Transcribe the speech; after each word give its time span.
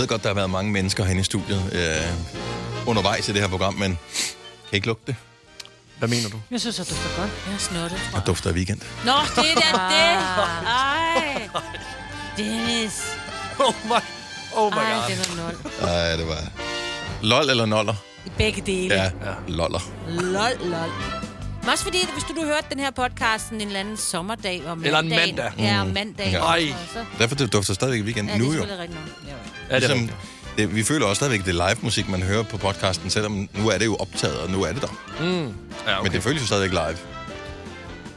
Jeg 0.00 0.02
ved 0.02 0.08
godt, 0.08 0.22
der 0.22 0.28
har 0.28 0.34
været 0.34 0.50
mange 0.50 0.72
mennesker 0.72 1.04
herinde 1.04 1.20
i 1.20 1.24
studiet 1.24 1.62
øh, 1.72 2.88
undervejs 2.88 3.28
i 3.28 3.32
det 3.32 3.40
her 3.40 3.48
program, 3.48 3.74
men 3.74 3.90
kan 3.90 4.72
I 4.72 4.74
ikke 4.76 4.86
lugte 4.86 5.02
det? 5.06 5.16
Hvad 5.98 6.08
mener 6.08 6.28
du? 6.28 6.36
Jeg 6.50 6.60
synes, 6.60 6.80
at 6.80 6.88
du 6.90 6.94
er 6.94 7.20
godt. 7.20 7.30
Jeg 7.46 7.54
er 7.54 7.58
snottet, 7.58 7.90
tror 7.98 8.08
Og 8.12 8.14
jeg. 8.14 8.26
dufter 8.26 8.50
af 8.50 8.54
weekend. 8.54 8.80
Nå, 9.04 9.12
det 9.36 9.50
er 9.50 9.54
da 9.54 9.70
det. 9.94 10.18
Ej. 10.66 11.48
Dennis. 12.36 13.02
Oh 13.58 13.74
my, 13.84 13.90
oh 14.56 14.72
my 14.72 14.78
Ej, 14.78 14.94
god. 14.94 15.08
det 15.08 15.36
var 15.36 15.42
nul. 15.44 15.72
Nej, 15.82 16.16
det 16.16 16.26
var... 16.28 16.38
Lol 17.22 17.50
eller 17.50 17.66
noller? 17.66 17.94
I 18.26 18.30
begge 18.38 18.60
dele. 18.66 18.94
Ja, 18.94 19.10
loller. 19.48 19.80
Lol, 20.08 20.68
lol. 20.70 20.90
Men 21.60 21.68
også 21.68 21.84
fordi, 21.84 21.98
hvis 22.12 22.24
du, 22.24 22.34
du 22.40 22.44
hørte 22.46 22.66
den 22.70 22.80
her 22.80 22.90
podcast 22.90 23.50
en 23.50 23.60
eller 23.60 23.80
anden 23.80 23.96
sommerdag 23.96 24.62
om 24.66 24.84
Eller 24.84 24.98
en 24.98 25.08
mandagen- 25.08 25.36
mandag. 25.36 25.52
Ja, 25.58 25.80
om 25.80 25.86
mandag. 25.86 26.28
Ja. 26.32 26.38
Ej. 26.44 26.74
Så, 26.92 27.04
Derfor 27.18 27.34
det 27.34 27.52
dufter 27.52 27.74
stadigvæk 27.74 28.00
af 28.00 28.04
weekend 28.04 28.28
ja, 28.28 28.34
det 28.34 28.40
er 28.40 28.44
nu 28.44 28.52
jo. 28.52 28.58
selvfølgelig 28.58 28.78
rigtigt 28.82 29.00
nok. 29.00 29.28
Ja, 29.28 29.74
Ja, 29.74 29.80
det 29.80 29.84
er 29.84 29.94
Ligesom, 29.94 29.98
rigtigt. 29.98 30.58
det, 30.68 30.74
vi 30.74 30.82
føler 30.82 31.06
også 31.06 31.18
stadigvæk, 31.18 31.40
at 31.40 31.46
det 31.46 31.60
er 31.60 31.68
live 31.68 31.78
musik, 31.82 32.08
man 32.08 32.22
hører 32.22 32.42
på 32.42 32.56
podcasten, 32.56 33.10
selvom 33.10 33.48
nu 33.54 33.68
er 33.68 33.78
det 33.78 33.84
jo 33.84 33.96
optaget, 33.96 34.38
og 34.38 34.50
nu 34.50 34.62
er 34.62 34.72
det 34.72 34.82
der. 34.82 34.88
Mm. 35.20 35.26
Ja, 35.26 35.98
okay. 35.98 36.02
Men 36.02 36.12
det 36.12 36.22
føles 36.22 36.42
jo 36.42 36.46
stadigvæk 36.46 36.70
live. 36.70 36.96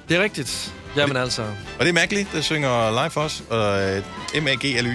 det 0.09 0.17
er 0.17 0.23
rigtigt. 0.23 0.73
Jamen 0.95 1.17
altså. 1.17 1.41
Og 1.79 1.79
det 1.79 1.89
er 1.89 1.93
Magli, 1.93 2.27
der 2.33 2.41
synger 2.41 2.91
live 3.01 3.09
for 3.11 3.21
os. 3.21 3.43
Og 3.49 3.81
øh, 3.81 4.03
M-A-G-L-Y. 4.43 4.93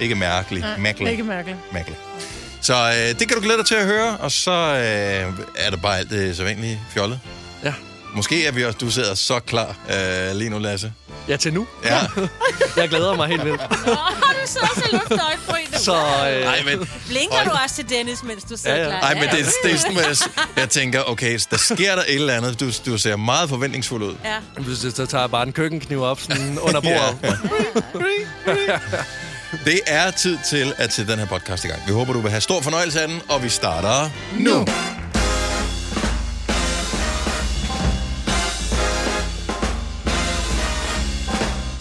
Ikke 0.00 0.14
mærkelig. 0.14 0.64
Magli. 0.78 1.10
Ikke 1.10 1.22
mærkeligt. 1.24 1.58
Magli. 1.72 1.94
Så 2.60 2.74
øh, 2.74 3.18
det 3.18 3.28
kan 3.28 3.36
du 3.36 3.42
glæde 3.42 3.58
dig 3.58 3.66
til 3.66 3.74
at 3.74 3.86
høre, 3.86 4.16
og 4.16 4.32
så 4.32 4.50
øh, 4.50 5.34
er 5.56 5.70
der 5.70 5.76
bare 5.76 5.98
alt 5.98 6.10
det 6.10 6.36
sædvanlige 6.36 6.80
fjollet. 6.90 7.20
Ja. 7.64 7.74
Måske 8.14 8.46
er 8.46 8.52
vi 8.52 8.64
også, 8.64 8.78
du 8.78 8.90
sidder 8.90 9.14
så 9.14 9.40
klar 9.40 9.76
øh, 9.90 10.36
lige 10.36 10.50
nu, 10.50 10.58
Lasse. 10.58 10.92
Ja, 11.28 11.36
til 11.36 11.54
nu. 11.54 11.66
Ja. 11.84 11.98
Jeg 12.76 12.88
glæder 12.88 13.14
mig 13.14 13.28
helt 13.28 13.44
vildt. 13.44 13.60
Åh, 13.60 13.96
du 14.20 14.46
sidder 14.46 14.66
så 14.74 14.88
lufter 14.92 15.18
på 15.48 15.54
en. 15.56 15.78
Så 15.78 15.94
øh, 15.94 16.44
Nej, 16.44 16.62
men, 16.64 16.88
Blinker 17.08 17.44
du 17.44 17.50
også 17.64 17.76
til 17.76 17.88
Dennis, 17.90 18.22
mens 18.22 18.44
du 18.44 18.56
sidder 18.56 18.76
Ja, 18.76 18.82
ja. 18.82 18.88
klar? 18.88 19.00
ej, 19.00 19.14
men 19.14 19.22
det, 19.22 19.46
det 19.64 19.72
er 19.72 19.76
sådan, 19.78 19.96
jeg, 19.96 20.16
jeg 20.56 20.70
tænker, 20.70 21.02
okay, 21.06 21.38
der 21.50 21.56
sker 21.56 21.94
der 21.94 22.02
et 22.02 22.14
eller 22.14 22.34
andet. 22.34 22.60
Du, 22.60 22.70
du 22.86 22.98
ser 22.98 23.16
meget 23.16 23.48
forventningsfuld 23.48 24.02
ud. 24.02 24.14
Ja. 24.24 24.62
hvis 24.62 24.84
jeg 24.84 24.92
så 24.92 25.06
tager 25.06 25.22
jeg 25.22 25.30
bare 25.30 25.42
en 25.46 25.52
køkkenkniv 25.52 26.02
op 26.02 26.20
sådan 26.20 26.58
under 26.58 26.80
bordet. 26.80 27.18
Ja. 27.22 28.78
Det 29.64 29.80
er 29.86 30.10
tid 30.10 30.38
til 30.50 30.74
at 30.76 30.92
sætte 30.92 31.12
den 31.12 31.20
her 31.20 31.26
podcast 31.26 31.64
i 31.64 31.68
gang. 31.68 31.82
Vi 31.86 31.92
håber, 31.92 32.12
du 32.12 32.20
vil 32.20 32.30
have 32.30 32.40
stor 32.40 32.60
fornøjelse 32.60 33.00
af 33.00 33.08
den, 33.08 33.20
og 33.28 33.42
vi 33.42 33.48
starter 33.48 34.10
nu. 34.38 34.66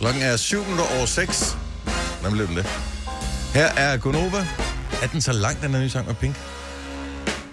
Klokken 0.03 0.21
er 0.23 0.37
7 0.37 0.63
minutter 0.63 0.85
over 0.97 1.05
6. 1.05 1.57
Hvordan 2.19 2.37
blev 2.37 2.47
den 2.47 2.57
det? 2.57 2.65
Her 3.53 3.65
er 3.65 3.97
Gonova. 3.97 4.47
Er 5.03 5.07
den 5.07 5.21
så 5.21 5.31
lang, 5.33 5.61
den 5.61 5.73
her 5.73 5.81
nye 5.81 5.89
sang 5.89 6.07
med 6.07 6.15
Pink? 6.15 6.35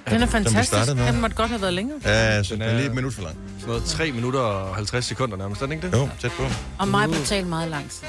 Den 0.08 0.22
er 0.22 0.26
fantastisk. 0.26 0.86
Den 0.86 1.20
måtte 1.20 1.36
godt 1.36 1.48
have 1.48 1.60
været 1.60 1.74
længere. 1.74 1.98
Ja, 2.04 2.42
synes, 2.42 2.48
Den 2.48 2.60
den 2.60 2.68
er 2.68 2.74
lige 2.74 2.86
et 2.86 2.94
minut 2.94 3.14
for 3.14 3.22
lang. 3.22 3.36
Sådan 3.58 3.68
noget 3.68 3.84
3 3.84 4.12
minutter 4.12 4.40
og 4.40 4.74
50 4.74 5.04
sekunder 5.04 5.36
nærmest, 5.36 5.62
er 5.62 5.66
den 5.66 5.72
ikke 5.72 5.86
det? 5.86 5.96
Jo, 5.96 6.08
tæt 6.20 6.30
på. 6.32 6.42
Og 6.78 6.88
mig 6.88 7.08
på 7.08 7.24
talt 7.24 7.46
meget 7.46 7.70
lang 7.70 7.90
tid. 7.90 8.06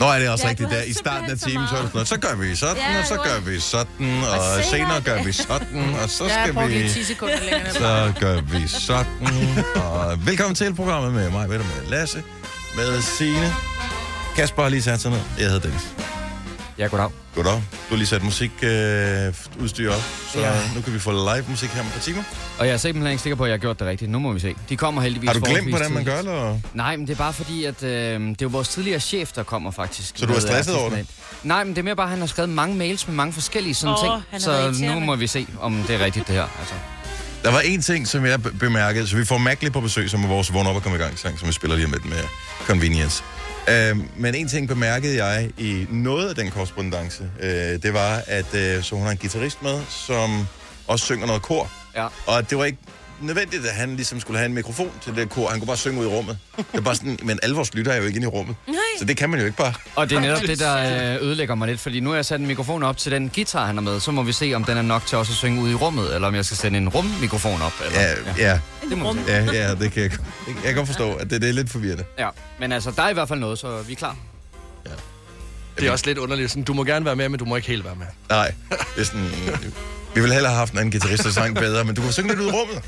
Nå, 0.00 0.06
er 0.06 0.18
det 0.18 0.28
også 0.28 0.44
Ja, 0.44 0.50
rigtigt 0.50 0.70
der. 0.70 0.82
I 0.82 0.92
starten 0.92 1.30
af 1.30 1.38
så 1.38 1.46
timen, 1.46 1.66
så 1.68 1.76
sådan 1.76 1.90
noget, 1.92 2.08
så 2.08 2.16
gør 2.16 2.34
vi 2.34 2.56
sådan, 2.56 2.76
Ja, 2.76 2.98
og 2.98 3.06
så 3.06 3.16
gør 3.16 3.50
vi 3.50 3.60
sådan, 3.60 4.22
og 4.32 4.38
Og 4.56 4.64
senere 4.70 5.00
gør 5.00 5.22
vi 5.22 5.32
sådan, 5.32 5.94
og 6.02 6.10
så 6.10 6.24
Ja, 6.24 6.42
skal 6.42 6.54
brugte 6.54 6.68
vi... 6.72 6.78
lige 6.78 6.92
10 6.92 7.04
sekunder 7.04 7.38
længere. 7.50 7.72
Så 7.72 8.12
gør 8.20 8.40
vi 8.40 8.66
sådan. 8.66 9.06
Og 9.76 10.26
velkommen 10.26 10.54
til 10.54 10.74
programmet 10.74 11.12
med 11.12 11.30
mig, 11.30 11.48
Peter, 11.48 11.58
med 11.58 11.90
Lasse, 11.90 12.22
med 12.76 13.02
Signe. 13.02 13.52
Kasper 14.36 14.62
har 14.62 14.68
lige 14.68 14.82
sat 14.82 15.00
sig 15.00 15.10
ned. 15.10 15.20
Jeg 15.38 15.46
hedder 15.46 15.60
Dennis. 15.60 15.88
Ja, 16.78 16.86
goddag. 16.86 17.08
Goddag. 17.34 17.52
Du 17.54 17.60
har 17.88 17.96
lige 17.96 18.06
sat 18.06 18.22
musikudstyr 18.22 19.26
øh, 19.58 19.62
udstyr 19.62 19.90
op, 19.92 20.02
så 20.32 20.38
Ja. 20.40 20.52
nu 20.74 20.80
kan 20.80 20.94
vi 20.94 20.98
få 20.98 21.10
live 21.10 21.44
musik 21.48 21.68
her 21.70 21.80
om 21.80 21.86
et 21.86 21.92
par 21.92 22.00
timer. 22.00 22.22
Og 22.58 22.66
jeg 22.66 22.72
er 22.72 22.76
simpelthen 22.76 23.10
ikke 23.10 23.22
sikker 23.22 23.36
på, 23.36 23.44
at 23.44 23.50
jeg 23.50 23.54
har 23.54 23.58
gjort 23.60 23.78
det 23.78 23.86
rigtigt. 23.86 24.10
Nu 24.10 24.18
må 24.18 24.32
vi 24.32 24.40
se. 24.40 24.54
De 24.68 24.76
kommer 24.76 25.02
heldigvis 25.02 25.28
Har 25.30 25.34
du 25.34 25.44
glemt, 25.44 25.68
hvordan 25.68 25.92
man 25.92 26.04
gør, 26.04 26.18
eller? 26.18 26.58
Nej, 26.74 26.96
men 26.96 27.06
det 27.06 27.12
er 27.12 27.16
bare 27.18 27.32
fordi, 27.32 27.64
at 27.64 27.82
øh, 27.82 28.20
det 28.20 28.30
er 28.30 28.34
jo 28.42 28.48
vores 28.48 28.68
tidligere 28.68 29.00
chef, 29.00 29.32
der 29.32 29.42
kommer 29.42 29.70
faktisk. 29.70 30.12
Så 30.18 30.26
du 30.26 30.32
er 30.32 30.34
med 30.36 30.42
stresset 30.42 30.76
over 30.76 30.96
ind. 30.96 31.06
Nej, 31.42 31.64
men 31.64 31.72
det 31.74 31.78
er 31.78 31.84
mere 31.84 31.96
bare, 31.96 32.06
at 32.06 32.10
han 32.10 32.18
har 32.20 32.26
skrevet 32.26 32.50
mange 32.50 32.76
mails 32.76 33.06
med 33.08 33.16
mange 33.16 33.32
forskellige 33.32 33.74
sådan 33.74 33.96
Åh, 34.08 34.20
ting. 34.32 34.42
Så 34.42 34.74
nu 34.94 35.00
må 35.00 35.16
vi 35.16 35.26
se, 35.26 35.46
om 35.60 35.84
det 35.88 35.94
er 36.00 36.04
rigtigt, 36.04 36.26
det 36.26 36.34
her. 36.34 36.46
Altså. 36.60 36.74
Der 37.42 37.50
var 37.50 37.60
en 37.60 37.82
ting, 37.82 38.08
som 38.08 38.26
jeg 38.26 38.42
be- 38.42 38.52
bemærkede, 38.52 39.06
så 39.06 39.16
vi 39.16 39.24
får 39.24 39.38
Mac 39.38 39.56
lige 39.60 39.70
på 39.70 39.80
besøg, 39.80 40.10
som 40.10 40.24
er 40.24 40.28
vores 40.28 40.52
vågn 40.52 40.66
op 40.66 40.76
og 40.76 40.82
komme 40.82 40.98
i 40.98 41.00
gang 41.00 41.18
sang, 41.18 41.38
som 41.38 41.48
vi 41.48 41.52
spiller 41.52 41.76
lige 41.76 41.90
lidt 41.90 42.04
med 42.04 42.24
Convenience. 42.66 43.22
Uh, 43.68 43.98
men 44.16 44.34
en 44.34 44.48
ting 44.48 44.68
bemærkede 44.68 45.24
jeg 45.24 45.50
i 45.58 45.86
noget 45.90 46.28
af 46.28 46.34
den 46.34 46.50
korrespondence, 46.50 47.22
uh, 47.22 47.48
det 47.82 47.94
var, 47.94 48.22
at 48.26 48.44
uh, 48.44 48.84
så 48.84 48.94
hun 48.94 49.04
har 49.04 49.10
en 49.10 49.16
guitarist 49.16 49.62
med, 49.62 49.80
som 49.88 50.46
også 50.86 51.04
synger 51.04 51.26
noget 51.26 51.42
kor. 51.42 51.70
Ja. 51.96 52.06
Og 52.26 52.50
det 52.50 52.58
var 52.58 52.64
ikke 52.64 52.78
nødvendigt, 53.20 53.66
at 53.66 53.74
han 53.74 53.96
ligesom 53.96 54.20
skulle 54.20 54.38
have 54.38 54.46
en 54.46 54.54
mikrofon 54.54 54.90
til 55.04 55.14
det 55.16 55.30
kor. 55.30 55.48
Han 55.48 55.58
kunne 55.60 55.66
bare 55.66 55.76
synge 55.76 56.00
ud 56.00 56.04
i 56.04 56.08
rummet. 56.08 56.38
Det 56.56 56.64
var 56.72 56.80
bare 56.80 56.94
sådan, 56.94 57.18
men 57.22 57.38
alle 57.42 57.56
vores 57.56 57.74
lytter 57.74 57.92
er 57.92 57.96
jo 57.96 58.02
ikke 58.02 58.16
inde 58.16 58.24
i 58.24 58.28
rummet. 58.28 58.56
Nej. 58.66 58.76
Så 58.98 59.04
det 59.04 59.16
kan 59.16 59.30
man 59.30 59.40
jo 59.40 59.46
ikke 59.46 59.58
bare. 59.58 59.72
Og 59.96 60.10
det 60.10 60.16
er 60.16 60.20
netop 60.20 60.40
det, 60.42 60.58
der 60.58 61.14
øh, 61.16 61.22
ødelægger 61.22 61.54
mig 61.54 61.68
lidt, 61.68 61.80
fordi 61.80 62.00
nu 62.00 62.08
har 62.10 62.16
jeg 62.16 62.24
sat 62.24 62.40
en 62.40 62.46
mikrofon 62.46 62.82
op 62.82 62.96
til 62.96 63.12
den 63.12 63.30
guitar, 63.34 63.66
han 63.66 63.74
har 63.76 63.82
med. 63.82 64.00
Så 64.00 64.10
må 64.10 64.22
vi 64.22 64.32
se, 64.32 64.52
om 64.54 64.64
den 64.64 64.76
er 64.76 64.82
nok 64.82 65.06
til 65.06 65.18
også 65.18 65.32
at 65.32 65.36
synge 65.36 65.62
ud 65.62 65.70
i 65.70 65.74
rummet, 65.74 66.14
eller 66.14 66.28
om 66.28 66.34
jeg 66.34 66.44
skal 66.44 66.56
sende 66.56 66.78
en 66.78 66.88
rummikrofon 66.88 67.62
op. 67.62 67.72
Eller, 67.86 68.00
Ja, 68.00 68.14
ja, 68.38 68.60
Det 68.88 68.98
må 68.98 69.16
ja, 69.28 69.44
ja 69.52 69.74
det 69.74 69.92
kan 69.92 70.02
jeg, 70.02 70.10
jeg 70.46 70.54
kan 70.64 70.74
godt 70.74 70.86
forstå, 70.86 71.12
at 71.14 71.30
det, 71.30 71.42
det 71.42 71.48
er 71.48 71.52
lidt 71.54 71.70
forvirrende. 71.70 72.04
Ja, 72.18 72.28
men 72.60 72.72
altså, 72.72 72.90
der 72.90 73.02
er 73.02 73.08
i 73.10 73.14
hvert 73.14 73.28
fald 73.28 73.40
noget, 73.40 73.58
så 73.58 73.82
vi 73.82 73.92
er 73.92 73.96
klar. 73.96 74.16
Det 75.78 75.86
er 75.88 75.92
også 75.92 76.06
lidt 76.06 76.18
underligt. 76.18 76.50
Sådan, 76.50 76.62
du 76.62 76.74
må 76.74 76.84
gerne 76.84 77.04
være 77.04 77.16
med, 77.16 77.28
men 77.28 77.38
du 77.38 77.44
må 77.44 77.56
ikke 77.56 77.68
helt 77.68 77.84
være 77.84 77.94
med. 77.94 78.06
Nej, 78.28 78.52
det 78.70 79.00
er 79.00 79.04
sådan... 79.04 79.30
Vi 80.14 80.20
ville 80.20 80.34
hellere 80.34 80.52
have 80.52 80.58
haft 80.58 80.72
en 80.72 80.78
anden 80.78 80.90
guitarist, 80.90 81.24
der 81.24 81.30
sang 81.30 81.54
bedre, 81.54 81.84
men 81.84 81.94
du 81.94 82.02
kan 82.02 82.12
synge 82.12 82.28
lidt 82.28 82.40
ud 82.40 82.46
i 82.46 82.50
rummet. 82.50 82.82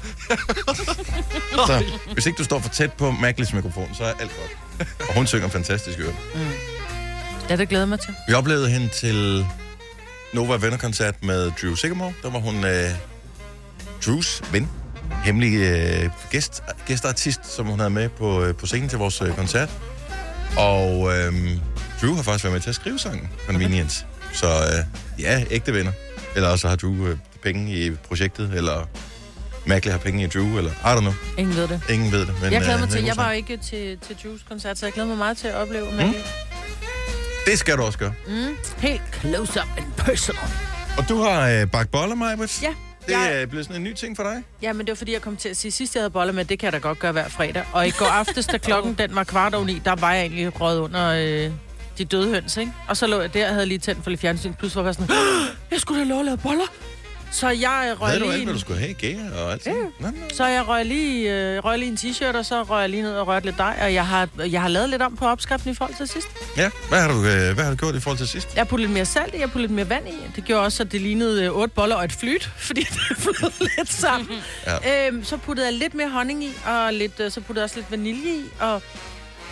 Så 1.69 1.85
hvis 2.12 2.27
ikke 2.27 2.37
du 2.39 2.45
står 2.45 2.59
for 2.59 2.69
tæt 2.69 2.93
på 2.93 3.11
Maglis 3.11 3.53
mikrofon, 3.53 3.89
så 3.95 4.05
er 4.05 4.12
alt 4.21 4.31
godt. 4.39 4.89
Og 5.09 5.15
hun 5.15 5.27
synger 5.27 5.49
fantastisk 5.49 5.99
øre. 5.99 6.15
Ja, 7.51 7.57
det 7.57 7.69
glæder 7.69 7.87
mig 7.87 8.01
til. 8.01 8.15
Vi 8.29 8.34
oplevede 8.34 8.71
hende 8.71 8.89
til 8.89 9.47
Nova 10.34 10.57
Venner-koncert 10.57 11.15
med 11.23 11.53
Drew 11.63 11.75
Sigamore. 11.75 12.13
Der 12.23 12.31
var 12.31 12.39
hun 12.39 12.65
øh, 12.65 12.91
Drews 14.07 14.43
ven, 14.53 14.71
hemmelig 15.25 15.55
øh, 15.55 16.11
gæst, 16.31 16.63
gæstartist, 16.87 17.55
som 17.57 17.67
hun 17.67 17.79
havde 17.79 17.91
med 17.91 18.09
på, 18.09 18.43
øh, 18.45 18.55
på 18.55 18.67
scenen 18.67 18.89
til 18.89 18.99
vores 18.99 19.23
øh, 19.23 19.37
koncert. 19.37 19.71
Og 20.57 21.17
øh, 21.17 21.33
Drew 22.01 22.15
har 22.15 22.23
faktisk 22.23 22.45
været 22.45 22.53
med 22.55 22.61
til 22.61 22.69
at 22.69 22.75
skrive 22.75 22.99
sangen, 22.99 23.29
Convenience. 23.47 24.07
Så 24.33 24.47
øh, 24.47 25.23
ja, 25.23 25.45
ægte 25.51 25.75
venner. 25.75 25.93
Eller 26.37 26.49
også 26.49 26.69
har 26.69 26.77
Drew 26.77 27.06
øh, 27.06 27.17
penge 27.43 27.72
i 27.87 27.91
projektet, 27.91 28.53
eller 28.55 28.87
Magle 29.67 29.91
har 29.91 29.99
penge 29.99 30.25
i 30.25 30.27
Drew, 30.27 30.59
eller 30.59 30.71
I 30.71 30.97
don't 30.97 31.00
know. 31.00 31.12
Ingen 31.39 31.56
ved 31.56 31.69
det. 31.69 31.81
Ingen 31.91 32.12
ved 32.12 32.21
det. 32.21 32.34
Men, 32.43 32.53
Jeg 32.53 32.61
glæder 32.61 32.75
øh, 32.75 32.81
mig 32.81 32.87
er 32.87 32.91
til. 32.91 33.05
Jeg 33.05 33.17
var 33.17 33.31
jo 33.31 33.37
ikke 33.37 33.56
til, 33.56 33.99
til 34.06 34.17
Juice 34.25 34.45
koncert, 34.49 34.78
så 34.78 34.87
jeg 34.87 34.93
glæder 34.93 35.09
mig 35.09 35.19
meget 35.19 35.37
til 35.37 35.49
at 35.49 35.55
opleve 35.55 35.84
mm. 35.91 36.15
Det 37.47 37.59
skal 37.59 37.77
du 37.77 37.83
også 37.83 37.99
gøre. 37.99 38.15
Mm. 38.28 38.56
Helt 38.78 39.03
close 39.21 39.61
up 39.61 39.69
and 39.77 39.87
personal. 39.97 40.43
Og 40.99 41.09
du 41.09 41.21
har 41.22 41.49
øh, 41.50 41.67
bagt 41.71 41.91
boller, 41.91 42.15
Majbrit. 42.15 42.62
Ja, 42.62 42.75
Det 43.06 43.12
jeg- 43.12 43.43
er 43.43 43.47
blevet 43.47 43.66
sådan 43.66 43.81
en 43.81 43.84
ny 43.84 43.93
ting 43.95 44.16
for 44.16 44.22
dig. 44.22 44.43
Ja, 44.62 44.72
men 44.72 44.87
det 44.87 44.89
var 44.93 44.97
fordi, 44.97 45.12
jeg 45.12 45.21
kom 45.22 45.37
til 45.37 45.49
at 45.49 45.56
sige, 45.56 45.72
sidst 45.72 45.95
jeg 45.95 46.01
havde 46.01 46.11
boller 46.11 46.33
med, 46.33 46.45
det 46.45 46.59
kan 46.59 46.65
jeg 46.65 46.72
da 46.72 46.78
godt 46.78 46.99
gøre 46.99 47.12
hver 47.12 47.28
fredag. 47.28 47.65
Og 47.72 47.87
i 47.87 47.91
går 47.91 48.06
aftes, 48.06 48.47
da 48.47 48.59
klokken 48.59 48.95
den 49.03 49.15
var 49.15 49.25
kvart 49.25 49.55
over 49.55 49.65
ni, 49.65 49.83
der 49.84 49.95
var 49.97 50.12
jeg 50.12 50.22
egentlig 50.22 50.61
røget 50.61 50.78
under 50.81 51.09
øh, 51.47 51.51
de 51.99 52.05
døde 52.05 52.28
høns, 52.28 52.56
ikke? 52.56 52.72
Og 52.88 52.97
så 52.97 53.06
lå 53.06 53.21
jeg 53.21 53.34
der 53.34 53.49
og 53.49 53.55
havde 53.55 53.66
lige 53.66 53.78
tændt 53.78 54.03
for 54.03 54.10
lidt 54.10 54.21
fjernsyn, 54.21 54.55
pludselig 54.55 54.84
var 54.84 54.88
jeg 54.88 54.94
sådan, 54.94 55.10
"Åh, 55.10 55.47
jeg 55.71 55.81
skulle 55.81 56.00
da 56.00 56.09
lov 56.09 56.19
at 56.19 56.25
lave 56.25 56.37
boller. 56.38 56.65
Så 57.31 57.49
jeg 57.49 57.97
røg 58.01 58.09
Havde 58.09 58.21
du 58.21 58.24
lige 58.24 58.34
alt, 58.34 58.45
hvad 58.45 58.54
du 58.54 58.60
skulle 58.60 58.80
have? 58.80 58.95
Gære 58.95 59.33
og 59.39 59.53
alt? 59.53 59.66
Ja. 59.66 59.72
så 60.34 60.47
jeg 60.47 60.69
røg 60.69 60.84
lige, 60.84 61.33
øh, 61.34 61.65
røg 61.65 61.78
lige 61.78 61.91
en 61.91 61.97
t-shirt, 62.01 62.36
og 62.36 62.47
så 62.47 62.63
røg 62.63 62.80
jeg 62.80 62.89
lige 62.91 63.03
ned 63.03 63.15
og 63.15 63.27
rørte 63.27 63.47
lidt 63.47 63.59
dej, 63.59 63.78
og 63.83 63.95
jeg 63.95 64.07
har, 64.07 64.28
jeg 64.51 64.63
har 64.63 64.69
lavet 64.69 64.89
lidt 64.91 65.03
om 65.03 65.16
på 65.16 65.27
opskriften 65.27 65.71
i 65.71 65.74
forhold 65.74 65.97
til 65.97 66.09
sidst. 66.09 66.27
ja. 66.57 66.71
Hvad 66.89 67.01
har, 67.01 67.09
du, 67.09 67.15
øh, 67.16 67.54
hvad 67.54 67.65
har 67.65 67.71
du 67.71 67.77
gjort 67.77 67.95
i 67.95 68.01
forhold 68.01 68.19
til 68.19 68.28
sidst? 68.28 68.57
Jeg 68.57 68.69
puttet 68.69 68.86
lidt 68.89 68.95
mere 68.95 69.04
salt 69.04 69.34
i, 69.34 69.39
jeg 69.39 69.51
puttet 69.51 69.60
lidt 69.60 69.72
mere 69.72 69.89
vand 69.89 70.09
i. 70.09 70.13
Det 70.36 70.45
gjorde 70.45 70.63
også, 70.65 70.83
at 70.83 70.92
det 70.92 71.01
lignede 71.01 71.45
øh, 71.45 71.51
otte 71.51 71.74
boller 71.74 71.97
og 71.97 72.04
et 72.04 72.13
flyt, 72.13 72.51
fordi 72.69 72.80
det 72.80 73.16
flød 73.19 73.69
lidt 73.77 73.92
sammen. 73.92 74.28
Ja. 74.66 75.07
øhm, 75.09 75.24
så 75.24 75.36
puttede 75.36 75.66
jeg 75.66 75.74
lidt 75.74 75.95
mere 75.95 76.10
honning 76.10 76.45
i, 76.45 76.53
og 76.66 76.92
lidt, 76.92 77.21
øh, 77.21 77.30
så 77.30 77.41
puttede 77.41 77.60
jeg 77.60 77.65
også 77.65 77.77
lidt 77.77 77.91
vanilje 77.91 78.30
i. 78.33 78.45
Og, 78.60 78.83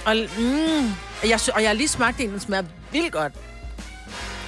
og, 0.05 0.17
mm, 0.38 0.87
og, 0.87 0.93
jeg, 1.28 1.40
og 1.54 1.62
jeg 1.62 1.69
har 1.69 1.74
lige 1.74 1.88
smagt 1.88 2.20
en, 2.20 2.30
den 2.30 2.40
smager 2.40 2.64
vildt 2.92 3.12
godt. 3.12 3.32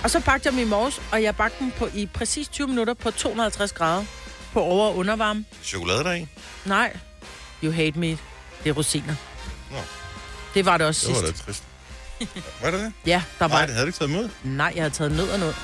Og 0.03 0.11
så 0.11 0.21
bagte 0.21 0.47
jeg 0.47 0.53
dem 0.53 0.61
i 0.61 0.65
morges, 0.65 1.01
og 1.13 1.23
jeg 1.23 1.37
bagte 1.37 1.57
dem 1.61 1.71
på, 1.71 1.89
i 1.95 2.07
præcis 2.15 2.49
20 2.49 2.69
minutter 2.69 2.95
på 2.95 3.11
250 3.11 3.73
grader 3.73 4.05
på 4.53 4.61
over- 4.61 4.87
og 4.89 4.97
undervarme. 4.97 5.45
Chokolade 5.63 6.05
der 6.05 6.13
i? 6.13 6.27
Nej, 6.65 6.97
you 7.65 7.73
hate 7.73 7.99
me. 7.99 8.07
Det 8.09 8.19
er 8.65 8.73
rosiner. 8.73 9.15
Nå. 9.71 9.77
Det 10.55 10.65
var 10.67 10.77
det 10.79 10.87
også 10.87 11.07
Det 11.09 11.17
var 11.17 11.27
sidst. 11.27 11.47
da 11.47 11.53
trist. 11.53 11.65
Var 12.63 12.71
det 12.71 12.81
det? 12.81 12.93
Ja, 13.07 13.23
der 13.39 13.45
var... 13.49 13.57
Nej, 13.57 13.67
det 13.67 13.75
havde 13.75 13.83
du 13.87 13.89
ikke 13.89 13.99
taget 13.99 14.11
imod. 14.11 14.29
Nej, 14.45 14.73
jeg 14.75 14.83
havde 14.83 14.95
taget 14.95 15.33
og 15.33 15.39
noget. 15.39 15.57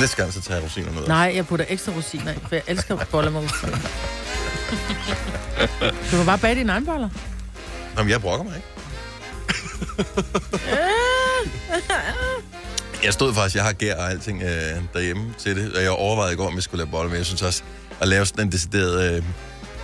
Næste 0.00 0.16
gang, 0.16 0.32
så 0.32 0.40
tager 0.40 0.56
jeg 0.60 0.64
rosiner 0.64 0.92
med. 0.92 1.06
Nej, 1.06 1.32
jeg 1.34 1.46
putter 1.46 1.64
ekstra 1.68 1.92
rosiner 1.92 2.32
i, 2.32 2.36
for 2.48 2.54
jeg 2.54 2.62
elsker 2.66 3.04
boller 3.10 3.30
med 3.30 3.40
rosiner. 3.40 3.78
Du 6.10 6.16
kan 6.16 6.26
bare 6.26 6.38
bage 6.38 6.54
dine 6.54 6.72
egne 6.72 6.86
boller. 6.86 7.08
Nå, 7.96 8.02
men 8.02 8.10
jeg 8.10 8.20
brokker 8.20 8.44
mig 8.44 8.56
ikke. 8.56 8.68
Jeg 13.04 13.12
stod 13.12 13.34
faktisk, 13.34 13.56
jeg 13.56 13.64
har 13.64 13.72
gær 13.72 13.96
og 13.96 14.10
alting 14.10 14.42
øh, 14.42 14.48
derhjemme 14.94 15.34
til 15.38 15.56
det, 15.56 15.72
og 15.76 15.82
jeg 15.82 15.90
overvejede 15.90 16.32
i 16.32 16.36
går, 16.36 16.46
om 16.46 16.54
jeg 16.54 16.62
skulle 16.62 16.78
lave 16.84 16.90
boller, 16.90 17.08
men 17.10 17.18
jeg 17.18 17.26
synes 17.26 17.42
også, 17.42 17.62
at 18.00 18.08
lave 18.08 18.26
sådan 18.26 18.46
en 18.46 18.52
decideret 18.52 19.16
øh, 19.16 19.22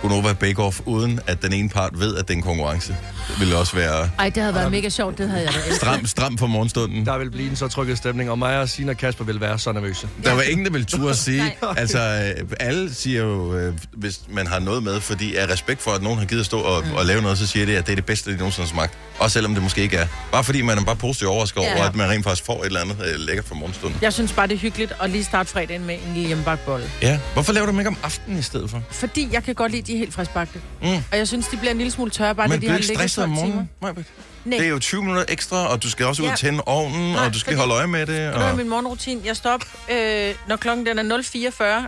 Gunova 0.01 0.33
Bake-Off, 0.33 0.81
uden 0.85 1.19
at 1.27 1.41
den 1.41 1.53
ene 1.53 1.69
part 1.69 1.99
ved, 1.99 2.15
at 2.15 2.27
det 2.27 2.33
er 2.33 2.37
en 2.37 2.43
konkurrence, 2.43 2.95
det 3.29 3.39
ville 3.39 3.57
også 3.57 3.75
være 3.75 4.09
Ej, 4.19 4.29
det 4.29 4.43
havde 4.43 4.55
været 4.55 4.71
mega 4.71 4.89
sjovt, 4.89 5.17
det 5.17 5.29
havde 5.29 5.43
jeg 5.43 5.53
da 5.69 5.75
stram, 5.75 6.05
stram 6.05 6.37
for 6.37 6.47
morgenstunden. 6.47 7.05
Der 7.05 7.17
vil 7.17 7.31
blive 7.31 7.49
en 7.49 7.55
så 7.55 7.67
trykket 7.67 7.97
stemning, 7.97 8.31
og 8.31 8.39
mig 8.39 8.59
og 8.59 8.69
Sina 8.69 8.91
og 8.91 8.97
Kasper 8.97 9.23
vil 9.25 9.41
være 9.41 9.59
så 9.59 9.71
nervøse. 9.71 10.09
Der 10.23 10.33
var 10.33 10.41
ingen, 10.41 10.65
der 10.65 10.71
ville 10.71 10.85
turde 10.85 11.15
sige. 11.27 11.57
Altså, 11.77 12.33
øh, 12.39 12.47
alle 12.59 12.93
siger 12.93 13.23
jo, 13.23 13.55
øh, 13.57 13.73
hvis 13.93 14.19
man 14.29 14.47
har 14.47 14.59
noget 14.59 14.83
med, 14.83 15.01
fordi 15.01 15.35
af 15.35 15.47
respekt 15.47 15.81
for, 15.81 15.91
at 15.91 16.01
nogen 16.01 16.19
har 16.19 16.25
givet 16.25 16.39
at 16.39 16.45
stå 16.45 16.59
og, 16.59 16.83
mm. 16.85 16.93
og 16.93 17.05
lave 17.05 17.21
noget, 17.21 17.37
så 17.37 17.47
siger 17.47 17.65
det, 17.65 17.75
at 17.75 17.85
det 17.85 17.91
er 17.91 17.95
det 17.95 18.05
bedste, 18.05 18.31
de 18.31 18.37
nogensinde 18.37 18.67
har 18.67 18.73
smagt. 18.73 18.97
Også 19.21 19.33
selvom 19.33 19.53
det 19.53 19.63
måske 19.63 19.81
ikke 19.81 19.97
er. 19.97 20.07
Bare 20.31 20.43
fordi 20.43 20.61
man 20.61 20.77
er 20.77 20.83
bare 20.83 20.95
positiv 20.95 21.27
overrasket 21.27 21.61
Ja. 21.61 21.75
over, 21.75 21.85
at 21.85 21.95
man 21.95 22.09
rent 22.09 22.23
faktisk 22.23 22.45
får 22.45 22.59
et 22.61 22.65
eller 22.65 22.81
andet 22.81 22.97
øh, 23.13 23.19
lækkert 23.19 23.45
for 23.45 23.55
morgenstunden. 23.55 23.99
Jeg 24.01 24.13
synes 24.13 24.33
bare, 24.33 24.47
det 24.47 24.53
er 24.55 24.59
hyggeligt 24.59 24.93
at 25.01 25.09
lige 25.09 25.23
starte 25.23 25.49
fredagen 25.49 25.85
med 25.85 25.95
en 25.95 26.13
lille 26.13 26.27
hjemmebagt 26.27 26.65
bolle. 26.65 26.85
Ja. 27.01 27.19
Hvorfor 27.33 27.53
laver 27.53 27.65
du 27.65 27.71
dem 27.71 27.79
ikke 27.79 27.87
om 27.89 27.97
aftenen 28.03 28.39
i 28.39 28.41
stedet 28.41 28.69
for? 28.69 28.81
Fordi 28.91 29.29
jeg 29.31 29.43
kan 29.43 29.55
godt 29.55 29.71
lide 29.71 29.91
de 29.93 29.97
helt 29.97 30.13
friskbagte. 30.13 30.61
Mm. 30.81 30.87
Og 31.11 31.17
jeg 31.17 31.27
synes, 31.27 31.47
de 31.47 31.57
bliver 31.57 31.71
en 31.71 31.77
lille 31.77 31.91
smule 31.91 32.11
tørre, 32.11 32.35
bare 32.35 32.47
Men 32.47 32.61
de 32.61 32.67
har 32.69 32.77
ligget 32.77 32.91
om 32.91 32.97
12 32.99 33.09
timer. 33.09 33.25
morgenen? 33.27 33.69
Majbrit? 33.81 34.05
Nej. 34.45 34.57
Det 34.57 34.65
er 34.65 34.69
jo 34.69 34.79
20 34.79 35.01
minutter 35.01 35.25
ekstra, 35.29 35.67
og 35.67 35.83
du 35.83 35.89
skal 35.89 36.05
også 36.05 36.21
ud 36.21 36.27
Ja. 36.27 36.33
og 36.33 36.39
tænde 36.39 36.61
ovnen, 36.65 37.11
Nej, 37.11 37.25
og 37.25 37.33
du 37.33 37.39
skal 37.39 37.57
holde 37.57 37.73
øje 37.73 37.87
med 37.87 37.99
det. 37.99 38.07
Det 38.07 38.19
er 38.25 38.31
Og... 38.51 38.57
min 38.57 38.69
morgenrutine. 38.69 39.21
Jeg 39.25 39.35
står 39.35 39.49
op, 39.51 39.61
øh, 39.91 40.33
når 40.47 40.55
klokken 40.55 40.85
den 40.85 40.99
er 41.11 41.17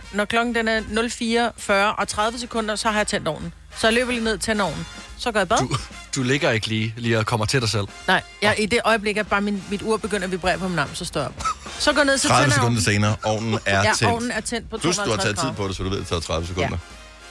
Når 0.16 0.24
klokken 0.24 0.54
den 0.54 0.68
er 0.68 0.80
04.40 0.80 1.72
og 2.00 2.08
30 2.08 2.38
sekunder, 2.38 2.76
så 2.76 2.88
har 2.88 2.96
jeg 2.98 3.06
tændt 3.06 3.28
ovnen. 3.28 3.52
Så 3.80 3.86
jeg 3.86 3.94
løber 3.94 4.12
lige 4.12 4.24
ned 4.24 4.38
til 4.38 4.60
ovnen. 4.60 4.86
Så 5.18 5.32
går 5.32 5.40
jeg 5.40 5.46
i 5.46 5.48
bad. 5.48 5.58
Du, 5.58 5.76
du 6.16 6.22
ligger 6.22 6.50
ikke 6.50 6.66
lige, 6.66 6.94
lige 6.96 7.18
og 7.18 7.26
kommer 7.26 7.46
til 7.46 7.60
dig 7.60 7.68
selv. 7.68 7.86
Nej, 8.08 8.22
jeg, 8.42 8.54
i 8.58 8.66
det 8.66 8.80
øjeblik, 8.84 9.16
at 9.16 9.26
bare 9.26 9.40
min, 9.40 9.64
mit 9.70 9.82
ur 9.82 9.96
begynder 9.96 10.24
at 10.24 10.30
vibrere 10.32 10.58
på 10.58 10.68
min 10.68 10.78
arm, 10.78 10.94
så 10.94 11.04
står 11.04 11.20
jeg 11.20 11.28
op. 11.28 11.44
Så 11.78 11.92
går 11.92 11.98
jeg 11.98 12.06
ned, 12.06 12.18
så 12.18 12.28
30 12.28 12.42
tænder 12.42 12.46
jeg 12.46 12.54
sekunder 12.54 12.80
senere, 12.82 13.16
ovnen 13.22 13.58
er 13.66 13.82
Ja, 13.82 13.92
tændt. 13.96 14.12
ovnen 14.14 14.30
er 14.30 14.40
tændt 14.40 14.70
på 14.70 14.78
Plus, 14.78 14.96
du 14.96 15.00
har 15.00 15.06
250 15.06 15.24
taget 15.24 15.36
tid 15.36 15.42
grader. 15.42 15.54
på 15.56 15.68
det, 15.68 15.76
så 15.76 15.82
du 15.82 15.88
ved, 15.88 15.98
det 15.98 16.06
tager 16.06 16.20
30 16.20 16.46
sekunder. 16.46 16.78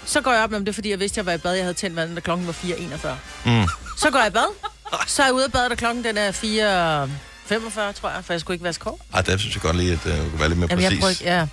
Så 0.06 0.22
går 0.22 0.32
jeg 0.32 0.44
op, 0.44 0.52
men 0.52 0.62
det 0.62 0.70
er 0.70 0.74
fordi, 0.74 0.90
jeg 0.90 1.00
vidste, 1.00 1.14
at 1.14 1.18
jeg 1.18 1.26
var 1.26 1.34
i 1.34 1.38
bad. 1.38 1.54
Jeg 1.54 1.64
havde 1.64 1.74
tændt 1.74 1.96
vandet, 1.96 2.16
da 2.16 2.22
klokken 2.22 2.48
var 2.48 2.54
4.41. 2.54 3.08
Mm. 3.46 3.68
Så 3.98 4.10
går 4.12 4.20
jeg 4.20 4.28
i 4.28 4.32
bad. 4.32 4.46
Så 5.08 5.22
er 5.22 5.26
jeg 5.28 5.34
ude 5.34 5.44
af 5.46 5.52
badet, 5.52 5.70
da 5.72 5.76
klokken 5.76 6.04
den 6.04 6.18
er 6.18 6.32
4.45, 6.32 8.00
tror 8.02 8.10
jeg, 8.10 8.26
for 8.26 8.34
jeg 8.34 8.40
skulle 8.42 8.56
ikke 8.56 8.64
vaske 8.64 8.84
hår. 8.84 9.00
Ej, 9.14 9.22
der 9.22 9.38
synes 9.38 9.56
jeg 9.56 9.62
godt 9.62 9.76
lige, 9.78 9.92
at 9.94 10.06
uh, 10.06 10.12
du 10.18 10.30
kunne 10.30 10.40
være 10.40 10.50
lidt 10.50 10.60
mere 10.60 10.68
Jamen, 10.72 10.84
jeg 10.84 10.90
præcis. 10.90 11.00
prøver 11.00 11.10
ikke, 11.10 11.24
ja. 11.24 11.48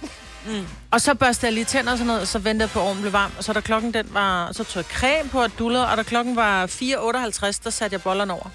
Mm. 0.47 0.67
Og 0.91 1.01
så 1.01 1.15
børste 1.15 1.47
jeg 1.47 1.53
lige 1.53 1.65
tænder 1.65 1.93
og 1.93 1.99
sådan 1.99 2.07
noget, 2.07 2.21
og 2.23 2.29
så 2.29 2.39
ventede 2.39 2.63
jeg 2.63 2.71
på, 2.71 2.81
at 2.81 2.85
ovnen 2.87 3.01
blev 3.01 3.13
varm. 3.13 3.33
Og 3.39 3.45
så 3.45 3.53
da 3.53 3.61
klokken 3.61 3.95
den 3.95 4.07
var, 4.11 4.53
så 4.53 4.65
tog 4.65 4.77
jeg 4.77 4.85
creme 4.99 5.29
på 5.31 5.43
at 5.43 5.51
dulle, 5.59 5.87
og 5.87 5.97
da 5.97 6.03
klokken 6.03 6.37
var 6.37 6.67
4.58, 6.67 7.61
der 7.65 7.71
satte 7.71 7.95
jeg 7.95 8.03
bollerne 8.03 8.33
over. 8.33 8.47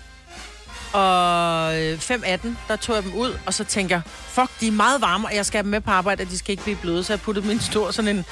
Og 0.94 1.82
øh, 1.82 1.98
5.18, 2.00 2.48
der 2.68 2.76
tog 2.76 2.96
jeg 2.96 3.04
dem 3.04 3.14
ud, 3.14 3.38
og 3.46 3.54
så 3.54 3.64
tænker 3.64 3.96
jeg, 3.96 4.02
fuck, 4.28 4.50
de 4.62 4.68
er 4.68 4.72
meget 4.72 5.02
varme, 5.02 5.28
og 5.28 5.36
jeg 5.36 5.46
skal 5.46 5.58
have 5.58 5.64
dem 5.64 5.72
med 5.72 5.82
på 5.82 5.92
arbejde, 5.92 6.22
og 6.22 6.30
de 6.30 6.38
skal 6.38 6.52
ikke 6.52 6.64
blive 6.64 6.76
bløde. 6.78 7.04
Så 7.04 7.14
jeg 7.14 7.22
puttede 7.22 7.48
min 7.48 7.60
stor 7.60 7.92
sådan 7.92 8.16
en 8.18 8.26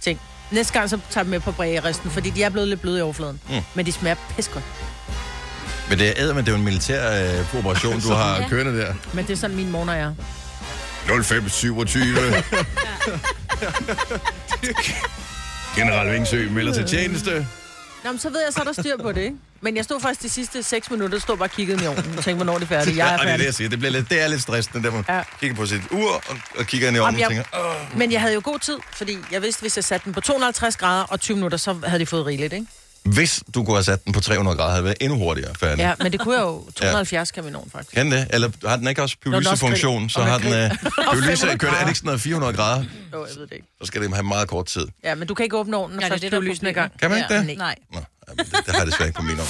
ting. 0.00 0.20
Næste 0.50 0.72
gang, 0.72 0.90
så 0.90 0.96
tager 0.96 1.20
jeg 1.20 1.24
dem 1.24 1.30
med 1.30 1.40
på 1.40 1.52
brægeristen, 1.52 2.10
fordi 2.10 2.30
de 2.30 2.42
er 2.42 2.48
blevet 2.48 2.68
lidt 2.68 2.80
bløde 2.80 2.98
i 2.98 3.02
overfladen. 3.02 3.40
Mm. 3.48 3.54
Men 3.74 3.86
de 3.86 3.92
smager 3.92 4.16
pissegodt. 4.36 4.64
Men 5.88 5.98
det 5.98 6.20
er, 6.20 6.34
men 6.34 6.44
det 6.44 6.48
er 6.48 6.52
jo 6.52 6.58
en 6.58 6.64
militær 6.64 7.38
øh, 7.40 7.58
operation, 7.58 8.00
du 8.00 8.12
har 8.22 8.36
Ja. 8.40 8.48
kørende 8.48 8.80
der. 8.80 8.94
Men 9.12 9.26
det 9.26 9.32
er 9.32 9.36
sådan, 9.36 9.56
mine 9.56 9.70
morgener 9.70 9.92
er. 9.94 10.12
0527. 11.10 12.16
General 15.76 16.12
Vingsø 16.12 16.48
melder 16.50 16.72
til 16.72 16.86
tjeneste. 16.86 17.46
Nå, 18.04 18.10
men 18.10 18.18
så 18.18 18.30
ved 18.30 18.40
jeg, 18.44 18.52
så 18.52 18.60
er 18.60 18.64
der 18.64 18.72
styr 18.72 18.96
på 19.02 19.12
det, 19.12 19.20
ikke? 19.20 19.36
Men 19.60 19.76
jeg 19.76 19.84
stod 19.84 20.00
faktisk 20.00 20.22
de 20.22 20.28
sidste 20.28 20.62
6 20.62 20.90
minutter, 20.90 21.18
stod 21.18 21.36
bare 21.36 21.46
og 21.46 21.50
kiggede 21.50 21.84
i 21.84 21.86
ovnen. 21.86 22.04
Og 22.18 22.24
tænkte, 22.24 22.34
hvornår 22.34 22.54
er 22.54 22.58
det 22.58 22.68
færdigt? 22.68 22.96
Jeg 22.96 23.08
er 23.14 23.18
og 23.18 23.18
det 23.18 23.22
er 23.22 23.26
det, 23.26 23.32
færdig. 23.32 23.44
jeg 23.46 23.54
siger. 23.54 23.68
Det, 23.68 23.78
bliver 23.78 23.92
lidt, 23.92 24.10
det 24.10 24.20
er 24.22 24.28
lidt 24.28 24.42
stressende, 24.42 24.82
der 24.84 24.90
man 24.92 25.04
Ja. 25.08 25.22
kigger 25.40 25.56
på 25.56 25.66
sit 25.66 25.80
ur 25.90 26.10
og, 26.12 26.36
og 26.58 26.66
kigger 26.66 26.88
ind 26.88 26.96
i 26.96 27.00
ovnen 27.00 27.14
og 27.14 27.20
jeg- 27.20 27.28
tænker, 27.28 27.44
Åh. 27.92 27.98
Men 27.98 28.12
jeg 28.12 28.20
havde 28.20 28.34
jo 28.34 28.40
god 28.44 28.58
tid, 28.58 28.76
fordi 28.92 29.18
jeg 29.32 29.42
vidste, 29.42 29.60
hvis 29.60 29.76
jeg 29.76 29.84
satte 29.84 30.04
den 30.04 30.12
på 30.12 30.20
250 30.20 30.76
grader 30.76 31.04
og 31.04 31.20
20 31.20 31.34
minutter, 31.36 31.58
så 31.58 31.76
havde 31.86 32.00
de 32.00 32.06
fået 32.06 32.26
rigeligt, 32.26 32.52
ikke? 32.52 32.66
Hvis 33.04 33.42
du 33.54 33.64
kunne 33.64 33.76
have 33.76 33.84
sat 33.84 34.04
den 34.04 34.12
på 34.12 34.20
300 34.20 34.56
grader, 34.56 34.70
havde 34.70 34.78
det 34.78 34.84
været 34.84 34.96
endnu 35.00 35.18
hurtigere 35.18 35.54
færdig. 35.54 35.78
Ja, 35.78 35.94
men 35.98 36.12
det 36.12 36.20
kunne 36.20 36.34
jeg 36.34 36.42
jo. 36.42 36.64
270 36.76 37.30
kan 37.30 37.44
min 37.44 37.54
ovn 37.54 37.70
faktisk. 37.70 37.94
Kan 37.94 38.12
det? 38.12 38.26
Eller 38.30 38.50
har 38.68 38.76
den 38.76 38.88
ikke 38.88 39.02
også 39.02 39.16
pyrolysefunktion? 39.22 40.10
Så 40.10 40.20
Og 40.20 40.26
har 40.26 40.38
den... 40.38 40.52
Øh, 40.52 40.70
Og 41.08 41.14
pyrolyse 41.14 41.46
500 41.46 41.58
kører 41.58 41.70
det, 41.72 41.78
er 41.78 41.82
det 41.84 41.90
ikke 41.90 41.98
sådan 41.98 42.06
noget 42.06 42.20
400 42.20 42.52
grader? 42.52 42.84
Jo, 43.12 43.26
jeg 43.26 43.36
ved 43.36 43.42
det 43.46 43.52
ikke. 43.52 43.66
Så 43.80 43.86
skal 43.86 44.02
det 44.02 44.14
have 44.14 44.22
meget 44.22 44.48
kort 44.48 44.66
tid. 44.66 44.86
Ja, 45.04 45.14
men 45.14 45.28
du 45.28 45.34
kan 45.34 45.44
ikke 45.44 45.56
åbne 45.56 45.76
ovnen, 45.76 45.96
når 45.96 46.02
Ja, 46.02 46.06
det 46.06 46.10
er 46.10 46.14
først 46.14 46.22
det, 46.22 46.32
der 46.32 46.38
er 46.38 46.40
pyrolysen 46.42 46.66
er 46.66 46.70
i 46.70 46.72
gang. 46.72 46.92
Kan 47.00 47.10
man 47.10 47.18
ikke 47.18 47.48
det? 47.50 47.58
Nej. 47.58 47.74
Nå, 47.94 48.00
ja, 48.30 48.34
men 48.36 48.46
det, 48.46 48.66
det 48.66 48.74
har 48.74 48.78
jeg 48.78 48.86
desværre 48.86 49.08
ikke 49.08 49.16
på 49.16 49.22
min 49.22 49.38
ovn. 49.38 49.48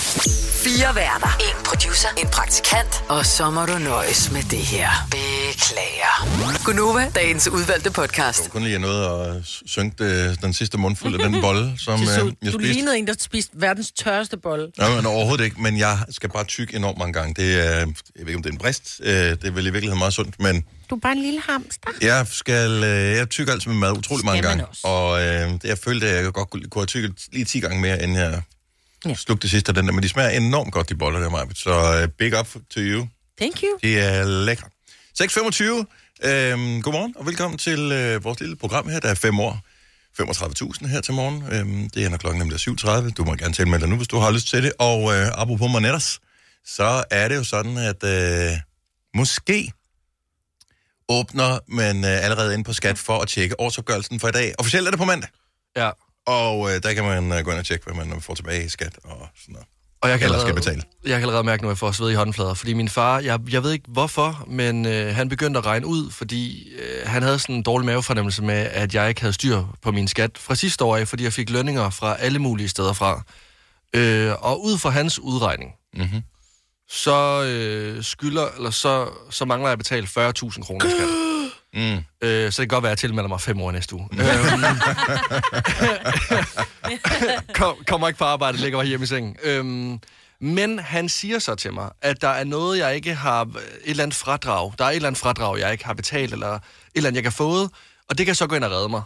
Fire 0.64 0.94
værter. 0.94 1.36
En 1.40 1.64
producer. 1.64 2.08
En 2.18 2.28
praktikant. 2.28 3.04
Og 3.08 3.26
så 3.26 3.50
må 3.50 3.66
du 3.66 3.78
nøjes 3.78 4.30
med 4.32 4.42
det 4.42 4.58
her. 4.58 4.88
Beklager. 5.10 6.64
Gunova, 6.64 7.10
dagens 7.14 7.48
udvalgte 7.48 7.90
podcast. 7.90 8.42
Jeg 8.42 8.50
kunne 8.50 8.62
lige 8.68 8.78
have 8.78 8.88
noget 8.92 9.36
at 9.36 9.42
synge 9.66 9.92
det, 9.98 10.42
den 10.42 10.52
sidste 10.54 10.78
mundfuld 10.78 11.20
af 11.20 11.28
den 11.30 11.40
bolle, 11.46 11.72
som 11.78 12.00
Det 12.00 12.08
øh, 12.08 12.14
så, 12.14 12.32
jeg 12.42 12.52
du 12.52 12.58
spiste. 12.58 12.72
lignede 12.72 12.98
en, 12.98 13.06
der 13.06 13.14
spiste 13.20 13.50
verdens 13.54 13.92
tørreste 13.92 14.36
bolle. 14.36 14.68
Nej, 14.78 14.94
men 14.96 15.06
overhovedet 15.06 15.44
ikke, 15.44 15.60
men 15.62 15.78
jeg 15.78 15.98
skal 16.10 16.30
bare 16.30 16.44
tykke 16.44 16.76
enormt 16.76 16.98
mange 16.98 17.12
gange. 17.12 17.34
Det 17.34 17.54
er, 17.54 17.70
jeg 17.78 17.86
ved 18.14 18.26
ikke, 18.26 18.36
om 18.36 18.42
det 18.42 18.50
er 18.50 18.54
en 18.54 18.58
brist. 18.58 19.00
Øh, 19.02 19.12
det 19.14 19.44
er 19.44 19.50
vel 19.50 19.66
i 19.66 19.70
virkeligheden 19.70 19.98
meget 19.98 20.14
sundt, 20.14 20.40
men 20.40 20.64
Du 20.90 20.94
er 20.94 21.00
bare 21.00 21.12
en 21.12 21.22
lille 21.22 21.40
hamster. 21.48 21.90
jeg 22.02 22.26
skal, 22.30 22.70
øh, 22.84 23.16
jeg 23.16 23.28
tykker 23.30 23.52
altid 23.52 23.70
med 23.70 23.78
mad 23.78 23.92
utrolig 23.98 24.24
mange 24.26 24.42
gange. 24.42 24.66
også. 24.66 24.80
Og 24.84 25.20
øh, 25.22 25.50
jeg 25.64 25.78
følte, 25.78 26.06
at 26.08 26.24
jeg 26.24 26.32
godt 26.32 26.50
kunne 26.50 26.68
kunne 26.70 26.80
have 26.82 26.86
tykket 26.86 27.12
lige 27.32 27.44
10 27.44 27.60
gange 27.60 27.80
mere, 27.80 28.02
inden 28.02 28.16
jeg 28.16 28.42
Ja. 29.06 29.14
slugte 29.14 29.42
det 29.42 29.50
sidste 29.50 29.70
af 29.70 29.74
den 29.74 29.86
der. 29.86 29.92
Men 29.92 30.02
de 30.02 30.08
smager 30.08 30.30
enormt 30.30 30.72
godt, 30.72 30.88
de 30.88 30.94
boller 30.94 31.20
der, 31.20 31.30
Maja. 31.30 31.44
Så 31.54 32.00
øh, 32.02 32.08
big 32.08 32.38
up 32.38 32.46
to 32.46 32.80
you. 32.80 33.08
Thank 33.40 33.62
you. 33.62 33.78
De 33.82 33.98
er 33.98 34.24
lækre. 34.24 34.68
6.25. 35.22 35.62
Øhm, 36.28 36.82
godmorgen 36.82 37.14
og 37.16 37.26
velkommen 37.26 37.58
til 37.58 37.92
øh, 37.92 38.24
vores 38.24 38.40
lille 38.40 38.56
program 38.56 38.88
her, 38.88 39.00
der 39.00 39.08
er 39.08 39.14
fem 39.14 39.40
år. 39.40 39.60
35.000 40.20 40.86
her 40.86 41.00
til 41.00 41.14
morgen. 41.14 41.44
Øhm, 41.52 41.90
det 41.90 42.04
er 42.04 42.08
når 42.08 42.16
klokken 42.16 42.38
nemlig 42.38 42.54
er 42.54 43.00
7.30. 43.02 43.10
Du 43.10 43.24
må 43.24 43.34
gerne 43.34 43.54
tale 43.54 43.70
med 43.70 43.78
dig 43.78 43.88
nu, 43.88 43.96
hvis 43.96 44.08
du 44.08 44.18
har 44.18 44.30
lyst 44.30 44.48
til 44.48 44.62
det. 44.62 44.72
Og 44.78 45.12
øh, 45.14 45.28
apropos 45.34 45.70
Monetters, 45.70 46.20
så 46.64 47.04
er 47.10 47.28
det 47.28 47.36
jo 47.36 47.44
sådan, 47.44 47.76
at 47.76 48.04
øh, 48.04 48.52
måske 49.14 49.72
åbner 51.08 51.58
man 51.68 52.04
øh, 52.04 52.24
allerede 52.24 52.54
ind 52.54 52.64
på 52.64 52.72
skat 52.72 52.98
for 52.98 53.18
at 53.18 53.28
tjekke 53.28 53.60
årsopgørelsen 53.60 54.20
for 54.20 54.28
i 54.28 54.32
dag. 54.32 54.54
Officielt 54.58 54.86
er 54.86 54.90
det 54.90 54.98
på 54.98 55.04
mandag. 55.04 55.30
Ja. 55.76 55.90
Og 56.26 56.70
øh, 56.70 56.82
der 56.82 56.92
kan 56.94 57.04
man 57.04 57.32
øh, 57.32 57.44
gå 57.44 57.50
ind 57.50 57.58
og 57.58 57.64
tjekke, 57.66 57.84
hvad 57.92 58.04
man 58.06 58.20
får 58.20 58.34
tilbage 58.34 58.64
i 58.64 58.68
skat 58.68 58.98
og 59.04 59.28
sådan 59.40 59.52
noget. 59.52 59.66
Og 60.02 60.10
jeg 60.10 60.18
kan, 60.18 60.24
Eller 60.26 60.38
skal 60.38 60.48
allerede, 60.48 60.64
betale. 60.74 60.82
jeg 61.04 61.12
kan 61.12 61.20
allerede 61.22 61.44
mærke, 61.44 61.62
nu, 61.62 61.68
at 61.68 61.72
jeg 61.72 61.78
får 61.78 61.92
sved 61.92 62.10
i 62.10 62.14
håndflader. 62.14 62.54
Fordi 62.54 62.72
min 62.74 62.88
far, 62.88 63.18
jeg, 63.20 63.40
jeg 63.50 63.62
ved 63.62 63.72
ikke 63.72 63.84
hvorfor, 63.88 64.44
men 64.46 64.86
øh, 64.86 65.14
han 65.14 65.28
begyndte 65.28 65.58
at 65.58 65.66
regne 65.66 65.86
ud, 65.86 66.10
fordi 66.10 66.68
øh, 66.72 67.08
han 67.08 67.22
havde 67.22 67.38
sådan 67.38 67.54
en 67.54 67.62
dårlig 67.62 67.86
mavefornemmelse 67.86 68.42
med, 68.42 68.54
at 68.54 68.94
jeg 68.94 69.08
ikke 69.08 69.20
havde 69.20 69.32
styr 69.32 69.62
på 69.82 69.92
min 69.92 70.08
skat 70.08 70.30
fra 70.38 70.54
sidste 70.54 70.84
år 70.84 70.96
af, 70.96 71.08
fordi 71.08 71.24
jeg 71.24 71.32
fik 71.32 71.50
lønninger 71.50 71.90
fra 71.90 72.16
alle 72.20 72.38
mulige 72.38 72.68
steder 72.68 72.92
fra. 72.92 73.22
Øh, 73.94 74.32
og 74.38 74.64
ud 74.64 74.78
fra 74.78 74.90
hans 74.90 75.18
udregning, 75.18 75.70
Mm-hmm. 75.94 76.22
så 76.90 77.42
øh, 77.44 78.04
skylder, 78.04 78.46
eller 78.56 78.70
så, 78.70 79.08
så 79.30 79.44
mangler 79.44 79.68
jeg 79.68 79.72
at 79.72 79.78
betale 79.78 80.06
40.000 80.06 80.62
kroner 80.62 80.86
i 80.86 80.90
skat. 80.90 81.08
Mm. 81.74 81.80
Øh, 82.22 82.52
så 82.52 82.62
det 82.62 82.68
kan 82.68 82.68
godt 82.68 82.82
være, 82.82 82.92
at 82.92 82.96
jeg 82.96 82.98
tilmelder 82.98 83.28
mig 83.28 83.40
fem 83.40 83.60
år 83.60 83.70
næste 83.70 83.94
uge. 83.94 84.08
øhm, 84.12 84.76
kom, 87.58 87.76
kommer 87.86 88.08
ikke 88.08 88.18
på 88.18 88.24
arbejde, 88.24 88.58
ligger 88.58 88.78
bare 88.78 88.86
hjemme 88.86 89.04
i 89.04 89.06
sengen. 89.06 89.36
Øhm, 89.42 90.00
men 90.40 90.78
han 90.78 91.08
siger 91.08 91.38
så 91.38 91.54
til 91.54 91.72
mig, 91.72 91.90
at 92.02 92.22
der 92.22 92.28
er 92.28 92.44
noget, 92.44 92.78
jeg 92.78 92.94
ikke 92.94 93.14
har... 93.14 93.42
Et 93.42 93.50
eller 93.84 94.02
andet 94.02 94.16
fradrag. 94.16 94.72
Der 94.78 94.84
er 94.84 94.88
et 94.88 94.96
eller 94.96 95.06
andet 95.06 95.20
fradrag, 95.20 95.58
jeg 95.58 95.72
ikke 95.72 95.84
har 95.84 95.94
betalt, 95.94 96.32
eller 96.32 96.54
et 96.54 96.60
eller 96.94 97.08
andet, 97.08 97.16
jeg 97.16 97.22
kan 97.22 97.32
fået. 97.32 97.70
Og 98.08 98.18
det 98.18 98.26
kan 98.26 98.34
så 98.34 98.46
gå 98.46 98.54
ind 98.54 98.64
og 98.64 98.70
redde 98.70 98.88
mig. 98.88 99.02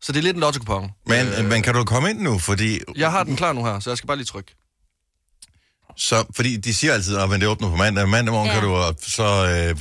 Så 0.00 0.12
det 0.12 0.18
er 0.18 0.22
lidt 0.22 0.34
en 0.34 0.40
lotto 0.40 0.90
Men, 1.06 1.26
øh, 1.38 1.44
men 1.44 1.62
kan 1.62 1.74
du 1.74 1.84
komme 1.84 2.10
ind 2.10 2.20
nu? 2.20 2.38
Fordi 2.38 2.80
Jeg 2.96 3.10
har 3.10 3.24
den 3.24 3.36
klar 3.36 3.52
nu 3.52 3.64
her, 3.64 3.80
så 3.80 3.90
jeg 3.90 3.96
skal 3.98 4.06
bare 4.06 4.16
lige 4.16 4.26
trykke. 4.26 4.54
Så, 5.98 6.24
fordi 6.36 6.56
de 6.56 6.74
siger 6.74 6.92
altid, 6.94 7.16
at 7.16 7.30
det 7.30 7.46
åbner 7.48 7.70
på 7.70 7.76
mandag. 7.76 8.08
Mandag 8.08 8.32
morgen 8.32 8.48
ja. 8.48 8.54
Kan 8.54 8.62
du, 8.62 8.74
og 8.74 8.96
så 9.02 9.24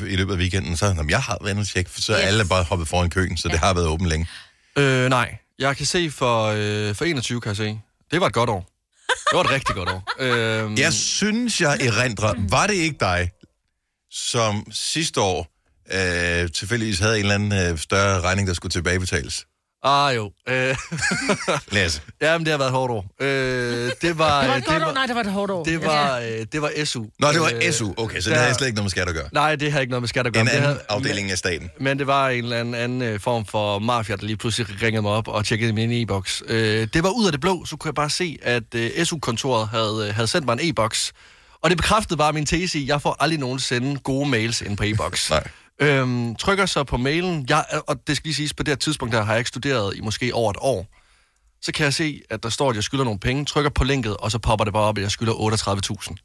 øh, 0.01 0.11
i 0.11 0.15
løbet 0.15 0.33
af 0.33 0.37
weekenden, 0.37 0.77
så 0.77 0.85
jamen, 0.85 1.09
jeg 1.09 1.21
har 1.21 1.37
været 1.43 1.67
tjekke, 1.67 1.91
for 1.91 2.01
så 2.01 2.13
er 2.13 2.19
Yes. 2.19 2.25
alle 2.27 2.45
bare 2.45 2.63
hoppet 2.63 2.87
foran 2.87 3.09
køen, 3.09 3.37
så 3.37 3.47
ja. 3.47 3.51
det 3.51 3.59
har 3.59 3.73
været 3.73 3.87
åbent 3.87 4.09
længe. 4.09 4.27
Øh, 4.77 5.09
nej. 5.09 5.37
Jeg 5.59 5.77
kan 5.77 5.85
se 5.85 6.11
for, 6.11 6.45
øh, 6.55 6.95
for 6.95 7.05
21, 7.05 7.41
kan 7.41 7.49
jeg 7.49 7.57
se. 7.57 7.79
Det 8.11 8.21
var 8.21 8.27
et 8.27 8.33
godt 8.33 8.49
år. 8.49 8.69
Det 9.09 9.37
var 9.37 9.43
et 9.43 9.49
rigtig 9.51 9.75
godt 9.75 9.89
år. 9.89 10.03
Øhm, 10.19 10.77
Jeg 10.77 10.93
synes, 10.93 11.61
jeg 11.61 11.77
erindrer, 11.81 12.33
var 12.49 12.67
det 12.67 12.73
ikke 12.73 12.97
dig, 12.99 13.31
som 14.11 14.67
sidste 14.71 15.21
år 15.21 15.47
øh, 15.93 16.51
tilfældigvis 16.51 16.99
havde 16.99 17.13
en 17.15 17.19
eller 17.19 17.35
anden 17.35 17.71
øh, 17.71 17.77
større 17.79 18.21
regning, 18.21 18.47
der 18.47 18.53
skulle 18.53 18.71
tilbagebetales? 18.71 19.45
Ah, 19.83 20.15
jo. 20.15 20.31
Øh, 20.49 20.75
Lasse. 21.71 22.01
jamen, 22.21 22.45
det 22.45 22.51
har 22.51 22.57
været 22.57 22.69
et 22.69 22.73
hårdt 22.73 22.91
år. 22.91 23.05
Øh, 23.21 23.27
det 24.01 24.17
var... 24.17 24.41
Det 24.41 24.49
var 24.49 24.53
øh, 24.53 24.57
et 24.57 24.65
godt 24.65 24.83
år. 24.83 24.91
Nej, 24.93 25.05
det 25.05 25.15
var 25.15 25.21
et 25.21 25.31
hårdt 25.31 25.51
år. 25.51 25.63
Det 25.63 25.85
var, 25.85 26.17
øh, 26.19 26.45
det 26.51 26.61
var 26.61 26.71
SU. 26.85 27.05
Nå, 27.19 27.31
det 27.31 27.39
var 27.41 27.51
Øh, 27.65 27.71
SU. 27.73 27.93
Okay, 27.97 28.19
så 28.21 28.29
der- 28.29 28.35
det 28.35 28.43
havde 28.43 28.55
slet 28.55 28.67
ikke 28.67 28.75
noget 28.75 28.85
med 28.85 28.89
skat 28.89 29.07
at 29.09 29.15
gøre. 29.15 29.29
Nej, 29.33 29.55
det 29.55 29.71
har 29.71 29.79
ikke 29.79 29.91
noget 29.91 30.01
med 30.01 30.07
skat 30.09 30.27
at 30.27 30.33
gøre. 30.33 30.41
En 30.41 30.45
men 30.45 30.51
det 30.51 30.55
anden 30.57 30.67
havde- 30.69 30.85
afdeling 30.89 31.31
af 31.31 31.37
staten. 31.37 31.69
Men, 31.77 31.83
men 31.83 31.99
det 31.99 32.07
var 32.07 32.29
en 32.29 32.43
eller 32.43 32.57
anden, 32.59 32.75
anden 32.75 33.01
øh, 33.01 33.19
form 33.19 33.45
for 33.45 33.79
mafia, 33.79 34.15
der 34.15 34.25
lige 34.25 34.37
pludselig 34.37 34.81
ringede 34.83 35.01
mig 35.01 35.11
op 35.11 35.27
og 35.27 35.45
tjekkede 35.45 35.73
min 35.73 35.91
e-boks. 35.91 36.43
Øh, 36.47 36.87
det 36.93 37.03
var 37.03 37.09
ud 37.09 37.25
af 37.25 37.31
det 37.31 37.41
blå, 37.41 37.65
så 37.65 37.75
kunne 37.77 37.89
jeg 37.89 37.95
bare 37.95 38.09
se, 38.09 38.37
at 38.41 38.75
øh, 38.75 39.05
SU-kontoret 39.05 39.67
havde, 39.67 40.05
øh, 40.09 40.15
havde 40.15 40.27
sendt 40.27 40.45
mig 40.45 40.53
en 40.61 40.69
e-boks. 40.69 41.11
Og 41.63 41.69
det 41.69 41.77
bekræftede 41.77 42.17
bare 42.17 42.33
min 42.33 42.45
tese 42.45 42.79
i, 42.79 42.83
at 42.83 42.87
jeg 42.87 43.01
får 43.01 43.15
aldrig 43.19 43.39
nogensinde 43.39 43.99
gode 43.99 44.29
mails 44.29 44.61
ind 44.61 44.77
på 44.77 44.83
e-boks. 44.83 45.29
Nej. 45.29 45.47
Øhm, 45.79 46.35
trykker 46.35 46.65
så 46.65 46.83
på 46.83 46.97
mailen. 46.97 47.45
Jeg, 47.49 47.65
og 47.87 48.07
det 48.07 48.17
skal 48.17 48.27
lige 48.27 48.35
siges, 48.35 48.53
på 48.53 48.63
det 48.63 48.71
her 48.71 48.75
tidspunkt 48.75 49.13
der 49.13 49.23
har 49.23 49.33
jeg 49.33 49.39
ikke 49.39 49.47
studeret 49.47 49.97
i 49.97 50.01
måske 50.01 50.33
over 50.33 50.51
et 50.51 50.57
år. 50.59 50.87
Så 51.61 51.71
kan 51.71 51.83
jeg 51.83 51.93
se, 51.93 52.21
at 52.29 52.43
der 52.43 52.49
står, 52.49 52.69
at 52.69 52.75
jeg 52.75 52.83
skylder 52.83 53.03
nogle 53.03 53.19
penge. 53.19 53.45
Trykker 53.45 53.69
på 53.69 53.83
linket, 53.83 54.17
og 54.17 54.31
så 54.31 54.39
popper 54.39 54.65
det 54.65 54.73
bare 54.73 54.83
op, 54.83 54.97
at 54.97 55.03
jeg 55.03 55.11
skylder 55.11 55.33
38.000. 55.33 56.15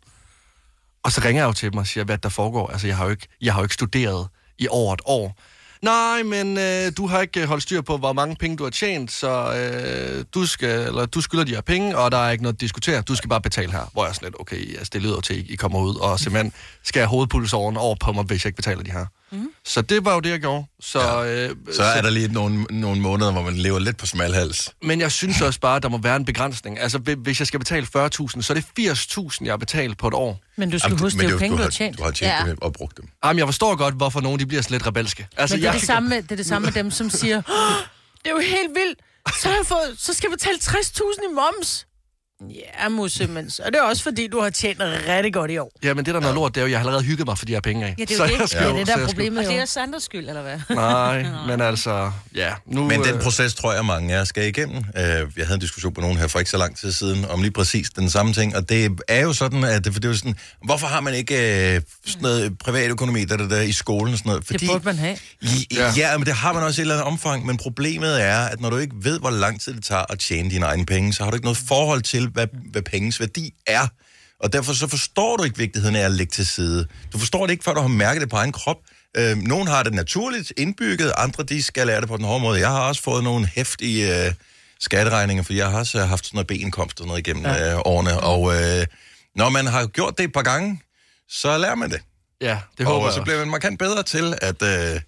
Og 1.02 1.12
så 1.12 1.20
ringer 1.24 1.42
jeg 1.42 1.48
jo 1.48 1.52
til 1.52 1.72
dem 1.72 1.78
og 1.78 1.86
siger, 1.86 2.04
hvad 2.04 2.18
der 2.18 2.28
foregår. 2.28 2.68
Altså, 2.68 2.86
jeg 2.86 2.96
har 2.96 3.04
jo 3.04 3.10
ikke, 3.10 3.28
jeg 3.40 3.52
har 3.52 3.60
jo 3.60 3.64
ikke 3.64 3.74
studeret 3.74 4.28
i 4.58 4.68
over 4.70 4.94
et 4.94 5.00
år. 5.04 5.38
Nej, 5.82 6.22
men 6.22 6.58
øh, 6.58 6.92
du 6.96 7.06
har 7.06 7.20
ikke 7.20 7.40
øh, 7.40 7.48
holdt 7.48 7.62
styr 7.62 7.80
på, 7.80 7.96
hvor 7.96 8.12
mange 8.12 8.36
penge 8.36 8.56
du 8.56 8.62
har 8.62 8.70
tjent, 8.70 9.12
så 9.12 9.54
øh, 9.54 10.24
du, 10.34 10.46
skal, 10.46 10.86
eller, 10.86 11.06
du 11.06 11.20
skylder 11.20 11.44
de 11.44 11.54
her 11.54 11.60
penge, 11.60 11.98
og 11.98 12.12
der 12.12 12.18
er 12.18 12.30
ikke 12.30 12.42
noget 12.42 12.54
at 12.54 12.60
diskutere. 12.60 13.02
Du 13.02 13.14
skal 13.14 13.28
bare 13.28 13.40
betale 13.40 13.72
her. 13.72 13.90
Hvor 13.92 14.04
jeg 14.04 14.08
er 14.08 14.14
sådan 14.14 14.26
lidt, 14.26 14.40
okay, 14.40 14.78
altså, 14.78 14.90
det 14.92 15.02
lyder 15.02 15.20
til, 15.20 15.34
at 15.34 15.44
I 15.48 15.56
kommer 15.56 15.80
ud 15.80 15.96
og 15.96 16.20
simpelthen 16.20 16.52
skal 16.82 17.00
have 17.00 17.08
hovedpulsåren 17.08 17.76
over 17.76 17.96
på 18.00 18.12
mig, 18.12 18.24
hvis 18.24 18.44
jeg 18.44 18.48
ikke 18.48 18.56
betaler 18.56 18.82
de 18.82 18.90
her. 18.90 19.06
Mm. 19.32 19.48
Så 19.64 19.82
det 19.82 20.04
var 20.04 20.14
jo 20.14 20.20
det, 20.20 20.30
jeg 20.30 20.40
gjorde. 20.40 20.64
Så, 20.80 21.00
ja. 21.00 21.24
øh, 21.48 21.56
Så 21.72 21.82
er 21.82 22.02
der 22.02 22.10
lige 22.10 22.28
nogle, 22.32 22.62
nogle 22.62 23.00
måneder, 23.00 23.32
hvor 23.32 23.42
man 23.42 23.54
lever 23.56 23.78
lidt 23.78 23.96
på 23.96 24.06
smalhals. 24.06 24.70
Men 24.82 25.00
jeg 25.00 25.12
synes 25.12 25.40
også 25.40 25.60
bare, 25.60 25.76
at 25.76 25.82
der 25.82 25.88
må 25.88 25.98
være 25.98 26.16
en 26.16 26.24
begrænsning. 26.24 26.78
Altså, 26.80 26.98
hvi- 26.98 27.14
hvis 27.22 27.38
jeg 27.40 27.46
skal 27.46 27.58
betale 27.58 27.86
40.000, 27.96 28.42
så 28.42 28.52
er 28.52 28.54
det 28.54 28.64
80.000, 28.78 29.44
jeg 29.44 29.52
har 29.52 29.56
betalt 29.56 29.98
på 29.98 30.08
et 30.08 30.14
år. 30.14 30.40
Men 30.56 30.70
du 30.70 30.78
skal 30.78 30.88
Jamen, 30.88 31.00
huske, 31.00 31.18
det 31.18 31.26
er 31.26 31.30
jo 31.30 31.38
penge, 31.38 31.56
du 31.56 31.62
har, 31.62 31.70
tjent. 31.70 31.98
Du 31.98 32.02
har 32.02 32.10
tjent 32.10 32.32
Ja. 32.32 32.50
dem 32.50 32.58
og 32.62 32.72
brugt 32.72 32.96
dem. 32.96 33.08
Jamen, 33.24 33.38
jeg 33.38 33.46
forstår 33.46 33.76
godt, 33.76 33.94
hvorfor 33.94 34.20
nogen 34.20 34.38
de 34.40 34.46
bliver 34.46 34.62
sådan 34.62 34.74
lidt 34.74 34.86
rebelske. 34.86 35.26
Altså, 35.36 35.56
Men 35.56 35.62
det 35.62 35.68
er 35.68 35.72
jeg, 35.72 35.80
det, 35.80 35.86
samme 35.86 36.08
med, 36.08 36.22
det 36.22 36.32
er 36.32 36.36
det 36.36 36.46
samme 36.46 36.66
med 36.66 36.72
dem, 36.72 36.90
som 36.90 37.10
siger, 37.10 37.36
"Åh, 37.36 37.76
det 38.22 38.26
er 38.26 38.30
jo 38.30 38.38
helt 38.40 38.70
vildt. 38.74 38.98
Så, 39.40 39.48
har 39.48 39.56
jeg 39.56 39.66
fået, 39.66 39.94
så 39.98 40.12
skal 40.14 40.28
jeg 40.30 40.38
betale 40.38 40.58
60.000 40.58 41.30
i 41.30 41.34
moms. 41.34 41.86
Ja, 42.50 42.88
Musse, 42.88 43.26
men 43.26 43.50
så 43.50 43.62
er 43.62 43.70
det 43.70 43.80
også, 43.80 44.02
fordi 44.02 44.26
du 44.26 44.40
har 44.40 44.50
tjent 44.50 44.78
rigtig 44.80 45.34
godt 45.34 45.50
i 45.50 45.58
år. 45.58 45.72
Ja, 45.84 45.94
men 45.94 46.04
det 46.06 46.14
der 46.14 46.20
er 46.20 46.22
noget 46.22 46.34
lort, 46.34 46.54
det 46.54 46.60
er 46.60 46.64
jo, 46.64 46.70
jeg 46.70 46.78
har 46.78 46.84
allerede 46.86 47.04
hygget 47.04 47.26
mig 47.26 47.38
for 47.38 47.44
de 47.46 47.52
her 47.52 47.60
penge 47.60 47.86
af. 47.86 47.94
Ja, 47.98 48.04
det 48.04 48.10
er 48.12 48.16
så 48.16 48.24
jo 48.24 48.30
det. 48.32 48.38
jeg 48.40 48.48
skal 48.48 48.62
Det 48.62 48.70
er 48.70 48.76
det, 48.76 48.86
der 48.86 48.96
er 48.96 49.06
problemet 49.06 49.38
Og 49.38 49.44
det 49.44 49.54
er 49.56 49.60
jo. 49.60 49.66
Sanders 49.66 50.02
skyld, 50.02 50.28
eller 50.28 50.42
hvad? 50.42 50.58
Nej, 50.70 51.26
men 51.48 51.60
altså, 51.60 52.10
ja. 52.34 52.52
Nu, 52.66 52.84
Men 52.88 53.04
den 53.04 53.14
øh, 53.14 53.22
proces 53.22 53.54
tror 53.54 53.72
jeg, 53.72 53.84
mange 53.84 54.14
af 54.14 54.18
jer 54.18 54.24
skal 54.24 54.48
igennem. 54.48 54.76
Øh, 54.76 54.84
Jeg 54.96 55.24
havde 55.36 55.54
en 55.54 55.60
diskussion 55.60 55.92
med 55.96 56.02
nogen 56.02 56.18
her 56.18 56.26
for 56.26 56.38
ikke 56.38 56.50
så 56.50 56.56
lang 56.56 56.76
tid 56.78 56.92
siden 56.92 57.24
om 57.24 57.42
lige 57.42 57.52
præcis 57.52 57.90
den 57.90 58.10
samme 58.10 58.32
ting, 58.32 58.56
og 58.56 58.68
det 58.68 58.90
er 59.08 59.20
jo 59.20 59.32
sådan, 59.32 59.64
at 59.64 59.84
det, 59.84 59.92
for 59.92 60.00
det 60.00 60.08
er 60.08 60.12
jo 60.12 60.16
sådan, 60.18 60.34
hvorfor 60.64 60.86
har 60.86 61.00
man 61.00 61.14
ikke 61.14 61.74
øh, 61.74 61.80
sådan 62.06 62.22
noget 62.22 62.58
privatøkonomi 62.58 63.24
der, 63.24 63.36
der, 63.36 63.48
der, 63.48 63.60
i 63.60 63.72
skolen 63.72 64.12
og 64.12 64.18
sådan 64.18 64.30
noget? 64.30 64.48
Det 64.48 64.62
burde 64.68 64.84
man 64.84 64.96
have. 64.98 65.16
Ja. 65.76 65.92
ja, 65.96 66.18
men 66.18 66.26
det 66.26 66.34
har 66.34 66.52
man 66.52 66.62
også 66.62 66.80
i 66.80 66.82
et 66.82 66.84
eller 66.84 66.94
andet 66.94 67.06
omfang, 67.12 67.46
men 67.46 67.56
problemet 67.56 68.22
er, 68.22 68.38
at 68.38 68.60
når 68.60 68.70
du 68.70 68.76
ikke 68.76 68.94
ved, 69.02 69.18
hvor 69.20 69.30
lang 69.30 69.60
tid 69.60 69.74
det 69.74 69.84
tager 69.84 70.04
at 70.12 70.18
tjene 70.18 70.50
dine 70.50 70.66
egne 70.66 70.86
penge, 70.86 71.12
så 71.12 71.22
har 71.24 71.30
du 71.30 71.34
ikke 71.36 71.44
noget 71.44 71.58
forhold 71.68 72.02
til, 72.02 72.28
hvad, 72.32 72.46
hvad 72.70 72.82
pengens 72.82 73.20
værdi 73.20 73.54
er. 73.66 73.88
Og 74.40 74.52
derfor 74.52 74.72
så 74.72 74.86
forstår 74.86 75.36
du 75.36 75.44
ikke 75.44 75.58
vigtigheden 75.58 75.96
af 75.96 76.00
at 76.04 76.12
lægge 76.12 76.30
til 76.30 76.46
side. 76.46 76.86
Du 77.12 77.18
forstår 77.18 77.46
det 77.46 77.52
ikke, 77.52 77.64
før 77.64 77.74
du 77.74 77.80
har 77.80 77.88
mærket 77.88 78.20
det 78.20 78.30
på 78.30 78.36
egen 78.36 78.52
krop. 78.52 78.76
Øh, 79.16 79.36
nogle 79.36 79.68
har 79.70 79.82
det 79.82 79.94
naturligt 79.94 80.52
indbygget, 80.56 81.12
andre 81.16 81.42
de 81.42 81.62
skal 81.62 81.86
lære 81.86 82.00
det 82.00 82.08
på 82.08 82.16
den 82.16 82.24
hårde 82.24 82.40
måde. 82.40 82.60
Jeg 82.60 82.68
har 82.68 82.80
også 82.88 83.02
fået 83.02 83.24
nogle 83.24 83.46
hæftige 83.46 84.26
øh, 84.26 84.32
skatteregninger, 84.80 85.44
for 85.44 85.52
jeg 85.52 85.70
har 85.70 85.78
også 85.78 86.04
haft 86.04 86.26
sådan 86.26 86.36
noget 86.36 86.46
B-indkomst 86.46 87.00
og 87.00 87.06
noget 87.06 87.18
igennem 87.18 87.44
ja. 87.44 87.72
øh, 87.72 87.78
årene. 87.84 88.20
Og 88.20 88.54
øh, 88.54 88.86
når 89.36 89.48
man 89.48 89.66
har 89.66 89.86
gjort 89.86 90.18
det 90.18 90.24
et 90.24 90.32
par 90.32 90.42
gange, 90.42 90.80
så 91.28 91.58
lærer 91.58 91.74
man 91.74 91.90
det. 91.90 92.00
Ja, 92.40 92.58
det 92.78 92.86
håber 92.86 92.98
Og 93.00 93.06
jeg. 93.06 93.14
så 93.14 93.22
bliver 93.22 93.38
man 93.38 93.50
markant 93.50 93.78
bedre 93.78 94.02
til 94.02 94.34
at 94.42 94.62
øh, 94.62 95.00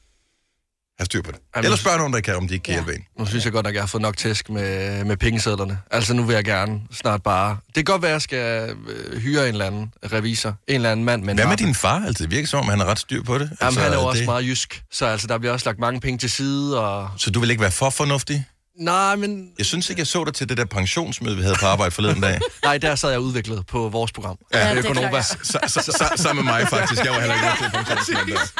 have 0.98 1.04
styr 1.06 1.22
på 1.22 1.30
det. 1.30 1.40
Jamen, 1.56 1.64
Eller 1.64 1.76
spørge 1.76 1.98
nogen, 1.98 2.12
der 2.12 2.20
kan, 2.20 2.36
om 2.36 2.48
de 2.48 2.54
ikke 2.54 2.64
kan 2.64 2.74
Ja. 2.74 2.84
hjælpe 2.84 2.94
en. 3.00 3.04
Nu 3.18 3.26
synes 3.26 3.44
jeg 3.44 3.52
godt 3.52 3.64
nok, 3.64 3.70
at 3.70 3.74
jeg 3.74 3.82
har 3.82 3.86
fået 3.86 4.02
nok 4.02 4.16
tæsk 4.16 4.50
med, 4.50 5.04
med 5.04 5.16
pengesedlerne. 5.16 5.78
Altså, 5.90 6.14
nu 6.14 6.22
vil 6.22 6.34
jeg 6.34 6.44
gerne 6.44 6.80
snart 6.92 7.22
bare... 7.22 7.56
Det 7.66 7.74
kan 7.74 7.84
godt 7.84 8.02
være, 8.02 8.10
at 8.10 8.12
jeg 8.12 8.22
skal 8.22 8.76
øh, 8.88 9.20
hyre 9.20 9.42
en 9.48 9.52
eller 9.54 9.66
anden 9.66 9.92
revisor. 10.12 10.48
En 10.68 10.74
eller 10.74 10.92
anden 10.92 11.06
mand 11.06 11.22
med 11.24 11.34
Hvad 11.34 11.46
med 11.46 11.56
din 11.56 11.74
far? 11.74 12.02
Altså, 12.06 12.22
det 12.24 12.30
virker 12.30 12.48
som 12.48 12.60
om, 12.60 12.68
han 12.68 12.78
har 12.78 12.86
ret 12.86 12.98
styr 12.98 13.22
på 13.22 13.34
det. 13.38 13.40
Jamen, 13.40 13.56
altså, 13.60 13.80
han 13.80 13.92
er 13.92 13.96
jo 13.96 14.02
også 14.06 14.18
det... 14.18 14.26
meget 14.26 14.44
jysk. 14.44 14.82
Så 14.92 15.06
altså, 15.06 15.26
der 15.26 15.38
bliver 15.38 15.52
også 15.52 15.68
lagt 15.68 15.78
mange 15.78 16.00
penge 16.00 16.18
til 16.18 16.30
side, 16.30 16.80
og... 16.80 17.10
Så 17.16 17.30
du 17.30 17.40
vil 17.40 17.50
ikke 17.50 17.62
være 17.62 17.70
for 17.70 17.90
fornuftig? 17.90 18.44
Nej, 18.78 19.16
men... 19.16 19.48
Jeg 19.58 19.66
synes 19.66 19.90
ikke, 19.90 20.00
jeg 20.00 20.06
så 20.06 20.24
dig 20.24 20.34
til 20.34 20.48
det 20.48 20.56
der 20.56 20.64
pensionsmøde, 20.64 21.36
vi 21.36 21.42
havde 21.42 21.56
på 21.60 21.66
arbejde 21.66 21.90
forleden 21.90 22.20
dag. 22.20 22.40
Nej, 22.64 22.78
der 22.78 22.94
sad 22.94 23.10
jeg 23.10 23.20
udviklet 23.20 23.66
på 23.66 23.88
vores 23.88 24.12
program. 24.12 24.38
Ja, 24.54 24.68
Ja, 24.68 24.74
det 24.74 24.84
er. 24.86 25.22
Så, 25.22 25.58
så, 25.66 25.80
så, 25.80 26.12
sammen 26.16 26.44
med 26.44 26.52
mig, 26.52 26.68
faktisk. 26.68 27.04
Jeg 27.04 27.12
var 27.12 27.20
heller 27.20 27.34
ikke 27.34 27.46
med 27.46 27.70
til 27.70 27.94
pensionsmødet. 27.94 28.52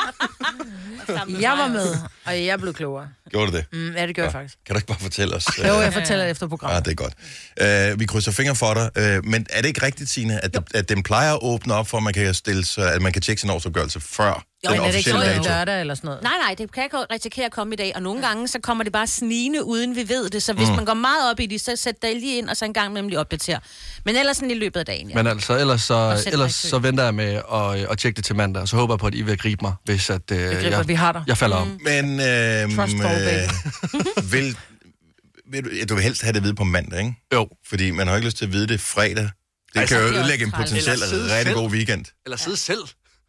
Jeg 1.40 1.50
var 1.50 1.68
med, 1.68 1.97
og 2.25 2.44
jeg 2.44 2.61
blev 2.61 2.75
klogere. 2.75 3.09
Gjorde 3.30 3.52
du 3.52 3.56
det? 3.56 3.64
Mm, 3.73 3.92
ja, 3.92 4.06
det 4.06 4.14
gjorde 4.14 4.26
jeg 4.26 4.33
faktisk. 4.33 4.59
Kan 4.66 4.75
du 4.75 4.78
ikke 4.78 4.87
bare 4.87 4.99
fortælle 5.00 5.35
os? 5.35 5.47
Jo, 5.59 5.75
øh, 5.75 5.83
jeg 5.83 5.92
fortæller 5.92 6.25
det 6.25 6.30
efter 6.30 6.49
programmet. 6.49 6.76
Ah, 6.76 6.85
det 6.85 6.90
er 6.90 6.94
godt. 6.94 7.92
Uh, 7.92 8.00
vi 8.00 8.06
krydser 8.06 8.33
fingre 8.33 8.54
for 8.54 8.75
dig. 8.75 9.18
Uh, 9.18 9.25
men 9.26 9.47
er 9.50 9.61
det 9.61 9.68
ikke 9.68 9.83
rigtigt, 9.83 10.11
Signe, 10.11 10.44
at, 10.44 10.56
at 10.75 10.88
den 10.88 11.02
plejer 11.02 11.33
at 11.33 11.38
åbne 11.42 11.75
op 11.75 11.88
for, 11.88 11.97
at 11.97 12.02
man 12.02 12.12
kan, 12.12 12.35
stille 12.35 12.64
sig, 12.64 12.94
at 12.94 13.02
man 13.02 13.12
kan 13.12 13.23
tjekke 13.23 13.40
sin 13.40 13.50
årsopgørelse 13.50 14.00
før 14.00 14.44
Jo, 14.64 14.71
den 14.71 14.80
Men 14.80 14.87
er 14.87 14.90
det 14.90 14.99
ikke 14.99 15.11
sådan 15.11 15.42
lørdag 15.44 15.80
eller 15.80 15.94
sådan 15.94 16.09
noget? 16.09 16.23
Nej, 16.23 16.33
nej, 16.47 16.54
det 16.59 16.73
kan 16.73 16.85
ikke 16.85 16.97
risikere 16.97 17.47
at 17.47 17.52
komme 17.52 17.73
i 17.75 17.76
dag, 17.76 17.92
og 17.94 18.02
nogle 18.02 18.26
gange, 18.26 18.49
så 18.49 18.59
kommer 18.62 18.85
det 18.85 18.92
bare 18.92 19.06
snigende, 19.06 19.64
uden 19.64 19.97
vi 19.97 20.09
ved 20.09 20.30
det. 20.30 20.42
Så 20.42 20.52
hvis 20.52 20.68
mm. 20.68 20.75
man 20.75 20.85
går 20.85 20.94
meget 20.94 21.30
op 21.30 21.40
i 21.40 21.47
det, 21.47 21.61
så 21.61 21.76
sæt 21.76 21.94
dig 22.02 22.14
lige 22.14 22.38
ind, 22.38 22.49
og 22.49 22.56
så 22.56 22.64
en 22.64 22.73
gang 22.73 22.90
imellem 22.90 23.09
lige 23.09 23.21
opdatere. 23.21 23.61
Men 24.04 24.16
ellers 24.16 24.37
sådan 24.37 24.50
i 24.50 24.54
løbet 24.54 24.80
af 24.80 24.87
dagen, 24.87 25.09
ja. 25.09 25.14
Men 25.14 25.26
altså, 25.26 25.59
ellers, 25.59 25.83
så, 25.83 26.25
ellers 26.33 26.54
så 26.54 26.78
venter 26.78 27.04
jeg 27.04 27.14
med 27.14 27.40
at, 27.52 27.90
at 27.90 27.99
tjekke 27.99 28.16
det 28.16 28.25
til 28.25 28.37
mandag, 28.37 28.62
og 28.62 28.68
så 28.68 28.76
håber 28.76 28.94
jeg 28.94 28.99
på, 28.99 29.06
at 29.06 29.14
I 29.14 29.23
vil 29.23 29.38
gribe 29.38 29.64
mig, 29.64 29.73
hvis 29.85 30.11
at, 30.11 30.30
øh, 30.33 30.38
griber, 30.38 30.76
jeg, 30.76 30.88
vi 30.88 30.94
har 30.94 31.12
dig. 31.12 31.23
jeg 31.26 31.38
falder 31.38 31.56
om. 31.56 31.78
Men 31.85 32.21
øh, 32.21 32.76
Trust 32.76 32.94
øh, 33.04 34.33
vil, 34.33 34.56
vil 35.50 35.64
du, 35.64 35.71
ja, 35.78 35.85
du 35.85 35.94
vil 35.94 36.02
helst 36.02 36.23
have 36.23 36.33
det 36.33 36.38
at 36.38 36.44
vide 36.44 36.54
på 36.54 36.64
mandag, 36.64 36.99
ikke? 36.99 37.14
Jo. 37.35 37.49
Fordi 37.68 37.90
man 37.90 38.09
har 38.09 38.16
ikke 38.16 38.26
lyst 38.26 38.37
til 38.37 38.44
at 38.44 38.52
vide 38.52 38.66
det 38.68 38.80
fredag. 38.80 39.16
Det 39.75 39.80
Altså, 39.80 39.97
kan 39.97 40.04
jo 40.04 40.14
ødelægge 40.14 40.44
en 40.44 40.52
potentiel 40.52 40.99
rigtig 41.38 41.54
god 41.54 41.71
weekend. 41.71 42.04
Eller 42.26 42.37
sidde 42.37 42.56
selv. 42.56 42.78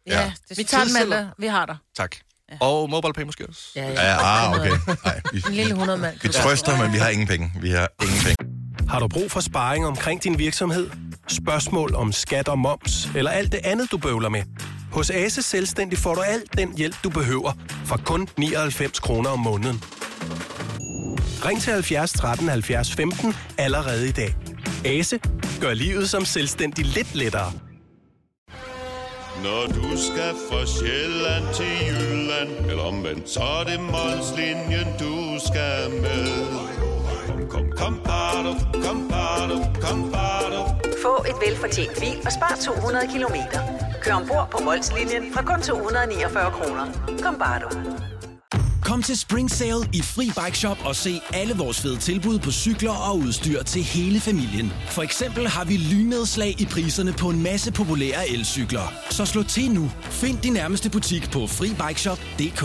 Ja. 0.06 0.32
det 0.48 0.58
Vi 0.58 0.64
tager 0.64 0.84
den 0.84 0.92
mandag. 0.92 1.26
Vi 1.38 1.46
har 1.46 1.66
dig. 1.66 1.76
Tak. 1.96 2.16
Og 2.60 2.90
MobilePay 2.90 3.22
måske 3.22 3.46
også. 3.48 3.60
Ja, 3.76 3.88
Ja, 3.88 4.16
ah, 4.20 4.50
okay. 4.52 4.70
Nej, 5.04 5.20
vi, 5.32 5.42
En 5.46 5.54
lille 5.54 5.70
100 5.72 5.98
mand. 5.98 6.16
vi 6.22 6.28
trøster, 6.28 6.82
men 6.82 6.92
vi 6.92 6.98
har 6.98 7.08
ingen 7.08 7.26
penge. 7.26 7.52
Vi 7.60 7.70
har 7.70 7.88
ingen 8.02 8.18
penge. 8.18 8.36
Har 8.88 9.00
du 9.00 9.08
brug 9.08 9.30
for 9.30 9.40
sparring 9.40 9.86
omkring 9.86 10.22
din 10.24 10.38
virksomhed? 10.38 10.90
Spørgsmål 11.28 11.94
om 11.94 12.12
skat 12.12 12.48
og 12.48 12.58
moms, 12.58 13.08
eller 13.14 13.30
alt 13.30 13.52
det 13.52 13.60
andet, 13.64 13.90
du 13.90 13.98
bøvler 13.98 14.28
med? 14.28 14.42
Hos 14.92 15.10
Ase 15.10 15.42
Selvstændig 15.42 15.98
får 15.98 16.14
du 16.14 16.20
alt 16.20 16.58
den 16.58 16.76
hjælp, 16.76 16.96
du 17.04 17.10
behøver, 17.10 17.52
for 17.84 17.96
kun 18.04 18.28
99 18.36 19.00
kroner 19.00 19.30
om 19.30 19.38
måneden. 19.38 19.82
Ring 21.44 21.62
til 21.62 21.72
70 21.72 22.12
13 22.12 22.48
70 22.48 22.92
15 22.92 23.34
allerede 23.58 24.08
i 24.08 24.12
dag. 24.12 24.36
Ase 24.84 25.18
gør 25.60 25.74
livet 25.74 26.10
som 26.10 26.24
selvstændig 26.24 26.84
lidt 26.84 27.14
lettere. 27.14 27.52
Når 29.44 29.66
du 29.66 29.96
skal 29.96 30.32
fra 30.48 30.66
Sjælland 30.66 31.54
til 31.54 31.72
Jylland 31.88 32.70
Eller 32.70 32.82
omvendt, 32.82 33.28
så 33.28 33.40
er 33.40 33.64
det 33.64 33.80
Molslinjen, 33.80 34.88
du 35.00 35.14
skal 35.46 35.90
med 35.90 36.26
Kom, 37.26 37.48
kom, 37.48 37.70
kom, 37.76 38.00
bado, 38.04 38.52
kom, 38.84 39.08
bado, 39.08 39.56
kom, 39.80 40.12
bado. 40.12 40.60
Få 41.02 41.24
et 41.30 41.36
velfortjent 41.48 42.00
bil 42.00 42.18
og 42.26 42.32
spar 42.32 42.58
200 42.64 43.06
kilometer. 43.12 43.60
Kør 44.02 44.14
ombord 44.14 44.48
på 44.50 44.64
Molslinjen 44.64 45.32
fra 45.34 45.42
kun 45.42 45.62
249 45.62 46.50
kroner. 46.58 46.86
Kom 47.22 47.38
bare 47.38 47.60
du. 47.62 48.05
Kom 48.86 49.02
til 49.02 49.18
Spring 49.18 49.50
Sale 49.50 49.88
i 49.92 50.02
Fri 50.02 50.24
Bike 50.24 50.58
Shop 50.58 50.78
og 50.84 50.96
se 50.96 51.20
alle 51.34 51.54
vores 51.54 51.80
fede 51.80 51.96
tilbud 51.96 52.38
på 52.38 52.50
cykler 52.50 53.10
og 53.10 53.18
udstyr 53.18 53.62
til 53.62 53.82
hele 53.82 54.20
familien. 54.20 54.72
For 54.88 55.02
eksempel 55.02 55.48
har 55.48 55.64
vi 55.64 55.76
lynedslag 55.76 56.60
i 56.60 56.66
priserne 56.66 57.12
på 57.12 57.28
en 57.28 57.42
masse 57.42 57.72
populære 57.72 58.28
elcykler. 58.28 58.92
Så 59.10 59.24
slå 59.24 59.42
til 59.42 59.70
nu. 59.70 59.90
Find 60.02 60.38
din 60.38 60.52
nærmeste 60.52 60.90
butik 60.90 61.30
på 61.30 61.46
FriBikeShop.dk 61.46 62.62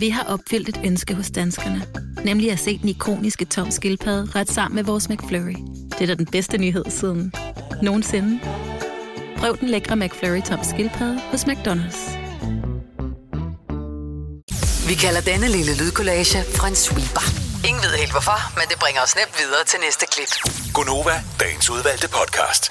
Vi 0.00 0.08
har 0.08 0.24
opfyldt 0.24 0.68
et 0.68 0.80
ønske 0.84 1.14
hos 1.14 1.30
danskerne. 1.30 1.82
Nemlig 2.24 2.52
at 2.52 2.58
se 2.58 2.78
den 2.78 2.88
ikoniske 2.88 3.44
tom 3.44 3.70
skildpadde 3.70 4.38
ret 4.38 4.50
sammen 4.50 4.76
med 4.76 4.84
vores 4.84 5.08
McFlurry. 5.08 5.56
Det 5.90 6.00
er 6.00 6.06
da 6.06 6.14
den 6.14 6.26
bedste 6.26 6.58
nyhed 6.58 6.84
siden 6.88 7.32
nogensinde. 7.82 8.40
Prøv 9.36 9.56
den 9.60 9.68
lækre 9.68 9.96
McFlurry 9.96 10.42
tom 10.42 10.58
skildpadde 10.62 11.20
hos 11.20 11.44
McDonald's. 11.44 12.19
Vi 14.90 14.94
kalder 14.94 15.20
denne 15.20 15.48
lille 15.48 15.76
lydkollage 15.76 16.38
en 16.68 16.76
sweeper. 16.76 17.24
Ingen 17.68 17.82
ved 17.82 17.94
helt 18.02 18.10
hvorfor, 18.10 18.38
men 18.58 18.64
det 18.70 18.78
bringer 18.78 19.02
os 19.02 19.14
nemt 19.16 19.34
videre 19.38 19.64
til 19.64 19.78
næste 19.86 20.06
klip. 20.12 20.32
Gunova, 20.74 21.22
dagens 21.40 21.70
udvalgte 21.70 22.08
podcast. 22.08 22.62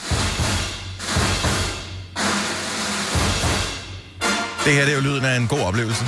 Det 4.66 4.74
her 4.74 4.86
det 4.86 4.92
er 4.92 4.96
jo 4.96 5.02
lyden 5.02 5.26
af 5.26 5.36
en 5.38 5.48
god 5.48 5.60
oplevelse. 5.60 6.06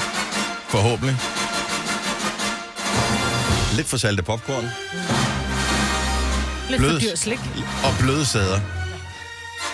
Forhåbentlig. 0.69 1.15
Lidt 3.77 3.87
for 3.87 3.97
salte 3.97 4.23
popcorn 4.23 4.63
Lidt 6.69 6.81
for 6.81 6.87
Blød. 6.89 7.01
dyr 7.01 7.15
slik. 7.15 7.39
og 7.83 7.93
bløde 7.99 8.25
sæder. 8.25 8.59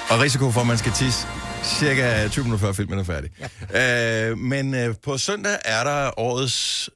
Og 0.09 0.19
risiko 0.19 0.51
for, 0.51 0.61
at 0.61 0.67
man 0.67 0.77
skal 0.77 0.91
tisse 0.91 1.27
cirka 1.67 2.27
20 2.27 2.43
minutter 2.43 2.67
før 2.67 2.73
filmen 2.73 2.99
er 2.99 3.03
færdig. 3.03 3.29
Ja. 3.73 4.29
Øh, 4.29 4.37
men 4.37 4.73
øh, 4.73 4.95
på 5.03 5.17
søndag 5.17 5.57
er 5.65 5.83
der 5.83 6.19
årets 6.19 6.89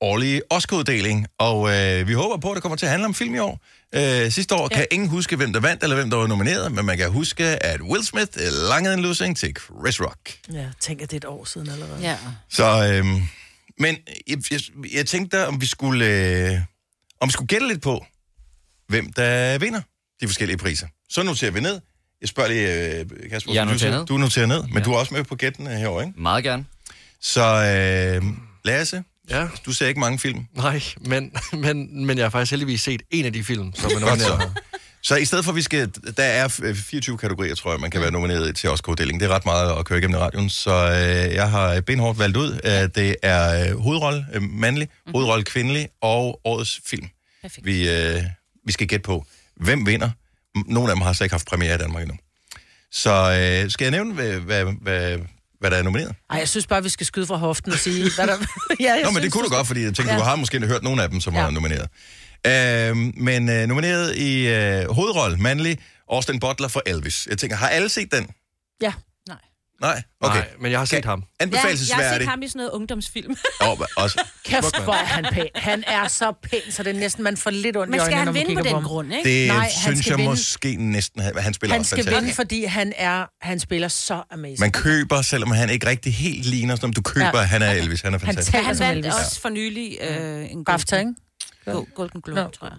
årlige 0.00 0.42
Oscar-uddeling, 0.50 1.26
og 1.38 1.70
øh, 1.70 2.08
vi 2.08 2.12
håber 2.12 2.36
på, 2.36 2.50
at 2.50 2.54
det 2.54 2.62
kommer 2.62 2.76
til 2.76 2.86
at 2.86 2.90
handle 2.90 3.06
om 3.06 3.14
film 3.14 3.34
i 3.34 3.38
år. 3.38 3.60
Øh, 3.94 4.30
sidste 4.30 4.54
år 4.54 4.68
ja. 4.70 4.76
kan 4.76 4.86
ingen 4.90 5.08
huske, 5.08 5.36
hvem 5.36 5.52
der 5.52 5.60
vandt, 5.60 5.82
eller 5.82 5.96
hvem 5.96 6.10
der 6.10 6.16
var 6.16 6.26
nomineret, 6.26 6.72
men 6.72 6.84
man 6.84 6.98
kan 6.98 7.10
huske, 7.10 7.44
at 7.44 7.80
Will 7.80 8.04
Smith 8.04 8.30
langede 8.70 8.94
en 8.94 9.00
losing 9.00 9.36
til 9.36 9.56
Chris 9.56 10.00
Rock. 10.00 10.38
Ja, 10.52 10.66
tænk, 10.80 11.02
at 11.02 11.10
det 11.10 11.16
er 11.16 11.28
et 11.28 11.34
år 11.34 11.44
siden 11.44 11.70
allerede. 11.70 12.00
Ja. 12.00 12.16
Så, 12.50 12.92
øh, 12.92 13.06
men 13.78 13.96
jeg, 14.28 14.38
jeg, 14.50 14.60
jeg 14.94 15.06
tænkte, 15.06 15.46
om 15.46 15.60
vi 15.60 15.66
skulle, 15.66 16.06
øh, 16.06 16.60
om 17.20 17.28
vi 17.28 17.32
skulle 17.32 17.48
gætte 17.48 17.68
lidt 17.68 17.82
på, 17.82 18.06
hvem 18.88 19.12
der 19.12 19.58
vinder 19.58 19.80
de 20.20 20.26
forskellige 20.26 20.56
priser. 20.56 20.86
Så 21.08 21.22
noterer 21.22 21.50
vi 21.50 21.60
ned. 21.60 21.80
Jeg 22.20 22.28
spørger 22.28 22.48
lige, 22.50 22.98
øh, 23.00 23.06
Kasper, 23.30 23.52
Jeg 23.52 23.66
du, 23.66 23.70
noterer 23.72 23.98
ned. 23.98 24.06
du 24.06 24.18
noterer 24.18 24.46
ned, 24.46 24.62
men 24.62 24.78
ja. 24.78 24.80
du 24.84 24.92
er 24.92 24.98
også 24.98 25.14
med 25.14 25.24
på 25.24 25.34
gættene 25.36 25.70
herovre, 25.70 26.06
ikke? 26.06 26.20
Meget 26.20 26.44
gerne. 26.44 26.64
Så 27.20 27.42
øh, 28.22 28.24
Lasse, 28.64 29.02
Ja. 29.30 29.46
du 29.66 29.72
ser 29.72 29.86
ikke 29.88 30.00
mange 30.00 30.18
film. 30.18 30.46
Nej, 30.54 30.82
men, 31.00 31.32
men, 31.52 32.06
men 32.06 32.18
jeg 32.18 32.24
har 32.24 32.30
faktisk 32.30 32.50
heldigvis 32.50 32.80
set 32.82 33.02
en 33.10 33.24
af 33.24 33.32
de 33.32 33.44
film, 33.44 33.72
som 33.74 33.90
er 33.96 34.00
nomineret 34.00 34.52
så. 35.02 35.16
i 35.16 35.24
stedet 35.24 35.44
for, 35.44 35.52
at 35.52 35.56
vi 35.56 35.62
skal... 35.62 35.90
Der 36.16 36.22
er 36.22 36.60
øh, 36.62 36.74
24 36.76 37.18
kategorier, 37.18 37.54
tror 37.54 37.70
jeg, 37.72 37.80
man 37.80 37.90
kan 37.90 38.00
være 38.00 38.10
nomineret 38.10 38.56
til 38.56 38.70
Oscar-uddelingen. 38.70 39.20
Det 39.20 39.30
er 39.30 39.34
ret 39.34 39.44
meget 39.44 39.78
at 39.78 39.84
køre 39.84 39.98
igennem 39.98 40.14
i 40.16 40.18
radioen. 40.20 40.50
Så 40.50 40.70
øh, 40.70 41.34
jeg 41.34 41.50
har 41.50 41.80
benhårdt 41.80 42.18
valgt 42.18 42.36
ud. 42.36 42.60
at 42.64 42.94
det 42.94 43.16
er 43.22 43.70
øh, 43.70 43.78
hovedrolle 43.80 44.26
øh, 44.34 44.42
mandlig, 44.42 44.88
mm-hmm. 44.92 45.12
hovedrolle 45.14 45.44
kvindelig 45.44 45.88
og 46.02 46.40
årets 46.44 46.80
film. 46.86 47.08
Perfekt. 47.42 47.66
Vi, 47.66 47.88
øh, 47.90 48.22
vi 48.66 48.72
skal 48.72 48.86
gætte 48.86 49.02
på, 49.04 49.24
hvem 49.56 49.86
vinder. 49.86 50.10
Nogle 50.66 50.90
af 50.90 50.96
dem 50.96 51.02
har 51.02 51.12
slet 51.12 51.24
ikke 51.24 51.34
haft 51.34 51.46
premiere 51.46 51.74
i 51.74 51.78
Danmark 51.78 52.02
endnu. 52.02 52.16
Så 52.92 53.10
øh, 53.10 53.70
skal 53.70 53.84
jeg 53.84 53.90
nævne, 53.90 54.14
hvad, 54.14 54.32
hvad, 54.32 54.64
hvad, 54.64 55.18
hvad 55.60 55.70
der 55.70 55.76
er 55.76 55.82
nomineret? 55.82 56.14
Ej, 56.30 56.38
jeg 56.38 56.48
synes 56.48 56.66
bare, 56.66 56.82
vi 56.82 56.88
skal 56.88 57.06
skyde 57.06 57.26
fra 57.26 57.36
hoften 57.36 57.72
og 57.72 57.78
sige, 57.78 58.10
hvad 58.14 58.26
der... 58.26 58.36
ja, 58.80 58.92
jeg 58.92 59.02
Nå, 59.04 59.10
men 59.10 59.22
det 59.22 59.32
kunne 59.32 59.44
du 59.44 59.54
godt, 59.54 59.66
fordi 59.66 59.80
jeg 59.80 59.94
tænkte, 59.94 60.12
ja. 60.12 60.18
Du 60.18 60.24
har 60.24 60.36
måske 60.36 60.66
hørt 60.66 60.82
nogle 60.82 61.02
af 61.02 61.10
dem, 61.10 61.20
som 61.20 61.34
ja. 61.34 61.42
Var 61.42 61.50
nomineret. 61.50 61.88
Øhm, 62.46 63.12
men 63.16 63.48
øh, 63.48 63.66
nomineret 63.66 64.16
i 64.16 64.48
øh, 64.48 64.90
hovedrolle, 64.90 65.36
mandlig, 65.36 65.78
Austin 66.10 66.40
Butler 66.40 66.68
for 66.68 66.82
Elvis. 66.86 67.26
Jeg 67.30 67.38
tænker, 67.38 67.56
har 67.56 67.68
alle 67.68 67.88
set 67.88 68.12
den? 68.12 68.26
Ja. 68.82 68.92
Nej? 69.80 70.02
Okay. 70.20 70.34
Nej, 70.38 70.46
men 70.60 70.70
jeg 70.70 70.80
har 70.80 70.84
set 70.84 71.04
ham. 71.04 71.18
Ja, 71.18 71.46
jeg 71.46 71.48
har 71.52 71.58
Anbefalesværdig. 71.68 72.20
set 72.20 72.28
ham 72.28 72.42
i 72.42 72.48
sådan 72.48 72.58
noget 72.58 72.70
ungdomsfilm. 72.70 73.36
Ja. 73.60 73.72
Oh, 73.72 73.78
også. 73.96 74.20
Kæft, 74.44 74.82
hvor 74.84 74.92
er 74.92 75.04
han 75.04 75.26
pæn. 75.32 75.46
Han 75.54 75.84
er 75.86 76.08
så 76.08 76.32
pæn, 76.42 76.60
så 76.70 76.82
det 76.82 76.96
er 76.96 77.00
næsten, 77.00 77.24
man 77.24 77.36
får 77.36 77.50
lidt 77.50 77.76
ondt 77.76 77.90
Men 77.90 77.96
i 77.96 78.00
skal 78.00 78.02
øjnene, 78.02 78.16
han 78.18 78.26
når 78.26 78.32
man 78.32 78.46
vinde 78.48 78.70
på 78.70 78.76
den 78.76 78.84
grund, 78.84 79.12
ikke? 79.14 79.30
Det 79.30 79.48
Nej, 79.48 79.56
han 79.58 79.70
synes 79.70 79.98
skal 79.98 80.10
jeg 80.10 80.18
vinde. 80.18 80.30
måske 80.30 80.76
næsten, 80.76 81.22
han 81.22 81.38
han 81.38 81.54
spiller 81.54 81.74
Han 81.74 81.80
også 81.80 81.88
skal 81.90 82.04
fantastisk. 82.04 82.22
vinde, 82.22 82.34
fordi 82.34 82.64
han 82.64 82.92
er, 82.96 83.24
han 83.40 83.60
spiller 83.60 83.88
så 83.88 84.22
amazing. 84.30 84.60
Man 84.60 84.72
køber, 84.72 85.22
selvom 85.22 85.50
han 85.50 85.70
ikke 85.70 85.86
rigtig 85.86 86.14
helt 86.14 86.46
ligner, 86.46 86.76
som 86.76 86.92
du 86.92 87.02
køber, 87.02 87.30
ja. 87.34 87.42
Han 87.42 87.62
er 87.62 87.70
Elvis. 87.72 88.00
Han 88.00 88.14
er 88.14 88.18
Han 88.18 88.26
fantastisk. 88.26 88.56
Han 88.64 88.76
som 88.76 88.86
vandt 88.86 89.06
Elvis. 89.06 89.14
også 89.20 89.40
for 89.40 89.48
nylig 89.48 89.98
øh, 90.00 90.52
en 90.52 90.64
BAFTA, 90.64 90.98
ikke? 90.98 91.14
Golden, 91.94 92.20
Globe, 92.20 92.40
Nå. 92.40 92.48
tror 92.48 92.72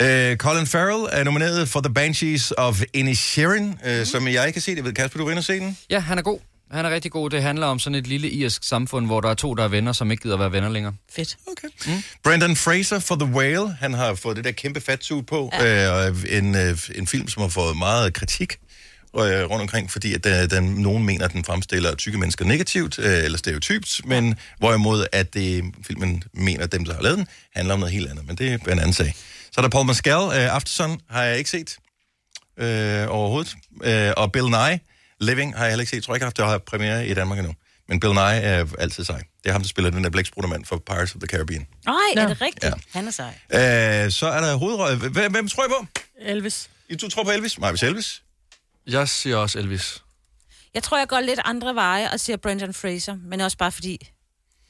jeg. 0.00 0.30
Øh, 0.32 0.36
Colin 0.36 0.66
Farrell 0.66 1.06
er 1.12 1.24
nomineret 1.24 1.68
for 1.68 1.80
The 1.80 1.94
Banshees 1.94 2.52
of 2.56 2.82
Inisherin, 2.94 3.66
Mhm. 3.68 3.78
øh, 3.86 4.06
som 4.06 4.28
jeg 4.28 4.46
ikke 4.46 4.56
har 4.56 4.60
set. 4.62 4.76
Jeg 4.76 4.84
ved, 4.84 4.92
Kasper, 4.92 5.18
du 5.18 5.24
var 5.24 5.30
inde 5.30 5.40
og 5.40 5.44
se 5.44 5.52
den? 5.60 5.78
Ja, 5.90 5.98
han 5.98 6.18
er 6.18 6.22
god. 6.22 6.38
Han 6.70 6.84
er 6.84 6.90
rigtig 6.90 7.10
god. 7.12 7.30
Det 7.30 7.42
handler 7.42 7.66
om 7.66 7.78
sådan 7.78 7.94
et 7.94 8.06
lille 8.06 8.30
irsk 8.30 8.64
samfund, 8.64 9.06
hvor 9.06 9.20
der 9.20 9.28
er 9.30 9.34
to, 9.34 9.54
der 9.54 9.64
er 9.64 9.68
venner, 9.68 9.92
som 9.92 10.10
ikke 10.10 10.22
gider 10.22 10.36
være 10.36 10.52
venner 10.52 10.68
længere. 10.68 10.94
Fedt. 11.16 11.36
Okay. 11.52 11.68
Mm. 11.86 12.02
Brendan 12.24 12.56
Fraser 12.56 12.98
for 12.98 13.14
The 13.16 13.24
Whale. 13.34 13.72
Han 13.80 13.94
har 13.94 14.14
fået 14.14 14.36
det 14.36 14.44
der 14.44 14.52
kæmpe 14.52 14.80
fatsuit 14.80 15.26
på. 15.26 15.50
Ja. 15.52 15.88
Øh, 15.88 16.10
og 16.12 16.16
en, 16.28 16.54
øh, 16.54 16.78
en 16.94 17.06
film, 17.06 17.28
som 17.28 17.40
har 17.42 17.48
fået 17.48 17.76
meget 17.76 18.14
kritik 18.14 18.56
øh, 19.18 19.50
rundt 19.50 19.62
omkring, 19.62 19.90
fordi 19.90 20.14
at 20.14 20.24
den, 20.24 20.50
den, 20.50 20.64
nogen 20.64 21.04
mener, 21.04 21.24
at 21.24 21.32
den 21.32 21.44
fremstiller 21.44 21.94
tykke 21.94 22.18
mennesker 22.18 22.44
negativt 22.44 22.98
øh, 22.98 23.24
eller 23.24 23.38
stereotypt, 23.38 24.00
men 24.04 24.34
hvorimod 24.58 25.06
at 25.12 25.34
det, 25.34 25.64
filmen 25.86 26.22
mener, 26.32 26.64
at 26.64 26.72
dem, 26.72 26.84
der 26.84 26.94
har 26.94 27.02
lavet 27.02 27.18
den, 27.18 27.26
handler 27.54 27.74
om 27.74 27.80
noget 27.80 27.92
helt 27.92 28.10
andet. 28.10 28.26
Men 28.26 28.36
det 28.36 28.52
er 28.52 28.72
en 28.72 28.78
anden 28.78 28.92
sag. 28.92 29.14
Så 29.52 29.60
er 29.60 29.62
der 29.62 29.68
Paul 29.68 29.86
Mescal. 29.86 30.12
Øh, 30.12 30.54
Aftersun 30.54 31.00
har 31.10 31.22
jeg 31.22 31.38
ikke 31.38 31.50
set 31.50 31.76
øh, 32.58 33.06
overhovedet. 33.08 33.56
Øh, 33.84 34.12
og 34.16 34.32
Bill 34.32 34.46
Nye, 34.46 34.78
Living, 35.20 35.56
har 35.56 35.64
jeg 35.64 35.70
heller 35.72 35.82
ikke 35.82 35.90
set. 35.90 35.96
Jeg 35.96 36.02
tror 36.02 36.14
ikke, 36.14 36.32
jeg 36.38 36.44
har 36.44 36.50
haft 36.50 36.64
premiere 36.64 37.06
i 37.06 37.14
Danmark 37.14 37.38
endnu. 37.38 37.54
Men 37.88 38.00
Bill 38.00 38.12
Nye 38.12 38.20
er 38.20 38.66
altid 38.78 39.04
sej. 39.04 39.18
Det 39.18 39.48
er 39.48 39.52
ham, 39.52 39.62
der 39.62 39.68
spiller 39.68 39.90
den 39.90 40.04
der 40.04 40.10
blækspruttemand 40.10 40.64
for 40.64 40.82
Pirates 40.86 41.14
of 41.14 41.20
the 41.20 41.26
Caribbean. 41.26 41.66
Nej, 41.86 41.94
Nå. 42.14 42.20
er 42.20 42.28
det 42.28 42.40
rigtigt? 42.40 42.64
Ja. 42.64 42.72
Han 42.92 43.06
er 43.06 43.10
sej. 43.10 44.04
Øh, 44.04 44.10
så 44.10 44.26
er 44.26 44.40
der 44.40 44.56
hovedrolle. 44.56 45.08
Hvem, 45.08 45.32
hvem 45.32 45.48
tror 45.48 45.64
I 45.64 45.68
på? 45.68 45.86
Elvis. 46.20 46.70
I 46.88 46.96
to 46.96 47.08
tror 47.08 47.24
på 47.24 47.30
Elvis? 47.30 47.58
Nej, 47.58 47.70
hvis 47.70 47.82
Elvis. 47.82 48.22
Jeg 48.86 49.08
siger 49.08 49.36
også 49.36 49.58
Elvis. 49.58 50.02
Jeg 50.74 50.82
tror, 50.82 50.98
jeg 50.98 51.08
går 51.08 51.20
lidt 51.20 51.40
andre 51.44 51.74
veje 51.74 52.10
og 52.12 52.20
siger 52.20 52.36
Brendan 52.36 52.74
Fraser, 52.74 53.16
men 53.24 53.40
også 53.40 53.56
bare 53.56 53.72
fordi 53.72 54.08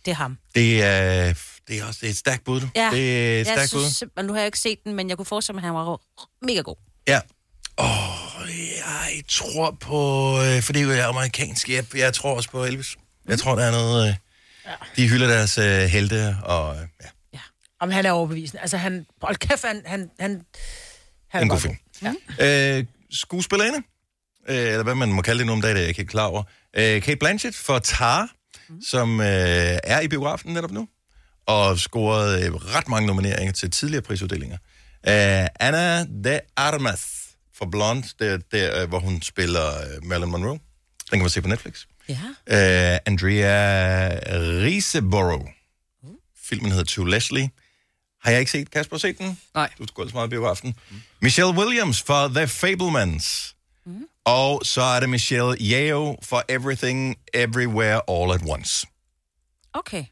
det 0.04 0.10
er 0.10 0.14
ham. 0.14 0.38
Det 0.54 0.82
er, 0.82 1.34
det 1.68 1.78
er 1.78 1.84
også 1.84 1.98
det 2.00 2.06
er 2.06 2.10
et 2.10 2.16
stærkt 2.16 2.44
bud, 2.44 2.60
du. 2.60 2.68
Ja, 2.74 2.88
Det 2.92 3.36
er 3.36 3.40
et 3.40 3.46
stærkt 3.46 3.72
bud. 3.72 3.80
synes, 3.80 3.96
simpelthen- 3.96 4.26
nu 4.26 4.32
har 4.32 4.40
jeg 4.40 4.46
ikke 4.46 4.58
set 4.58 4.84
den, 4.84 4.94
men 4.94 5.08
jeg 5.08 5.16
kunne 5.16 5.26
forestille 5.26 5.54
mig, 5.54 5.60
at 5.60 5.64
han 5.66 5.74
var 5.74 6.00
mega 6.42 6.60
god. 6.60 6.76
Ja. 7.08 7.20
Åh, 7.78 8.48
jeg 8.48 9.22
tror 9.28 9.70
på... 9.80 9.96
øh, 10.42 10.62
For 10.62 10.72
det 10.72 10.82
er 10.82 10.96
jo 10.96 11.08
amerikansk. 11.08 11.68
Jeg, 11.68 11.96
jeg 11.96 12.14
tror 12.14 12.36
også 12.36 12.50
på 12.50 12.64
Elvis. 12.64 12.96
Jeg 13.28 13.38
tror, 13.38 13.54
der 13.54 13.64
er 13.64 13.70
noget... 13.70 14.08
øh, 14.08 14.14
De 14.96 15.08
hylder 15.08 15.26
deres 15.26 15.58
øh, 15.58 15.64
helte, 15.82 16.36
og... 16.44 16.76
øh, 16.76 16.82
Ja, 17.34 17.38
Om 17.80 17.90
han 17.90 18.06
er 18.06 18.10
overbevisende. 18.12 18.60
Altså, 18.60 18.76
han... 18.76 19.06
Hold 19.22 19.36
kæft, 19.36 19.64
han... 19.64 19.82
han, 19.86 20.10
han, 20.20 20.42
han 21.28 21.42
en 21.42 21.48
god 21.48 21.60
film. 21.60 21.76
Ja. 22.40 22.78
Øh, 22.78 22.84
skuespillerinde, 23.10 23.82
øh, 24.48 24.56
eller 24.56 24.82
hvad 24.82 24.94
man 24.94 25.12
må 25.12 25.22
kalde 25.22 25.38
det 25.38 25.46
nu 25.46 25.52
om 25.52 25.60
dagen, 25.60 25.76
det 25.76 25.80
er 25.80 25.84
jeg 25.84 25.88
ikke 25.88 25.98
helt 25.98 26.10
klar 26.10 26.26
over. 26.26 26.42
Øh, 26.76 27.02
Kate 27.02 27.16
Blanchett 27.16 27.56
for 27.56 27.78
Tar, 27.78 28.28
mm. 28.68 28.82
som 28.82 29.20
øh, 29.20 29.26
er 29.84 30.00
i 30.00 30.08
biografen 30.08 30.52
netop 30.52 30.70
nu, 30.70 30.88
og 31.46 31.78
scoret 31.78 32.46
øh, 32.46 32.54
ret 32.54 32.88
mange 32.88 33.06
nomineringer 33.06 33.52
til 33.52 33.70
tidligere 33.70 34.02
prisuddelinger. 34.02 34.56
Øh, 35.08 35.46
Anna 35.60 36.04
de 36.04 36.40
Armas 36.56 37.00
for 37.54 37.66
Blonde, 37.66 38.08
der, 38.18 38.38
der, 38.52 38.82
øh, 38.82 38.88
hvor 38.88 38.98
hun 38.98 39.22
spiller 39.22 39.66
øh, 39.66 40.04
Marilyn 40.04 40.30
Monroe. 40.30 40.58
Den 41.10 41.18
kan 41.18 41.20
man 41.20 41.30
se 41.30 41.42
på 41.42 41.48
Netflix. 41.48 41.84
Ja. 42.08 42.20
Øh, 42.46 42.98
Andrea 43.06 44.08
Riseborough. 44.64 45.46
Filmen 46.44 46.70
hedder 46.70 46.84
To 46.84 47.04
Leslie. 47.04 47.50
Har 48.22 48.30
jeg 48.30 48.40
ikke 48.40 48.52
set? 48.52 48.70
Kasper, 48.70 48.98
set 48.98 49.18
den? 49.18 49.38
Nej. 49.54 49.70
Du 49.78 49.86
skal 49.86 50.08
så 50.08 50.14
meget 50.14 50.26
i 50.26 50.30
biografen. 50.30 50.74
Mm. 50.90 50.96
Michelle 51.22 51.52
Williams 51.52 52.02
for 52.02 52.28
The 52.28 52.48
Fablemans. 52.48 53.55
Og 54.26 54.60
så 54.64 54.82
er 54.82 55.00
det 55.00 55.08
Michelle 55.08 55.56
Yeoh 55.60 56.14
for 56.22 56.42
Everything, 56.48 57.16
Everywhere, 57.34 58.00
All 58.10 58.32
at 58.32 58.40
Once. 58.48 58.86
Okay. 59.72 60.04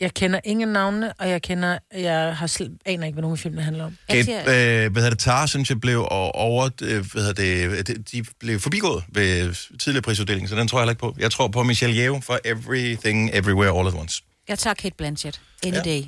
Jeg 0.00 0.14
kender 0.14 0.40
ingen 0.44 0.68
navne, 0.68 1.12
og 1.12 1.28
jeg 1.30 1.42
kender... 1.42 1.78
Jeg 1.94 2.36
har 2.36 2.46
sl- 2.46 2.76
aner 2.86 3.06
ikke, 3.06 3.14
hvad 3.14 3.22
nogen 3.22 3.32
af 3.34 3.38
filmene 3.38 3.62
handler 3.62 3.84
om. 3.84 3.96
Kate, 4.08 4.32
øh, 4.32 4.92
hvad 4.92 5.02
hedder 5.02 5.10
det, 5.10 5.18
Tar, 5.18 5.46
synes 5.46 5.70
jeg, 5.70 5.80
blev 5.80 6.06
over... 6.10 6.68
Øh, 6.82 7.04
hvad 7.12 7.22
hedder 7.22 7.72
det, 7.82 7.86
de- 7.88 8.02
de 8.02 8.24
blev 8.40 8.60
forbigået 8.60 9.04
ved 9.08 9.54
tidligere 9.78 10.02
prisuddeling, 10.02 10.48
så 10.48 10.56
den 10.56 10.68
tror 10.68 10.78
jeg 10.78 10.82
heller 10.82 10.92
ikke 10.92 11.00
på. 11.00 11.14
Jeg 11.18 11.30
tror 11.30 11.48
på 11.48 11.62
Michelle 11.62 11.96
Yeoh 12.02 12.22
for 12.22 12.38
Everything, 12.44 13.30
Everywhere, 13.32 13.78
All 13.78 13.88
at 13.88 13.94
Once. 13.94 14.22
Jeg 14.48 14.58
tager 14.58 14.74
Kate 14.74 14.94
Blanchett. 14.98 15.40
Any 15.64 15.74
Ja. 15.76 15.80
day. 15.82 16.02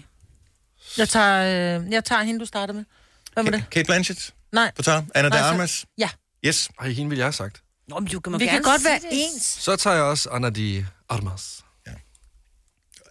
Jeg 0.99 1.09
tager, 1.09 1.79
øh, 1.81 1.93
jeg 1.93 2.05
tager 2.05 2.23
hende, 2.23 2.41
du 2.41 2.47
startede 2.47 2.77
med. 2.77 2.85
Hvad 3.33 3.45
var 3.45 3.51
det? 3.51 3.65
Kate 3.71 3.85
Blanchett 3.87 4.35
Nej. 4.53 4.71
på 4.77 4.83
Tar. 4.83 5.05
Anna 5.15 5.29
de 5.29 5.35
Nej, 5.35 5.39
så- 5.39 5.45
Armas. 5.45 5.87
Ja. 5.99 6.09
Yes. 6.47 6.69
Ej, 6.81 6.89
hende 6.89 7.09
vil 7.11 7.17
jeg 7.19 7.27
have 7.27 7.33
sagt. 7.33 7.63
Nå, 7.89 7.99
men 8.01 8.09
du 8.09 8.21
kan, 8.21 8.33
Vi 8.33 8.39
kan 8.39 8.49
gerne 8.49 8.65
godt 8.65 8.85
være 8.85 9.01
ens. 9.13 9.43
Så 9.61 9.77
tager 9.77 9.97
jeg 9.97 10.05
også 10.05 10.29
Anna 10.31 10.51
de 10.51 10.87
Armas. 11.09 11.63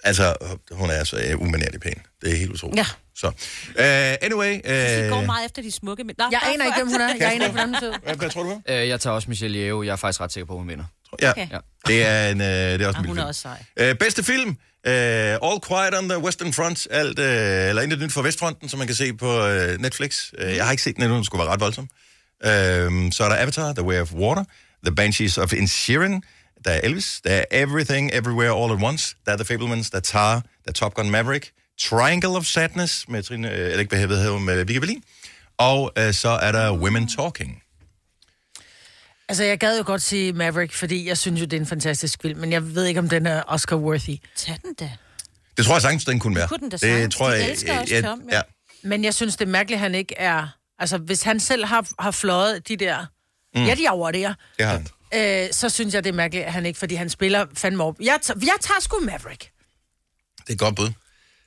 Altså, 0.03 0.35
hun 0.71 0.89
er 0.89 1.03
så 1.03 1.33
uh, 1.35 1.41
umanerlig 1.41 1.79
pæn. 1.81 1.93
Det 2.21 2.31
er 2.31 2.35
helt 2.37 2.51
utroligt. 2.51 2.77
Ja. 2.77 2.85
Så, 3.15 3.27
uh, 3.27 3.33
anyway... 4.25 4.53
Uh, 4.53 5.03
Vi 5.03 5.09
går 5.09 5.25
meget 5.25 5.45
efter 5.45 5.61
de 5.61 5.71
smukke. 5.71 6.03
Men... 6.03 6.15
Nå, 6.17 6.25
Jeg 6.31 6.41
aner 6.53 6.65
ikke, 6.65 6.77
hvem 6.77 6.87
hun 6.87 7.01
er. 7.01 7.07
Jeg 7.19 7.33
aner 7.33 7.45
ikke, 7.45 7.51
hvordan 7.51 7.67
hun 7.69 7.79
ser 7.79 7.89
ud. 7.89 7.95
hvad, 8.03 8.15
hvad 8.15 8.29
tror 8.29 8.43
du 8.43 8.49
på? 8.49 8.61
Øh, 8.73 8.87
jeg 8.87 8.99
tager 9.01 9.13
også 9.13 9.29
Michelle 9.29 9.57
Yeoh. 9.59 9.85
Jeg 9.85 9.91
er 9.91 9.95
faktisk 9.95 10.21
ret 10.21 10.33
sikker 10.33 10.45
på, 10.47 10.53
at 10.53 10.59
hun 10.59 10.67
vinder. 10.67 10.85
Ja, 11.21 11.29
Okay. 11.31 11.47
Ja. 11.51 11.57
det 11.87 12.05
er, 12.05 12.29
en, 12.29 12.41
uh, 12.41 12.45
det 12.47 12.81
er 12.81 12.87
også 12.87 12.99
en 12.99 13.05
hun 13.05 13.15
vild 13.15 13.19
er 13.19 13.21
film. 13.21 13.27
også 13.27 13.41
sej. 13.77 13.91
Uh, 13.91 13.97
bedste 13.97 14.23
film, 14.23 14.49
uh, 14.49 14.55
All 15.47 15.59
Quiet 15.67 15.97
on 15.97 16.09
the 16.09 16.19
Western 16.19 16.53
Front, 16.53 16.87
alt, 16.91 17.19
uh, 17.19 17.25
eller 17.25 17.81
Intet 17.81 17.99
Nyt 17.99 18.11
fra 18.13 18.21
Vestfronten, 18.21 18.69
som 18.69 18.77
man 18.79 18.87
kan 18.87 18.95
se 18.95 19.13
på 19.13 19.45
uh, 19.45 19.51
Netflix. 19.79 20.31
Uh, 20.41 20.55
jeg 20.55 20.63
har 20.65 20.71
ikke 20.71 20.83
set 20.83 20.95
den 20.95 21.03
endnu, 21.03 21.15
den 21.15 21.25
skulle 21.25 21.43
være 21.43 21.53
ret 21.53 21.59
voldsom. 21.59 21.89
Uh, 22.45 23.11
så 23.11 23.23
er 23.23 23.29
der 23.29 23.41
Avatar, 23.41 23.73
The 23.73 23.83
Way 23.83 24.01
of 24.01 24.13
Water, 24.13 24.43
The 24.85 24.95
Banshees 24.95 25.37
of 25.37 25.53
Inisherin, 25.53 26.23
der 26.65 26.71
er 26.71 26.79
Elvis, 26.83 27.21
der 27.23 27.31
er 27.31 27.43
Everything, 27.51 28.11
Everywhere, 28.13 28.63
All 28.63 28.71
at 28.73 28.83
Once, 28.83 29.15
der 29.25 29.31
er 29.31 29.37
The 29.37 29.45
Fablemans, 29.45 29.89
der 29.89 29.97
er 29.97 30.01
Tar, 30.01 30.33
der 30.33 30.41
er 30.67 30.71
Top 30.71 30.93
Gun 30.93 31.09
Maverick, 31.09 31.51
Triangle 31.81 32.29
of 32.29 32.45
Sadness, 32.45 33.05
med 33.07 33.23
Trine, 33.23 33.47
uh, 33.47 33.53
eller 33.53 33.79
ikke, 33.79 34.05
hvad 34.05 34.17
hedder 34.17 34.39
med 34.39 34.65
Vicky 34.65 34.79
Berlin, 34.79 35.03
og 35.57 35.93
uh, 35.99 36.13
så 36.13 36.29
er 36.29 36.51
der 36.51 36.71
Women 36.71 37.07
Talking. 37.07 37.61
Altså, 39.29 39.43
jeg 39.43 39.59
gad 39.59 39.77
jo 39.77 39.83
godt 39.85 40.01
sige 40.01 40.33
Maverick, 40.33 40.73
fordi 40.73 41.07
jeg 41.07 41.17
synes 41.17 41.41
jo, 41.41 41.45
det 41.45 41.53
er 41.53 41.59
en 41.59 41.65
fantastisk 41.67 42.21
film, 42.21 42.39
men 42.39 42.51
jeg 42.51 42.75
ved 42.75 42.85
ikke, 42.85 42.99
om 42.99 43.09
den 43.09 43.25
er 43.25 43.43
Oscar-worthy. 43.43 44.17
Tag 44.35 44.57
den 44.63 44.73
da. 44.73 44.91
Det 45.57 45.65
tror 45.65 45.73
jeg 45.73 45.81
sagtens, 45.81 46.05
den 46.05 46.19
kunne 46.19 46.35
være. 46.35 46.47
kunne 46.47 46.59
den 46.59 46.69
da 46.69 46.77
det 46.77 47.11
tror 47.11 47.27
De 47.27 47.33
jeg, 47.33 47.49
elsker 47.49 47.79
også 47.79 47.95
jeg, 47.95 48.03
Tom, 48.03 48.21
ja. 48.29 48.35
ja. 48.35 48.41
Men 48.83 49.03
jeg 49.03 49.13
synes, 49.13 49.35
det 49.35 49.45
er 49.45 49.49
mærkeligt, 49.49 49.77
at 49.77 49.81
han 49.81 49.95
ikke 49.95 50.15
er... 50.17 50.47
Altså, 50.79 50.97
hvis 50.97 51.23
han 51.23 51.39
selv 51.39 51.65
har, 51.65 51.87
har 51.99 52.11
fløjet 52.11 52.67
de 52.67 52.77
der... 52.77 53.05
Mm. 53.55 53.65
Ja, 53.65 53.75
de 53.75 53.85
er 53.85 53.91
over 53.91 54.11
der. 54.11 54.33
det 54.57 54.65
har 54.65 54.73
han. 54.73 54.87
Øh, 55.45 55.53
så 55.53 55.69
synes 55.69 55.93
jeg, 55.93 56.03
det 56.03 56.09
er 56.09 56.13
mærkeligt, 56.13 56.45
at 56.45 56.53
han 56.53 56.65
ikke... 56.65 56.79
Fordi 56.79 56.95
han 56.95 57.09
spiller 57.09 57.45
fandme 57.53 57.83
op. 57.83 57.95
Jeg, 58.01 58.19
tager- 58.21 58.39
jeg 58.41 58.53
tager 58.61 58.79
sgu 58.81 58.99
Maverick. 58.99 59.41
Det 60.37 60.49
er 60.49 60.53
et 60.53 60.59
godt 60.59 60.75
bud. 60.75 60.91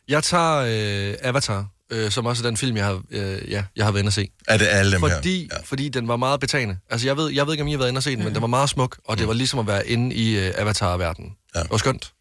Jeg 0.08 0.22
tager 0.24 0.56
øh, 0.56 1.14
Avatar, 1.22 1.66
øh, 1.90 2.10
som 2.10 2.26
også 2.26 2.42
er 2.44 2.48
den 2.48 2.56
film, 2.56 2.76
jeg 2.76 2.84
har, 2.84 3.02
øh, 3.10 3.50
ja, 3.50 3.64
jeg 3.76 3.84
har 3.84 3.92
været 3.92 4.00
inde 4.02 4.08
at 4.08 4.12
se. 4.14 4.28
Er 4.48 4.56
det 4.56 4.66
alle 4.66 4.92
dem 4.92 5.02
her? 5.02 5.14
fordi, 5.16 5.48
ja. 5.52 5.58
fordi 5.64 5.88
den 5.88 6.08
var 6.08 6.16
meget 6.16 6.40
betagende. 6.40 6.78
Altså, 6.90 7.06
jeg 7.06 7.16
ved, 7.16 7.30
jeg 7.32 7.46
ved 7.46 7.52
ikke, 7.54 7.62
om 7.62 7.68
I 7.68 7.70
har 7.70 7.78
været 7.78 7.88
inde 7.88 7.98
og 7.98 8.02
se 8.02 8.10
den, 8.16 8.24
men 8.24 8.34
den 8.34 8.40
var 8.40 8.46
meget 8.48 8.70
smuk, 8.70 8.98
og 9.04 9.18
det 9.18 9.26
var 9.28 9.32
ligesom 9.34 9.58
at 9.58 9.66
være 9.66 9.88
inde 9.88 10.14
i 10.16 10.38
øh, 10.38 10.52
Avatar-verdenen. 10.56 11.36
Ja. 11.54 11.60
Det 11.62 11.70
var 11.70 11.76
skønt. 11.76 12.12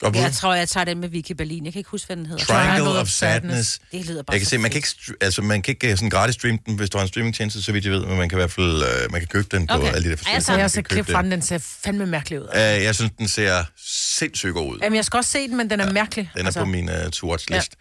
Godt. 0.00 0.16
Jeg 0.16 0.32
tror, 0.32 0.54
jeg 0.54 0.68
tager 0.68 0.84
den 0.84 0.98
med 1.00 1.08
Vicky 1.08 1.32
Berlin. 1.32 1.64
Jeg 1.64 1.72
kan 1.72 1.80
ikke 1.80 1.90
huske, 1.90 2.06
hvad 2.06 2.16
den 2.16 2.26
hedder. 2.26 2.44
Triangle 2.44 2.90
of 3.00 3.08
Sadness. 3.08 3.78
Det 3.92 4.06
lyder 4.06 4.22
bare 4.22 4.32
Jeg 4.32 4.40
kan 4.40 4.44
så 4.46 4.50
se, 4.50 4.58
man 4.58 4.70
kan 4.70 4.78
ikke, 4.78 4.88
altså, 5.20 5.42
man 5.42 5.62
kan 5.62 5.72
ikke 5.72 5.90
øh, 5.90 5.96
sådan 5.96 6.10
gratis 6.10 6.34
streame 6.34 6.58
den, 6.66 6.76
hvis 6.76 6.90
du 6.90 6.98
har 6.98 7.02
en 7.02 7.08
streamingtjeneste, 7.08 7.62
så 7.62 7.72
vidt 7.72 7.84
jeg 7.84 7.92
ved, 7.92 8.06
men 8.06 8.18
man 8.18 8.28
kan 8.28 8.36
i 8.38 8.40
hvert 8.40 8.50
fald 8.52 8.82
øh, 8.82 9.12
man 9.12 9.20
kan 9.20 9.28
købe 9.28 9.48
den 9.50 9.66
på 9.66 9.74
Okay. 9.74 9.92
alle 9.92 10.04
de 10.04 10.10
der 10.10 10.16
forskellige. 10.16 10.34
jeg 10.34 10.42
så 10.42 10.52
jeg 10.52 10.56
Man 10.58 10.64
også 10.64 10.74
kan 10.74 10.80
et 10.80 10.88
klip 10.88 11.06
fra 11.14 11.22
den, 11.22 11.30
den 11.30 11.42
ser 11.42 11.58
fandme 11.58 12.06
mærkelig 12.06 12.40
ud. 12.40 12.46
Øh, 12.54 12.60
jeg 12.60 12.94
synes, 12.94 13.12
den 13.18 13.28
ser 13.28 13.64
sindssygt 13.86 14.52
god 14.54 14.72
ud. 14.72 14.78
Jamen, 14.82 14.96
jeg 14.96 15.04
skal 15.04 15.16
også 15.16 15.30
se 15.30 15.48
den, 15.48 15.56
men 15.56 15.70
den 15.70 15.80
er 15.80 15.92
mærkelig. 15.92 16.30
Den 16.34 16.40
er 16.40 16.46
altså. 16.46 16.60
på 16.60 16.66
min 16.66 16.88
uh, 16.88 17.10
to-watch-list. 17.12 17.74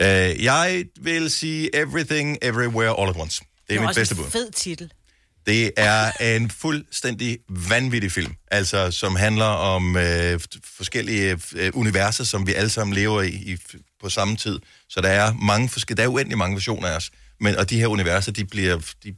Ja. 0.00 0.30
Uh, 0.30 0.44
jeg 0.44 0.84
vil 1.02 1.30
sige 1.30 1.76
Everything, 1.76 2.38
Everywhere, 2.42 3.00
All 3.00 3.10
at 3.10 3.16
Once. 3.16 3.40
Det 3.68 3.76
er 3.76 3.80
mit 3.80 3.88
også 3.88 4.00
bedste 4.00 4.14
en 4.14 4.22
bud. 4.22 4.30
fed 4.30 4.50
titel. 4.52 4.92
Det 5.48 5.70
er 5.76 6.10
en 6.36 6.50
fuldstændig 6.50 7.38
vanvittig 7.48 8.12
film, 8.12 8.34
altså 8.50 8.90
som 8.90 9.16
handler 9.16 9.44
om 9.44 9.96
øh, 9.96 10.40
forskellige 10.76 11.38
øh, 11.56 11.70
universer, 11.74 12.24
som 12.24 12.46
vi 12.46 12.52
alle 12.52 12.70
sammen 12.70 12.94
lever 12.94 13.22
i, 13.22 13.28
i 13.28 13.56
på 14.02 14.08
samme 14.08 14.36
tid. 14.36 14.58
Så 14.88 15.00
der 15.00 15.08
er 15.08 15.34
mange 15.34 15.68
forskellige, 15.68 16.02
der 16.02 16.08
er 16.08 16.12
uendelig 16.12 16.38
mange 16.38 16.54
versioner 16.54 16.88
af 16.88 16.96
os, 16.96 17.10
men 17.40 17.56
og 17.56 17.70
de 17.70 17.78
her 17.78 17.86
universer, 17.86 18.32
de 18.32 18.44
bliver, 18.44 18.78
de, 19.04 19.14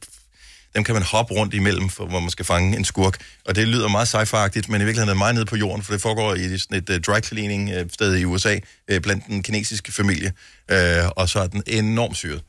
dem 0.75 0.83
kan 0.83 0.93
man 0.93 1.03
hoppe 1.03 1.33
rundt 1.33 1.53
imellem, 1.53 1.89
for, 1.89 2.05
hvor 2.05 2.19
man 2.19 2.29
skal 2.29 2.45
fange 2.45 2.77
en 2.77 2.85
skurk. 2.85 3.17
Og 3.45 3.55
det 3.55 3.67
lyder 3.67 3.87
meget 3.87 4.07
sci-fi-agtigt, 4.07 4.71
men 4.71 4.81
i 4.81 4.85
virkeligheden 4.85 5.09
er 5.09 5.13
det 5.13 5.17
meget 5.17 5.35
nede 5.35 5.45
på 5.45 5.55
jorden, 5.55 5.83
for 5.83 5.93
det 5.93 6.01
foregår 6.01 6.35
i 6.35 6.57
sådan 6.57 6.77
et 6.77 6.89
uh, 6.89 6.95
dry 6.95 7.19
cleaning 7.19 7.69
uh, 7.69 7.81
sted 7.93 8.17
i 8.17 8.25
USA, 8.25 8.53
uh, 8.53 8.59
øh, 8.87 9.01
blandt 9.01 9.27
den 9.27 9.43
kinesiske 9.43 9.91
familie, 9.91 10.33
uh, 10.71 11.09
og 11.15 11.29
så 11.29 11.39
er 11.39 11.47
den 11.47 11.63
enormt 11.67 12.17
syret. 12.17 12.41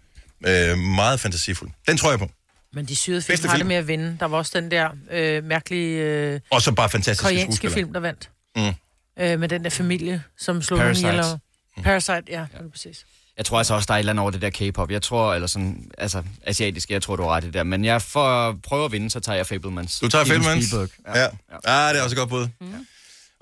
Uh, 0.47 0.79
meget 0.79 1.21
fantasifuld. 1.21 1.71
Den 1.88 1.97
tror 1.97 2.11
jeg 2.11 2.18
på. 2.18 2.31
Men 2.75 2.85
de 2.85 2.97
syrede 2.97 3.23
film 3.23 3.33
Bedste 3.33 3.49
har 3.49 3.55
film? 3.57 3.59
det 3.61 3.67
med 3.67 3.77
at 3.77 3.89
vinde. 3.89 4.17
Der 4.21 4.27
var 4.27 4.39
også 4.39 4.61
den 4.61 4.71
der 4.71 4.89
øh, 5.11 5.45
mærkelige 5.45 5.99
øh, 6.03 6.41
Og 6.51 6.63
så 6.63 6.73
bare 6.73 6.91
fantastiske 6.91 7.23
koreanske 7.25 7.53
skuespillere. 7.57 7.75
film, 7.75 7.93
der 7.93 8.01
vandt. 8.01 8.31
Mm. 8.57 9.23
Øh, 9.25 9.41
med 9.41 9.49
den 9.49 9.65
der 9.65 9.71
familie, 9.71 10.23
som 10.39 10.63
slog 10.63 10.79
Parasite. 10.79 11.07
nogen 11.07 11.21
ihjel. 11.25 11.33
og- 11.33 11.83
Parasite, 11.85 12.23
ja, 12.29 12.41
ja. 12.41 12.47
præcis. 12.73 13.05
Jeg 13.37 13.45
tror 13.47 13.59
altså 13.59 13.75
også, 13.75 13.87
der 13.87 13.93
er 13.95 13.97
et 13.97 14.01
eller 14.01 14.13
andet 14.13 14.21
over 14.23 14.31
det 14.31 14.43
der 14.43 14.51
K-pop. 14.51 14.91
Jeg 14.91 15.03
tror, 15.03 15.35
eller 15.35 15.47
sådan, 15.49 15.91
altså 15.99 16.23
asiatisk, 16.47 16.91
jeg 16.91 17.03
tror, 17.03 17.17
du 17.17 17.23
har 17.23 17.31
ret 17.31 17.45
i 17.45 17.47
det 17.47 17.55
der. 17.55 17.63
Men 17.63 17.85
jeg 17.85 18.03
for 18.03 18.49
at 18.49 18.63
prøve 18.63 18.85
at 18.85 18.93
vinde, 18.93 19.11
så 19.11 19.21
tager 19.21 19.37
jeg 19.37 19.47
Fablemans. 19.47 19.99
Du 20.01 20.09
tager 20.09 20.25
Steven 20.25 20.43
Fablemans? 20.43 20.67
Spielberg. 20.67 20.89
Ja. 21.17 21.21
ja. 21.23 21.29
Ah, 21.65 21.95
det 21.95 22.01
er 22.01 22.05
også 22.05 22.15
et 22.15 22.19
godt 22.19 22.29
bud. 22.29 22.49
Mm. 22.61 22.87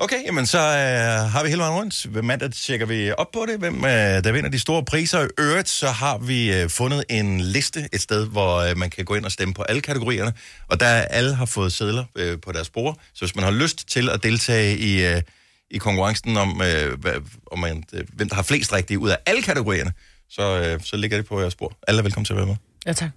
Okay, 0.03 0.25
jamen 0.27 0.47
så 0.47 0.59
øh, 0.59 1.31
har 1.33 1.43
vi 1.43 1.49
hele 1.49 1.61
vejen 1.61 1.75
rundt. 1.75 2.15
Ved 2.15 2.23
mandag 2.23 2.53
tjekker 2.53 2.87
vi 2.87 3.13
op 3.13 3.31
på 3.33 3.47
det, 3.49 3.59
hvem 3.59 3.85
øh, 3.85 3.91
der 4.25 4.33
vinder 4.33 4.51
de 4.51 4.59
store 4.59 4.85
priser. 4.85 5.25
I 5.25 5.29
øvrigt, 5.39 5.69
så 5.69 5.89
har 5.89 6.19
vi 6.19 6.53
øh, 6.55 6.71
fundet 6.71 7.05
en 7.11 7.41
liste 7.41 7.89
et 7.93 8.01
sted, 8.01 8.27
hvor 8.27 8.57
øh, 8.57 8.77
man 8.77 8.91
kan 8.91 9.05
gå 9.05 9.15
ind 9.15 9.25
og 9.25 9.33
stemme 9.33 9.55
på 9.55 9.63
alle 9.63 9.83
kategorierne. 9.83 10.33
Og 10.69 10.81
der 10.81 10.87
alle 10.87 11.35
har 11.35 11.45
fået 11.45 11.73
sædler 11.73 12.05
øh, 12.17 12.39
på 12.41 12.53
deres 12.53 12.71
bord. 12.71 12.99
Så 13.15 13.25
hvis 13.25 13.35
man 13.37 13.45
har 13.45 13.51
lyst 13.51 13.89
til 13.89 14.09
at 14.09 14.23
deltage 14.23 14.79
i, 14.79 15.07
øh, 15.07 15.23
i 15.71 15.79
konkurrencen 15.79 16.37
om, 16.37 16.63
øh, 16.63 17.01
hvad, 17.01 17.15
om 17.53 17.59
man, 17.59 17.85
øh, 17.93 18.05
hvem 18.13 18.29
der 18.29 18.35
har 18.35 18.43
flest 18.43 18.73
rigtige 18.73 18.99
ud 18.99 19.09
af 19.09 19.19
alle 19.27 19.43
kategorierne, 19.43 19.93
så, 20.31 20.61
øh, 20.61 20.81
så 20.85 20.97
ligger 20.97 21.17
det 21.17 21.27
på 21.27 21.41
jeres 21.41 21.55
bord. 21.55 21.77
Alle 21.89 21.99
er 21.99 22.03
velkommen 22.03 22.25
til 22.25 22.33
at 22.33 22.37
være 22.37 22.47
med. 22.47 22.57
Ja, 22.87 22.93
tak. 22.93 23.11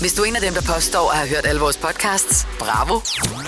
Hvis 0.00 0.12
du 0.14 0.22
er 0.22 0.26
en 0.26 0.36
af 0.36 0.42
dem, 0.42 0.54
der 0.54 0.60
påstår 0.74 1.10
at 1.10 1.16
have 1.16 1.28
hørt 1.28 1.46
alle 1.46 1.60
vores 1.60 1.76
podcasts, 1.76 2.46
bravo. 2.58 3.00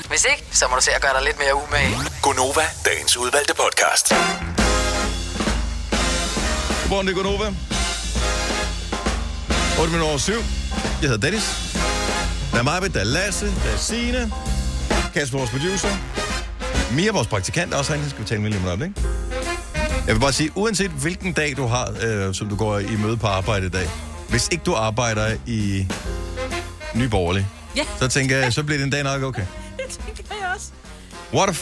Hvis 0.08 0.24
ikke, 0.30 0.44
så 0.52 0.64
må 0.70 0.76
du 0.76 0.82
se 0.82 0.90
at 0.94 1.02
gøre 1.02 1.14
dig 1.16 1.22
lidt 1.24 1.38
mere 1.38 1.54
umage. 1.54 1.96
Gonova, 2.22 2.64
dagens 2.84 3.16
udvalgte 3.16 3.54
podcast. 3.54 4.08
Godmorgen, 6.82 7.06
det 7.06 7.12
er 7.12 7.22
Gunova. 7.22 7.46
8 9.80 9.92
minutter 9.92 10.08
over 10.08 10.18
7. 10.18 10.32
Jeg 10.32 11.10
hedder 11.10 11.16
Dennis. 11.16 11.46
Der 12.52 12.58
er 12.58 12.62
mig, 12.62 12.94
der 12.94 13.00
er 13.00 13.04
Lasse, 13.04 13.46
der 13.46 13.70
er 13.74 13.76
Signe. 13.76 14.32
Kasper, 15.14 15.38
vores 15.38 15.50
producer. 15.50 15.88
Mia, 16.92 17.12
vores 17.12 17.26
praktikant, 17.26 17.74
er 17.74 17.78
også. 17.78 17.92
Det 17.92 18.10
skal 18.10 18.22
vi 18.22 18.28
tale 18.28 18.40
med 18.42 18.50
lige 18.50 18.70
om 18.70 18.78
lidt, 18.78 18.88
ikke? 18.88 19.08
Jeg 20.06 20.14
vil 20.14 20.20
bare 20.20 20.32
sige, 20.32 20.50
uanset 20.54 20.90
hvilken 20.90 21.32
dag 21.32 21.56
du 21.56 21.66
har, 21.66 21.94
øh, 22.02 22.34
som 22.34 22.48
du 22.48 22.56
går 22.56 22.78
i 22.78 22.96
møde 22.96 23.16
på 23.16 23.26
arbejde 23.26 23.66
i 23.66 23.68
dag, 23.68 23.90
hvis 24.30 24.48
ikke 24.52 24.64
du 24.64 24.74
arbejder 24.74 25.36
i 25.46 25.86
Ny 26.94 27.04
Borgerlig, 27.04 27.46
Ja. 27.76 27.84
så 27.98 28.08
tænker 28.08 28.36
jeg, 28.36 28.52
så 28.52 28.62
bliver 28.62 28.78
det 28.78 28.84
en 28.84 28.90
dag 28.90 29.02
nok 29.02 29.22
okay. 29.22 29.42
Det 29.78 29.98
tænker 30.16 30.34
jeg 30.40 30.52
også. 30.54 30.68
What 31.34 31.48
a 31.48 31.52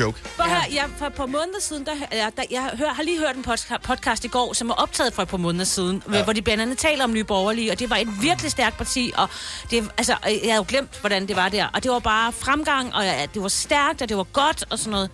joke. 0.00 0.18
Prøv 0.36 0.46
at 0.46 0.52
høre, 0.52 0.62
jeg, 0.74 0.84
for 0.98 1.06
et 1.06 1.14
par 1.14 1.26
måneder 1.26 1.60
siden, 1.60 1.86
der, 1.86 1.92
jeg, 2.12 2.30
der, 2.36 2.42
jeg 2.50 2.70
hør, 2.78 2.88
har 2.88 3.02
lige 3.02 3.18
hørt 3.18 3.36
en 3.36 3.44
podca- 3.48 3.78
podcast 3.82 4.24
i 4.24 4.28
går, 4.28 4.52
som 4.52 4.70
er 4.70 4.74
optaget 4.74 5.14
for 5.14 5.22
et 5.22 5.28
par 5.28 5.36
måneder 5.36 5.64
siden, 5.64 6.02
ja. 6.12 6.24
hvor 6.24 6.32
de 6.32 6.42
blandt 6.42 6.62
andet 6.62 6.78
taler 6.78 7.04
om 7.04 7.12
Nye 7.12 7.24
Borgerlige, 7.24 7.72
og 7.72 7.78
det 7.78 7.90
var 7.90 7.96
et 7.96 8.22
virkelig 8.22 8.50
stærkt 8.50 8.76
parti, 8.76 9.12
og 9.16 9.28
det, 9.70 9.90
altså, 9.98 10.16
jeg 10.24 10.40
havde 10.42 10.54
jo 10.56 10.64
glemt, 10.68 10.90
hvordan 11.00 11.26
det 11.28 11.36
var 11.36 11.48
der, 11.48 11.66
og 11.74 11.82
det 11.82 11.90
var 11.90 11.98
bare 11.98 12.32
fremgang, 12.32 12.94
og 12.94 13.04
ja, 13.04 13.26
det 13.34 13.42
var 13.42 13.48
stærkt, 13.48 14.02
og 14.02 14.08
det 14.08 14.16
var 14.16 14.22
godt, 14.32 14.64
og 14.70 14.78
sådan 14.78 14.90
noget. 14.90 15.10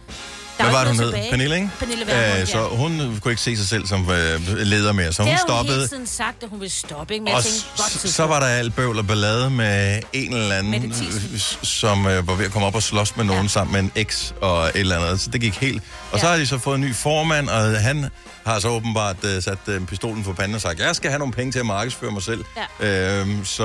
Der 0.59 0.65
Hvad 0.65 0.73
var 0.73 0.81
det, 0.85 0.89
hun 0.89 0.99
hed? 0.99 1.07
tilbage. 1.13 1.31
Pernille, 1.31 1.57
ikke? 1.57 1.71
Pernille 1.79 2.07
Vermund, 2.07 2.41
Øh, 2.41 2.47
så 2.47 2.69
hun 2.69 3.19
kunne 3.23 3.33
ikke 3.33 3.43
se 3.43 3.57
sig 3.57 3.67
selv 3.69 3.87
som 3.87 4.11
øh, 4.11 4.41
leder 4.59 4.93
mere, 4.93 5.13
så 5.13 5.23
Det 5.23 5.31
hun 5.31 5.37
har 5.37 5.43
hun 5.43 5.49
stoppede. 5.49 5.77
hele 5.77 5.89
tiden 5.89 6.07
sagt, 6.07 6.43
at 6.43 6.49
hun 6.49 6.61
ville 6.61 6.73
stoppe, 6.73 7.15
ikke? 7.15 7.25
Men 7.25 7.33
Og 7.35 7.37
jeg 7.37 7.45
tænkte, 7.45 7.69
godt 7.77 7.91
tidspunkt. 7.91 8.15
så 8.15 8.27
var 8.27 8.41
der 8.41 8.47
alt 8.47 8.75
bøvl 8.77 8.99
og 8.99 9.07
ballade 9.07 9.51
med 9.51 10.01
en 10.13 10.33
eller 10.35 10.55
anden, 10.57 10.75
øh, 10.75 11.39
som 11.63 12.07
øh, 12.07 12.29
var 12.29 12.35
ved 12.35 12.45
at 12.45 12.53
komme 12.53 12.67
op 12.67 12.75
og 12.75 12.83
slås 12.83 13.17
med 13.17 13.25
nogen 13.25 13.43
ja. 13.43 13.49
sammen 13.49 13.73
med 13.73 13.81
en 13.81 13.93
eks 13.95 14.35
og 14.41 14.67
et 14.69 14.71
eller 14.75 14.99
andet. 14.99 15.21
Så 15.21 15.31
det 15.31 15.41
gik 15.41 15.55
helt. 15.55 15.83
Og 16.13 16.21
så 16.21 16.27
Ja. 16.27 16.31
har 16.33 16.39
de 16.39 16.47
så 16.47 16.59
fået 16.59 16.75
en 16.75 16.81
ny 16.81 16.95
formand, 16.95 17.49
og 17.49 17.81
han 17.81 18.09
har 18.47 18.59
så 18.59 18.69
åbenbart 18.69 19.17
øh, 19.25 19.43
sat 19.43 19.59
øh, 19.67 19.87
pistolen 19.87 20.25
for 20.25 20.33
panden 20.33 20.55
og 20.55 20.61
sagt, 20.61 20.81
jeg 20.81 20.97
skal 20.97 21.11
have 21.11 21.19
nogle 21.19 21.33
penge 21.35 21.53
til 21.53 21.59
at 21.59 21.67
markedsføre 21.67 22.11
mig 22.11 22.23
selv. 22.23 22.45
Ja. 22.81 22.87
Øhm, 23.21 23.45
så, 23.45 23.65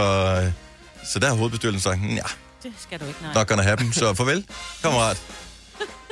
så 1.13 1.19
der 1.19 1.27
har 1.27 1.35
hovedbestyrelsen 1.35 1.81
sagt, 1.81 1.99
ja, 2.01 2.21
Det 2.63 2.71
skal 2.83 2.99
du 2.99 3.05
ikke, 3.05 3.19
nej. 3.21 3.33
not 3.33 3.47
gonna 3.47 3.63
happen. 3.63 3.93
Så 3.93 4.13
farvel, 4.13 4.45
kammerat. 4.83 5.17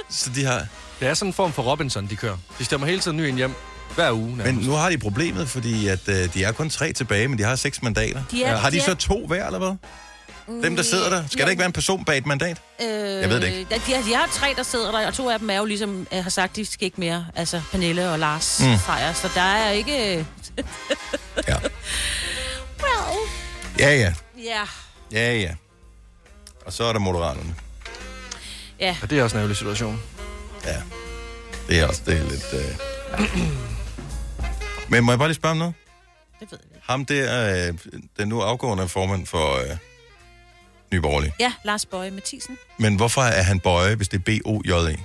Så 0.09 0.29
de 0.35 0.45
har... 0.45 0.65
Det 0.99 1.07
er 1.07 1.13
sådan 1.13 1.29
en 1.29 1.33
form 1.33 1.53
for 1.53 1.63
Robinson, 1.63 2.07
de 2.07 2.15
kører. 2.15 2.37
De 2.59 2.65
stemmer 2.65 2.87
hele 2.87 2.99
tiden 3.01 3.17
ny 3.17 3.27
ind 3.27 3.37
hjem. 3.37 3.53
Hver 3.95 4.11
uge. 4.11 4.27
Men 4.27 4.37
nærmest. 4.37 4.67
nu 4.67 4.73
har 4.75 4.89
de 4.89 4.97
problemet, 4.97 5.49
fordi 5.49 5.87
at, 5.87 6.07
øh, 6.07 6.33
de 6.33 6.43
er 6.43 6.51
kun 6.51 6.69
tre 6.69 6.93
tilbage, 6.93 7.27
men 7.27 7.37
de 7.37 7.43
har 7.43 7.55
seks 7.55 7.81
mandater. 7.81 8.23
De 8.31 8.43
er- 8.43 8.57
har 8.57 8.69
de, 8.69 8.75
de 8.75 8.81
så 8.81 8.91
er- 8.91 8.95
to 8.95 9.27
hver, 9.27 9.45
eller 9.45 9.59
hvad? 9.59 9.75
Dem, 10.63 10.75
der 10.75 10.83
sidder 10.83 11.09
der. 11.09 11.23
Skal 11.27 11.39
Ja. 11.39 11.43
der 11.43 11.49
ikke 11.49 11.59
være 11.59 11.65
en 11.65 11.71
person 11.73 12.05
bag 12.05 12.17
et 12.17 12.25
mandat? 12.25 12.61
Øh, 12.81 12.87
Jeg 12.89 13.29
ved 13.29 13.41
det 13.41 13.47
ikke. 13.47 13.75
De, 13.87 13.93
har, 13.93 14.01
de 14.03 14.13
har 14.15 14.27
tre, 14.33 14.53
der 14.57 14.63
sidder 14.63 14.91
der, 14.91 15.07
og 15.07 15.13
to 15.13 15.29
af 15.29 15.39
dem 15.39 15.49
er 15.49 15.55
jo 15.57 15.65
ligesom 15.65 16.07
øh, 16.13 16.23
har 16.23 16.29
sagt, 16.29 16.55
de 16.55 16.65
skal 16.65 16.85
ikke 16.85 16.99
mere. 16.99 17.25
Altså 17.35 17.61
Pernille 17.71 18.09
og 18.11 18.19
Lars 18.19 18.59
Mm. 18.63 18.67
mm. 18.69 18.77
Frejer, 18.79 19.13
så 19.13 19.29
der 19.35 19.41
er 19.41 19.71
ikke... 19.71 20.25
Ja. 21.47 21.55
well, 22.83 23.17
Ja, 23.79 23.95
ja. 23.95 24.13
ja. 24.43 24.63
Ja, 25.11 25.33
ja. 25.39 25.51
Og 26.65 26.73
så 26.73 26.83
er 26.83 26.93
der 26.93 26.99
moderaterne. 26.99 27.55
Ja. 28.79 28.97
Og 29.01 29.09
det 29.09 29.19
er 29.19 29.23
også 29.23 29.35
en 29.35 29.39
ærgerlig 29.39 29.57
situation. 29.57 30.01
Ja. 30.65 30.81
Det 31.69 31.79
er 31.79 31.87
også 31.87 32.01
det 32.05 32.17
er 32.17 32.23
lidt... 32.23 32.53
Øh... 32.53 33.39
Men 34.89 35.03
må 35.03 35.11
jeg 35.11 35.19
bare 35.19 35.27
lige 35.27 35.35
spørge 35.35 35.51
om 35.51 35.57
noget? 35.57 35.73
Det 36.39 36.51
ved 36.51 36.59
jeg 36.71 36.81
Ham 36.83 37.05
der, 37.05 37.67
øh, 37.69 37.73
den 38.19 38.27
nu 38.27 38.41
afgående 38.41 38.87
formand 38.87 39.25
for 39.25 39.57
øh, 39.57 39.77
Nye 40.93 41.01
Borgerlige. 41.01 41.33
Ja, 41.39 41.53
Lars 41.63 41.85
Bøje 41.85 42.11
Mathisen. 42.11 42.57
Men 42.79 42.95
hvorfor 42.95 43.21
er 43.21 43.41
han 43.41 43.59
bøje, 43.59 43.95
hvis 43.95 44.07
det 44.07 44.17
er 44.17 44.21
B-O-J-E? 44.23 44.97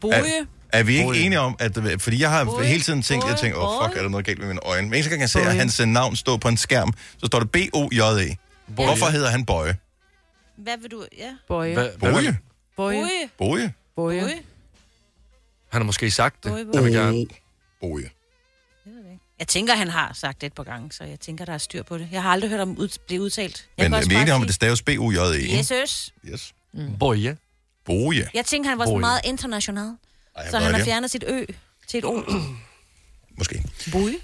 Boje. 0.00 0.14
Er, 0.14 0.44
er 0.72 0.82
vi 0.82 0.92
ikke 0.92 1.06
Boje. 1.06 1.18
enige 1.18 1.40
om, 1.40 1.56
at... 1.58 1.78
Fordi 1.98 2.20
jeg 2.20 2.30
har 2.30 2.44
Boje, 2.44 2.66
hele 2.66 2.82
tiden 2.82 3.02
tænkt, 3.02 3.24
jeg 3.24 3.30
Boje, 3.30 3.42
tænker, 3.42 3.58
åh, 3.58 3.64
oh, 3.64 3.84
fuck, 3.84 3.92
Boje. 3.92 3.98
er 3.98 4.02
der 4.02 4.10
noget 4.10 4.26
galt 4.26 4.38
med 4.38 4.46
mine 4.46 4.60
øjne? 4.66 4.82
Men 4.82 4.94
eneste 4.94 5.10
gang, 5.10 5.20
jeg 5.20 5.30
ser 5.30 5.44
Boje. 5.44 5.54
hans 5.56 5.80
navn 5.86 6.16
stå 6.16 6.36
på 6.36 6.48
en 6.48 6.56
skærm, 6.56 6.92
så 7.18 7.26
står 7.26 7.40
det 7.40 7.50
B-O-J-E. 7.50 8.36
Hvorfor 8.66 9.06
hedder 9.06 9.30
han 9.30 9.44
Bøje? 9.44 9.76
Hvad 10.56 10.78
vil 10.78 10.90
du... 10.90 11.06
Ja. 11.18 11.36
Boje. 11.48 11.72
Hvad, 11.74 11.84
hvad, 11.98 12.12
Boje? 12.12 12.38
Boje. 12.76 13.00
Boje. 13.00 13.30
Boje? 13.38 13.72
Boje. 13.96 14.20
Boje. 14.20 14.34
han 15.68 15.80
har 15.80 15.84
måske 15.84 16.10
sagt 16.10 16.44
det. 16.44 16.50
Boje, 16.50 16.66
Jeg 16.74 16.84
vil 16.84 16.90
Boje. 16.92 17.04
gerne. 17.04 17.26
Boje. 17.80 18.10
Jeg 19.38 19.48
tænker, 19.48 19.74
han 19.74 19.88
har 19.88 20.12
sagt 20.12 20.40
det 20.40 20.46
et 20.46 20.52
par 20.52 20.62
gange, 20.64 20.92
så 20.92 21.04
jeg 21.04 21.20
tænker, 21.20 21.44
der 21.44 21.52
er 21.52 21.58
styr 21.58 21.82
på 21.82 21.98
det. 21.98 22.08
Jeg 22.12 22.22
har 22.22 22.30
aldrig 22.30 22.50
hørt 22.50 22.60
om 22.60 22.78
ud, 22.78 22.98
blive 23.06 23.22
udtalt. 23.22 23.68
Jeg 23.78 23.84
Men 23.90 23.94
er 24.02 24.06
vi 24.08 24.14
er 24.14 24.20
enige 24.20 24.34
om, 24.34 24.42
at 24.42 24.46
det 24.46 24.54
staves 24.54 24.82
B-O-J-E? 24.82 25.34
ikke? 25.36 25.58
Yes, 25.58 25.72
yes. 25.82 26.14
Yes. 26.28 26.54
Boje. 26.98 27.36
Boje. 27.84 28.28
Jeg 28.34 28.44
tænker, 28.44 28.70
han 28.70 28.78
var 28.78 28.84
Boje. 28.84 29.00
meget 29.00 29.20
international. 29.24 29.96
Ej, 30.36 30.50
Så 30.50 30.58
han 30.58 30.74
har 30.74 30.84
fjernet 30.84 31.10
sit 31.10 31.24
ø 31.28 31.44
til 31.88 31.98
et 31.98 32.04
o. 32.04 32.22
Måske. 33.38 33.62
Boje. 33.92 34.14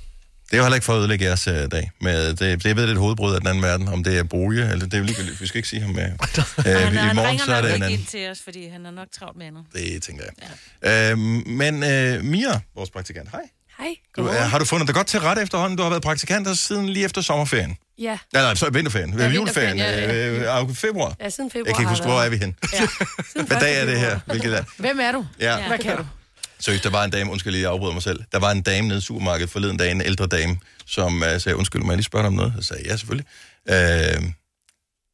Det 0.52 0.58
er 0.58 0.60
jo 0.62 0.64
heller 0.64 0.74
ikke 0.74 0.84
for 0.84 0.92
at 0.94 0.98
ødelægge 0.98 1.24
jeres 1.24 1.48
uh, 1.48 1.54
dag. 1.54 1.90
Men 2.00 2.14
det, 2.14 2.38
det, 2.40 2.64
jeg 2.64 2.76
ved, 2.76 2.82
det 2.82 2.88
er 2.88 2.92
et 2.94 2.98
hovedbrud 2.98 3.34
af 3.34 3.40
den 3.40 3.48
anden 3.48 3.62
verden. 3.62 3.88
Om 3.88 4.04
det 4.04 4.18
er 4.18 4.22
Boje, 4.22 4.70
eller 4.72 4.84
det 4.84 4.94
er 4.94 4.98
jo 4.98 5.04
ligegyldigt. 5.04 5.40
Vi 5.40 5.46
skal 5.46 5.58
ikke 5.58 5.68
sige 5.68 5.82
ham 5.82 5.90
med. 6.00 6.04
Uh, 6.12 6.64
Han, 6.64 6.92
I 6.92 6.96
han 6.96 7.16
morgen, 7.16 7.30
ringer 7.30 7.44
så 7.44 7.52
er 7.52 7.56
nok 7.56 7.64
det 7.64 7.70
en 7.70 7.74
ikke 7.74 7.84
anden. 7.86 7.98
ind 7.98 8.06
til 8.06 8.30
os, 8.30 8.38
fordi 8.44 8.68
han 8.68 8.86
er 8.86 8.90
nok 8.90 9.06
travlt 9.18 9.36
med 9.38 9.46
andet. 9.46 9.64
Det 9.72 10.02
tænker 10.02 10.24
jeg. 10.24 10.48
Ja. 10.84 11.10
Øhm, 11.10 11.42
men 11.46 11.74
uh, 11.74 12.24
Mia, 12.24 12.60
vores 12.76 12.90
praktikant, 12.90 13.28
hej. 13.30 13.40
Hej. 13.78 13.88
Du, 14.16 14.22
uh, 14.22 14.34
har 14.34 14.58
du 14.58 14.64
fundet 14.64 14.86
dig 14.88 14.94
godt 14.94 15.06
til 15.06 15.20
ret 15.20 15.42
efterhånden? 15.42 15.76
Du 15.76 15.82
har 15.82 15.90
været 15.90 16.02
praktikant 16.02 16.46
her 16.48 16.54
siden 16.54 16.88
lige 16.88 17.04
efter 17.04 17.20
sommerferien. 17.20 17.76
Ja. 17.98 18.18
Nej, 18.32 18.42
nej, 18.42 18.54
så 18.54 18.70
vinterferien. 18.70 19.18
Ja, 19.18 19.24
Ja, 19.24 19.30
juleferien. 19.30 19.72
vinterferien, 19.76 20.08
ja, 20.10 20.46
ja. 20.52 20.58
Øh, 20.62 20.68
øh, 20.70 20.74
februar. 20.74 21.14
Ja, 21.20 21.30
siden 21.30 21.50
februar 21.50 21.66
Jeg 21.68 21.74
kan 21.74 21.82
ikke 21.82 21.90
huske, 21.90 22.06
hvor 22.06 22.20
er 22.22 22.28
vi 22.28 22.36
hen. 22.36 22.56
Ja. 22.72 22.86
Hvad 23.46 23.60
dag 23.60 23.80
er 23.80 23.86
det 23.86 24.00
her? 24.00 24.20
Hvilket 24.26 24.52
dag? 24.52 24.64
Hvem 24.78 25.00
er 25.00 25.12
du? 25.12 25.26
Ja. 25.40 25.66
Hvad 25.68 25.78
kan 25.78 25.96
du? 25.96 26.06
Seriøst, 26.64 26.84
der 26.84 26.90
var 26.90 27.04
en 27.04 27.10
dame, 27.10 27.30
undskyld 27.30 27.52
lige, 27.52 27.62
jeg 27.62 27.70
afbryder 27.70 27.92
mig 27.92 28.02
selv. 28.02 28.20
Der 28.32 28.38
var 28.38 28.50
en 28.50 28.62
dame 28.62 28.88
nede 28.88 28.98
i 28.98 29.02
supermarkedet 29.02 29.50
forleden 29.50 29.76
dag, 29.76 29.90
en 29.90 30.00
ældre 30.02 30.26
dame, 30.26 30.58
som 30.86 31.22
uh, 31.22 31.40
sagde, 31.40 31.56
undskyld, 31.56 31.82
må 31.82 31.92
jeg 31.92 31.96
lige 31.96 32.04
spørge 32.04 32.22
dig 32.22 32.26
om 32.28 32.34
noget? 32.34 32.52
Jeg 32.56 32.64
sagde, 32.64 32.82
ja, 32.84 32.96
selvfølgelig. 32.96 33.26
Uh, 33.70 34.30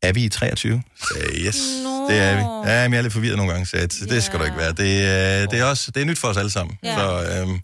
er 0.03 0.13
vi 0.13 0.25
i 0.25 0.29
23? 0.29 0.83
Så 1.01 1.15
sagde 1.15 1.39
yes, 1.47 1.57
Nå. 1.85 2.09
det 2.11 2.19
er 2.19 2.37
vi. 2.37 2.71
Ja, 2.71 2.83
men 2.89 2.93
jeg 2.93 2.99
er 2.99 3.03
lidt 3.03 3.13
forvirret 3.13 3.37
nogle 3.37 3.53
gange, 3.53 3.67
så 3.67 3.77
jeg, 3.77 3.93
det 3.93 4.23
skal 4.23 4.39
du 4.39 4.45
ikke 4.45 4.57
være. 4.57 4.73
Det, 4.73 4.77
uh, 5.47 5.51
det, 5.53 5.61
er 5.61 5.65
også, 5.65 5.91
det 5.91 6.01
er 6.03 6.07
nyt 6.07 6.19
for 6.19 6.29
os 6.29 6.37
alle 6.37 6.51
sammen. 6.51 6.79
Ja. 6.83 6.95
Så, 6.97 7.43
um, 7.43 7.63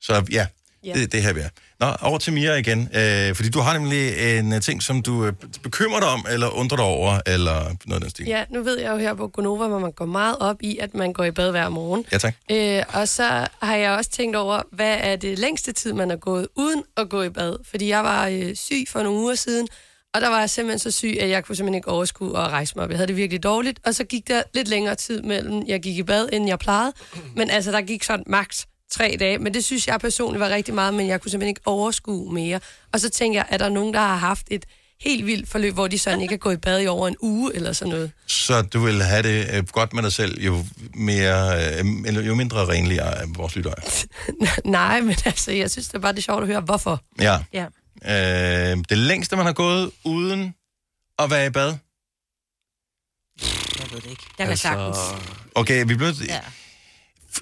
så 0.00 0.24
ja, 0.30 0.46
Ja. 0.84 0.92
det, 0.94 1.12
det 1.12 1.22
her 1.22 1.32
vi 1.32 1.40
er. 1.40 1.48
Nå, 1.80 1.86
over 2.02 2.18
til 2.18 2.32
Mia 2.32 2.54
igen. 2.54 2.80
Uh, 2.80 3.36
fordi 3.36 3.48
du 3.48 3.60
har 3.60 3.78
nemlig 3.78 4.38
en 4.38 4.52
uh, 4.52 4.60
ting, 4.60 4.82
som 4.82 5.02
du 5.02 5.26
uh, 5.26 5.32
bekymrer 5.62 6.00
dig 6.00 6.08
om, 6.08 6.26
eller 6.30 6.48
undrer 6.48 6.76
dig 6.76 6.84
over, 6.84 7.20
eller 7.26 7.62
noget 7.62 7.94
af 7.94 8.00
den 8.00 8.10
stil. 8.10 8.26
Ja, 8.26 8.44
nu 8.50 8.62
ved 8.62 8.80
jeg 8.80 8.92
jo 8.92 8.96
her 8.96 9.14
på 9.14 9.28
Gonova, 9.28 9.66
hvor 9.66 9.78
man 9.78 9.92
går 9.92 10.06
meget 10.06 10.36
op 10.40 10.56
i, 10.60 10.78
at 10.78 10.94
man 10.94 11.12
går 11.12 11.24
i 11.24 11.30
bad 11.30 11.50
hver 11.50 11.68
morgen. 11.68 12.04
Ja, 12.12 12.18
tak. 12.18 12.34
Øh, 12.50 12.82
og 12.92 13.08
så 13.08 13.46
har 13.62 13.76
jeg 13.76 13.90
også 13.90 14.10
tænkt 14.10 14.36
over, 14.36 14.62
hvad 14.72 14.96
er 15.00 15.16
det 15.16 15.38
længste 15.38 15.72
tid, 15.72 15.92
man 15.92 16.10
har 16.10 16.16
gået 16.16 16.48
uden 16.54 16.82
at 16.96 17.08
gå 17.08 17.22
i 17.22 17.28
bad? 17.28 17.56
Fordi 17.70 17.88
jeg 17.88 18.04
var 18.04 18.26
øh, 18.26 18.54
syg 18.54 18.84
for 18.88 19.02
nogle 19.02 19.20
uger 19.20 19.34
siden, 19.34 19.68
og 20.14 20.20
der 20.20 20.28
var 20.28 20.40
jeg 20.40 20.50
simpelthen 20.50 20.78
så 20.78 20.90
syg, 20.90 21.16
at 21.20 21.28
jeg 21.28 21.44
kunne 21.44 21.56
simpelthen 21.56 21.74
ikke 21.74 21.88
overskue 21.88 22.38
at 22.38 22.48
rejse 22.48 22.72
mig 22.76 22.84
op. 22.84 22.90
Jeg 22.90 22.98
havde 22.98 23.08
det 23.08 23.16
virkelig 23.16 23.42
dårligt, 23.42 23.80
og 23.86 23.94
så 23.94 24.04
gik 24.04 24.28
der 24.28 24.42
lidt 24.54 24.68
længere 24.68 24.94
tid 24.94 25.22
mellem, 25.22 25.62
jeg 25.66 25.80
gik 25.80 25.96
i 25.98 26.02
bad, 26.02 26.28
end 26.32 26.48
jeg 26.48 26.58
plejede. 26.58 26.92
Men 27.36 27.50
altså, 27.50 27.72
der 27.72 27.80
gik 27.80 28.04
sådan 28.04 28.24
maks 28.26 28.66
tre 28.90 29.16
dage, 29.20 29.38
men 29.38 29.54
det 29.54 29.64
synes 29.64 29.88
jeg 29.88 30.00
personligt 30.00 30.40
var 30.40 30.48
rigtig 30.48 30.74
meget, 30.74 30.94
men 30.94 31.06
jeg 31.08 31.20
kunne 31.20 31.30
simpelthen 31.30 31.48
ikke 31.48 31.60
overskue 31.64 32.32
mere. 32.32 32.60
Og 32.92 33.00
så 33.00 33.10
tænker 33.10 33.38
jeg, 33.38 33.46
er 33.48 33.58
der 33.58 33.68
nogen, 33.68 33.94
der 33.94 34.00
har 34.00 34.16
haft 34.16 34.46
et 34.50 34.64
helt 35.00 35.26
vildt 35.26 35.48
forløb, 35.48 35.74
hvor 35.74 35.88
de 35.88 35.98
sådan 35.98 36.20
ikke 36.20 36.34
er 36.34 36.38
gået 36.38 36.54
i 36.54 36.58
bad 36.58 36.82
i 36.82 36.86
over 36.86 37.08
en 37.08 37.16
uge 37.20 37.54
eller 37.54 37.72
sådan 37.72 37.92
noget? 37.92 38.12
Så 38.26 38.62
du 38.62 38.80
vil 38.80 39.02
have 39.02 39.22
det 39.22 39.54
øh, 39.54 39.66
godt 39.66 39.92
med 39.92 40.02
dig 40.02 40.12
selv, 40.12 40.40
jo, 40.40 40.64
mere, 40.94 41.56
øh, 41.78 41.84
eller 42.06 42.22
jo 42.22 42.34
mindre 42.34 42.66
renlig 42.68 42.98
er 42.98 43.26
vores 43.36 43.56
lytter. 43.56 43.70
er. 43.70 44.06
Nej, 44.64 45.00
men 45.00 45.16
altså, 45.24 45.52
jeg 45.52 45.70
synes 45.70 45.86
det 45.88 45.94
er 45.94 45.98
bare 45.98 46.12
det 46.12 46.18
er 46.18 46.22
sjovt 46.22 46.42
at 46.42 46.46
høre, 46.46 46.60
hvorfor. 46.60 47.02
Ja. 47.20 47.38
Ja. 47.52 47.66
Øh, 48.72 48.76
det 48.88 48.98
længste, 48.98 49.36
man 49.36 49.46
har 49.46 49.52
gået 49.52 49.90
uden 50.04 50.54
at 51.18 51.30
være 51.30 51.46
i 51.46 51.50
bad. 51.50 51.74
Jeg 53.78 53.92
ved 53.92 54.00
det 54.00 54.10
ikke. 54.10 54.22
Jeg 54.38 54.46
kan 54.46 54.48
altså... 54.48 54.62
sagtens. 54.62 54.98
Okay, 55.54 55.84
vi 55.86 55.94
blev... 55.94 56.08
Ja. 56.28 56.40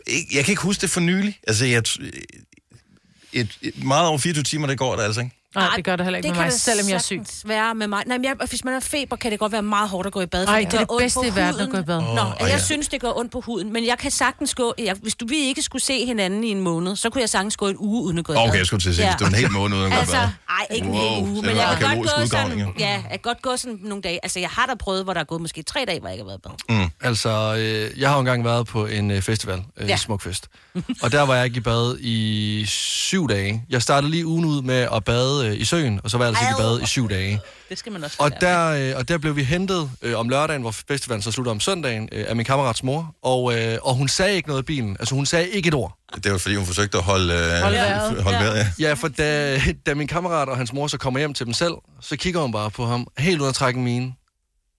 Jeg 0.07 0.45
kan 0.45 0.53
ikke 0.53 0.63
huske 0.63 0.81
det 0.81 0.91
for 0.91 1.01
nylig. 1.01 1.39
Altså, 1.47 1.65
jeg, 1.65 1.83
et, 3.33 3.59
et, 3.63 3.85
meget 3.85 4.09
over 4.09 4.19
24 4.19 4.43
timer, 4.43 4.67
det 4.67 4.79
går 4.79 4.97
der 4.97 5.03
altså, 5.03 5.21
ikke? 5.21 5.37
Nej, 5.55 5.71
det 5.77 5.85
gør 5.85 5.97
det 5.97 6.05
heller 6.07 6.17
ikke 6.17 6.29
med 6.29 6.35
kan 6.35 6.43
mig, 6.45 6.53
det 6.53 6.61
selvom 6.61 6.89
jeg 6.89 6.95
er 6.95 6.99
syg. 6.99 7.17
sagtens 7.17 7.43
være 7.49 7.75
med 7.75 7.87
mig. 7.89 8.03
Nej, 8.07 8.19
men 8.19 8.25
jeg, 8.25 8.35
hvis 8.49 8.65
man 8.65 8.73
har 8.75 8.81
feber, 8.81 9.17
kan 9.17 9.31
det 9.31 9.39
godt 9.39 9.53
være 9.53 9.63
meget 9.63 9.89
hårdt 9.89 10.07
at 10.07 10.13
gå 10.13 10.21
i 10.21 10.27
bad. 10.27 10.47
Ej, 10.47 10.53
fordi 10.53 10.65
det 10.65 10.75
er 10.75 10.79
det 10.79 10.89
bedste 11.01 11.21
i 11.27 11.35
verden 11.37 11.61
at 11.61 11.71
gå 11.71 11.79
i 11.79 11.83
bad. 11.83 12.01
Nå, 12.01 12.07
Åh, 12.21 12.31
og 12.31 12.37
ja. 12.41 12.47
jeg 12.47 12.61
synes, 12.61 12.89
det 12.89 13.01
gør 13.01 13.19
ondt 13.19 13.33
på 13.33 13.41
huden. 13.41 13.73
Men 13.73 13.87
jeg 13.87 13.99
kan 13.99 14.11
sagtens 14.11 14.55
gå... 14.55 14.75
Jeg, 14.79 14.97
hvis 15.03 15.15
du, 15.15 15.27
vi 15.27 15.37
ikke 15.37 15.63
skulle 15.63 15.83
se 15.83 16.07
hinanden 16.07 16.45
i 16.45 16.49
en 16.49 16.61
måned, 16.61 16.97
så 16.97 17.11
kunne 17.11 17.21
jeg 17.21 17.29
sagtens 17.29 17.57
gå 17.57 17.69
en 17.69 17.77
uge 17.79 18.03
uden 18.03 18.19
at 18.19 18.25
gå 18.25 18.33
i 18.33 18.37
bad. 18.37 18.49
Okay, 18.49 18.59
jeg 18.59 18.67
skulle 18.67 18.81
til 18.81 18.89
at 18.89 18.95
sige, 18.95 19.07
hvis 19.07 19.17
du 19.19 19.25
er 19.25 19.29
en 19.29 19.35
hel 19.35 19.51
måned 19.51 19.77
uden 19.77 19.87
at 19.87 19.93
gå 19.93 19.97
i 19.97 20.01
Altså, 20.01 20.17
bad. 20.17 20.29
ej, 20.51 20.67
ikke 20.71 20.87
en 20.87 20.93
Wow, 20.93 21.01
hel 21.01 21.23
uge, 21.29 21.37
det 21.37 21.45
men 21.45 21.57
var 21.57 21.63
jeg 21.63 21.77
kan 21.81 21.97
godt 21.97 22.09
gå 22.21 22.27
sådan... 22.27 22.59
Ja, 22.79 22.91
jeg 22.91 23.03
kan 23.11 23.19
godt 23.23 23.43
gå 23.43 23.57
sådan 23.57 23.79
nogle 23.83 24.03
dage. 24.03 24.19
Altså, 24.23 24.41
jeg 24.41 24.49
har 24.49 24.67
da 24.67 24.75
prøvet, 24.75 25.05
hvor 25.05 25.13
der 25.13 25.21
er 25.21 25.25
gået 25.25 25.41
måske 25.41 25.63
tre 25.63 25.85
dage, 25.89 26.01
hvor 26.01 26.09
jeg 26.09 26.15
ikke 26.15 26.31
har 26.31 26.39
været 26.45 26.57
i 26.59 26.67
bad. 26.69 26.85
Mm. 26.85 26.91
Altså, 27.09 27.55
øh, 27.59 28.01
jeg 28.01 28.09
har 28.09 28.17
jo 28.17 28.21
engang 28.21 28.45
været 28.45 28.67
på 28.67 28.87
en 28.87 29.11
øh, 29.11 29.23
festival, 29.23 29.59
øh, 29.77 29.85
Ja. 29.85 29.87
ja. 29.91 29.97
Smukfest. 29.97 30.49
Og 31.03 31.13
der 31.13 31.23
var 31.23 31.35
jeg 31.35 31.45
ikke 31.45 31.57
i 31.57 31.61
bad 31.61 31.97
i 32.01 32.65
syv 32.69 33.29
dage. 33.29 33.63
Jeg 33.71 33.83
startede 33.83 34.11
lige 34.11 34.27
ugen 34.27 34.45
ud 34.45 34.63
med 34.63 34.89
at 34.95 35.05
bade 35.05 35.44
øh, 35.45 35.61
i 35.61 35.65
søen, 35.65 36.01
og 36.05 36.11
så 36.11 36.19
var 36.19 36.25
jeg 36.25 36.29
altså 36.29 36.45
ikke 36.45 36.63
i 36.63 36.63
bad 36.63 36.81
i 36.83 36.87
syv 36.87 37.09
dage. 37.11 37.41
Det 37.69 37.79
skal 37.79 37.93
man 37.93 38.05
også 38.05 38.17
Og 38.21 38.41
der, 38.41 38.67
øh, 38.69 38.99
og 38.99 39.09
der 39.09 39.19
blev 39.19 39.37
vi 39.37 39.43
hentet 39.43 39.91
øh, 40.03 40.19
om 40.19 40.29
lørdagen, 40.29 40.63
hvor 40.63 40.71
festivalen 40.89 41.23
så 41.23 41.33
slutter 41.33 41.53
om 41.53 41.61
søndagen, 41.61 42.09
øh, 42.13 42.25
af 42.29 42.37
min 42.37 42.45
kammerats 42.47 42.83
mor. 42.83 43.15
Og, 43.23 43.59
øh, 43.59 43.79
og 43.83 43.95
hun 43.95 44.09
sagde 44.09 44.35
ikke 44.37 44.49
noget 44.49 44.63
i 44.63 44.65
bilen. 44.65 44.97
Altså, 45.01 45.15
hun 45.15 45.27
sagde 45.27 45.49
ikke 45.49 45.69
et 45.69 45.75
ord. 45.75 45.99
Det 46.25 46.33
var 46.33 46.39
fordi, 46.39 46.55
hun 46.55 46.67
forsøgte 46.67 46.99
at 46.99 47.05
holde, 47.05 47.35
øh, 47.35 47.63
Holde 47.63 47.77
vejret. 47.77 48.23
holde 48.23 48.39
vejret 48.39 48.57
ja. 48.57 48.89
Ja, 48.89 48.93
for 48.95 49.09
da, 49.09 49.61
da 49.87 49.95
min 49.95 50.07
kammerat 50.07 50.49
og 50.49 50.57
hans 50.57 50.73
mor 50.73 50.87
så 50.87 50.99
kommer 50.99 51.21
hjem 51.21 51.35
til 51.35 51.47
dem 51.47 51.55
selv, 51.55 51.75
så 52.01 52.17
kigger 52.17 52.41
hun 52.41 52.53
bare 52.53 52.71
på 52.71 52.87
ham, 52.87 53.07
helt 53.19 53.41
ud 53.41 53.47
af 53.47 53.55
trækken 53.55 53.85
mine, 53.85 54.13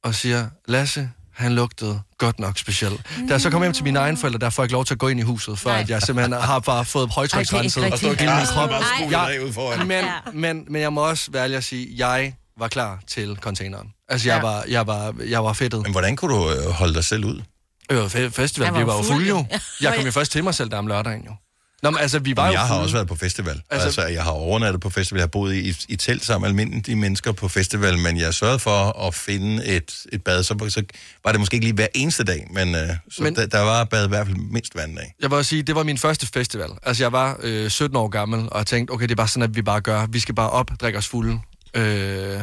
og 0.03 0.15
siger, 0.15 0.47
Lasse, 0.67 1.09
han 1.35 1.55
lugtede 1.55 2.01
godt 2.17 2.39
nok 2.39 2.57
specielt. 2.57 3.01
Da 3.27 3.33
jeg 3.33 3.41
så 3.41 3.49
kommer 3.49 3.65
hjem 3.65 3.73
til 3.73 3.83
mine 3.83 3.99
egne 3.99 4.17
forældre, 4.17 4.39
der 4.39 4.49
får 4.49 4.63
jeg 4.63 4.65
ikke 4.65 4.73
lov 4.73 4.85
til 4.85 4.93
at 4.93 4.99
gå 4.99 5.07
ind 5.07 5.19
i 5.19 5.23
huset, 5.23 5.59
for 5.59 5.69
Nej. 5.69 5.79
at 5.79 5.89
jeg 5.89 6.01
simpelthen 6.01 6.33
har 6.41 6.59
bare 6.59 6.85
fået 6.85 7.09
højtryksrenset 7.09 7.83
ikke 7.83 7.93
Og 7.93 7.97
stå 7.99 8.09
rigtigt. 8.09 8.29
og 8.29 8.35
hele 8.35 9.39
min 9.39 9.53
krop. 9.53 9.53
foran. 9.53 9.87
Men, 9.87 10.05
Ja. 10.05 10.11
men, 10.33 10.65
men 10.69 10.81
jeg 10.81 10.93
må 10.93 11.09
også 11.09 11.31
ærlig 11.35 11.57
at 11.57 11.63
sige, 11.63 11.87
jeg 11.97 12.33
var 12.59 12.67
klar 12.67 12.99
til 13.07 13.37
containeren. 13.41 13.87
Altså, 14.09 14.27
jeg, 14.29 14.35
Ja. 14.35 14.41
var, 14.41 14.63
jeg, 14.67 14.87
var, 14.87 15.13
jeg 15.29 15.43
var 15.43 15.53
fedtet. 15.53 15.81
Men 15.83 15.91
hvordan 15.91 16.15
kunne 16.15 16.35
du 16.35 16.49
øh, 16.51 16.69
holde 16.69 16.93
dig 16.93 17.03
selv 17.03 17.25
ud? 17.25 17.41
Øh, 17.91 18.05
fe- 18.05 18.27
festival, 18.29 18.71
var 18.71 18.79
vi 18.79 18.85
var 18.87 18.93
jo 18.93 18.97
jo 18.97 19.03
fuld, 19.03 19.13
fulde 19.13 19.29
jo. 19.29 19.37
jo. 19.37 19.45
Jeg 19.81 19.93
kom 19.95 20.05
jo 20.05 20.11
først 20.11 20.31
til 20.31 20.43
mig 20.43 20.55
selv 20.55 20.69
der 20.71 20.77
om 20.77 20.87
lørdagen 20.87 21.23
jo. 21.25 21.31
Nå, 21.85 21.91
men 21.91 21.99
altså, 21.99 22.19
vi 22.19 22.35
var 22.35 22.43
Jamen, 22.43 22.53
jo 22.53 22.59
jeg 22.59 22.67
har 22.67 22.67
fulde. 22.75 22.83
også 22.83 22.95
været 22.95 23.07
på 23.07 23.15
festival. 23.15 23.61
Altså, 23.69 23.85
Altså- 23.85 24.01
jeg 24.07 24.23
har 24.23 24.31
overnattet 24.31 24.81
på 24.81 24.89
festival. 24.89 25.17
Jeg 25.19 25.23
har 25.23 25.27
boet 25.27 25.55
i, 25.55 25.75
i 25.89 25.95
telt 25.95 26.25
sammen 26.25 26.41
med 26.55 26.63
almindelige 26.63 26.95
mennesker 26.95 27.31
på 27.31 27.47
festival, 27.47 27.97
men 27.99 28.17
jeg 28.17 28.33
sørgede 28.33 28.59
for 28.59 29.07
at 29.07 29.15
finde 29.15 29.65
et, 29.65 29.93
et 30.13 30.23
bad. 30.23 30.43
Så, 30.43 30.65
så 30.69 30.83
var 31.23 31.31
det 31.31 31.39
måske 31.41 31.53
ikke 31.55 31.65
lige 31.65 31.73
hver 31.75 31.87
eneste 31.95 32.23
dag, 32.23 32.47
men, 32.51 32.75
øh, 32.75 32.89
så 33.11 33.23
men, 33.23 33.35
der, 33.35 33.45
der 33.45 33.59
var 33.59 33.83
bad 33.83 34.05
i 34.05 34.07
hvert 34.07 34.27
fald 34.27 34.37
mindst 34.37 34.73
hver 34.73 34.81
anden 34.83 34.97
dag. 34.97 35.13
Jeg 35.21 35.29
vil 35.29 35.37
også 35.37 35.49
sige, 35.49 35.63
det 35.63 35.75
var 35.75 35.83
min 35.83 35.97
første 35.97 36.27
festival. 36.27 36.69
Altså, 36.83 37.03
jeg 37.03 37.11
var 37.11 37.37
øh, 37.43 37.69
17 37.69 37.97
år 37.97 38.07
gammel, 38.07 38.39
og 38.51 38.57
jeg 38.57 38.67
tænkte, 38.67 38.91
okay, 38.91 39.03
det 39.03 39.11
er 39.11 39.15
bare 39.15 39.27
sådan, 39.27 39.43
at 39.49 39.55
vi 39.55 39.61
bare 39.61 39.81
gør. 39.81 40.05
Vi 40.09 40.19
skal 40.19 40.35
bare 40.35 40.49
op, 40.49 40.71
drikke 40.81 40.97
os 40.99 41.07
fulde, 41.07 41.39
øh, 41.73 42.39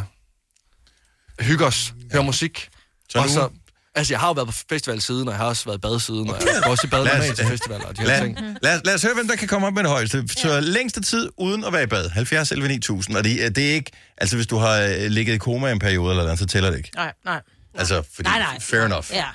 hygge 1.41 1.67
os, 1.67 1.95
høre 2.13 2.25
musik. 2.25 2.69
Så 3.09 3.19
og 3.19 3.25
nu- 3.27 3.33
så, 3.33 3.49
altså, 3.95 4.13
jeg 4.13 4.21
har 4.21 4.27
jo 4.29 4.33
været 4.33 4.49
på 4.49 4.55
festival 4.69 5.01
siden, 5.01 5.29
og 5.29 5.33
jeg 5.33 5.39
har 5.39 5.47
også 5.47 5.65
været 5.65 5.77
i 5.77 5.81
bad 5.81 6.01
siden, 6.01 6.31
og 6.31 6.37
jeg 6.41 6.61
går 6.65 6.71
også 6.71 6.87
i 6.87 6.91
bad 6.91 7.05
Lad 7.05 7.31
os- 7.31 7.37
til 7.37 7.47
festivaler 7.47 7.85
og 7.87 7.97
de 7.97 8.01
her 8.03 8.09
Lad, 8.09 8.21
ting. 8.21 8.39
lad, 8.63 8.81
lad 8.85 8.95
os 8.95 9.03
høre, 9.03 9.15
hvem 9.15 9.29
der 9.29 9.37
kan 9.37 9.49
komme 9.49 9.67
op 9.67 9.73
med 9.73 9.83
det 9.83 9.91
højeste. 9.91 10.29
Så 10.29 10.61
længste 10.61 11.01
tid 11.01 11.31
uden 11.37 11.65
at 11.65 11.73
være 11.73 11.83
i 11.83 11.87
bad. 11.87 12.09
70 12.09 12.53
11 12.53 12.69
9000. 12.69 13.17
Og 13.17 13.25
det, 13.25 13.45
er- 13.45 13.51
det 13.51 13.71
er 13.71 13.75
ikke... 13.75 13.91
Altså, 14.17 14.37
hvis 14.37 14.47
du 14.47 14.57
har 14.57 14.81
øh, 14.81 15.07
ligget 15.07 15.35
i 15.35 15.39
koma 15.39 15.69
i 15.69 15.73
en 15.73 15.79
periode 15.79 16.11
eller 16.11 16.23
noget, 16.23 16.39
så 16.39 16.47
tæller 16.47 16.71
det 16.71 16.77
ikke. 16.79 16.91
Nej, 16.95 17.13
nej. 17.25 17.41
Altså, 17.75 18.03
fordi... 18.15 18.29
Nej, 18.29 18.39
nej. 18.39 18.61
Fair 18.61 18.81
enough. 18.85 19.07
Ja, 19.13 19.27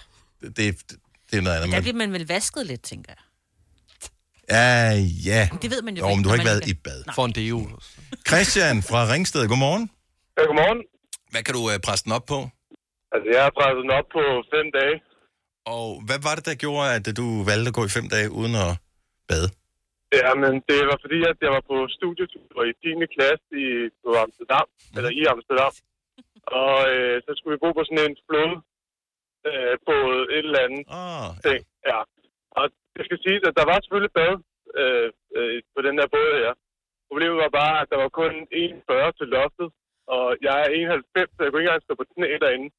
Det, 0.41 0.57
det, 0.57 0.75
det 1.31 1.37
er 1.37 1.41
noget 1.41 1.55
andet. 1.57 1.69
der 1.71 1.75
Men, 1.77 1.83
bliver 1.83 1.97
man 1.97 2.13
vel 2.13 2.27
vasket 2.27 2.65
lidt, 2.67 2.81
tænker 2.83 3.11
jeg. 3.17 3.23
ja, 4.49 4.91
ja. 5.25 5.49
Det 5.61 5.71
ved 5.71 5.81
man 5.81 5.97
jo 5.97 5.99
Jo, 6.03 6.07
men 6.09 6.17
ikke, 6.19 6.23
du 6.23 6.29
har 6.29 6.35
ikke 6.35 6.45
været 6.45 6.67
i 6.67 6.73
bad. 6.73 7.03
For 7.15 7.25
en 7.25 7.31
deo. 7.31 7.69
Christian 8.27 8.83
fra 8.83 9.11
Ringsted, 9.13 9.47
godmorgen. 9.47 9.89
Ja, 10.37 10.43
godmorgen. 10.45 10.77
Hvad 11.31 11.43
kan 11.43 11.53
du 11.53 11.59
uh, 11.59 11.71
presse 11.83 12.03
den 12.05 12.11
op 12.11 12.25
på? 12.25 12.49
Altså, 13.17 13.29
jeg 13.35 13.43
har 13.47 13.53
presset 13.59 13.83
den 13.85 13.91
op 13.99 14.07
på 14.17 14.23
fem 14.53 14.67
dage. 14.79 14.95
Og 15.75 15.87
hvad 16.07 16.19
var 16.27 16.33
det, 16.37 16.45
der 16.49 16.57
gjorde, 16.65 16.85
at 16.97 17.05
du 17.21 17.27
valgte 17.49 17.69
at 17.71 17.77
gå 17.79 17.83
i 17.89 17.95
fem 17.97 18.07
dage 18.15 18.27
uden 18.39 18.55
at 18.65 18.71
bade? 19.29 19.49
Ja, 20.21 20.29
men 20.43 20.53
det 20.69 20.79
var 20.89 20.97
fordi, 21.03 21.19
at 21.31 21.37
jeg 21.45 21.51
var 21.57 21.63
på 21.71 21.77
studietur 21.97 22.57
i 22.71 22.73
10. 22.83 23.13
klasse 23.15 23.49
i, 23.65 23.67
på 24.03 24.09
Amsterdam, 24.25 24.67
eller 24.97 25.11
i 25.19 25.21
Amsterdam. 25.33 25.73
Og 26.61 26.75
øh, 26.93 27.15
så 27.25 27.31
skulle 27.35 27.53
vi 27.55 27.63
bo 27.63 27.69
på 27.77 27.83
sådan 27.85 28.05
en 28.09 28.17
flod 28.27 28.53
øh, 29.49 29.73
på 29.87 29.95
et 30.37 30.45
eller 30.47 30.61
andet 30.65 30.83
Ah, 31.01 31.29
ting. 31.45 31.61
Ja. 31.91 31.99
Og 32.59 32.65
det 32.95 33.03
skal 33.07 33.19
sige, 33.25 33.37
at 33.49 33.57
der 33.59 33.65
var 33.71 33.77
selvfølgelig 33.79 34.13
bad 34.19 34.33
øh, 34.81 35.09
øh, 35.37 35.55
på 35.75 35.79
den 35.87 35.95
der 35.99 36.07
båd 36.15 36.31
her. 36.43 36.53
Problemet 37.09 37.37
var 37.45 37.51
bare, 37.61 37.75
at 37.81 37.87
der 37.91 37.97
var 38.03 38.11
kun 38.21 38.33
1,40 38.63 39.17
til 39.19 39.27
loftet. 39.37 39.67
Og 40.15 40.25
jeg 40.47 40.55
er 40.65 40.69
91, 40.69 41.29
så 41.35 41.39
jeg 41.43 41.49
kunne 41.51 41.61
ikke 41.61 41.69
engang 41.69 41.85
stå 41.87 41.93
på 42.01 42.05
knæ 42.13 42.29
derinde. 42.43 42.69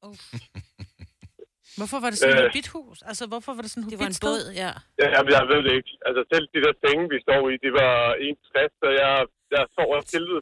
Hvorfor 1.79 1.99
var 2.03 2.09
det 2.11 2.17
sådan 2.21 2.39
Øh. 2.39 2.45
et 2.47 2.51
bidt 2.57 2.69
hus? 2.75 2.97
Altså, 3.09 3.23
hvorfor 3.31 3.51
var 3.55 3.61
det 3.65 3.71
sådan 3.73 3.83
et 3.85 3.91
Det 3.93 3.99
var 4.03 4.09
en 4.13 4.19
båd, 4.27 4.43
ja. 4.63 4.71
Ja, 5.01 5.07
jamen, 5.15 5.31
jeg 5.37 5.43
ved 5.51 5.59
det 5.67 5.73
ikke. 5.79 5.91
Altså, 6.07 6.21
selv 6.33 6.45
de 6.53 6.59
der 6.65 6.73
senge, 6.85 7.03
vi 7.13 7.17
står 7.27 7.41
i, 7.51 7.53
de 7.65 7.69
var 7.81 7.93
61, 8.27 8.71
så 8.81 8.87
jeg, 9.01 9.13
jeg 9.55 9.63
sover 9.75 9.95
af 10.01 10.05
helvede. 10.13 10.41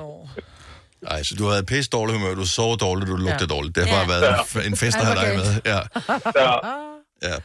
Nå. 0.00 0.08
Ej, 1.12 1.20
så 1.28 1.32
du 1.40 1.44
havde 1.52 1.64
pisse 1.72 1.90
dårligt 1.96 2.14
humør, 2.18 2.34
du 2.42 2.46
sov 2.58 2.70
dårligt, 2.86 3.06
du 3.12 3.16
lugtede 3.26 3.48
Ja. 3.50 3.54
dårligt. 3.54 3.72
Det 3.76 3.80
har 3.84 3.90
bare 3.96 4.06
Ja. 4.08 4.12
været 4.14 4.24
Ja. 4.54 4.60
en 4.70 4.76
fest 4.82 4.96
have 5.00 5.06
hvor 5.14 5.16
dig 5.22 5.30
med. 5.40 5.50
Ja, 5.72 5.80
Ja, 6.44 6.52
ja. 7.28 7.36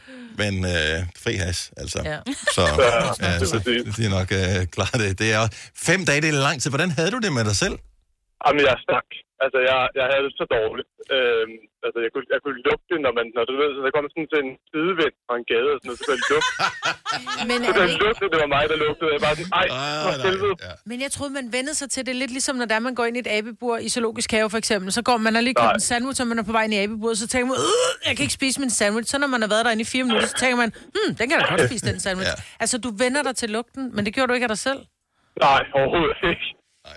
Men 0.42 0.52
øh, 0.74 0.96
fri 1.24 1.32
has, 1.46 1.58
altså. 1.82 1.98
Ja. 2.10 2.18
Så, 2.56 2.62
Ja, 2.62 2.90
ja, 3.26 3.34
det 3.40 3.42
er 3.42 3.46
så 3.52 3.56
er 4.08 4.12
nok 4.18 4.28
øh, 4.40 4.66
klar 4.76 4.90
det. 5.02 5.10
det 5.22 5.28
er, 5.38 5.42
fem 5.88 6.00
dage, 6.08 6.20
det 6.24 6.28
er 6.34 6.38
lang 6.48 6.56
tid. 6.62 6.70
Hvordan 6.74 6.90
havde 6.98 7.10
du 7.16 7.18
det 7.26 7.32
med 7.38 7.44
dig 7.50 7.56
selv? 7.64 7.76
Jamen, 8.44 8.62
jeg 8.68 8.76
stak. 8.86 9.08
Altså, 9.44 9.58
jeg, 9.70 9.78
jeg 9.98 10.06
havde 10.10 10.24
det 10.26 10.34
så 10.40 10.46
dårligt. 10.58 10.90
Øhm, 11.14 11.54
altså, 11.86 11.98
jeg 12.04 12.10
kunne, 12.14 12.26
jeg 12.34 12.40
kunne 12.44 12.58
lugte, 12.68 12.94
når 13.04 13.12
man, 13.18 13.26
når 13.36 13.44
du 13.50 13.54
ved, 13.60 13.68
så 13.76 13.80
der 13.86 13.92
kom 13.96 14.06
sådan 14.12 14.28
til 14.32 14.40
en 14.46 14.52
sidevind 14.70 15.14
fra 15.26 15.34
en 15.40 15.44
gade 15.52 15.70
og 15.74 15.78
sådan 15.78 15.88
noget, 15.88 15.98
så 16.00 16.04
kunne 16.06 16.16
jeg 16.20 16.24
lugte. 16.32 16.52
Men, 17.50 17.58
Så 17.58 17.66
kunne 17.66 17.74
det 17.76 17.82
jeg 17.82 17.90
ikke, 17.94 18.04
lugte, 18.06 18.24
det 18.32 18.38
var 18.44 18.50
mig, 18.56 18.64
der 18.72 18.78
lugtede. 18.84 19.08
Jeg 19.16 19.22
var 19.26 19.32
sådan, 19.38 19.52
ej, 19.60 19.66
Ah, 19.80 20.00
for 20.06 20.12
helvede. 20.26 20.54
ja. 20.66 20.72
men 20.90 20.96
jeg 21.04 21.10
troede, 21.16 21.32
man 21.40 21.46
vendede 21.56 21.76
sig 21.80 21.88
til 21.94 22.02
det 22.08 22.14
lidt 22.22 22.32
ligesom, 22.36 22.54
når 22.60 22.68
der 22.72 22.78
man 22.88 22.94
går 22.98 23.04
ind 23.08 23.16
i 23.20 23.22
et 23.26 23.30
abebur 23.36 23.74
i 23.86 23.88
zoologisk 23.94 24.28
have, 24.36 24.48
for 24.54 24.60
eksempel. 24.62 24.88
Så 24.98 25.02
går 25.08 25.16
man 25.26 25.32
og 25.38 25.42
lige 25.46 25.56
købt 25.62 25.74
en 25.80 25.86
sandwich, 25.90 26.18
og 26.22 26.26
man 26.30 26.36
er 26.42 26.44
på 26.50 26.54
vej 26.58 26.64
ind 26.68 26.74
i 26.78 26.80
abeburet, 26.84 27.16
så 27.22 27.26
tænker 27.32 27.46
man, 27.52 27.56
øh, 27.68 28.08
jeg 28.08 28.12
kan 28.16 28.22
ikke 28.26 28.36
spise 28.40 28.56
min 28.64 28.72
sandwich. 28.80 29.08
Så 29.12 29.16
når 29.22 29.30
man 29.34 29.40
har 29.44 29.50
været 29.54 29.64
derinde 29.66 29.84
i 29.86 29.88
fire 29.94 30.04
minutter, 30.08 30.28
så 30.34 30.36
tænker 30.42 30.56
man, 30.62 30.70
hmm, 30.94 31.10
den 31.18 31.24
kan 31.28 31.34
jeg 31.36 31.40
da 31.44 31.48
godt 31.54 31.64
spise, 31.70 31.84
den 31.90 32.00
sandwich. 32.06 32.30
Ja. 32.38 32.42
Altså, 32.62 32.76
du 32.86 32.90
vender 33.04 33.22
dig 33.28 33.34
til 33.40 33.48
lugten, 33.56 33.82
men 33.94 34.00
det 34.06 34.10
gjorde 34.14 34.28
du 34.30 34.34
ikke 34.38 34.48
af 34.48 34.52
dig 34.56 34.62
selv. 34.68 34.80
Nej, 35.46 35.60
overhovedet 35.78 36.16
ikke. 36.32 36.46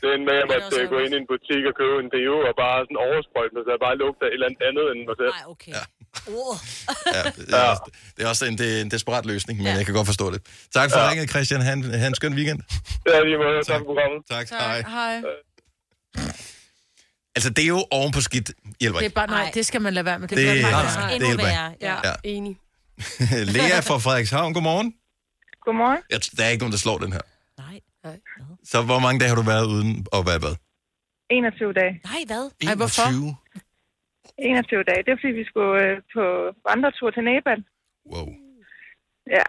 Den 0.07 0.19
med, 0.27 0.35
at 0.43 0.47
man 0.51 0.87
gå 0.95 0.97
ind 1.05 1.11
i 1.15 1.17
en 1.23 1.27
butik 1.33 1.61
og 1.69 1.73
købe 1.81 1.95
en 2.03 2.09
deo 2.15 2.35
og 2.49 2.53
bare 2.63 2.77
sådan 2.85 2.99
oversprøjtende, 3.07 3.61
så 3.65 3.69
jeg 3.75 3.81
bare 3.87 3.95
lugter 4.03 4.25
et 4.27 4.33
eller 4.37 4.47
andet 4.49 4.61
andet 4.69 4.85
end 4.93 4.99
mig 5.09 5.15
selv. 5.21 5.33
Nej, 5.37 5.45
okay. 5.53 5.71
Ja. 5.77 5.83
Ja, 7.15 7.21
det, 7.37 7.53
er 7.63 7.67
også, 7.73 7.85
det 8.15 8.21
er 8.25 8.29
også 8.33 8.43
en, 8.49 8.55
det 8.61 8.67
er 8.77 8.81
en 8.85 8.91
desperat 8.95 9.25
løsning, 9.31 9.55
men 9.59 9.67
ja. 9.67 9.73
jeg 9.79 9.85
kan 9.87 9.93
godt 9.99 10.07
forstå 10.13 10.25
det. 10.33 10.39
Tak 10.77 10.87
for 10.93 10.99
ja. 10.99 11.09
ringet, 11.09 11.29
Christian. 11.33 11.61
Han, 11.69 11.77
han 12.03 12.07
en 12.13 12.15
skøn 12.21 12.33
weekend. 12.39 12.59
Ja, 13.11 13.17
lige 13.27 13.37
måde. 13.43 13.57
Tak 13.71 13.79
for 13.81 13.87
programmet. 13.91 14.19
Tak. 14.33 14.45
Hej. 14.49 14.79
Hej. 14.97 15.15
Altså, 17.35 17.49
det 17.49 17.63
er 17.63 17.67
jo 17.67 17.85
oven 17.91 18.11
på 18.11 18.21
skidt 18.21 18.51
hjælper 18.81 18.99
Det 18.99 19.03
er 19.03 19.07
ikke. 19.09 19.15
bare, 19.15 19.27
nej, 19.27 19.51
det 19.53 19.65
skal 19.65 19.81
man 19.81 19.93
lade 19.93 20.05
være 20.05 20.19
med. 20.19 20.27
Det, 20.27 20.37
Det- 20.37 20.45
bliver 20.51 20.61
nej, 20.61 20.71
faktisk 20.71 20.97
nej, 20.99 21.07
det 21.07 21.15
endnu 21.15 21.27
hjælper 21.27 21.45
værre. 21.45 21.71
ikke. 21.73 21.85
Ja, 21.85 21.93
Ja. 22.03 22.09
ja. 22.09 22.13
enig. 22.23 22.57
Lea 23.55 23.79
fra 23.79 23.97
Frederikshavn, 23.97 24.53
godmorgen. 24.53 24.93
Godmorgen. 25.65 25.97
Jeg, 26.09 26.19
der 26.37 26.43
er 26.45 26.49
ikke 26.49 26.61
nogen, 26.63 26.71
der 26.71 26.77
slår 26.77 26.97
den 26.97 27.11
her. 27.13 27.21
Nej. 27.57 27.79
Så 28.71 28.77
hvor 28.89 28.99
mange 29.05 29.17
dage 29.19 29.29
har 29.33 29.39
du 29.41 29.47
været 29.53 29.65
uden 29.73 29.89
at 30.17 30.21
være 30.27 30.37
i 30.41 30.43
bad? 30.45 30.55
21 31.29 31.73
dage. 31.81 31.93
Nej, 32.11 32.21
hvad? 32.31 32.43
Ej, 32.69 32.75
hvorfor? 32.81 33.07
21 34.37 34.83
dage. 34.89 35.01
Det 35.05 35.11
er, 35.11 35.19
fordi 35.21 35.33
vi 35.41 35.45
skulle 35.51 35.75
øh, 35.85 35.95
på 36.15 36.23
vandretur 36.69 37.09
til 37.11 37.23
Nepal. 37.29 37.59
Wow. 38.13 38.27
Ja. 39.37 39.45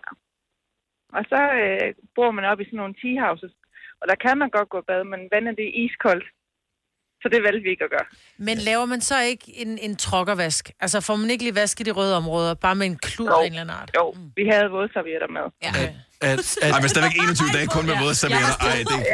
Og 1.16 1.22
så 1.33 1.40
øh, 1.62 1.87
bor 2.16 2.31
man 2.37 2.44
op 2.51 2.61
i 2.61 2.64
sådan 2.64 2.81
nogle 2.83 2.94
tea 3.01 3.16
houses. 3.27 3.53
Og 4.01 4.05
der 4.11 4.16
kan 4.25 4.38
man 4.38 4.51
godt 4.57 4.68
gå 4.75 4.81
bad, 4.88 5.03
men 5.12 5.20
vandet 5.33 5.55
det 5.59 5.66
er 5.68 5.75
iskoldt. 5.85 6.27
Så 7.22 7.27
det 7.33 7.42
valgte 7.42 7.62
vi 7.66 7.70
ikke 7.70 7.85
at 7.85 7.90
gøre. 7.90 8.07
Men 8.38 8.57
laver 8.59 8.85
man 8.85 9.01
så 9.01 9.20
ikke 9.31 9.46
en, 9.62 9.79
en 9.79 9.96
trokkervask? 9.96 10.70
Altså 10.81 11.01
får 11.01 11.16
man 11.16 11.31
ikke 11.31 11.44
lige 11.44 11.55
vasket 11.55 11.87
de 11.87 11.90
røde 11.90 12.16
områder, 12.16 12.55
bare 12.55 12.75
med 12.75 12.87
en 12.87 12.99
klud 12.99 13.29
af 13.29 13.40
en 13.40 13.46
eller 13.46 13.61
anden 13.61 13.77
art? 13.81 13.90
Jo, 13.96 14.14
vi 14.37 14.44
havde 14.53 14.68
vådservietter 14.70 15.29
med. 15.29 15.46
Ja. 15.62 15.70
At, 16.20 16.38
at, 16.62 16.70
Ej, 16.72 16.81
men 16.81 16.88
stadigvæk 16.88 17.16
21 17.22 17.48
dage 17.57 17.66
kun 17.66 17.87
med 17.87 17.94
vådservietter. 18.02 18.55
Ej, 18.61 18.76
det 18.90 19.07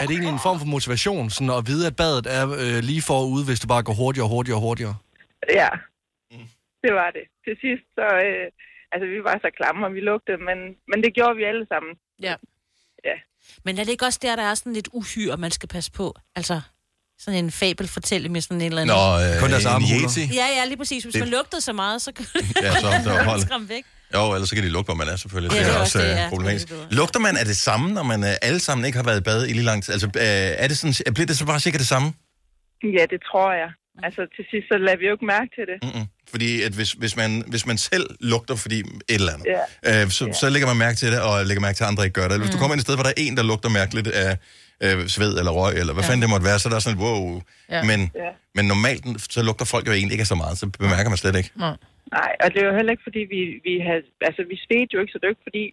er 0.00 0.06
det 0.06 0.10
egentlig 0.10 0.28
en 0.38 0.44
form 0.48 0.58
for 0.58 0.66
motivation, 0.66 1.30
sådan 1.30 1.50
at 1.50 1.66
vide, 1.66 1.86
at 1.86 1.96
badet 1.96 2.26
er 2.38 2.44
øh, 2.62 2.78
lige 2.90 3.02
forude, 3.02 3.44
hvis 3.44 3.60
du 3.60 3.66
bare 3.66 3.82
går 3.82 3.92
hurtigere 3.92 4.26
og 4.26 4.30
hurtigere 4.30 4.56
og 4.56 4.62
hurtigere? 4.62 4.96
Ja, 5.60 5.68
det 6.84 6.92
var 7.00 7.08
det. 7.16 7.24
Til 7.44 7.54
sidst, 7.64 7.84
så... 7.98 8.04
Øh, 8.26 8.46
altså, 8.92 9.06
vi 9.14 9.18
var 9.28 9.36
så 9.44 9.50
klamme, 9.58 9.86
og 9.86 9.92
vi 9.94 10.00
lugtede, 10.00 10.38
men, 10.48 10.58
men 10.90 10.98
det 11.04 11.10
gjorde 11.14 11.36
vi 11.36 11.44
alle 11.44 11.66
sammen. 11.72 11.92
Ja. 12.22 12.34
Ja. 13.08 13.16
Men 13.64 13.78
er 13.78 13.84
det 13.84 13.90
ikke 13.92 14.04
også 14.06 14.18
der, 14.22 14.36
der 14.36 14.42
er 14.42 14.54
sådan 14.54 14.72
lidt 14.72 14.88
uhyre, 14.92 15.36
man 15.36 15.50
skal 15.50 15.68
passe 15.68 15.92
på? 15.92 16.14
Altså, 16.36 16.60
sådan 17.18 17.44
en 17.44 17.50
fabelfortælling 17.50 18.32
med 18.32 18.40
sådan 18.40 18.60
en 18.60 18.66
eller 18.66 18.82
anden... 18.82 18.96
Nå, 18.96 19.34
øh, 19.34 19.40
Kun 19.40 19.50
deres 19.50 19.66
armhuler. 19.66 20.28
Ja, 20.40 20.46
ja, 20.58 20.64
lige 20.64 20.76
præcis. 20.76 21.02
Hvis 21.04 21.12
Det- 21.12 21.20
man 21.22 21.28
lugtede 21.28 21.60
så 21.60 21.72
meget, 21.72 22.02
så 22.02 22.12
kan 22.12 22.26
Ja, 22.62 22.72
så 22.74 22.86
der 23.10 23.24
hold. 23.30 23.40
skræmme 23.40 23.68
væk. 23.68 23.84
Jo, 24.14 24.32
ellers 24.34 24.48
så 24.48 24.54
kan 24.54 24.64
de 24.64 24.68
lugte, 24.68 24.86
hvor 24.86 24.94
man 24.94 25.08
er 25.08 25.16
selvfølgelig. 25.16 25.52
Ja, 25.54 25.58
det 25.58 25.66
det 25.66 25.74
er 25.74 25.80
også 25.80 25.98
også 25.98 26.08
det, 26.08 26.14
øh, 26.14 26.20
ja. 26.22 26.28
problematisk. 26.28 26.70
Er 26.70 26.74
Lugter 26.90 27.20
man 27.20 27.36
af 27.36 27.44
det 27.44 27.56
samme, 27.56 27.92
når 27.92 28.02
man 28.02 28.24
øh, 28.24 28.30
alle 28.42 28.60
sammen 28.60 28.84
ikke 28.86 28.96
har 28.96 29.04
været 29.04 29.18
i 29.20 29.22
bad 29.22 29.46
i 29.46 29.52
lige 29.52 29.62
lang 29.64 29.84
tid? 29.84 29.92
Altså, 29.92 30.06
øh, 30.06 30.62
er 30.62 30.68
det 30.68 30.78
sådan, 30.78 31.14
bliver 31.14 31.26
det 31.26 31.36
så 31.38 31.46
bare 31.46 31.60
sikkert 31.60 31.80
det 31.80 31.88
samme? 31.88 32.12
Ja, 32.98 33.04
det 33.10 33.20
tror 33.32 33.52
jeg. 33.52 33.70
Altså, 34.02 34.20
til 34.36 34.44
sidst, 34.50 34.66
så 34.72 34.78
lader 34.78 34.98
vi 34.98 35.06
jo 35.06 35.12
ikke 35.12 35.24
mærke 35.24 35.50
til 35.56 35.64
det. 35.70 35.78
Mm-mm. 35.94 36.06
Fordi 36.30 36.62
at 36.62 36.72
hvis, 36.72 36.92
hvis, 36.92 37.16
man, 37.16 37.44
hvis 37.46 37.66
man 37.66 37.78
selv 37.78 38.06
lugter 38.20 38.54
fordi 38.56 38.78
et 38.80 38.86
eller 39.08 39.32
andet, 39.32 39.46
Ja. 39.84 40.02
øh, 40.04 40.10
så, 40.10 40.36
så 40.40 40.48
lægger 40.50 40.68
man 40.68 40.76
mærke 40.76 40.96
til 40.96 41.12
det, 41.12 41.20
og 41.20 41.46
lægger 41.46 41.60
mærke 41.60 41.76
til, 41.76 41.84
at 41.84 41.88
andre 41.88 42.04
ikke 42.04 42.20
gør 42.20 42.28
det. 42.28 42.38
Hvis 42.40 42.50
du 42.50 42.58
kommer 42.58 42.74
ind 42.74 42.80
et 42.80 42.86
sted, 42.86 42.94
hvor 42.94 43.02
der 43.02 43.10
er 43.10 43.14
en, 43.16 43.36
der 43.36 43.42
lugter 43.42 43.68
mærkeligt 43.68 44.08
af 44.08 44.38
øh, 44.82 45.08
sved 45.08 45.38
eller 45.38 45.52
røg, 45.52 45.74
eller 45.78 45.92
hvad 45.92 46.04
ja. 46.04 46.08
fanden 46.08 46.22
det 46.22 46.30
måtte 46.30 46.46
være, 46.46 46.58
så 46.58 46.68
er 46.68 46.72
der 46.72 46.80
sådan 46.80 46.98
et 46.98 47.04
wow. 47.04 47.42
Ja. 47.70 47.76
Ja. 47.76 47.82
Men, 47.84 48.00
Ja. 48.14 48.30
men 48.54 48.64
normalt, 48.64 49.04
så 49.32 49.42
lugter 49.42 49.64
folk 49.64 49.86
jo 49.86 49.92
egentlig 49.92 50.12
ikke 50.12 50.22
af 50.22 50.26
så 50.26 50.34
meget, 50.34 50.58
så 50.58 50.66
bemærker 50.66 51.08
man 51.08 51.16
slet 51.18 51.36
ikke. 51.36 51.50
Nej. 51.56 51.76
Nej, 52.18 52.30
og 52.42 52.48
det 52.52 52.58
er 52.62 52.66
jo 52.70 52.76
heller 52.78 52.92
ikke, 52.94 53.06
fordi 53.08 53.22
vi, 53.34 53.40
vi 53.66 53.72
havde... 53.88 54.02
Altså, 54.28 54.42
vi 54.52 54.56
svedte 54.64 54.92
jo 54.94 55.00
ikke, 55.02 55.12
så 55.12 55.18
det 55.18 55.24
er 55.24 55.30
jo 55.30 55.36
ikke, 55.36 55.48
fordi 55.50 55.64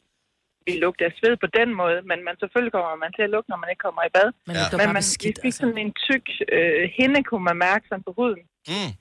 vi 0.67 0.71
lugter 0.85 1.05
af 1.09 1.13
sved 1.19 1.35
på 1.43 1.47
den 1.59 1.69
måde, 1.81 1.99
men 2.09 2.17
man 2.27 2.35
selvfølgelig 2.41 2.73
kommer 2.77 2.91
man 3.05 3.11
til 3.17 3.23
at 3.27 3.31
lugte, 3.35 3.49
når 3.51 3.59
man 3.63 3.69
ikke 3.71 3.83
kommer 3.87 4.01
i 4.09 4.11
bad. 4.17 4.29
Men 4.47 4.53
Ja. 4.55 4.63
Men 4.71 4.77
bare 4.79 4.93
man, 4.97 5.03
vi 5.03 5.07
beskidt, 5.11 5.37
fik 5.45 5.51
altså. 5.51 5.59
sådan 5.61 5.79
en 5.85 5.91
tyk 6.07 6.25
øh, 6.57 6.83
hinde, 6.97 7.19
kunne 7.29 7.45
man 7.49 7.57
mærke 7.67 7.83
sådan 7.89 8.03
på 8.07 8.13
huden. 8.19 8.43
Mm. 8.71 8.91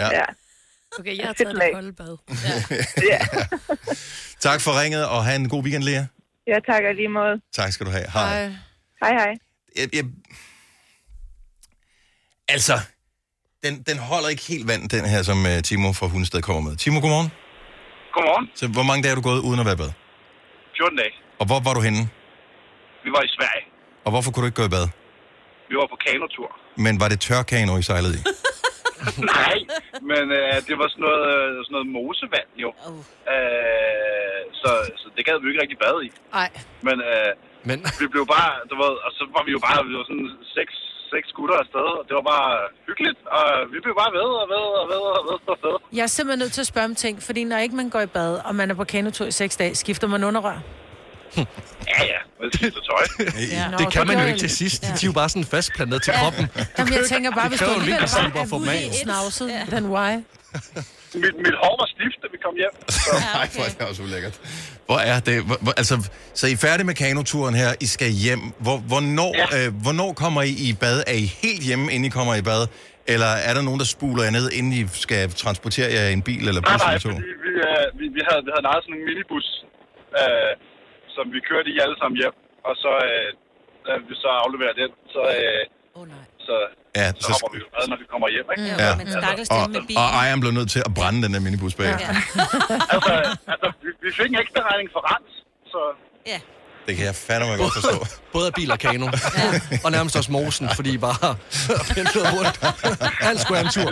Ja. 0.00 0.08
Ja. 0.18 0.26
Okay, 0.98 1.14
jeg 1.20 1.26
har 1.30 1.36
taget 1.40 1.56
det 1.62 1.70
kolde 1.78 1.92
bad. 2.02 2.14
ja. 3.12 3.20
Tak 4.46 4.58
for 4.64 4.72
ringet, 4.80 5.02
og 5.14 5.18
have 5.26 5.38
en 5.44 5.48
god 5.54 5.62
weekend, 5.64 5.84
Lea. 5.88 6.04
ja, 6.52 6.56
tak 6.70 6.82
og 6.90 6.94
lige 7.00 7.12
måde. 7.20 7.34
Tak 7.58 7.70
skal 7.74 7.86
du 7.88 7.92
have. 7.98 8.08
Hej. 8.16 8.28
Ej. 8.42 8.46
Hej, 9.02 9.12
hej. 9.20 9.32
Jeg, 9.80 9.86
jeg... 9.96 10.04
Altså, 12.48 12.72
den, 13.64 13.74
den 13.88 13.98
holder 14.10 14.28
ikke 14.34 14.44
helt 14.52 14.66
vand, 14.70 14.82
den 14.96 15.04
her, 15.12 15.20
som 15.30 15.38
uh, 15.50 15.56
Timo 15.68 15.88
fra 15.98 16.06
Hundested 16.12 16.40
kommer 16.48 16.62
med. 16.68 16.74
Timo, 16.82 16.98
godmorgen. 17.04 17.30
Godmorgen. 18.14 18.46
Så 18.60 18.64
hvor 18.76 18.84
mange 18.88 19.00
dage 19.02 19.12
er 19.14 19.18
du 19.20 19.24
gået 19.30 19.40
uden 19.48 19.58
at 19.62 19.66
være 19.68 19.76
i 19.78 19.82
bad? 19.84 19.92
14 20.76 20.98
dage. 21.02 21.14
Og 21.40 21.44
hvor 21.48 21.60
var 21.66 21.72
du 21.78 21.82
henne? 21.88 22.02
Vi 23.04 23.10
var 23.16 23.22
i 23.28 23.30
Sverige. 23.36 23.64
Og 24.04 24.10
hvorfor 24.12 24.28
kunne 24.30 24.42
du 24.44 24.48
ikke 24.50 24.60
gå 24.62 24.66
i 24.70 24.74
bad? 24.78 24.86
Vi 25.70 25.74
var 25.80 25.86
på 25.94 25.98
kanotur. 26.06 26.48
Men 26.84 26.94
var 27.02 27.08
det 27.12 27.18
tørkano, 27.26 27.72
I 27.82 27.84
sejlede 27.90 28.14
i? 28.18 28.22
Nej, 29.34 29.56
men 30.10 30.24
øh, 30.40 30.56
det 30.68 30.74
var 30.80 30.88
sådan 30.92 31.04
noget, 31.06 31.22
øh, 31.32 31.50
sådan 31.64 31.74
noget 31.76 31.88
mosevand, 31.96 32.50
jo. 32.64 32.70
Øh, 33.34 34.42
så, 34.60 34.70
så 35.00 35.06
det 35.16 35.22
gad 35.28 35.34
vi 35.38 35.44
jo 35.46 35.50
ikke 35.52 35.62
rigtig 35.64 35.80
bade 35.84 36.00
i. 36.08 36.10
Nej. 36.38 36.50
Men, 36.86 36.96
øh, 37.10 37.30
Men 37.68 37.78
vi 38.00 38.06
blev 38.14 38.24
bare, 38.36 38.52
du 38.70 38.74
ved, 38.82 38.94
og 39.06 39.10
så 39.18 39.22
var 39.36 39.42
vi 39.46 39.52
jo 39.56 39.60
bare, 39.66 39.78
vi 39.88 39.94
var 39.98 40.06
sådan 40.10 40.30
seks, 40.56 40.74
seks 41.14 41.28
gutter 41.36 41.56
afsted, 41.62 41.86
og 41.98 42.02
det 42.08 42.14
var 42.18 42.24
bare 42.34 42.48
hyggeligt, 42.88 43.18
og 43.36 43.44
vi 43.72 43.78
blev 43.84 43.94
bare 44.02 44.12
ved 44.18 44.28
og 44.42 44.46
ved 44.54 44.64
og 44.82 44.86
ved 44.92 45.02
og 45.18 45.22
ved 45.28 45.38
og 45.52 45.58
ved. 45.66 45.76
Jeg 45.98 46.02
er 46.08 46.12
simpelthen 46.16 46.38
nødt 46.42 46.52
til 46.52 46.60
at 46.60 46.70
spørge 46.72 46.84
om 46.84 46.94
ting, 47.04 47.14
fordi 47.28 47.44
når 47.44 47.58
ikke 47.58 47.76
man 47.76 47.88
går 47.94 48.00
i 48.00 48.10
bad, 48.18 48.32
og 48.48 48.54
man 48.60 48.66
er 48.70 48.74
på 48.74 48.84
kanotur 48.84 49.26
i 49.26 49.30
seks 49.42 49.56
dage, 49.56 49.74
skifter 49.74 50.06
man 50.14 50.24
underrør? 50.24 50.58
Ja, 51.92 52.02
ja, 52.12 52.18
med 52.40 52.50
skifter 52.52 52.80
tøj. 52.80 53.04
Ja. 53.58 53.64
Det 53.78 53.92
kan 53.92 54.06
man 54.06 54.18
jo 54.20 54.26
ikke 54.26 54.38
til 54.38 54.50
sidst. 54.50 54.82
Ja. 54.82 54.88
De 54.88 54.92
er 54.92 55.06
jo 55.06 55.12
bare 55.12 55.28
sådan 55.28 55.44
fastplantet 55.44 56.02
til 56.02 56.12
kroppen. 56.12 56.48
Jamen, 56.78 56.92
jeg 56.94 57.04
tænker 57.08 57.30
bare, 57.30 57.42
Det 57.42 57.50
hvis 57.50 57.60
du 57.60 57.70
alligevel 57.80 58.08
bare 58.34 58.42
at 58.42 58.48
få 58.48 58.58
dem 58.58 58.68
af. 58.68 58.86
er 58.88 58.92
snavset, 58.92 59.50
then 59.68 59.86
why? 59.86 60.12
Mit, 61.14 61.36
mit 61.46 61.56
hår 61.62 61.74
var 61.82 61.88
stift, 61.96 62.18
da 62.22 62.26
vi 62.34 62.38
kom 62.44 62.54
hjem. 62.62 62.74
Så. 63.04 63.10
Nej, 63.34 63.46
hvor 63.54 63.64
er 63.68 63.72
det 63.78 63.84
også 63.90 64.02
ulækkert. 64.06 64.36
Hvor 64.88 65.00
er 65.12 65.18
det? 65.28 65.36
Hvor, 65.48 65.58
hvor, 65.64 65.72
altså, 65.82 65.94
så 66.38 66.44
I 66.46 66.52
er 66.52 66.60
færdige 66.68 66.86
med 66.90 66.96
kanoturen 67.04 67.54
her. 67.62 67.70
I 67.86 67.86
skal 67.96 68.10
hjem. 68.24 68.42
Hvor, 68.64 68.76
hvornår, 68.90 69.32
ja. 69.42 69.46
øh, 69.58 69.68
hvornår 69.84 70.10
kommer 70.22 70.42
I 70.50 70.52
i 70.68 70.68
bad? 70.84 70.98
Er 71.12 71.18
I 71.24 71.26
helt 71.44 71.62
hjemme, 71.68 71.84
inden 71.94 72.04
I 72.10 72.12
kommer 72.18 72.34
i 72.42 72.44
bad? 72.50 72.62
Eller 73.14 73.32
er 73.48 73.52
der 73.56 73.62
nogen, 73.68 73.80
der 73.82 73.88
spuler 73.96 74.22
jer 74.26 74.32
ned, 74.38 74.46
inden 74.58 74.72
I 74.80 74.82
skal 75.06 75.22
transportere 75.42 75.88
jer 75.96 76.04
i 76.12 76.14
en 76.20 76.24
bil 76.30 76.42
eller 76.50 76.62
Nej, 76.62 76.70
bus 76.72 76.80
nej, 76.82 76.90
eller 76.92 77.04
to? 77.06 77.12
fordi 77.16 77.32
vi, 77.46 77.52
øh, 77.68 77.84
vi, 77.98 78.04
vi, 78.16 78.22
havde, 78.28 78.42
vi 78.46 78.50
havde 78.54 78.64
lejet 78.68 78.82
sådan 78.84 78.96
en 78.98 79.04
minibus, 79.08 79.46
øh, 80.20 80.52
som 81.16 81.24
vi 81.34 81.38
kørte 81.50 81.68
i 81.74 81.76
alle 81.84 81.96
sammen 82.00 82.16
hjem. 82.22 82.36
Og 82.68 82.74
så, 82.82 82.92
øh, 83.08 83.28
da 83.86 83.92
vi 84.08 84.14
så 84.24 84.30
afleverer 84.44 84.74
den, 84.82 84.90
så, 85.14 85.22
øh, 85.38 85.62
oh, 85.98 86.04
nej. 86.14 86.24
Så, 86.48 86.56
Ja, 87.00 87.06
så 87.24 87.28
hopper 87.32 87.48
vi 87.54 87.58
jo 87.62 87.66
når 87.92 87.98
vi 88.02 88.06
kommer 88.12 88.28
hjem. 88.34 88.46
Ikke? 88.54 88.82
Ja. 88.84 88.90
Men 89.00 89.06
stakkels 89.20 89.48
Og, 89.50 89.60
dem 89.64 89.70
med 89.76 89.82
bilen. 89.88 90.02
og 90.02 90.08
ejeren 90.20 90.40
blev 90.42 90.52
nødt 90.58 90.70
til 90.74 90.80
at 90.88 90.92
brænde 90.98 91.18
den 91.24 91.30
der 91.34 91.40
minibus 91.46 91.74
bag. 91.74 91.86
Ja. 91.86 91.94
altså, 92.94 93.12
altså 93.52 93.68
vi, 93.82 93.88
vi 94.04 94.10
fik 94.18 94.28
en 94.34 94.38
ekstra 94.44 94.60
regning 94.70 94.88
for 94.94 95.00
rens, 95.10 95.32
så... 95.72 95.80
Ja. 96.32 96.40
Det 96.86 96.96
kan 96.96 97.06
jeg 97.06 97.14
fandme 97.14 97.56
godt 97.62 97.74
forstå. 97.74 98.06
Både 98.32 98.46
af 98.46 98.54
bil 98.54 98.70
og 98.72 98.78
kano. 98.78 99.06
og 99.84 99.90
nærmest 99.96 100.16
også 100.16 100.32
mosen, 100.32 100.68
fordi 100.76 100.90
I 100.94 100.98
bare 100.98 101.36
pendlede 101.94 102.28
rundt. 102.36 102.56
Alt 103.28 103.40
skulle 103.40 103.58
have 103.58 103.66
en 103.66 103.72
tur. 103.76 103.90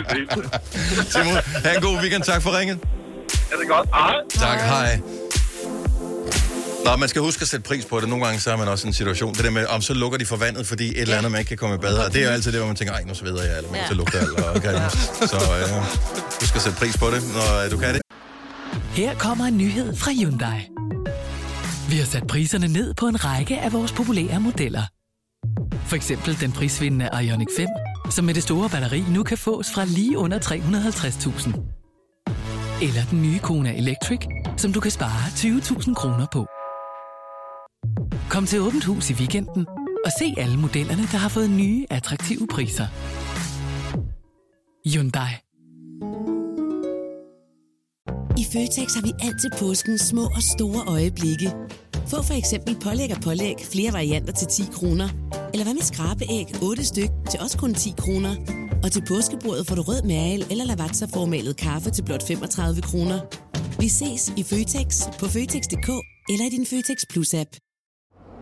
Timo, 1.13 1.31
have 1.63 1.75
en 1.75 1.81
god 1.81 1.97
weekend. 2.01 2.23
Tak 2.23 2.41
for 2.41 2.51
ringet. 2.59 2.79
Ja, 3.51 3.55
det 3.55 3.63
er 3.63 3.67
godt. 3.75 3.87
Hej. 3.93 4.15
Tak, 4.47 4.59
hej. 4.59 4.99
Nå, 6.85 6.95
man 6.95 7.09
skal 7.09 7.21
huske 7.21 7.41
at 7.41 7.47
sætte 7.47 7.63
pris 7.63 7.85
på 7.85 7.99
det. 7.99 8.09
Nogle 8.09 8.25
gange 8.25 8.39
så 8.39 8.51
er 8.51 8.57
man 8.57 8.67
også 8.67 8.87
i 8.87 8.89
en 8.89 8.93
situation. 8.93 9.33
Det 9.33 9.43
der 9.43 9.49
med, 9.51 9.65
om 9.65 9.81
så 9.81 9.93
lukker 9.93 10.17
de 10.17 10.25
for 10.25 10.35
vandet, 10.35 10.67
fordi 10.67 10.87
et 10.89 11.01
eller 11.01 11.17
andet, 11.17 11.31
man 11.31 11.39
ikke 11.39 11.49
kan 11.49 11.57
komme 11.57 11.75
i 11.75 11.77
bad. 11.77 11.97
Og 11.97 12.13
det 12.13 12.21
er 12.21 12.25
jo 12.25 12.31
altid 12.31 12.51
det, 12.51 12.59
hvor 12.59 12.67
man 12.67 12.75
tænker, 12.75 12.93
ej, 12.93 13.03
nu 13.07 13.13
sveder 13.13 13.43
jeg, 13.43 13.57
eller 13.57 13.71
man 13.71 13.79
Ja. 13.79 13.87
så 13.87 13.93
lugter 13.93 14.19
alt. 14.19 14.39
Og, 14.39 14.55
okay. 14.55 14.73
Så 15.33 15.35
øh, 15.35 15.83
husk 16.41 16.55
at 16.55 16.61
sætte 16.61 16.77
pris 16.79 16.97
på 16.97 17.05
det, 17.05 17.23
når 17.33 17.63
øh, 17.65 17.71
du 17.71 17.77
kan 17.77 17.93
det. 17.93 18.01
Her 18.91 19.15
kommer 19.15 19.45
en 19.45 19.57
nyhed 19.57 19.95
fra 19.95 20.11
Hyundai. 20.11 20.59
Vi 21.89 21.95
har 21.97 22.05
sat 22.05 22.27
priserne 22.27 22.67
ned 22.67 22.93
på 22.93 23.07
en 23.07 23.25
række 23.25 23.57
af 23.59 23.73
vores 23.73 23.91
populære 23.91 24.39
modeller. 24.39 24.83
For 25.87 25.95
eksempel 25.95 26.37
den 26.41 26.51
prisvindende 26.51 27.09
Ioniq 27.23 27.47
5, 27.57 27.67
som 28.11 28.25
med 28.25 28.33
det 28.33 28.43
store 28.43 28.69
batteri 28.69 29.03
nu 29.09 29.23
kan 29.23 29.37
fås 29.37 29.67
fra 29.73 29.85
lige 29.85 30.17
under 30.17 30.39
350.000. 30.39 31.59
Eller 32.81 33.01
den 33.11 33.21
nye 33.21 33.39
Kona 33.39 33.77
Electric, 33.77 34.19
som 34.57 34.73
du 34.73 34.79
kan 34.79 34.91
spare 34.91 35.23
20.000 35.27 35.93
kroner 35.93 36.25
på. 36.33 36.45
Kom 38.29 38.45
til 38.45 38.61
Åbent 38.61 38.83
Hus 38.83 39.09
i 39.09 39.13
weekenden 39.13 39.67
og 40.05 40.11
se 40.19 40.33
alle 40.37 40.57
modellerne, 40.57 41.01
der 41.11 41.17
har 41.17 41.29
fået 41.29 41.49
nye, 41.49 41.85
attraktive 41.89 42.47
priser. 42.47 42.87
Hyundai. 44.93 45.31
I 48.41 48.43
Føtex 48.53 48.95
har 48.95 49.01
vi 49.01 49.11
altid 49.27 49.49
påsken 49.59 49.97
små 49.97 50.25
og 50.37 50.43
store 50.55 50.81
øjeblikke. 50.87 51.49
Få 51.93 52.23
for 52.23 52.33
eksempel 52.33 52.75
pålæg 52.83 53.11
og 53.15 53.21
pålæg 53.21 53.55
flere 53.71 53.93
varianter 53.93 54.33
til 54.33 54.47
10 54.47 54.61
kroner. 54.71 55.09
Eller 55.53 55.63
hvad 55.63 55.73
med 55.73 55.81
skrabeæg 55.81 56.47
8 56.61 56.83
styk 56.85 57.09
til 57.29 57.39
også 57.39 57.57
kun 57.57 57.73
10 57.73 57.93
kroner. 57.97 58.35
Og 58.83 58.91
til 58.91 59.03
påskebordet 59.07 59.67
får 59.67 59.75
du 59.75 59.81
rød 59.81 60.01
mal 60.03 60.45
eller 60.51 60.65
lavatserformalet 60.65 61.57
kaffe 61.57 61.89
til 61.91 62.03
blot 62.03 62.27
35 62.27 62.81
kroner. 62.81 63.19
Vi 63.79 63.87
ses 63.87 64.33
i 64.37 64.43
Føtex 64.43 64.87
på 65.19 65.25
Føtex.dk 65.25 65.89
eller 66.31 66.45
i 66.45 66.49
din 66.49 66.65
Føtex 66.65 66.97
Plus-app. 67.11 67.66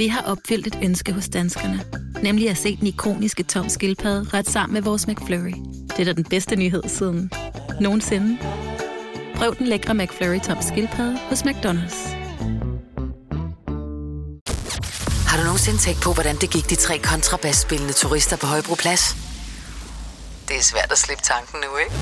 vi 0.00 0.08
har 0.08 0.22
opfyldt 0.22 0.66
et 0.66 0.78
ønske 0.82 1.12
hos 1.12 1.28
danskerne. 1.28 1.84
Nemlig 2.22 2.50
at 2.50 2.56
se 2.58 2.76
den 2.76 2.86
ikoniske 2.86 3.42
tom 3.42 3.68
skildpadde 3.68 4.26
ret 4.34 4.48
sammen 4.48 4.74
med 4.74 4.82
vores 4.82 5.06
McFlurry. 5.06 5.54
Det 5.88 6.00
er 6.00 6.04
da 6.04 6.12
den 6.12 6.24
bedste 6.24 6.56
nyhed 6.56 6.82
siden 6.86 7.30
nogensinde. 7.80 8.38
Prøv 9.34 9.56
den 9.58 9.66
lækre 9.66 9.94
McFlurry 9.94 10.40
tom 10.40 10.56
skildpadde 10.62 11.18
hos 11.18 11.42
McDonald's. 11.42 12.08
Har 15.28 15.36
du 15.38 15.44
nogensinde 15.44 15.78
tænkt 15.78 16.02
på, 16.02 16.12
hvordan 16.12 16.36
det 16.36 16.50
gik 16.50 16.70
de 16.70 16.74
tre 16.74 16.98
kontrabasspillende 16.98 17.92
turister 17.92 18.36
på 18.36 18.46
Højbroplads? 18.46 19.16
Det 20.48 20.56
er 20.56 20.62
svært 20.62 20.92
at 20.92 20.98
slippe 20.98 21.22
tanken 21.22 21.60
nu, 21.60 21.76
ikke? 21.76 21.92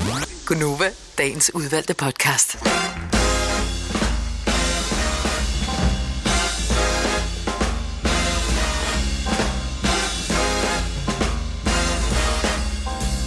Gunova, 0.45 0.89
dagens 1.17 1.51
udvalgte 1.53 1.93
podcast. 1.93 2.57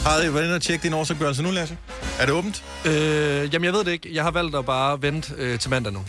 Har 0.05 0.23
I 0.23 0.35
været 0.35 0.45
inde 0.45 0.55
og 0.55 0.63
tjekke 0.63 0.83
din 0.83 0.93
årsopgørelse 0.93 1.43
nu, 1.43 1.51
Lasse? 1.51 1.77
Er 2.19 2.27
det 2.27 2.35
åbent? 2.35 2.65
Øh, 2.85 2.93
jamen, 3.55 3.65
jeg 3.65 3.73
ved 3.73 3.85
det 3.85 3.93
ikke. 3.93 4.15
Jeg 4.15 4.23
har 4.25 4.31
valgt 4.31 4.57
at 4.57 4.67
bare 4.67 5.03
vente 5.03 5.33
øh, 5.39 5.59
til 5.59 5.71
mandag 5.71 5.93
nu. 5.93 6.05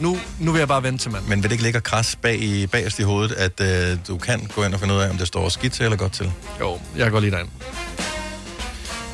nu. 0.00 0.18
Nu 0.38 0.52
vil 0.52 0.58
jeg 0.58 0.68
bare 0.68 0.82
vente 0.82 1.04
til 1.04 1.10
mandag. 1.10 1.28
Men 1.28 1.42
vil 1.42 1.50
det 1.50 1.52
ikke 1.54 1.64
ligge 1.64 1.78
og 1.78 1.82
kras 1.82 2.16
bag 2.22 2.42
i, 2.42 2.66
bagerst 2.66 2.98
i 2.98 3.02
hovedet, 3.02 3.32
at 3.32 3.60
øh, 3.60 3.98
du 4.08 4.18
kan 4.18 4.50
gå 4.54 4.64
ind 4.64 4.74
og 4.74 4.80
finde 4.80 4.94
ud 4.94 5.00
af, 5.00 5.10
om 5.10 5.18
det 5.18 5.26
står 5.26 5.48
skidt 5.48 5.72
til 5.72 5.84
eller 5.84 5.96
godt 5.96 6.12
til? 6.12 6.32
Jo, 6.60 6.80
jeg 6.96 7.10
går 7.10 7.20
lige 7.20 7.30
derind. 7.30 7.48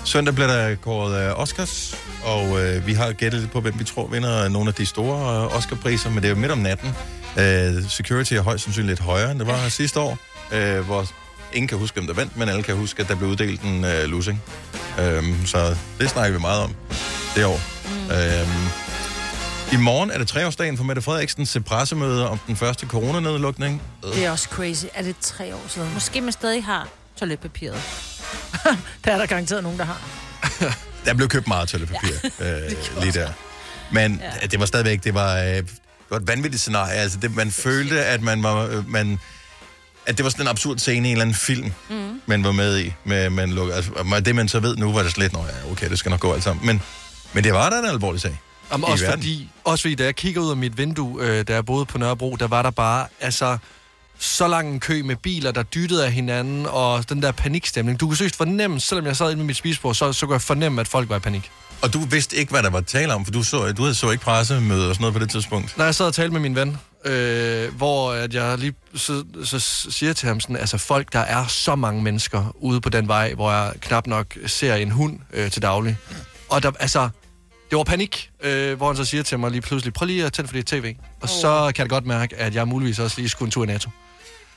Søndag 0.05 0.35
bliver 0.35 0.49
der 0.49 0.75
kåret 0.75 1.27
øh, 1.27 1.41
Oscars, 1.41 1.97
og 2.25 2.61
øh, 2.61 2.87
vi 2.87 2.93
har 2.93 3.13
gættet 3.13 3.41
lidt 3.41 3.53
på, 3.53 3.61
hvem 3.61 3.79
vi 3.79 3.85
tror 3.85 4.07
vinder 4.07 4.49
nogle 4.49 4.69
af 4.69 4.75
de 4.75 4.87
store 4.87 5.45
øh, 5.45 5.57
Oscar-priser, 5.57 6.11
men 6.11 6.17
det 6.19 6.25
er 6.25 6.29
jo 6.29 6.37
midt 6.37 6.53
om 6.53 6.59
natten. 6.59 6.89
Øh, 7.39 7.89
security 7.89 8.35
er 8.35 8.41
højst 8.41 8.65
sandsynligt 8.65 8.91
lidt 8.91 9.01
højere, 9.01 9.31
end 9.31 9.39
det 9.39 9.47
var 9.47 9.69
sidste 9.69 10.01
år, 10.01 10.19
øh, 10.53 10.81
hvor 10.81 11.07
ingen 11.53 11.69
kan 11.69 11.79
huske, 11.79 11.95
hvem 11.95 12.07
der 12.07 12.15
vandt, 12.15 12.37
men 12.37 12.49
alle 12.49 12.63
kan 12.63 12.77
huske, 12.77 13.03
at 13.03 13.09
der 13.09 13.15
blev 13.15 13.31
uddelt 13.31 13.61
en 13.61 13.85
øh, 13.85 14.05
losing. 14.05 14.43
Øh, 15.01 15.47
så 15.47 15.77
det 15.99 16.11
snakker 16.11 16.39
vi 16.39 16.41
meget 16.41 16.63
om 16.63 16.75
det 17.35 17.45
år. 17.45 17.61
Mm. 17.85 18.11
Øh, 18.11 19.73
I 19.73 19.77
morgen 19.77 20.11
er 20.11 20.19
det 20.19 20.29
treårsdagen 20.29 20.77
for 20.77 20.85
Mette 20.85 21.03
Frederiksens 21.03 21.59
pressemøde 21.67 22.29
om 22.29 22.39
den 22.47 22.57
første 22.57 22.87
coronanedlukning. 22.87 23.83
Det 24.03 24.25
er 24.25 24.31
også 24.31 24.49
crazy. 24.49 24.85
Er 24.95 25.03
det 25.03 25.17
tre 25.21 25.55
år 25.55 25.65
siden? 25.69 25.95
Måske 25.95 26.21
man 26.21 26.33
stadig 26.33 26.65
har 26.65 26.89
toiletpapiret. 27.17 27.83
Der 29.05 29.13
er 29.13 29.19
der 29.19 29.27
garanteret 29.27 29.63
nogen, 29.63 29.79
der 29.79 29.85
har. 29.85 30.01
Der 31.05 31.15
blev 31.15 31.29
købt 31.29 31.49
meget 31.49 31.69
toiletpapir 31.69 32.09
ja. 32.41 32.65
øh, 32.67 32.73
lige 33.01 33.13
der. 33.13 33.29
Men 33.93 34.23
ja. 34.43 34.47
det 34.47 34.61
var 34.61 34.67
stadigvæk, 34.67 35.05
det 35.05 35.15
var, 35.15 35.39
øh, 35.39 35.45
det 35.45 35.67
var 36.11 36.17
et 36.17 36.29
vanvittigt 36.29 36.61
scenarie. 36.61 36.95
Altså, 36.95 37.19
det, 37.19 37.37
man 37.37 37.51
følte, 37.51 38.05
at 38.05 38.23
man 38.23 38.43
var, 38.43 38.67
øh, 38.67 38.89
man, 38.89 39.19
at 40.11 40.17
det 40.17 40.25
var 40.25 40.31
sådan 40.31 40.45
en 40.45 40.49
absurd 40.49 40.79
scene 40.79 41.09
i 41.09 41.11
en 41.11 41.17
eller 41.17 41.23
anden 41.23 41.35
film, 41.37 41.73
mm. 41.91 42.21
man 42.27 42.45
var 42.45 42.53
med 42.53 42.79
i. 42.79 42.93
Med, 43.05 43.31
man 43.31 43.53
lukker, 43.53 43.75
altså, 43.75 44.23
det 44.25 44.35
man 44.35 44.49
så 44.49 44.61
ved 44.61 44.77
nu, 44.77 44.93
var 44.93 45.03
det 45.03 45.13
slet, 45.13 45.33
nå 45.33 45.39
ja, 45.39 45.73
okay, 45.73 45.91
det 45.91 45.99
skal 45.99 46.11
nok 46.11 46.21
gå 46.21 46.33
alt 46.33 46.43
sammen. 46.43 46.67
Men, 46.67 46.83
men 47.33 47.45
det 47.45 47.53
var 47.53 47.71
da 47.71 47.79
en 47.79 47.85
alvorlig 47.85 48.21
sag. 48.21 48.41
Jamen, 48.73 48.89
i 48.89 48.93
også, 48.93 49.05
verden. 49.05 49.23
fordi, 49.23 49.51
også 49.65 49.83
fordi, 49.83 49.95
da 49.95 50.05
jeg 50.05 50.17
kigger 50.17 50.41
ud 50.41 50.51
af 50.51 50.57
mit 50.57 50.79
vindue, 50.79 51.23
øh, 51.23 51.45
da 51.49 51.53
jeg 51.53 51.67
boede 51.67 51.87
på 51.87 51.99
Nørrebro, 51.99 52.37
der 52.37 52.47
var 52.47 52.63
der 52.63 52.71
bare, 52.71 53.07
altså, 53.21 53.59
så 54.19 54.49
lang 54.49 54.69
en 54.69 54.81
kø 54.81 55.03
med 55.03 55.17
biler, 55.17 55.51
der 55.53 55.63
dyttede 55.63 56.05
af 56.07 56.13
hinanden, 56.13 56.67
og 56.67 57.09
den 57.09 57.23
der 57.23 57.33
panikstemning. 57.33 58.01
Du 58.01 58.07
kunne 58.07 58.17
søgt 58.17 58.37
fornemme, 58.37 58.81
selvom 58.81 59.07
jeg 59.07 59.17
sad 59.17 59.31
inde 59.31 59.37
med 59.37 59.47
mit 59.47 59.57
spisebord, 59.57 59.95
så, 59.95 60.13
så 60.13 60.27
kunne 60.27 60.35
jeg 60.35 60.43
fornemme, 60.43 60.81
at 60.81 60.89
folk 60.89 61.09
var 61.09 61.17
i 61.17 61.21
panik. 61.21 61.51
Og 61.83 61.93
du 61.93 61.99
vidste 61.99 62.37
ikke, 62.37 62.51
hvad 62.51 62.63
der 62.63 62.71
var 62.71 62.81
tale 62.81 63.15
om, 63.15 63.25
for 63.25 63.33
du 63.33 63.43
så, 63.43 63.73
du 63.73 63.83
havde 63.83 63.95
så 63.95 64.11
ikke 64.11 64.25
pressemøde 64.25 64.89
og 64.89 64.95
sådan 64.95 65.03
noget 65.03 65.15
på 65.15 65.19
det 65.21 65.31
tidspunkt. 65.31 65.79
Når 65.79 65.85
jeg 65.85 65.95
sad 65.95 66.07
og 66.07 66.15
talte 66.15 66.33
med 66.33 66.41
min 66.41 66.55
ven, 66.55 66.77
øh, 67.05 67.75
hvor 67.75 68.13
at 68.13 68.35
jeg 68.35 68.59
lige 68.59 68.75
så, 68.95 69.25
så 69.45 69.59
siger 69.91 70.13
til 70.13 70.29
ham 70.29 70.41
sådan, 70.41 70.57
altså 70.57 70.79
folk, 70.79 71.13
der 71.13 71.19
er 71.19 71.47
så 71.47 71.75
mange 71.75 72.03
mennesker 72.03 72.57
ude 72.59 72.81
på 72.81 72.89
den 72.89 73.09
vej, 73.09 73.35
hvor 73.35 73.53
jeg 73.53 73.73
knap 73.81 74.07
nok 74.07 74.37
ser 74.47 74.75
en 74.75 74.91
hund 74.91 75.19
øh, 75.33 75.51
til 75.51 75.63
daglig. 75.63 75.97
Og 76.49 76.63
der, 76.63 76.71
altså, 76.81 77.09
det 77.71 77.79
var 77.79 77.85
panik, 77.85 78.31
øh, 78.43 78.77
hvor 78.77 78.87
han 78.87 78.97
så 78.97 79.05
siger 79.05 79.23
til 79.23 79.39
mig 79.39 79.51
lige 79.51 79.61
pludselig, 79.61 79.95
prøv 79.95 80.07
lige 80.07 80.25
at 80.25 80.33
tænde 80.33 80.49
for 80.49 80.57
dit 80.57 80.67
tv. 80.67 80.95
Og 81.21 81.29
så 81.29 81.73
kan 81.75 81.83
jeg 81.83 81.91
godt 81.91 82.07
mærke, 82.07 82.37
at 82.37 82.55
jeg 82.55 82.69
muligvis 82.69 82.99
også 82.99 83.17
lige 83.19 83.29
skulle 83.29 83.47
en 83.47 83.51
tur 83.51 83.65
i 83.65 83.67
NATO. 83.67 83.91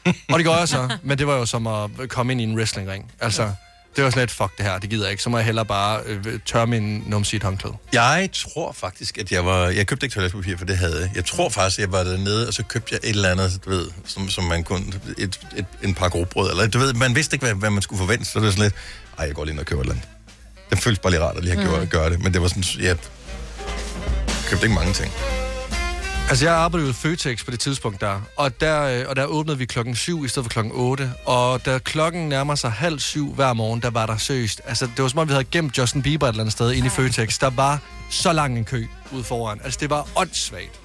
og 0.32 0.40
det 0.40 0.46
gør 0.46 0.56
jeg 0.58 0.68
så, 0.68 0.98
men 1.04 1.18
det 1.18 1.28
var 1.28 1.36
jo 1.36 1.46
som 1.46 1.68
at 1.68 1.90
komme 2.10 2.32
ind 2.32 2.42
i 2.42 2.44
en 2.44 2.56
wrestlingring. 2.58 3.12
Altså, 3.20 3.52
det 3.96 4.04
var 4.04 4.10
sådan 4.10 4.22
lidt, 4.22 4.32
fuck 4.32 4.58
det 4.58 4.66
her, 4.66 4.80
det 4.80 4.90
gider 4.90 5.04
jeg 5.04 5.12
ikke. 5.12 5.24
Så 5.24 5.30
må 5.30 5.38
jeg 5.38 5.46
hellere 5.46 5.66
bare 5.66 6.02
øh, 6.06 6.40
tørre 6.46 6.68
min 6.68 7.04
numse 7.08 7.36
i 7.36 7.38
et 7.38 7.44
håndklæde. 7.44 7.76
Jeg 7.94 8.30
tror 8.34 8.72
faktisk, 8.72 9.18
at 9.18 9.32
jeg 9.32 9.46
var... 9.46 9.68
Jeg 9.68 9.88
købte 9.88 10.06
ikke 10.06 10.14
toiletpapir, 10.14 10.58
for 10.58 10.66
det 10.66 10.78
havde 10.78 11.00
jeg. 11.02 11.12
Jeg 11.16 11.26
tror 11.26 11.50
faktisk, 11.50 11.80
at 11.80 11.82
jeg 11.82 11.92
var 11.92 12.04
dernede, 12.04 12.48
og 12.48 12.54
så 12.54 12.64
købte 12.64 12.90
jeg 12.94 13.10
et 13.10 13.16
eller 13.16 13.30
andet, 13.32 13.60
du 13.66 13.70
ved, 13.70 13.88
som, 14.06 14.30
som 14.30 14.44
man 14.44 14.64
kunne... 14.64 14.86
Et, 15.18 15.40
et, 15.56 15.66
en 15.84 15.94
par 15.94 16.10
grobrød, 16.10 16.50
eller 16.50 16.68
du 16.68 16.80
ved, 16.80 16.94
man 16.94 17.16
vidste 17.16 17.36
ikke, 17.36 17.46
hvad, 17.46 17.56
hvad 17.56 17.70
man 17.70 17.82
skulle 17.82 18.00
forvente, 18.00 18.26
så 18.26 18.40
det 18.40 18.46
var 18.46 18.52
sådan 18.52 18.64
lidt... 18.64 18.74
Ej, 19.20 19.26
jeg 19.26 19.36
går 19.36 19.44
lige 19.44 19.52
ind 19.52 19.60
og 19.60 19.66
køber 19.66 19.82
et 19.82 19.86
eller 19.86 19.94
andet. 19.96 20.10
Det 20.70 20.80
føltes 20.80 21.00
bare 21.00 21.12
lige 21.12 21.22
rart 21.24 21.38
at 21.38 21.44
lige 21.44 21.56
have 21.56 21.66
Mm. 21.66 21.72
gjort, 21.76 21.90
gøre 21.90 22.10
det, 22.10 22.24
men 22.24 22.34
det 22.34 22.42
var 22.42 22.48
sådan... 22.48 22.64
Jeg 22.80 22.98
købte 24.50 24.66
ikke 24.66 24.76
mange 24.76 24.94
ting. 24.94 25.12
Altså, 26.30 26.46
jeg 26.46 26.54
arbejdede 26.56 26.90
i 26.90 26.94
Føtex 26.94 27.46
på 27.46 27.52
det 27.52 27.60
tidspunkt 27.60 28.02
der, 28.02 28.22
og 28.38 28.62
der, 28.62 28.82
øh, 28.84 29.06
og 29.10 29.16
der 29.16 29.26
åbnede 29.26 29.58
vi 29.58 29.66
klokken 29.66 29.96
7 29.96 30.26
i 30.26 30.28
stedet 30.28 30.46
for 30.46 30.50
klokken 30.50 30.72
8, 30.76 31.12
og 31.26 31.66
da 31.66 31.78
klokken 31.78 32.30
nærmer 32.30 32.56
sig 32.56 32.72
halv 32.72 33.00
syv 33.00 33.34
hver 33.34 33.54
morgen, 33.54 33.82
der 33.82 33.90
var 33.90 34.06
der 34.06 34.18
seriøst, 34.18 34.62
altså 34.66 34.86
det 34.86 35.02
var 35.04 35.08
som 35.08 35.20
om, 35.20 35.28
vi 35.28 35.34
havde 35.34 35.44
gemt 35.52 35.78
Justin 35.78 36.02
Bieber 36.02 36.28
et 36.28 36.30
eller 36.30 36.44
andet 36.44 36.52
sted 36.54 36.72
inde 36.72 36.88
i 36.88 36.90
Føtex. 36.90 37.40
Der 37.40 37.50
var 37.50 37.80
så 38.10 38.34
lang 38.34 38.58
en 38.58 38.66
kø 38.66 38.86
ude 39.12 39.24
foran. 39.24 39.60
Altså, 39.64 39.78
det 39.82 39.90
var 39.90 40.08
åndssvagt. 40.16 40.80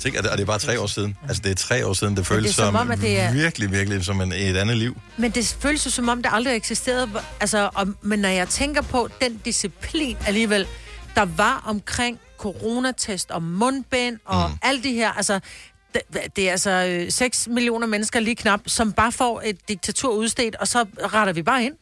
Tænk, 0.00 0.16
og 0.16 0.22
det 0.24 0.40
er 0.40 0.44
bare 0.44 0.58
tre 0.58 0.80
år 0.80 0.86
siden. 0.86 1.16
Altså, 1.28 1.42
det 1.44 1.50
er 1.50 1.54
tre 1.54 1.86
år 1.86 1.92
siden, 1.92 2.16
det 2.16 2.26
føles 2.26 2.44
det 2.56 2.62
er 2.62 2.66
som 2.66 2.74
som, 2.74 2.80
om, 2.80 2.90
at 2.90 3.00
det 3.00 3.20
er- 3.20 3.32
virkelig, 3.32 3.70
virkelig 3.72 4.04
som 4.04 4.20
en, 4.20 4.32
et 4.32 4.56
andet 4.56 4.76
liv. 4.76 4.96
Men 5.16 5.30
det 5.30 5.56
føles 5.60 5.86
jo 5.86 5.90
som 5.90 6.08
om, 6.08 6.22
det 6.22 6.30
aldrig 6.34 6.56
eksisterede. 6.56 7.08
Altså, 7.40 7.70
om, 7.74 7.96
men 8.02 8.18
når 8.18 8.28
jeg 8.28 8.48
tænker 8.48 8.82
på 8.82 9.08
den 9.20 9.36
disciplin 9.44 10.16
alligevel, 10.26 10.66
der 11.14 11.24
var 11.36 11.62
omkring 11.66 12.18
coronatest 12.42 13.30
og 13.30 13.42
mundbind 13.42 14.18
og 14.24 14.50
mm. 14.50 14.58
alt 14.62 14.84
det 14.84 14.92
her, 14.92 15.12
altså, 15.12 15.40
det, 15.94 16.02
det 16.36 16.48
er 16.48 16.52
altså 16.52 16.70
øh, 16.70 17.12
6 17.12 17.48
millioner 17.50 17.86
mennesker 17.86 18.20
lige 18.20 18.36
knap, 18.36 18.60
som 18.66 18.92
bare 18.92 19.12
får 19.12 19.42
et 19.44 19.68
diktatur 19.68 20.14
udstedt, 20.14 20.56
og 20.56 20.68
så 20.68 20.84
retter 21.14 21.32
vi 21.32 21.42
bare 21.42 21.64
ind. 21.64 21.74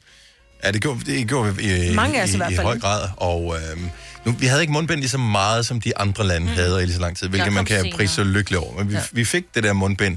Ja, 0.64 0.72
det 0.72 0.82
gjorde, 0.82 1.00
det 1.06 1.28
gjorde 1.28 1.56
vi 1.56 1.88
i, 1.90 1.94
Mange 1.94 2.20
af 2.20 2.24
os 2.24 2.30
i, 2.30 2.34
i 2.34 2.36
hvert 2.36 2.52
i 2.52 2.56
fald, 2.56 2.66
høj 2.66 2.78
grad. 2.78 3.08
Og 3.16 3.56
øhm, 3.56 3.90
nu, 4.24 4.32
vi 4.32 4.46
havde 4.46 4.60
ikke 4.60 4.72
mundbind 4.72 5.00
lige 5.00 5.08
så 5.08 5.18
meget, 5.18 5.66
som 5.66 5.80
de 5.80 5.98
andre 5.98 6.26
lande 6.26 6.46
mm. 6.46 6.52
havde 6.52 6.82
i 6.82 6.84
lige 6.84 6.94
så 6.94 7.00
lang 7.00 7.16
tid, 7.16 7.28
hvilket 7.28 7.52
man 7.52 7.64
kan 7.64 7.92
prise 7.94 8.14
så 8.14 8.24
lykkelig 8.24 8.58
over. 8.58 8.78
Men 8.78 8.88
vi. 8.88 8.94
Ja. 8.94 9.02
vi 9.12 9.24
fik 9.24 9.54
det 9.54 9.62
der 9.62 9.72
mundbind. 9.72 10.16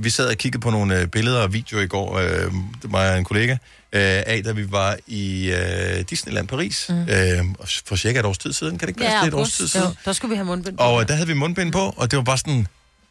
Vi 0.00 0.10
sad 0.10 0.28
og 0.28 0.36
kiggede 0.36 0.62
på 0.62 0.70
nogle 0.70 1.00
øh, 1.00 1.06
billeder 1.06 1.42
og 1.42 1.52
videoer 1.52 1.82
i 1.82 1.86
går, 1.86 2.18
øh, 2.18 2.52
det 2.82 2.92
jeg 2.92 3.12
og 3.12 3.18
en 3.18 3.24
kollega, 3.24 3.52
øh, 3.52 4.22
af, 4.26 4.42
da 4.44 4.52
vi 4.52 4.72
var 4.72 4.96
i 5.06 5.52
øh, 5.52 6.04
Disneyland 6.10 6.48
Paris, 6.48 6.86
mm. 6.88 7.02
øh, 7.02 7.44
for 7.86 7.96
cirka 7.96 8.18
et 8.18 8.24
års 8.24 8.38
tid 8.38 8.52
siden. 8.52 8.78
Kan 8.78 8.88
det 8.88 8.88
ikke 8.88 9.00
passe, 9.00 9.16
det 9.16 9.22
er 9.22 9.26
et 9.26 9.34
års 9.34 9.52
tid 9.52 9.68
siden? 9.68 9.86
Jo, 9.86 9.94
der 10.04 10.12
skulle 10.12 10.30
vi 10.30 10.36
have 10.36 10.46
mundbind 10.46 10.78
på. 10.78 10.84
Og 10.84 11.00
øh, 11.00 11.08
der 11.08 11.14
havde 11.14 11.26
vi 11.26 11.34
mundbind 11.34 11.72
på, 11.72 11.94
og 11.96 12.10
det 12.10 12.16
var 12.16 12.22
bare 12.22 12.38
sådan... 12.38 12.66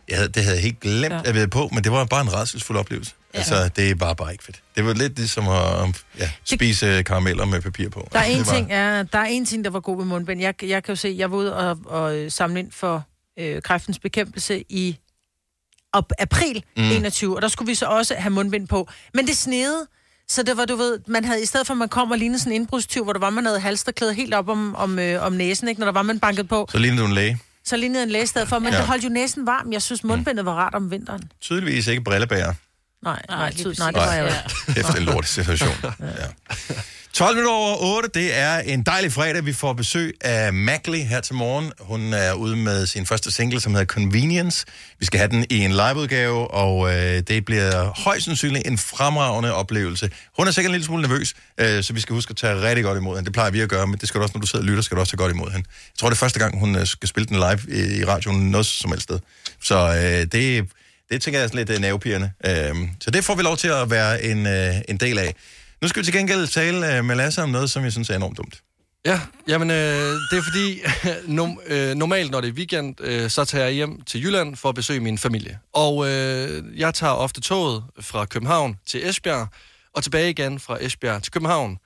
Jeg 0.09 0.17
havde, 0.17 0.29
det 0.29 0.43
havde 0.43 0.55
jeg 0.55 0.63
helt 0.63 0.79
glemt, 0.79 1.13
ja. 1.13 1.19
At 1.25 1.33
vi 1.33 1.37
havde 1.39 1.47
på, 1.47 1.69
men 1.73 1.83
det 1.83 1.91
var 1.91 2.05
bare 2.05 2.21
en 2.21 2.33
rædselsfuld 2.33 2.77
oplevelse. 2.77 3.11
Ja. 3.33 3.37
Altså, 3.37 3.69
det 3.75 3.99
var 3.99 4.13
bare 4.13 4.31
ikke 4.31 4.43
fedt. 4.43 4.61
Det 4.75 4.85
var 4.85 4.93
lidt 4.93 5.15
ligesom 5.15 5.47
at 5.47 6.03
ja, 6.19 6.29
spise 6.43 7.03
karameller 7.03 7.45
med 7.45 7.61
papir 7.61 7.89
på. 7.89 8.07
Der 8.13 8.19
er 8.19 8.23
en 8.33 8.37
det 8.37 8.47
var, 8.47 8.53
ting, 8.53 8.69
ja, 8.69 9.03
der 9.03 9.19
er 9.19 9.25
en 9.25 9.45
ting, 9.45 9.63
der 9.63 9.69
var 9.69 9.79
god 9.79 9.97
ved 9.97 10.05
mundbind. 10.05 10.41
Jeg, 10.41 10.63
jeg 10.63 10.83
kan 10.83 10.91
jo 10.91 10.95
se, 10.95 11.15
jeg 11.17 11.31
var 11.31 11.37
ude 11.37 11.55
og, 11.55 11.79
og 11.85 12.17
øh, 12.17 12.31
samle 12.31 12.59
ind 12.59 12.71
for 12.71 13.03
øh, 13.39 13.61
kræftens 13.61 13.99
bekæmpelse 13.99 14.63
i 14.69 14.97
op, 15.93 16.11
april 16.19 16.63
Mm. 16.77 16.83
mm. 16.83 16.91
21, 16.91 17.35
og 17.35 17.41
der 17.41 17.47
skulle 17.47 17.67
vi 17.67 17.75
så 17.75 17.85
også 17.85 18.15
have 18.17 18.29
mundbind 18.31 18.67
på. 18.67 18.89
Men 19.13 19.27
det 19.27 19.37
snede, 19.37 19.87
så 20.27 20.43
det 20.43 20.57
var, 20.57 20.65
du 20.65 20.75
ved, 20.75 20.99
man 21.07 21.25
havde, 21.25 21.43
i 21.43 21.45
stedet 21.45 21.67
for 21.67 21.73
at 21.73 21.77
man 21.77 21.89
kom 21.89 22.11
og 22.11 22.17
lignede 22.17 22.39
sådan 22.39 22.51
en 22.53 22.61
indbrudstyv, 22.61 23.03
hvor 23.03 23.13
der 23.13 23.19
var, 23.19 23.29
man 23.29 23.45
havde 23.45 23.59
halsterklæde 23.59 24.13
helt 24.13 24.33
op 24.33 24.49
om, 24.49 24.75
om, 24.75 24.99
øh, 24.99 25.23
om 25.25 25.33
næsen, 25.33 25.67
ikke? 25.67 25.79
når 25.79 25.85
der 25.85 25.91
var, 25.93 26.01
man 26.01 26.19
banket 26.19 26.49
på, 26.49 26.67
Så 26.71 26.77
lignede 26.77 27.01
du 27.01 27.07
en 27.07 27.13
læge. 27.13 27.39
så 27.65 27.77
lignede 27.77 28.03
en 28.03 28.09
læge 28.09 28.23
i 28.23 28.27
stedet 28.27 28.47
for, 28.49 28.59
men 28.59 28.73
Ja. 28.73 28.77
det 28.79 28.87
holdt 28.87 29.03
jo 29.03 29.09
næsen 29.09 29.45
varm. 29.45 29.71
Jeg 29.73 29.81
synes, 29.81 30.03
mundbindet 30.03 30.45
var 30.45 30.53
rart 30.53 30.75
om 30.75 30.91
vinteren. 30.91 31.23
Tydeligvis 31.41 31.87
ikke 31.87 32.03
brillebærer. 32.03 32.53
Nej, 33.03 33.21
nej, 33.29 33.37
nej, 33.37 33.53
nej 33.79 33.91
det 33.91 33.95
var 33.95 34.13
jeg 34.13 34.43
jo. 34.67 34.71
Efter 34.81 34.93
en 34.95 35.03
lortig 35.03 35.29
situation. 35.29 35.71
ja. 36.19 36.27
12 37.13 37.35
minutter 37.35 37.51
over 37.51 37.95
8, 37.95 38.09
det 38.13 38.37
er 38.37 38.59
en 38.59 38.83
dejlig 38.83 39.11
fredag. 39.11 39.45
Vi 39.45 39.53
får 39.53 39.73
besøg 39.73 40.13
af 40.21 40.53
Mackley 40.53 40.99
her 40.99 41.21
til 41.21 41.35
morgen. 41.35 41.71
Hun 41.79 42.13
er 42.13 42.33
ude 42.33 42.55
med 42.55 42.85
sin 42.85 43.05
første 43.05 43.31
single, 43.31 43.59
som 43.59 43.71
hedder 43.71 43.85
Convenience. 43.85 44.65
Vi 44.99 45.05
skal 45.05 45.19
have 45.19 45.29
den 45.29 45.45
i 45.49 45.57
en 45.57 45.71
liveudgave, 45.71 46.51
og 46.51 46.93
øh, 46.93 47.21
det 47.27 47.45
bliver 47.45 48.01
højst 48.03 48.25
sandsynligt 48.25 48.67
en 48.67 48.77
fremragende 48.77 49.53
oplevelse. 49.53 50.09
Hun 50.37 50.47
er 50.47 50.51
sikkert 50.51 50.69
en 50.69 50.73
lille 50.73 50.85
smule 50.85 51.01
nervøs, 51.01 51.33
øh, 51.57 51.83
så 51.83 51.93
vi 51.93 51.99
skal 51.99 52.13
huske 52.13 52.31
at 52.31 52.37
tage 52.37 52.61
rigtig 52.61 52.83
godt 52.83 52.97
imod 52.97 53.15
hende. 53.15 53.25
Det 53.25 53.33
plejer 53.33 53.51
vi 53.51 53.61
at 53.61 53.69
gøre, 53.69 53.87
men 53.87 53.97
det 53.99 54.07
skal 54.07 54.19
du 54.19 54.23
også, 54.23 54.33
når 54.35 54.41
du 54.41 54.47
sidder 54.47 54.63
og 54.63 54.67
lytter, 54.67 54.81
skal 54.81 54.95
du 54.95 54.99
også 54.99 55.11
tage 55.11 55.17
godt 55.17 55.31
imod 55.31 55.51
hende. 55.51 55.67
Jeg 55.67 55.99
tror, 55.99 56.09
det 56.09 56.15
er 56.15 56.19
første 56.19 56.39
gang, 56.39 56.59
hun 56.59 56.75
øh, 56.75 56.87
skal 56.87 57.09
spille 57.09 57.27
den 57.27 57.35
live 57.35 57.59
i, 57.79 57.99
i 57.99 58.05
radioen 58.05 58.51
noget 58.51 58.65
som 58.65 58.91
helst 58.91 59.03
sted. 59.03 59.19
Så 59.61 59.75
øh, 59.77 60.27
det, 60.31 60.69
det 61.11 61.21
tænker 61.21 61.39
jeg 61.39 61.43
er 61.43 61.47
sådan 61.47 61.57
lidt 61.57 61.69
øh, 61.69 61.79
nervepirrende. 61.79 62.31
Øh, 62.45 62.75
så 62.99 63.11
det 63.11 63.23
får 63.23 63.35
vi 63.35 63.43
lov 63.43 63.57
til 63.57 63.67
at 63.67 63.89
være 63.89 64.23
en, 64.23 64.47
øh, 64.47 64.75
en 64.89 64.97
del 64.97 65.19
af. 65.19 65.35
Nu 65.83 65.87
skal 65.87 65.99
vi 65.99 66.05
til 66.05 66.13
gengæld 66.13 66.47
tale 66.47 66.97
øh, 66.97 67.05
med 67.05 67.15
Lasse 67.15 67.43
om 67.43 67.49
noget, 67.49 67.71
som 67.71 67.83
jeg 67.83 67.91
synes 67.91 68.09
er 68.09 68.15
enormt 68.15 68.37
dumt. 68.37 68.63
Ja, 69.05 69.21
jamen 69.47 69.71
øh, 69.71 69.75
det 70.31 70.37
er 70.37 70.41
fordi, 70.41 70.81
nom, 71.37 71.59
øh, 71.65 71.95
normalt 71.95 72.31
når 72.31 72.41
det 72.41 72.49
er 72.49 72.53
weekend, 72.53 72.95
øh, 73.01 73.29
så 73.29 73.45
tager 73.45 73.65
jeg 73.65 73.73
hjem 73.73 74.01
til 74.01 74.23
Jylland 74.23 74.55
for 74.55 74.69
at 74.69 74.75
besøge 74.75 74.99
min 74.99 75.17
familie. 75.17 75.59
Og 75.73 76.09
øh, 76.09 76.79
jeg 76.79 76.93
tager 76.93 77.13
ofte 77.13 77.41
toget 77.41 77.83
fra 77.99 78.25
København 78.25 78.75
til 78.85 79.09
Esbjerg, 79.09 79.47
og 79.93 80.03
tilbage 80.03 80.29
igen 80.29 80.59
fra 80.59 80.77
Esbjerg 80.81 81.23
til 81.23 81.31
København. 81.31 81.77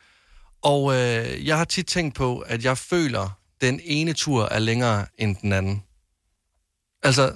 Og 0.61 0.93
øh, 0.93 1.47
jeg 1.47 1.57
har 1.57 1.65
tit 1.65 1.85
tænkt 1.85 2.15
på, 2.15 2.39
at 2.39 2.63
jeg 2.63 2.77
føler, 2.77 3.37
den 3.61 3.79
ene 3.83 4.13
tur 4.13 4.45
er 4.45 4.59
længere 4.59 5.05
end 5.17 5.35
den 5.41 5.53
anden. 5.53 5.83
Altså, 7.03 7.31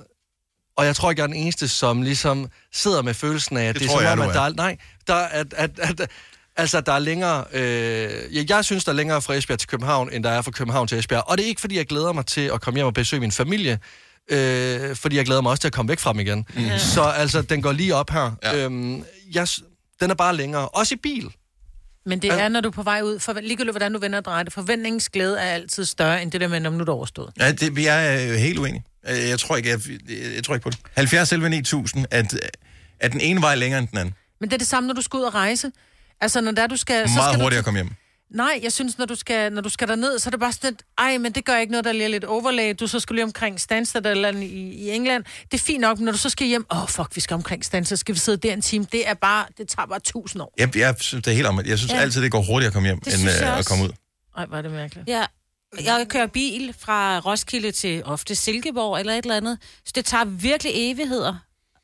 og 0.75 0.85
jeg 0.85 0.95
tror 0.95 1.09
ikke, 1.09 1.19
jeg 1.19 1.23
er 1.23 1.33
den 1.33 1.41
eneste, 1.43 1.67
som 1.67 2.01
ligesom 2.01 2.49
sidder 2.73 3.01
med 3.01 3.13
følelsen 3.13 3.57
af, 3.57 3.65
at 3.65 3.75
Det 3.75 3.81
det, 3.81 3.91
er 3.95 4.01
jeg, 4.01 4.11
som 4.11 4.19
om, 4.19 4.29
at 4.29 4.35
der 4.35 4.41
er. 4.41 4.49
nej, 4.49 4.77
der 5.07 5.13
er, 5.13 5.27
at, 5.27 5.53
at, 5.53 5.79
at, 5.79 6.09
altså, 6.57 6.81
der 6.81 6.91
er 6.91 6.99
længere, 6.99 7.43
øh, 7.53 8.35
jeg, 8.35 8.49
jeg 8.49 8.65
synes, 8.65 8.83
der 8.83 8.91
er 8.91 8.95
længere 8.95 9.21
fra 9.21 9.33
Esbjerg 9.33 9.59
til 9.59 9.69
København, 9.69 10.09
end 10.13 10.23
der 10.23 10.29
er 10.29 10.41
fra 10.41 10.51
København 10.51 10.87
til 10.87 10.99
Esbjerg. 10.99 11.23
Og 11.27 11.37
det 11.37 11.43
er 11.43 11.47
ikke, 11.47 11.61
fordi 11.61 11.77
jeg 11.77 11.85
glæder 11.85 12.13
mig 12.13 12.25
til 12.25 12.41
at 12.41 12.61
komme 12.61 12.77
hjem 12.77 12.85
og 12.87 12.93
besøge 12.93 13.19
min 13.19 13.31
familie, 13.31 13.79
øh, 14.29 14.95
fordi 14.95 15.15
jeg 15.15 15.25
glæder 15.25 15.41
mig 15.41 15.49
også 15.49 15.61
til 15.61 15.67
at 15.67 15.73
komme 15.73 15.89
væk 15.89 15.99
fra 15.99 16.13
dem 16.13 16.19
igen. 16.19 16.45
Mm. 16.55 16.61
Så 16.77 17.01
altså, 17.03 17.41
den 17.41 17.61
går 17.61 17.71
lige 17.71 17.95
op 17.95 18.09
her. 18.09 18.31
Ja. 18.43 18.65
Øhm, 18.65 19.03
jeg, 19.33 19.47
den 20.01 20.09
er 20.09 20.15
bare 20.15 20.35
længere. 20.35 20.67
Også 20.69 20.95
i 20.95 20.97
bil. 20.97 21.29
Men 22.05 22.21
det 22.21 22.29
er, 22.33 22.49
når 22.49 22.61
du 22.61 22.67
er 22.69 22.73
på 22.73 22.83
vej 22.83 23.01
ud, 23.01 23.19
for 23.19 23.33
ligegyldigt 23.33 23.73
hvordan 23.73 23.93
du 23.93 23.99
vender 23.99 24.17
og 24.19 24.25
drejer 24.25 24.43
det, 24.43 24.53
forventningens 24.53 25.09
glæde 25.09 25.39
er 25.39 25.53
altid 25.53 25.85
større 25.85 26.21
end 26.21 26.31
det 26.31 26.41
der 26.41 26.47
med, 26.47 26.65
om 26.65 26.73
nu 26.73 26.79
er 26.79 26.85
det 26.85 26.89
overstået. 26.89 27.33
Ja, 27.39 27.51
det, 27.51 27.75
vi 27.75 27.85
er 27.85 28.13
øh, 28.31 28.35
helt 28.35 28.59
uenige. 28.59 28.83
Øh, 29.09 29.29
Jeg 29.29 29.39
tror 29.39 29.57
ikke, 29.57 29.69
jeg, 29.69 29.79
jeg, 30.09 30.35
jeg 30.35 30.43
tror 30.43 30.53
ikke 30.55 30.63
på 30.63 30.69
det. 30.69 30.79
70 30.95 31.29
selv 31.29 31.49
9000, 31.49 32.05
at, 32.11 32.33
at 32.99 33.11
den 33.11 33.21
ene 33.21 33.41
vej 33.41 33.55
længere 33.55 33.79
end 33.79 33.87
den 33.87 33.97
anden. 33.97 34.13
Men 34.39 34.49
det 34.49 34.53
er 34.53 34.57
det 34.57 34.67
samme, 34.67 34.87
når 34.87 34.93
du 34.93 35.01
skal 35.01 35.17
ud 35.17 35.23
og 35.23 35.33
rejse. 35.35 35.71
Altså, 36.21 36.41
når 36.41 36.51
der 36.51 36.67
du 36.67 36.75
skal... 36.75 37.09
så 37.09 37.15
Meget 37.15 37.33
skal 37.33 37.43
hurtigere 37.43 37.57
du, 37.57 37.61
at 37.61 37.65
komme 37.65 37.77
hjem. 37.77 37.89
Nej, 38.29 38.59
jeg 38.63 38.71
synes, 38.71 38.97
når 38.97 39.05
du 39.05 39.15
skal, 39.15 39.53
når 39.53 39.61
du 39.61 39.69
skal 39.69 39.87
derned, 39.87 40.19
så 40.19 40.29
er 40.29 40.31
det 40.31 40.39
bare 40.39 40.51
sådan 40.53 40.69
lidt, 40.71 40.81
ej, 40.97 41.17
men 41.17 41.31
det 41.31 41.45
gør 41.45 41.57
ikke 41.57 41.71
noget, 41.71 41.85
der 41.85 41.91
lige 41.91 42.03
er 42.03 42.07
lidt 42.07 42.23
overlag. 42.23 42.75
Du 42.79 42.87
så 42.87 42.99
skal 42.99 43.15
lige 43.15 43.23
omkring 43.23 43.59
Stansted 43.59 44.05
eller 44.05 44.27
andet 44.27 44.43
i, 44.43 44.73
i 44.73 44.91
England. 44.91 45.23
Det 45.51 45.53
er 45.59 45.63
fint 45.63 45.81
nok, 45.81 45.97
men 45.97 46.05
når 46.05 46.11
du 46.11 46.17
så 46.17 46.29
skal 46.29 46.47
hjem, 46.47 46.65
åh, 46.71 46.83
oh, 46.83 46.89
fuck, 46.89 47.15
vi 47.15 47.21
skal 47.21 47.35
omkring 47.35 47.65
Stansted, 47.65 47.97
skal 47.97 48.15
vi 48.15 48.19
sidde 48.19 48.37
der 48.37 48.53
en 48.53 48.61
time. 48.61 48.85
Det 48.91 49.07
er 49.07 49.13
bare, 49.13 49.45
det 49.57 49.67
tager 49.67 49.85
bare 49.85 49.99
tusind 49.99 50.41
år. 50.41 50.53
Jeg, 50.57 50.77
jeg 50.77 50.95
synes, 50.99 51.23
det 51.23 51.31
er 51.31 51.35
helt 51.35 51.47
om. 51.47 51.61
Jeg 51.65 51.77
synes 51.77 51.93
Ja. 51.93 51.99
altid, 51.99 52.21
det 52.21 52.31
går 52.31 52.41
hurtigere 52.41 52.67
at 52.67 52.73
komme 52.73 52.87
hjem, 52.87 52.99
Det 52.99 53.13
end 53.19 53.29
øh, 53.29 53.59
at 53.59 53.65
komme 53.65 53.83
ud. 53.83 53.89
Ej, 54.37 54.45
hvor 54.45 54.57
er 54.57 54.61
det 54.61 54.71
mærkeligt. 54.71 55.07
Ja. 55.07 55.25
Jeg 55.83 56.05
kører 56.09 56.27
bil 56.27 56.75
fra 56.79 57.19
Roskilde 57.19 57.71
til 57.71 58.01
ofte 58.05 58.35
Silkeborg 58.35 58.99
eller 58.99 59.13
et 59.13 59.23
eller 59.25 59.37
andet. 59.37 59.57
Så 59.85 59.91
det 59.95 60.05
tager 60.05 60.25
virkelig 60.25 60.71
evigheder 60.75 61.35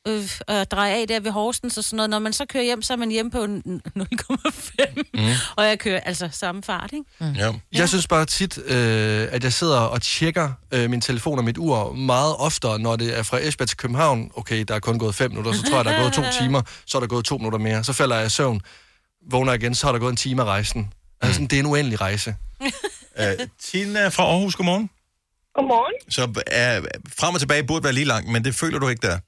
øh, 0.08 0.28
at 0.48 0.70
dreje 0.70 0.94
af 0.94 1.08
der 1.08 1.20
ved 1.20 1.30
Horsens 1.30 1.78
og 1.78 1.84
sådan 1.84 1.96
noget. 1.96 2.10
Når 2.10 2.18
man 2.18 2.32
så 2.32 2.46
kører 2.46 2.64
hjem, 2.64 2.82
så 2.82 2.92
er 2.92 2.96
man 2.96 3.10
hjemme 3.10 3.30
på 3.30 3.44
en 3.44 3.82
0,5. 3.98 5.02
Mm. 5.14 5.20
Og 5.56 5.64
jeg 5.64 5.78
kører 5.78 6.00
altså 6.00 6.28
samme 6.32 6.62
fart, 6.62 6.92
ikke? 6.92 7.04
Mm. 7.20 7.32
Ja. 7.32 7.52
Jeg 7.72 7.88
synes 7.88 8.06
bare 8.06 8.24
tit, 8.26 8.58
øh, 8.58 9.28
at 9.30 9.44
jeg 9.44 9.52
sidder 9.52 9.80
og 9.80 10.02
tjekker 10.02 10.52
øh, 10.72 10.90
min 10.90 11.00
telefon 11.00 11.38
og 11.38 11.44
mit 11.44 11.58
ur 11.58 11.92
meget 11.92 12.36
oftere, 12.36 12.78
når 12.78 12.96
det 12.96 13.18
er 13.18 13.22
fra 13.22 13.38
Esbjerg 13.38 13.68
til 13.68 13.76
København. 13.76 14.30
Okay, 14.36 14.64
der 14.68 14.74
er 14.74 14.80
kun 14.80 14.98
gået 14.98 15.14
fem 15.14 15.30
minutter, 15.30 15.52
så 15.52 15.62
tror 15.62 15.76
jeg, 15.76 15.84
der 15.84 15.90
er 15.90 16.02
gået 16.02 16.12
to 16.12 16.22
timer. 16.40 16.62
Så 16.86 16.98
er 16.98 17.00
der 17.00 17.08
gået 17.08 17.24
to 17.24 17.36
minutter 17.36 17.58
mere. 17.58 17.84
Så 17.84 17.92
falder 17.92 18.16
jeg 18.16 18.26
i 18.26 18.30
søvn. 18.30 18.60
Vågner 19.30 19.52
igen, 19.52 19.74
så 19.74 19.88
er 19.88 19.92
der 19.92 19.98
gået 19.98 20.10
en 20.10 20.16
time 20.16 20.42
af 20.42 20.46
rejsen. 20.46 20.92
Altså, 21.20 21.34
sådan, 21.34 21.46
det 21.46 21.56
er 21.56 21.60
en 21.60 21.66
uendelig 21.66 22.00
rejse. 22.00 22.34
Uh, 22.60 23.46
Tina 23.64 24.08
fra 24.08 24.22
Aarhus, 24.22 24.54
godmorgen. 24.54 24.90
Godmorgen. 25.54 25.94
Så 26.10 26.24
uh, 26.24 26.86
frem 27.18 27.34
og 27.34 27.40
tilbage 27.40 27.64
burde 27.64 27.84
være 27.84 27.92
lige 27.92 28.04
langt, 28.04 28.28
men 28.32 28.44
det 28.44 28.54
føler 28.54 28.78
du 28.78 28.88
ikke 28.88 29.06
der. 29.06 29.18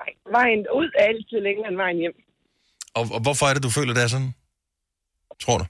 Nej, 0.00 0.10
vejen 0.36 0.60
ud 0.80 0.88
er 0.98 1.04
altid 1.10 1.38
længere 1.48 1.68
end 1.70 1.78
vejen 1.84 1.98
hjem. 2.02 2.16
Og, 2.98 3.04
og 3.16 3.20
hvorfor 3.24 3.44
er 3.48 3.54
det, 3.54 3.62
du 3.68 3.72
føler, 3.78 3.92
det 3.96 4.02
er 4.06 4.12
sådan? 4.16 4.32
Tror 5.44 5.58
du? 5.62 5.66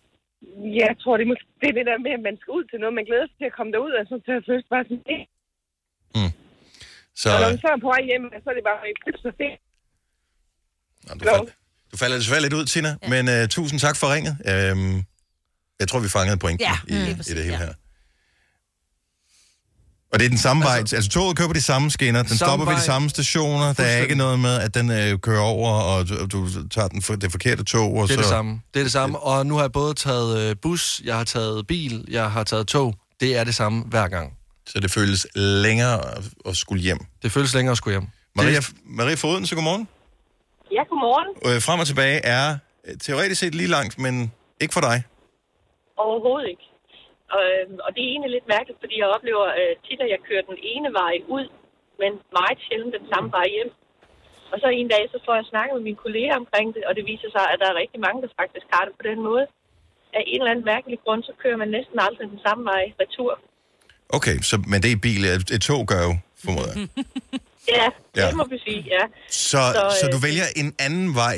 Jeg 0.83 0.93
tror, 1.01 1.13
det, 1.17 1.25
er 1.27 1.31
måske, 1.33 1.47
det 1.61 1.69
er 1.73 1.77
det 1.79 1.87
der 1.91 1.99
med, 2.07 2.13
at 2.19 2.23
man 2.29 2.37
skal 2.41 2.51
ud 2.59 2.65
til 2.71 2.79
noget, 2.83 2.95
man 3.01 3.07
glæder 3.09 3.27
sig 3.29 3.37
til 3.41 3.49
at 3.51 3.57
komme 3.59 3.71
derud, 3.75 3.93
og 4.01 4.05
så 4.11 4.15
til 4.27 4.35
at 4.39 4.45
føles 4.49 4.67
bare 4.75 4.85
sådan, 4.89 5.05
eh. 5.15 5.25
Så 7.21 7.27
Og 7.35 7.41
når 7.41 7.49
man 7.53 7.61
så 7.65 7.69
er 7.75 7.81
på 7.87 7.91
vej 7.95 8.03
hjem, 8.11 8.25
så 8.45 8.49
er 8.53 8.57
det 8.59 8.65
bare 8.71 8.81
et 8.91 9.19
så 9.27 9.31
fedt. 9.41 9.57
Nå, 11.07 11.11
du, 11.19 11.25
fald, 11.29 11.49
du 11.93 11.97
falder 12.03 12.17
desværre 12.23 12.43
lidt 12.47 12.55
ud, 12.59 12.65
Tina, 12.73 12.93
ja. 13.03 13.09
men 13.15 13.23
uh, 13.35 13.49
tusind 13.57 13.79
tak 13.87 13.97
for 14.01 14.07
ringet. 14.15 14.35
Um, 14.51 15.05
jeg 15.81 15.87
tror, 15.89 16.01
vi 16.07 16.09
fangede 16.19 16.39
pointen 16.45 16.67
Ja, 16.71 16.77
i, 16.95 16.97
i 17.31 17.33
det 17.37 17.43
hele 17.49 17.59
ja. 17.59 17.65
her. 17.65 17.73
Og 20.13 20.19
det 20.19 20.25
er 20.25 20.29
den 20.29 20.39
samme 20.39 20.63
altså, 20.65 20.95
vej. 20.95 20.99
Altså 20.99 21.11
toget 21.11 21.37
kører 21.37 21.49
på 21.49 21.55
de 21.55 21.63
samme 21.63 21.91
skinner, 21.91 22.23
den 22.23 22.29
Samme 22.29 22.39
stopper 22.39 22.65
ved 22.67 22.73
de 22.73 22.77
vej. 22.77 22.85
samme 22.85 23.11
stationer. 23.11 23.73
Der 23.73 23.83
er 23.85 24.03
ikke 24.03 24.15
noget 24.15 24.39
med, 24.39 24.61
at 24.61 24.75
den 24.75 24.91
øh, 24.91 25.19
kører 25.19 25.41
over, 25.41 25.71
og 25.71 26.09
du, 26.09 26.27
du 26.27 26.69
tager 26.69 26.89
den 26.89 27.03
for, 27.03 27.15
det 27.17 27.31
forkerte 27.31 27.65
tog. 27.65 27.95
Og 27.95 28.09
Det 28.09 28.11
er 28.11 28.15
så... 28.15 28.21
det 28.21 28.27
samme. 28.29 28.61
Det 28.75 28.81
er 28.81 28.85
det 28.85 28.93
samme. 28.93 29.19
Og 29.19 29.47
nu 29.47 29.55
har 29.55 29.63
jeg 29.63 29.73
både 29.73 29.95
taget 29.95 30.51
øh, 30.51 30.57
bus, 30.63 31.01
jeg 31.05 31.17
har 31.17 31.25
taget 31.25 31.67
bil, 31.67 32.05
jeg 32.11 32.31
har 32.31 32.45
taget 32.45 32.67
tog. 32.67 32.95
Det 33.21 33.37
er 33.39 33.45
det 33.45 33.55
samme 33.55 33.85
hver 33.87 34.09
gang. 34.09 34.33
Så 34.67 34.81
det 34.81 34.91
føles 34.91 35.27
længere 35.35 36.01
at, 36.47 36.57
skulle 36.57 36.83
hjem. 36.83 36.99
Det 37.23 37.33
føles 37.33 37.55
længere 37.55 37.73
at 37.73 37.77
skulle 37.79 37.95
hjem. 37.95 38.07
Maria, 38.37 38.61
Maria 38.85 39.15
Foden, 39.15 39.47
så 39.47 39.55
godmorgen. 39.55 39.89
Ja, 40.73 40.83
godmorgen. 40.91 41.57
Øh, 41.57 41.63
frem 41.63 41.81
og 41.81 41.87
tilbage 41.87 42.21
er 42.25 42.57
øh, 42.89 42.95
teoretisk 42.99 43.41
set 43.41 43.55
lige 43.55 43.67
langt, 43.69 43.99
men 43.99 44.33
ikke 44.61 44.75
for 44.75 44.81
dig. 44.81 45.03
Overhovedet 45.99 46.49
ikke. 46.49 46.63
Og, 47.35 47.43
øhm, 47.53 47.79
og 47.85 47.89
det 47.95 48.01
er 48.03 48.11
egentlig 48.15 48.33
lidt 48.37 48.49
mærkeligt, 48.55 48.79
fordi 48.83 48.95
jeg 49.03 49.09
oplever 49.17 49.47
øh, 49.61 49.73
tit, 49.87 50.01
at 50.05 50.11
jeg 50.15 50.21
kører 50.29 50.45
den 50.51 50.59
ene 50.73 50.89
vej 51.03 51.15
ud, 51.37 51.47
men 52.03 52.11
meget 52.39 52.59
sjældent 52.67 52.95
den 52.99 53.07
samme 53.13 53.29
vej 53.39 53.47
hjem. 53.57 53.71
Og 54.53 54.57
så 54.63 54.67
en 54.69 54.89
dag, 54.95 55.03
så 55.13 55.19
får 55.27 55.35
jeg 55.39 55.47
snakket 55.53 55.75
med 55.77 55.85
mine 55.89 56.01
kolleger 56.05 56.35
omkring 56.43 56.69
det, 56.77 56.83
og 56.89 56.93
det 56.97 57.05
viser 57.13 57.31
sig, 57.37 57.45
at 57.53 57.59
der 57.63 57.69
er 57.71 57.81
rigtig 57.83 58.01
mange, 58.07 58.19
der 58.25 58.31
faktisk 58.43 58.67
har 58.75 58.83
det 58.87 58.95
på 59.01 59.05
den 59.11 59.19
måde. 59.29 59.45
Af 60.19 60.23
en 60.33 60.41
eller 60.41 60.53
anden 60.53 60.69
mærkelig 60.75 60.99
grund, 61.05 61.23
så 61.29 61.33
kører 61.43 61.59
man 61.63 61.71
næsten 61.77 61.97
aldrig 62.07 62.27
den 62.35 62.41
samme 62.47 62.63
vej 62.73 62.85
retur. 63.03 63.33
Okay, 64.17 64.37
så, 64.49 64.55
men 64.71 64.77
det 64.83 64.89
er 64.93 64.97
i 65.01 65.05
bil. 65.09 65.23
Et, 65.25 65.51
et 65.57 65.63
tog 65.69 65.83
gør 65.93 66.03
jo, 66.09 66.13
formoder 66.45 66.71
jeg. 66.75 66.79
Ja, 67.79 67.89
det 68.15 68.21
Ja. 68.23 68.35
må 68.41 68.45
vi 68.55 68.59
sige, 68.67 68.81
ja. 68.97 69.05
Så, 69.51 69.63
så, 69.77 69.83
så 70.01 70.07
øh, 70.07 70.13
du 70.15 70.19
vælger 70.29 70.47
en 70.63 70.69
anden 70.87 71.09
vej, 71.23 71.37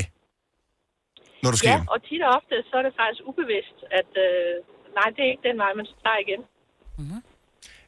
når 1.43 1.49
du 1.53 1.57
skal 1.61 1.69
Ja, 1.73 1.77
hjem? 1.77 1.89
og 1.95 1.99
tit 2.09 2.23
og 2.27 2.31
ofte, 2.39 2.55
så 2.69 2.75
er 2.81 2.85
det 2.89 2.95
faktisk 3.03 3.23
ubevidst, 3.31 3.79
at 4.01 4.11
øh, 4.27 4.55
nej, 4.99 5.09
det 5.17 5.23
er 5.27 5.31
ikke 5.35 5.49
den 5.49 5.59
vej, 5.59 5.73
man 5.77 5.87
tager 6.05 6.19
igen. 6.27 6.41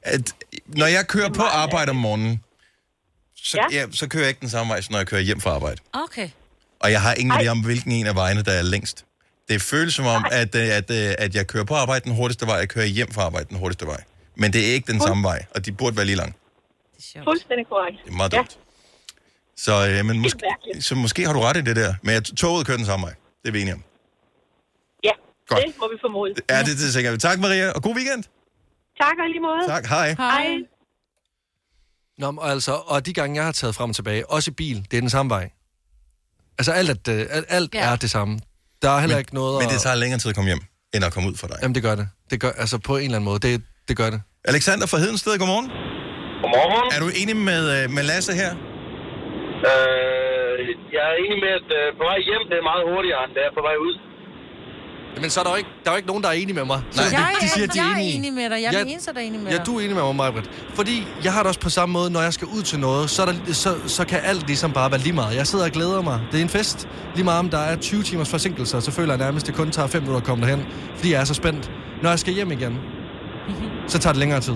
At, 0.02 0.34
når 0.66 0.86
jeg 0.86 1.06
kører 1.08 1.28
på 1.28 1.42
arbejde 1.42 1.90
om 1.90 1.96
morgenen, 1.96 2.42
så, 3.36 3.56
Ja. 3.70 3.76
ja. 3.76 3.80
Ja, 3.80 3.90
så 3.92 4.08
kører 4.08 4.22
jeg 4.22 4.28
ikke 4.28 4.40
den 4.40 4.48
samme 4.48 4.70
vej, 4.70 4.80
som 4.80 4.92
når 4.92 4.98
jeg 4.98 5.06
kører 5.06 5.20
hjem 5.20 5.40
fra 5.40 5.50
arbejde. 5.50 5.80
Okay. 5.92 6.28
Og 6.80 6.90
jeg 6.92 7.02
har 7.02 7.14
ingen 7.14 7.40
idé 7.40 7.46
om, 7.48 7.64
hvilken 7.64 7.92
en 7.92 8.06
af 8.06 8.14
vejene, 8.14 8.42
der 8.42 8.52
er 8.52 8.62
længst. 8.62 9.04
Det 9.48 9.62
føles 9.62 9.94
som 9.94 10.06
om, 10.06 10.24
at, 10.32 10.54
øh, 10.54 10.76
at, 10.76 10.90
øh, 10.90 11.14
at 11.18 11.34
jeg 11.34 11.46
kører 11.46 11.64
på 11.64 11.74
arbejde 11.74 12.04
den 12.04 12.14
hurtigste 12.14 12.46
vej, 12.46 12.56
jeg 12.56 12.68
kører 12.68 12.86
hjem 12.86 13.10
fra 13.12 13.22
arbejde 13.22 13.48
den 13.48 13.58
hurtigste 13.58 13.86
vej. 13.86 14.02
Men 14.34 14.52
det 14.52 14.68
er 14.68 14.72
ikke 14.72 14.92
den 14.92 15.00
samme 15.00 15.22
vej, 15.22 15.44
og 15.54 15.66
de 15.66 15.72
burde 15.72 15.96
være 15.96 16.06
lige 16.06 16.16
lang. 16.16 16.36
Fuldstændig 17.24 17.66
korrekt. 17.66 17.98
Det 18.04 18.10
er 18.12 18.16
meget 18.16 18.32
dumt. 18.32 18.58
Så, 19.56 19.88
øh, 19.88 20.04
men 20.04 20.18
måske, 20.18 20.40
så 20.80 20.94
måske 20.94 21.26
har 21.26 21.32
du 21.32 21.40
ret 21.40 21.56
i 21.56 21.60
det 21.60 21.76
der. 21.76 21.94
Men 22.02 22.14
at 22.14 22.24
toget 22.36 22.66
kører 22.66 22.76
den 22.76 22.86
samme 22.86 23.04
vej. 23.06 23.14
Det 23.42 23.48
er 23.48 23.52
vi 23.52 23.60
enige 23.60 23.74
om. 23.74 23.82
Godt. 25.48 25.60
det 25.66 25.74
må 25.80 25.86
vi 25.92 25.96
formode. 26.00 26.30
Ja, 26.50 26.58
det, 26.58 26.74
det 26.80 26.92
tænker 26.94 27.10
jeg. 27.10 27.20
Tak, 27.20 27.38
Maria, 27.40 27.66
og 27.76 27.82
god 27.82 27.94
weekend. 27.98 28.22
Tak 29.02 29.16
og 29.22 29.28
lige 29.32 29.40
måde. 29.48 29.62
Tak, 29.74 29.84
hej. 29.86 30.08
Hej. 30.18 30.46
Nå, 32.18 32.30
men 32.30 32.40
altså, 32.42 32.72
og 32.86 33.06
de 33.06 33.12
gange, 33.14 33.36
jeg 33.36 33.44
har 33.44 33.52
taget 33.52 33.74
frem 33.74 33.90
og 33.90 33.96
tilbage, 33.96 34.30
også 34.30 34.50
i 34.50 34.54
bil, 34.54 34.76
det 34.90 34.96
er 34.96 35.00
den 35.00 35.10
samme 35.10 35.30
vej. 35.30 35.50
Altså, 36.58 36.72
alt, 36.72 36.90
er, 36.90 36.94
det- 36.94 37.28
alt, 37.30 37.46
alt 37.48 37.74
Ja. 37.74 37.92
er 37.92 37.96
det 37.96 38.10
samme. 38.10 38.38
Der 38.82 38.90
er 38.90 38.98
heller 39.00 39.16
Men- 39.16 39.20
ikke 39.24 39.34
noget 39.34 39.54
Men 39.62 39.68
det 39.68 39.74
at- 39.74 39.80
tager 39.86 39.96
længere 40.02 40.18
tid 40.20 40.28
at 40.32 40.34
komme 40.38 40.48
hjem, 40.50 40.62
end 40.94 41.04
at 41.04 41.12
komme 41.14 41.28
ud 41.30 41.36
for 41.36 41.46
dig. 41.46 41.56
Jamen, 41.62 41.74
det 41.74 41.82
gør 41.82 41.94
det. 41.94 42.08
Det 42.30 42.40
gør, 42.40 42.50
altså, 42.62 42.78
på 42.78 42.96
en 42.96 43.04
eller 43.04 43.16
anden 43.18 43.28
måde. 43.30 43.38
Det, 43.46 43.62
det 43.88 43.96
gør 43.96 44.10
det. 44.14 44.20
Alexander 44.52 44.86
fra 44.86 44.98
Hedensted, 44.98 45.32
godmorgen. 45.38 45.68
Godmorgen. 46.42 46.86
Er 46.94 47.00
du 47.04 47.08
enig 47.22 47.36
med, 47.50 47.62
øh, 47.76 47.84
med 47.96 48.02
Lasse 48.10 48.32
her? 48.42 48.50
Øh, 49.70 50.58
jeg 50.96 51.02
er 51.12 51.14
enig 51.24 51.38
med, 51.44 51.52
at 51.60 51.68
øh, 51.80 51.86
på 51.98 52.02
vej 52.10 52.18
hjem, 52.28 52.42
det 52.50 52.56
er 52.62 52.66
meget 52.72 52.82
hurtigere, 52.90 53.20
end 53.26 53.32
det 53.36 53.42
er 53.48 53.52
på 53.58 53.62
vej 53.68 53.76
ud. 53.86 53.94
Men 55.20 55.30
så 55.30 55.40
er 55.40 55.44
der 55.44 55.50
jo 55.50 55.56
ikke, 55.56 55.70
der 55.84 55.90
er 55.90 55.94
jo 55.94 55.96
ikke 55.96 56.06
nogen, 56.08 56.22
der 56.22 56.28
er 56.28 56.32
enige 56.32 56.54
med 56.54 56.64
mig. 56.64 56.80
Nej, 56.96 57.04
jeg, 57.12 57.26
de, 57.40 57.46
de 57.46 57.50
siger, 57.50 57.66
er, 57.66 57.70
de 57.72 57.78
er 57.78 57.82
jeg 57.84 57.92
er 57.92 57.96
enige. 57.96 58.14
enig 58.14 58.32
med 58.32 58.42
dig. 58.50 58.50
Jeg 58.62 58.64
er 58.64 58.72
Ja, 58.72 58.80
den 58.80 58.88
eneste, 58.88 59.12
der 59.12 59.18
er 59.20 59.22
enig 59.24 59.40
med 59.40 59.50
Ja, 59.50 59.56
dig. 59.56 59.66
du 59.66 59.76
er 59.76 59.80
enig 59.80 59.94
med 59.94 60.02
mig, 60.04 60.16
Majbrit. 60.16 60.50
Fordi 60.74 61.06
jeg 61.24 61.32
har 61.32 61.40
det 61.40 61.48
også 61.48 61.60
på 61.60 61.70
samme 61.70 61.92
måde, 61.92 62.10
når 62.10 62.22
jeg 62.22 62.32
skal 62.32 62.48
ud 62.48 62.62
til 62.62 62.78
noget, 62.78 63.10
så, 63.10 63.22
er 63.22 63.26
der, 63.26 63.52
så, 63.52 63.74
så 63.86 64.04
kan 64.04 64.20
alt 64.24 64.46
ligesom 64.46 64.72
bare 64.72 64.90
være 64.90 65.00
lige 65.00 65.12
meget. 65.12 65.36
Jeg 65.36 65.46
sidder 65.46 65.64
og 65.64 65.70
glæder 65.70 66.02
mig. 66.02 66.20
Det 66.32 66.38
er 66.38 66.42
en 66.42 66.48
fest. 66.48 66.88
Lige 67.14 67.24
meget 67.24 67.38
om 67.38 67.50
der 67.50 67.58
er 67.58 67.76
20 67.76 68.02
timers 68.02 68.28
forsinkelser, 68.28 68.80
så 68.80 68.90
føler 68.90 69.12
jeg 69.14 69.18
nærmest, 69.18 69.46
det 69.46 69.54
kun 69.54 69.70
tager 69.70 69.88
5 69.88 70.02
minutter 70.02 70.20
at 70.20 70.26
komme 70.26 70.44
derhen. 70.46 70.66
Fordi 70.96 71.12
jeg 71.12 71.20
er 71.20 71.24
så 71.24 71.34
spændt. 71.34 71.70
Når 72.02 72.10
jeg 72.10 72.18
skal 72.18 72.34
hjem 72.34 72.50
igen, 72.52 72.78
så 73.88 73.98
tager 73.98 74.12
det 74.12 74.20
længere 74.20 74.40
tid. 74.40 74.54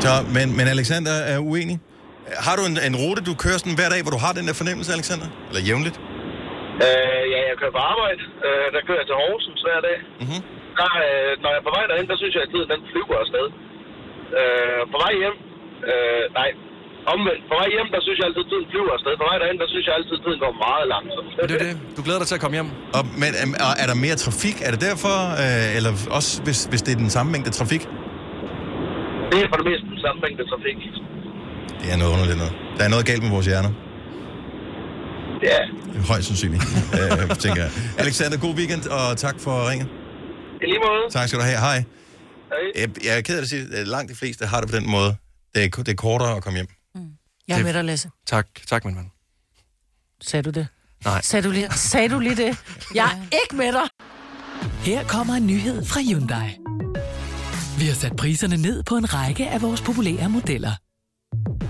Så, 0.00 0.08
men, 0.34 0.56
men 0.56 0.66
Alexander 0.68 1.12
er 1.12 1.38
uenig. 1.38 1.80
Har 2.38 2.56
du 2.56 2.62
en, 2.64 2.78
en 2.86 2.96
rute, 2.96 3.22
du 3.22 3.34
kører 3.34 3.58
sådan 3.58 3.74
hver 3.74 3.88
dag, 3.88 4.02
hvor 4.02 4.10
du 4.10 4.16
har 4.18 4.32
den 4.32 4.46
der 4.46 4.52
fornemmelse, 4.52 4.92
Alexander? 4.92 5.26
Eller 5.48 5.62
jævnligt? 5.62 6.00
Øh, 6.84 7.24
ja, 7.32 7.38
jeg 7.48 7.56
kører 7.60 7.74
på 7.78 7.82
arbejde. 7.92 8.22
Øh, 8.46 8.66
der 8.74 8.80
kører 8.86 9.00
jeg 9.02 9.08
til 9.10 9.16
Horsens 9.22 9.60
hver 9.66 9.80
dag. 9.88 9.98
Mm-hmm. 10.22 10.40
Der, 10.80 10.92
øh, 11.06 11.32
når 11.42 11.48
jeg 11.52 11.60
er 11.62 11.66
på 11.68 11.72
vej 11.76 11.84
derhen, 11.90 12.06
der 12.12 12.16
synes 12.20 12.32
jeg, 12.36 12.42
at 12.46 12.50
tiden 12.52 12.68
den 12.74 12.80
flyver 12.90 13.16
afsted. 13.24 13.46
Øh, 14.40 14.82
på 14.92 14.96
vej 15.04 15.12
hjem, 15.22 15.36
øh, 15.90 16.24
nej, 16.38 16.50
omvendt. 17.14 17.42
På 17.50 17.54
vej 17.60 17.68
hjem, 17.74 17.88
der 17.94 18.00
synes 18.06 18.16
jeg 18.20 18.26
altid, 18.28 18.42
at 18.46 18.50
tiden 18.52 18.66
flyver 18.72 18.92
afsted. 18.96 19.12
På 19.22 19.26
vej 19.30 19.36
derhen, 19.42 19.58
der 19.62 19.68
synes 19.72 19.84
jeg 19.88 19.94
altid, 19.98 20.14
at 20.18 20.22
tiden 20.24 20.40
går 20.44 20.52
meget 20.66 20.86
langsomt. 20.94 21.30
Og 21.42 21.46
det 21.48 21.54
er 21.58 21.64
det. 21.68 21.74
Du 21.96 22.00
glæder 22.06 22.20
dig 22.22 22.28
til 22.30 22.38
at 22.38 22.42
komme 22.44 22.56
hjem. 22.58 22.68
Og, 22.96 23.02
men 23.22 23.30
øhm, 23.40 23.54
er, 23.64 23.72
er 23.82 23.86
der 23.90 23.96
mere 24.06 24.16
trafik? 24.24 24.56
Er 24.66 24.70
det 24.74 24.80
derfor? 24.88 25.16
Øh, 25.42 25.76
eller 25.78 25.92
også, 26.18 26.30
hvis, 26.46 26.58
hvis 26.70 26.82
det 26.86 26.92
er 26.96 27.00
den 27.06 27.12
samme 27.16 27.28
mængde 27.34 27.50
trafik? 27.60 27.82
Det 29.30 29.38
er 29.44 29.48
for 29.52 29.58
det 29.60 29.66
meste 29.70 29.86
den 29.94 30.00
samme 30.06 30.18
mængde 30.24 30.42
trafik. 30.50 30.78
Det 31.80 31.88
er 31.92 31.96
noget 32.00 32.12
underligt 32.14 32.38
noget. 32.42 32.54
Der 32.76 32.82
er 32.86 32.90
noget 32.94 33.04
galt 33.10 33.22
med 33.26 33.32
vores 33.36 33.46
hjerner. 33.52 33.72
Ja. 35.42 35.58
Højst 36.00 36.26
sandsynligt, 36.26 36.62
øh, 37.00 37.36
tænker 37.36 37.62
jeg. 37.62 37.70
Alexander, 37.98 38.38
god 38.38 38.54
weekend, 38.54 38.86
og 38.86 39.16
tak 39.16 39.40
for 39.40 39.70
ringet. 39.70 39.88
I 40.62 40.66
lige 40.66 40.78
måde. 40.78 41.10
Tak 41.10 41.28
skal 41.28 41.38
du 41.40 41.44
have. 41.44 41.58
Hej. 41.58 41.84
Jeg, 42.76 42.88
jeg 43.04 43.18
er 43.18 43.20
ked 43.20 43.36
af 43.38 43.42
at 43.42 43.48
sige, 43.48 43.66
at 43.76 43.88
langt 43.88 44.10
de 44.10 44.16
fleste 44.16 44.46
har 44.46 44.60
det 44.60 44.70
på 44.70 44.76
den 44.76 44.90
måde. 44.90 45.16
Det 45.54 45.64
er, 45.64 45.68
det 45.82 45.88
er 45.88 45.94
kortere 45.94 46.36
at 46.36 46.42
komme 46.42 46.56
hjem. 46.56 46.66
Jeg 47.48 47.58
er 47.60 47.64
med 47.64 47.74
dig, 47.74 47.84
Lasse. 47.84 48.10
Tak, 48.26 48.46
tak, 48.66 48.84
min 48.84 48.96
ven. 48.96 49.10
Sagde 50.20 50.42
du 50.42 50.50
det? 50.50 50.66
Nej. 51.04 51.22
Sagde 51.22 51.46
du 51.48 51.52
lige, 51.52 51.70
sagde 51.70 52.08
du 52.08 52.18
lige 52.18 52.36
det? 52.36 52.58
Jeg 52.94 53.04
er 53.04 53.36
ikke 53.42 53.56
med 53.56 53.72
dig. 53.72 53.88
Her 54.80 55.04
kommer 55.04 55.34
en 55.34 55.46
nyhed 55.46 55.84
fra 55.84 56.00
Hyundai. 56.00 56.56
Vi 57.78 57.84
har 57.86 57.94
sat 57.94 58.16
priserne 58.16 58.56
ned 58.56 58.82
på 58.82 58.96
en 58.96 59.14
række 59.14 59.48
af 59.48 59.62
vores 59.62 59.80
populære 59.80 60.28
modeller. 60.28 60.72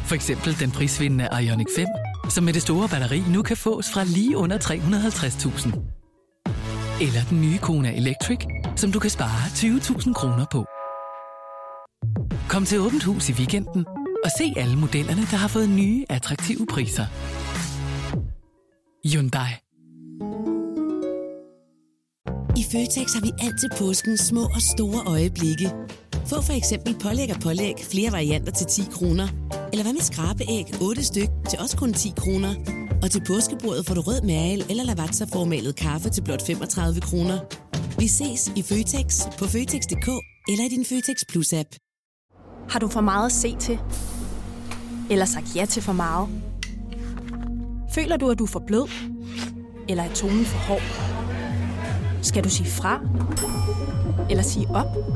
For 0.05 0.15
eksempel 0.15 0.61
den 0.61 0.71
prisvindende 0.71 1.29
Ioniq 1.43 1.67
5, 1.77 1.87
som 2.29 2.45
med 2.45 2.53
det 2.53 2.63
store 2.63 2.89
batteri 2.89 3.23
nu 3.33 3.43
kan 3.43 3.57
fås 3.57 3.91
fra 3.93 4.05
lige 4.05 4.37
under 4.37 4.59
350.000. 4.59 5.97
Eller 7.01 7.23
den 7.31 7.41
nye 7.41 7.59
Kona 7.59 7.97
Electric, 7.97 8.39
som 8.77 8.93
du 8.93 8.99
kan 8.99 9.11
spare 9.11 9.47
20.000 9.47 10.13
kroner 10.13 10.47
på. 10.53 10.67
Kom 12.49 12.65
til 12.65 12.81
Åbent 12.81 13.05
Hus 13.05 13.29
i 13.29 13.33
weekenden 13.33 13.87
og 14.25 14.31
se 14.39 14.55
alle 14.57 14.77
modellerne, 14.77 15.23
der 15.31 15.37
har 15.37 15.49
fået 15.49 15.69
nye, 15.69 16.05
attraktive 16.09 16.67
priser. 16.67 17.07
Hyundai. 19.13 19.51
I 22.61 22.65
Føtex 22.73 23.15
har 23.15 23.21
vi 23.21 23.31
altid 23.47 23.69
påskens 23.79 24.21
små 24.21 24.45
og 24.45 24.63
store 24.75 25.01
øjeblikke. 25.07 25.73
Få 26.29 26.43
for 26.43 26.53
eksempel 26.53 26.97
pålæg 27.03 27.35
og 27.35 27.41
pålæg 27.41 27.75
flere 27.91 28.13
varianter 28.13 28.53
til 28.53 28.67
10 28.67 28.83
kroner. 28.93 29.29
Eller 29.73 29.83
hvad 29.83 29.93
med 29.93 30.01
skrabeæg 30.01 30.67
8 30.83 31.05
styk 31.05 31.29
til 31.51 31.59
også 31.59 31.77
kun 31.77 31.93
10 31.93 32.13
kroner. 32.17 32.55
Og 33.03 33.11
til 33.11 33.23
påskebordet 33.27 33.87
får 33.87 33.95
du 33.95 34.01
rød 34.01 34.23
mal 34.23 34.65
eller 34.71 34.85
lavatserformalet 34.85 35.77
kaffe 35.77 36.11
til 36.11 36.23
blot 36.23 36.47
35 36.47 37.01
kroner. 37.01 37.39
Vi 37.99 38.07
ses 38.07 38.53
i 38.57 38.63
Føtex 38.63 39.21
på 39.39 39.45
Føtex.dk 39.45 40.09
eller 40.49 40.65
i 40.65 40.69
din 40.69 40.85
Føtex 40.85 41.17
Plus-app. 41.29 41.71
Har 42.69 42.79
du 42.79 42.89
for 42.89 43.01
meget 43.01 43.27
at 43.27 43.33
se 43.33 43.57
til? 43.61 43.79
Eller 45.11 45.25
sagt 45.25 45.57
ja 45.57 45.65
til 45.65 45.83
for 45.83 45.93
meget? 45.93 46.29
Føler 47.95 48.17
du, 48.17 48.31
at 48.31 48.39
du 48.39 48.45
er 48.45 48.49
for 48.49 48.63
blød? 48.67 48.89
Eller 49.89 50.03
er 50.03 50.15
tonen 50.15 50.45
for 50.45 50.59
hård? 50.59 50.83
Skal 52.23 52.45
du 52.45 52.49
sige 52.49 52.71
fra? 52.71 53.01
Eller 54.31 54.43
sige 54.43 54.67
op? 54.71 55.16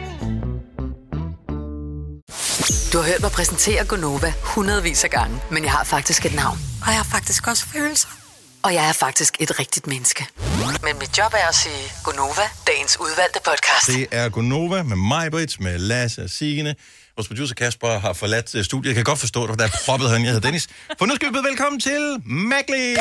Du 2.93 2.97
har 2.97 3.05
hørt 3.05 3.21
mig 3.21 3.31
præsentere 3.31 3.85
Gonova 3.85 4.33
hundredvis 4.41 5.03
af 5.03 5.09
gange, 5.09 5.41
men 5.51 5.63
jeg 5.63 5.71
har 5.71 5.83
faktisk 5.83 6.25
et 6.25 6.35
navn. 6.35 6.57
Og 6.81 6.87
jeg 6.87 6.95
har 6.95 7.03
faktisk 7.03 7.47
også 7.47 7.65
følelser. 7.65 8.07
Og 8.63 8.73
jeg 8.73 8.89
er 8.89 8.93
faktisk 8.93 9.37
et 9.39 9.59
rigtigt 9.59 9.87
menneske. 9.87 10.27
Men 10.83 10.99
mit 10.99 11.17
job 11.17 11.33
er 11.33 11.47
at 11.47 11.55
sige 11.55 11.93
Gonova, 12.03 12.41
dagens 12.67 12.99
udvalgte 12.99 13.39
podcast. 13.45 13.87
Det 13.87 14.07
er 14.11 14.29
Gonova 14.29 14.83
med 14.83 14.95
mig, 14.95 15.31
Britt, 15.31 15.59
med 15.59 15.79
Lasse 15.79 16.23
og 16.23 16.29
Signe. 16.29 16.75
Vores 17.15 17.27
producer 17.27 17.55
Kasper 17.55 17.99
har 17.99 18.13
forladt 18.13 18.55
øh, 18.55 18.63
studiet. 18.63 18.89
Jeg 18.89 18.95
kan 18.95 19.03
godt 19.03 19.19
forstå 19.19 19.41
det, 19.41 19.49
for 19.49 19.55
der 19.55 19.63
er 19.63 19.81
proppet 19.85 20.09
herinde. 20.09 20.25
Jeg 20.25 20.33
hedder 20.33 20.47
Dennis. 20.47 20.67
For 20.99 21.05
nu 21.05 21.15
skal 21.15 21.27
vi 21.27 21.33
byde 21.33 21.43
velkommen 21.43 21.79
til 21.79 22.21
Magli. 22.25 22.95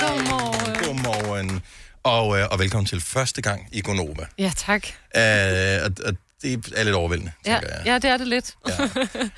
Godmorgen. 0.00 0.84
Godmorgen. 0.84 1.62
Og, 2.02 2.38
øh, 2.38 2.46
og 2.50 2.58
velkommen 2.58 2.86
til 2.86 3.00
første 3.00 3.42
gang 3.42 3.68
i 3.72 3.80
Gonova. 3.80 4.26
Ja, 4.38 4.52
tak. 4.56 4.86
Øh, 5.16 5.22
og, 5.84 5.90
og 6.06 6.14
det 6.42 6.72
er 6.76 6.84
lidt 6.84 6.94
overvældende, 6.96 7.32
Ja, 7.46 7.52
tænker 7.52 7.76
jeg. 7.76 7.82
ja, 7.86 7.94
det 7.98 8.10
er 8.10 8.16
det 8.16 8.28
lidt. 8.28 8.54
Ja. 8.68 8.72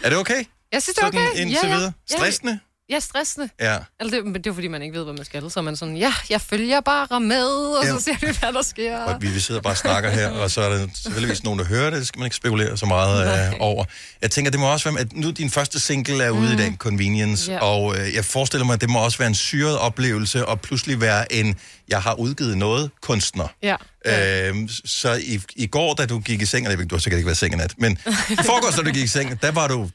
Er 0.02 0.08
det 0.10 0.18
okay? 0.18 0.44
Jeg 0.72 0.82
synes, 0.82 0.96
det 0.96 1.02
er 1.02 1.06
Sådan 1.06 1.28
okay. 1.28 1.40
indtil 1.40 1.58
ja, 1.62 1.68
ja. 1.68 1.76
videre. 1.76 1.92
Stressende? 2.10 2.60
Ja, 2.90 2.94
ja 2.94 3.00
stressende. 3.00 3.48
Ja. 3.60 3.76
Eller 4.00 4.10
det, 4.16 4.24
men 4.24 4.34
det 4.34 4.46
er 4.46 4.54
fordi, 4.54 4.68
man 4.68 4.82
ikke 4.82 4.96
ved, 4.98 5.04
hvad 5.04 5.14
man 5.14 5.24
skal. 5.24 5.50
Så 5.50 5.60
er 5.60 5.64
man 5.64 5.76
sådan, 5.76 5.96
ja, 5.96 6.12
jeg 6.30 6.40
følger 6.40 6.80
bare 6.80 7.20
med, 7.20 7.46
og 7.46 7.84
Ja. 7.84 7.90
så 7.90 8.00
ser 8.04 8.12
vi, 8.20 8.26
hvad 8.40 8.52
der 8.52 8.62
sker. 8.62 8.98
Og 8.98 9.22
vi, 9.22 9.28
vi 9.28 9.40
sidder 9.40 9.60
bare 9.60 9.72
og 9.72 9.76
snakker 9.76 10.10
her, 10.10 10.28
og 10.30 10.50
så 10.50 10.60
er 10.60 10.68
der 10.78 10.86
selvfølgelig 11.02 11.36
nogen, 11.44 11.58
der 11.58 11.64
hører 11.66 11.90
det. 11.90 11.98
Det 11.98 12.06
skal 12.08 12.18
man 12.18 12.26
ikke 12.26 12.36
spekulere 12.36 12.76
så 12.76 12.86
meget 12.86 13.48
øh, 13.48 13.54
over. 13.60 13.84
Jeg 14.22 14.30
tænker, 14.30 14.50
det 14.50 14.60
må 14.60 14.72
også 14.72 14.90
være, 14.90 15.00
at 15.00 15.12
nu 15.12 15.30
din 15.30 15.50
første 15.50 15.80
single 15.80 16.24
er 16.24 16.30
ude 16.30 16.46
mm. 16.48 16.52
i 16.54 16.56
dag, 16.56 16.74
Convenience, 16.78 17.52
Ja. 17.52 17.58
og 17.58 17.96
øh, 17.98 18.14
jeg 18.14 18.24
forestiller 18.24 18.64
mig, 18.64 18.74
at 18.74 18.80
det 18.80 18.90
må 18.90 18.98
også 19.04 19.18
være 19.18 19.28
en 19.28 19.34
syret 19.34 19.78
oplevelse, 19.78 20.46
og 20.46 20.60
pludselig 20.60 21.00
være 21.00 21.32
en, 21.32 21.56
jeg 21.88 22.02
har 22.02 22.14
udgivet 22.14 22.58
noget, 22.58 22.90
kunstner. 23.02 23.48
Ja. 23.62 23.76
Øhm, 24.06 24.68
så 24.84 25.12
i, 25.14 25.40
i 25.56 25.66
går, 25.66 25.94
da 25.94 26.06
du 26.06 26.18
gik 26.20 26.42
i 26.42 26.46
seng, 26.46 26.68
og 26.68 26.90
du 26.90 26.94
har 26.94 27.00
sikkert 27.00 27.18
ikke 27.18 27.26
været 27.26 27.36
i 27.36 27.38
seng 27.38 27.54
i 27.54 27.56
nat, 27.56 27.74
men 27.78 27.92
i 28.30 28.36
forgårs, 28.36 28.74
da 28.74 28.82
du 28.82 28.90
gik 28.90 29.04
i 29.04 29.08
seng, 29.08 29.42
der 29.42 29.50
var 29.50 29.68
du 29.68 29.90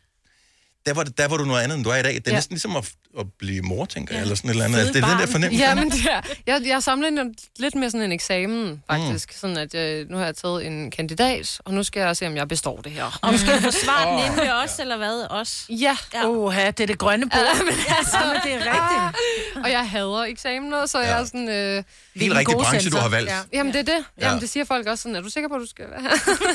der 0.86 0.93
var, 0.93 1.03
der 1.03 1.27
var 1.27 1.38
du 1.38 1.45
noget 1.45 1.63
andet, 1.63 1.75
end 1.75 1.84
du 1.84 1.89
er 1.89 1.95
i 1.95 2.01
dag. 2.01 2.13
Det 2.13 2.27
er 2.27 2.31
ja. 2.31 2.38
Næsten 2.38 2.53
ligesom 2.53 2.75
at, 2.75 2.91
at 3.20 3.26
blive 3.39 3.61
mor, 3.61 3.86
tænker 3.86 4.16
jeg, 4.16 4.22
eller 4.22 4.36
sådan 4.36 4.49
et 4.49 4.53
eller 4.53 4.66
andet. 4.66 4.78
Altså, 4.78 4.93
det 4.93 5.03
er 5.03 5.09
den 5.09 5.20
der 5.20 5.26
fornemmelse. 5.26 5.66
Ja, 5.66 5.76
men 5.76 5.89
det 5.91 6.05
er, 6.11 6.22
jeg, 6.47 6.61
jeg 6.66 6.84
sammenligner 6.84 7.24
lidt 7.59 7.76
med 7.76 7.89
sådan 7.89 8.05
en 8.05 8.11
eksamen, 8.11 8.84
faktisk. 8.89 9.30
Mm. 9.30 9.38
Sådan 9.39 9.57
at 9.57 9.74
jeg, 9.74 10.05
nu 10.09 10.18
har 10.18 10.26
jeg 10.26 10.36
taget 10.36 10.66
en 10.66 10.91
kandidat, 10.91 11.61
og 11.66 11.74
nu 11.74 11.84
skal 11.84 11.99
jeg 11.99 12.18
se, 12.18 12.28
om 12.28 12.36
jeg 12.36 12.47
består 12.47 12.78
det 12.82 12.91
her. 12.91 13.20
Og 13.22 13.39
skal 13.39 13.55
du 13.55 13.61
forsvare 13.61 14.11
den 14.11 14.26
inde 14.26 14.38
ved 14.38 14.51
os, 14.64 14.80
eller 14.80 14.97
hvad? 14.97 15.28
Os? 15.30 15.66
Ja. 15.70 15.97
ja. 16.14 16.28
Oha, 16.28 16.66
det 16.72 16.80
er 16.80 16.88
det 16.88 16.97
grønne 16.97 17.30
bord. 17.30 17.41
Ja, 17.57 17.64
men 17.64 17.74
altså, 17.97 18.18
Ja, 18.18 18.26
men 18.34 18.41
det 18.43 18.53
er 18.53 18.57
rigtigt. 18.57 19.64
og 19.66 19.72
jeg 19.72 19.89
hader 19.89 20.24
eksamener, 20.24 20.86
så 20.86 20.99
ja. 20.99 21.07
jeg 21.07 21.22
er 21.22 21.26
sådan... 21.26 21.49
Øh, 21.49 21.84
Helt 22.16 22.36
rigtig 22.36 22.55
branche, 22.55 22.89
du 22.89 22.97
har 22.97 23.09
valgt. 23.09 23.30
Ja. 23.30 23.38
Jamen, 23.53 23.74
det 23.74 23.80
er 23.80 23.84
det. 23.95 24.05
Ja. 24.22 24.28
Jamen, 24.28 24.41
det 24.41 24.49
siger 24.49 24.66
folk 24.66 24.88
også 24.88 25.01
sådan, 25.01 25.16
er 25.16 25.22
du 25.22 25.30
sikker 25.30 25.49
på, 25.49 25.55
at 25.55 25.61
du 25.61 25.68
skal 25.68 25.86
være 25.91 26.01
her? 26.01 26.09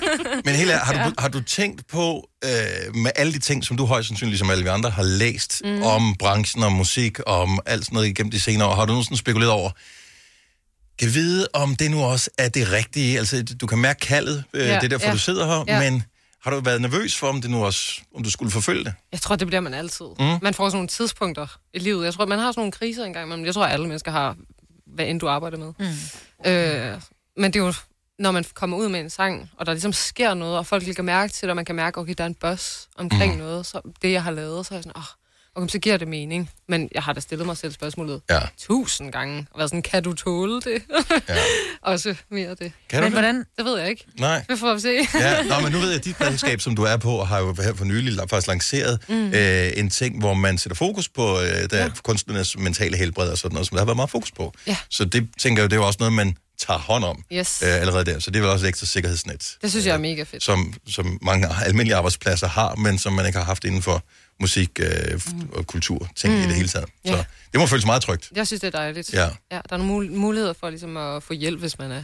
Men 0.44 0.54
helt 0.54 0.70
ærligt, 0.70 0.84
har, 0.86 1.08
du, 1.08 1.14
har 1.18 1.28
du 1.28 1.42
tænkt 1.42 1.86
på, 1.86 2.28
øh, 2.44 2.50
med 2.94 3.10
alle 3.16 3.32
de 3.32 3.38
ting, 3.38 3.64
som 3.64 3.76
du 3.76 3.84
højst 3.86 4.08
sandsynligt, 4.08 4.32
ligesom 4.32 4.50
alle 4.50 4.62
vi 4.64 4.68
andre, 4.68 4.90
har 4.90 5.02
læst 5.02 5.62
mm. 5.64 5.82
om 5.82 6.14
branchen, 6.18 6.47
om 6.56 6.72
musik, 6.72 7.18
om 7.26 7.60
alt 7.66 7.84
sådan 7.84 7.94
noget 7.94 8.08
igennem 8.08 8.30
de 8.30 8.40
senere 8.40 8.68
år, 8.68 8.74
har 8.74 8.84
du 8.84 8.92
nogensinde 8.92 9.18
spekuleret 9.18 9.52
over, 9.52 9.70
kan 10.98 11.14
vide, 11.14 11.48
om 11.52 11.76
det 11.76 11.90
nu 11.90 12.04
også 12.04 12.30
er 12.38 12.48
det 12.48 12.72
rigtige? 12.72 13.18
Altså, 13.18 13.42
du 13.60 13.66
kan 13.66 13.78
mærke 13.78 14.00
kaldet, 14.00 14.44
øh, 14.54 14.66
Ja, 14.66 14.74
det 14.74 14.84
er 14.84 14.88
derfor, 14.88 15.06
ja. 15.06 15.12
du 15.12 15.18
sidder 15.18 15.46
her, 15.46 15.64
Ja. 15.66 15.90
men 15.90 16.02
har 16.42 16.50
du 16.50 16.60
været 16.60 16.80
nervøs 16.80 17.16
for, 17.16 17.26
om 17.28 17.40
det 17.40 17.50
nu 17.50 17.64
også, 17.64 18.00
om 18.14 18.22
du 18.22 18.30
skulle 18.30 18.50
forfølge 18.50 18.84
det? 18.84 18.94
Jeg 19.12 19.20
tror, 19.20 19.36
det 19.36 19.46
bliver 19.46 19.60
man 19.60 19.74
altid. 19.74 20.06
Mm. 20.18 20.24
Mm. 20.24 20.38
Man 20.42 20.54
får 20.54 20.68
sådan 20.68 20.76
nogle 20.76 20.88
tidspunkter 20.88 21.46
i 21.74 21.78
livet. 21.78 22.04
Jeg 22.04 22.14
tror, 22.14 22.26
man 22.26 22.38
har 22.38 22.52
sådan 22.52 22.60
nogle 22.60 22.72
kriser 22.72 23.04
engang, 23.04 23.28
men 23.28 23.46
jeg 23.46 23.54
tror, 23.54 23.66
alle 23.66 23.86
mennesker 23.86 24.10
har, 24.10 24.36
hvad 24.86 25.06
end 25.06 25.20
du 25.20 25.28
arbejder 25.28 25.58
med. 25.58 25.72
Mm. 25.78 26.50
Øh, 26.50 27.00
men 27.36 27.52
det 27.52 27.60
er 27.60 27.64
jo, 27.64 27.74
når 28.18 28.30
man 28.30 28.44
kommer 28.54 28.76
ud 28.76 28.88
med 28.88 29.00
en 29.00 29.10
sang, 29.10 29.50
og 29.58 29.66
der 29.66 29.72
ligesom 29.72 29.92
sker 29.92 30.34
noget, 30.34 30.58
og 30.58 30.66
folk 30.66 30.86
lægger 30.86 31.02
mærke 31.02 31.32
til 31.32 31.42
det, 31.42 31.50
og 31.50 31.56
man 31.56 31.64
kan 31.64 31.74
mærke, 31.74 31.98
okay, 32.00 32.14
der 32.18 32.24
er 32.24 32.28
en 32.28 32.34
buzz 32.34 32.76
omkring 32.96 33.32
mm. 33.32 33.38
noget, 33.38 33.66
så 33.66 33.80
det, 34.02 34.12
jeg 34.12 34.22
har 34.22 34.30
lavet, 34.30 34.66
så 34.66 34.74
er 34.74 34.76
jeg 34.76 34.82
sådan, 34.84 34.96
åh, 34.96 35.02
oh, 35.02 35.06
okay, 35.54 35.68
så 35.68 35.78
giver 35.78 35.96
det 35.96 36.08
mening. 36.08 36.50
Men 36.68 36.88
jeg 36.94 37.02
har 37.02 37.12
da 37.12 37.20
stillet 37.20 37.46
mig 37.46 37.56
selv 37.56 37.72
spørgsmålet 37.72 38.20
ja. 38.30 38.40
tusind 38.58 39.12
gange. 39.12 39.46
Og 39.50 39.58
været 39.58 39.70
sådan, 39.70 39.82
kan 39.82 40.02
du 40.02 40.12
tåle 40.12 40.54
det? 40.60 40.82
Ja. 41.28 41.34
Også 41.82 42.14
mere 42.30 42.50
det. 42.50 42.58
Kan 42.58 42.72
du 42.90 42.94
Men 42.94 43.02
det? 43.02 43.12
hvordan- 43.12 43.44
Det 43.56 43.64
ved 43.64 43.78
jeg 43.78 43.88
ikke. 43.90 44.04
Nej. 44.18 44.44
Det 44.50 44.58
får 44.58 44.74
vi 44.74 44.80
se. 44.80 44.98
Ja, 45.14 45.42
nå, 45.42 45.60
men 45.60 45.72
nu 45.72 45.78
ved 45.78 45.88
jeg, 45.88 45.98
at 45.98 46.04
dit 46.04 46.20
redskab, 46.26 46.60
som 46.60 46.76
du 46.76 46.82
er 46.82 46.96
på, 46.96 47.24
har 47.24 47.38
jo 47.38 47.54
her 47.62 47.74
for 47.74 47.84
nylig 47.84 48.18
faktisk 48.30 48.46
lanceret 48.48 48.98
Mm. 49.08 49.14
mm. 49.14 49.32
øh, 49.34 49.70
en 49.76 49.90
ting, 49.90 50.18
hvor 50.18 50.34
man 50.34 50.58
sætter 50.58 50.76
fokus 50.76 51.08
på 51.08 51.40
øh, 51.40 51.70
der 51.70 51.82
ja. 51.82 51.88
kunstnernes 52.02 52.58
mentale 52.58 52.96
helbred 52.96 53.28
og 53.30 53.38
sådan 53.38 53.54
noget, 53.54 53.68
som 53.68 53.74
der 53.74 53.80
har 53.80 53.86
været 53.86 53.96
meget 53.96 54.10
fokus 54.10 54.30
på. 54.32 54.52
Ja. 54.66 54.76
Så 54.90 55.04
det 55.04 55.28
tænker 55.38 55.62
jeg, 55.62 55.70
det 55.70 55.76
er 55.76 55.80
jo 55.80 55.86
også 55.86 55.96
noget, 56.00 56.12
man 56.12 56.36
tager 56.66 56.78
hånd 56.78 57.04
om 57.04 57.22
Yes. 57.32 57.62
øh, 57.62 57.80
allerede 57.80 58.04
der. 58.04 58.18
Så 58.18 58.30
det 58.30 58.36
er 58.38 58.42
vel 58.42 58.50
også 58.50 58.66
et 58.66 58.68
ekstra 58.68 58.86
sikkerhedsnet, 58.86 59.56
Det 59.62 59.70
synes 59.70 59.86
jeg 59.86 59.94
er 59.94 59.98
mega 59.98 60.22
fedt. 60.22 60.42
som, 60.42 60.74
som 60.88 61.18
mange 61.22 61.48
almindelige 61.64 61.96
arbejdspladser 61.96 62.48
har, 62.48 62.74
men 62.74 62.98
som 62.98 63.12
man 63.12 63.26
ikke 63.26 63.38
har 63.38 63.44
haft 63.44 63.64
inden 63.64 63.82
for 63.82 64.02
musik 64.40 64.70
øh, 64.82 65.20
mm. 65.32 65.48
og 65.52 65.66
kultur, 65.66 66.08
ting 66.16 66.32
mm. 66.34 66.38
i 66.38 66.42
Mm. 66.42 66.46
det 66.48 66.56
hele 66.56 66.68
taget. 66.68 66.88
Ja. 67.04 67.10
Så 67.16 67.24
det 67.52 67.60
må 67.60 67.66
føles 67.66 67.86
meget 67.86 68.02
trygt. 68.02 68.28
Jeg 68.34 68.46
synes, 68.46 68.60
det 68.60 68.66
er 68.74 68.78
dejligt. 68.78 69.12
Ja. 69.12 69.24
ja 69.24 69.60
der 69.70 69.72
er 69.72 69.76
nogle 69.76 70.08
mul- 70.08 70.16
muligheder 70.16 70.52
for 70.60 70.70
ligesom 70.70 70.96
at 70.96 71.22
få 71.22 71.32
hjælp, 71.32 71.60
hvis 71.60 71.78
man 71.78 71.90
er... 71.92 72.02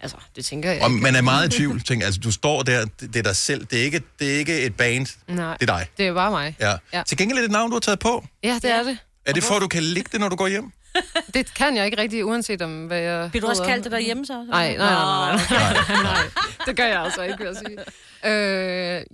Altså, 0.00 0.16
det 0.36 0.44
tænker 0.44 0.72
jeg 0.72 0.82
Og 0.82 0.90
ikke. 0.90 1.02
man 1.02 1.16
er 1.16 1.20
meget 1.22 1.54
i 1.54 1.56
tvivl. 1.56 1.80
Tænker, 1.84 2.06
altså, 2.06 2.20
du 2.20 2.30
står 2.32 2.62
der, 2.62 2.86
det, 3.00 3.16
er 3.16 3.22
dig 3.22 3.36
selv. 3.36 3.64
Det 3.64 3.78
er, 3.80 3.82
ikke, 3.84 4.02
det 4.18 4.34
er 4.34 4.38
ikke 4.38 4.60
et 4.60 4.76
band. 4.76 5.06
Nej, 5.28 5.56
Det 5.60 5.70
er 5.70 5.76
dig. 5.78 5.86
det 5.98 6.06
er 6.06 6.14
bare 6.14 6.30
mig. 6.30 6.56
Ja. 6.60 6.74
Ja. 6.92 7.02
Til 7.06 7.16
gengæld 7.18 7.38
er 7.38 7.42
det 7.42 7.46
et 7.46 7.52
navn, 7.52 7.70
du 7.70 7.74
har 7.74 7.80
taget 7.80 7.98
på. 7.98 8.26
Ja, 8.44 8.58
det 8.62 8.70
er 8.70 8.82
det. 8.82 8.98
Er 9.26 9.32
det 9.32 9.44
for, 9.44 9.54
at 9.54 9.62
du 9.62 9.68
kan 9.68 9.82
ligge 9.82 10.08
det, 10.12 10.20
når 10.20 10.28
du 10.28 10.36
går 10.36 10.46
hjem? 10.48 10.72
Det 11.34 11.54
kan 11.54 11.76
jeg 11.76 11.84
ikke 11.84 11.98
rigtig, 11.98 12.24
uanset 12.24 12.62
om 12.62 12.86
hvad 12.86 12.98
jeg... 12.98 13.30
Bliver 13.30 13.40
du 13.40 13.48
også 13.50 13.62
kaldt 13.64 13.84
det 13.84 13.92
derhjemme 13.92 14.26
så? 14.26 14.44
Nej, 14.50 14.76
nej, 14.76 14.90
nej, 14.94 15.36
nej, 15.50 15.72
nej, 15.88 16.02
nej. 16.02 16.18
Det 16.66 16.76
gør 16.76 16.84
jeg 16.84 17.02
altså 17.02 17.22
ikke, 17.22 17.38
vil 17.38 17.46
jeg 17.46 17.56
sige. 17.56 17.78
Øh, 18.24 18.30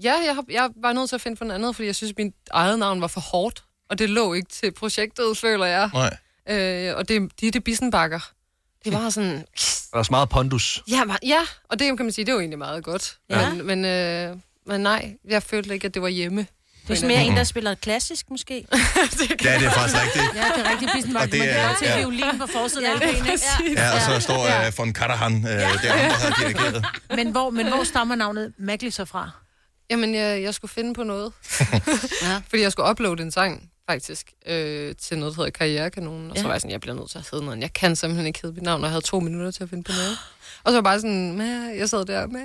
ja, 0.02 0.14
jeg, 0.26 0.34
har, 0.34 0.44
jeg 0.50 0.70
var 0.76 0.92
nødt 0.92 1.08
til 1.08 1.16
at 1.16 1.20
finde 1.20 1.36
på 1.36 1.44
noget 1.44 1.58
andet, 1.60 1.76
fordi 1.76 1.86
jeg 1.86 1.94
synes, 1.96 2.12
mit 2.18 2.34
eget 2.50 2.78
navn 2.78 3.00
var 3.00 3.06
for 3.06 3.20
hårdt, 3.20 3.64
og 3.90 3.98
det 3.98 4.10
lå 4.10 4.32
ikke 4.34 4.48
til 4.48 4.72
projektet, 4.72 5.38
føler 5.38 5.66
jeg. 5.66 5.90
Nej. 5.94 6.16
Øh, 6.88 6.96
og 6.96 7.08
det, 7.08 7.30
de 7.40 7.46
er 7.46 7.50
det 7.50 7.64
Bissenbakker. 7.64 8.30
Det 8.84 8.92
var 8.92 9.10
sådan... 9.10 9.32
Der 9.34 9.40
er 9.92 9.98
også 9.98 10.10
meget 10.12 10.28
pondus. 10.28 10.82
Ja, 10.90 11.04
men- 11.04 11.16
ja, 11.22 11.40
og 11.68 11.78
det 11.78 11.96
kan 11.96 12.06
man 12.06 12.12
sige, 12.12 12.24
det 12.24 12.34
var 12.34 12.40
egentlig 12.40 12.58
meget 12.58 12.84
godt. 12.84 13.18
Ja. 13.30 13.52
Men, 13.54 13.66
men, 13.66 13.84
øh, 13.84 14.36
men 14.66 14.80
nej, 14.80 15.14
jeg 15.28 15.42
følte 15.42 15.74
ikke, 15.74 15.86
at 15.86 15.94
det 15.94 16.02
var 16.02 16.08
hjemme. 16.08 16.46
Det 16.88 16.90
er 16.90 16.94
sådan 16.94 17.08
mere 17.16 17.24
en, 17.26 17.36
der 17.36 17.44
spiller 17.44 17.74
klassisk, 17.74 18.30
måske. 18.30 18.54
Ja, 19.44 19.58
det 19.58 19.66
er 19.66 19.70
faktisk 19.70 20.02
rigtigt. 20.02 20.24
Ja, 20.34 20.44
det 20.56 20.66
er 20.66 20.70
rigtig 20.70 20.88
Bismarck. 20.94 21.24
Og 21.26 21.32
det 21.32 21.38
Man 21.38 21.48
kan 21.48 21.58
er- 21.58 21.74
ja. 21.82 21.98
violin 21.98 22.38
på 22.40 22.46
forsiden 22.46 22.84
Ja, 22.86 22.92
af 22.92 23.18
præcis. 23.22 23.76
Ja, 23.76 23.94
og 23.94 24.00
så 24.00 24.20
står 24.20 24.46
Ja. 24.46 24.68
uh, 24.68 24.78
von 24.78 24.92
Karahan 24.92 25.34
uh, 25.36 25.42
der, 25.42 25.58
der 25.58 25.92
har 25.92 26.36
dirigeret. 26.42 26.84
Men 27.16 27.30
hvor, 27.30 27.50
men 27.50 27.68
hvor 27.68 27.84
stammer 27.84 28.14
navnet 28.14 28.52
Magli 28.58 28.90
så 28.90 29.04
fra? 29.04 29.30
Jamen, 29.90 30.14
jeg, 30.14 30.42
jeg 30.42 30.54
skulle 30.54 30.72
finde 30.72 30.94
på 30.94 31.02
noget. 31.02 31.32
ja. 32.22 32.40
Fordi 32.48 32.62
jeg 32.62 32.72
skulle 32.72 32.90
uploade 32.90 33.22
en 33.22 33.30
sang, 33.30 33.70
faktisk, 33.90 34.32
øh, 34.46 34.94
til 35.02 35.18
noget, 35.18 35.36
der 35.36 35.42
hedder 35.42 35.50
Karrierekanonen. 35.58 36.30
Og 36.30 36.36
så 36.36 36.42
Ja. 36.42 36.46
var 36.46 36.54
jeg 36.54 36.60
sådan, 36.60 36.70
jeg 36.72 36.80
bliver 36.80 36.94
nødt 36.96 37.10
til 37.10 37.18
at 37.18 37.28
hedde 37.30 37.44
noget. 37.44 37.60
Jeg 37.60 37.72
kan 37.72 37.96
simpelthen 37.96 38.26
ikke 38.26 38.38
hedde 38.42 38.54
mit 38.54 38.62
navn, 38.62 38.80
og 38.80 38.84
jeg 38.84 38.90
havde 38.90 39.04
to 39.04 39.20
minutter 39.20 39.50
til 39.50 39.62
at 39.62 39.70
finde 39.70 39.84
på 39.84 39.92
noget. 39.92 40.18
Og 40.64 40.70
så 40.70 40.70
var 40.70 40.76
jeg 40.76 40.84
bare 40.84 41.00
sådan, 41.00 41.40
jeg 41.78 41.88
sad 41.88 42.04
der, 42.04 42.26
med, 42.26 42.40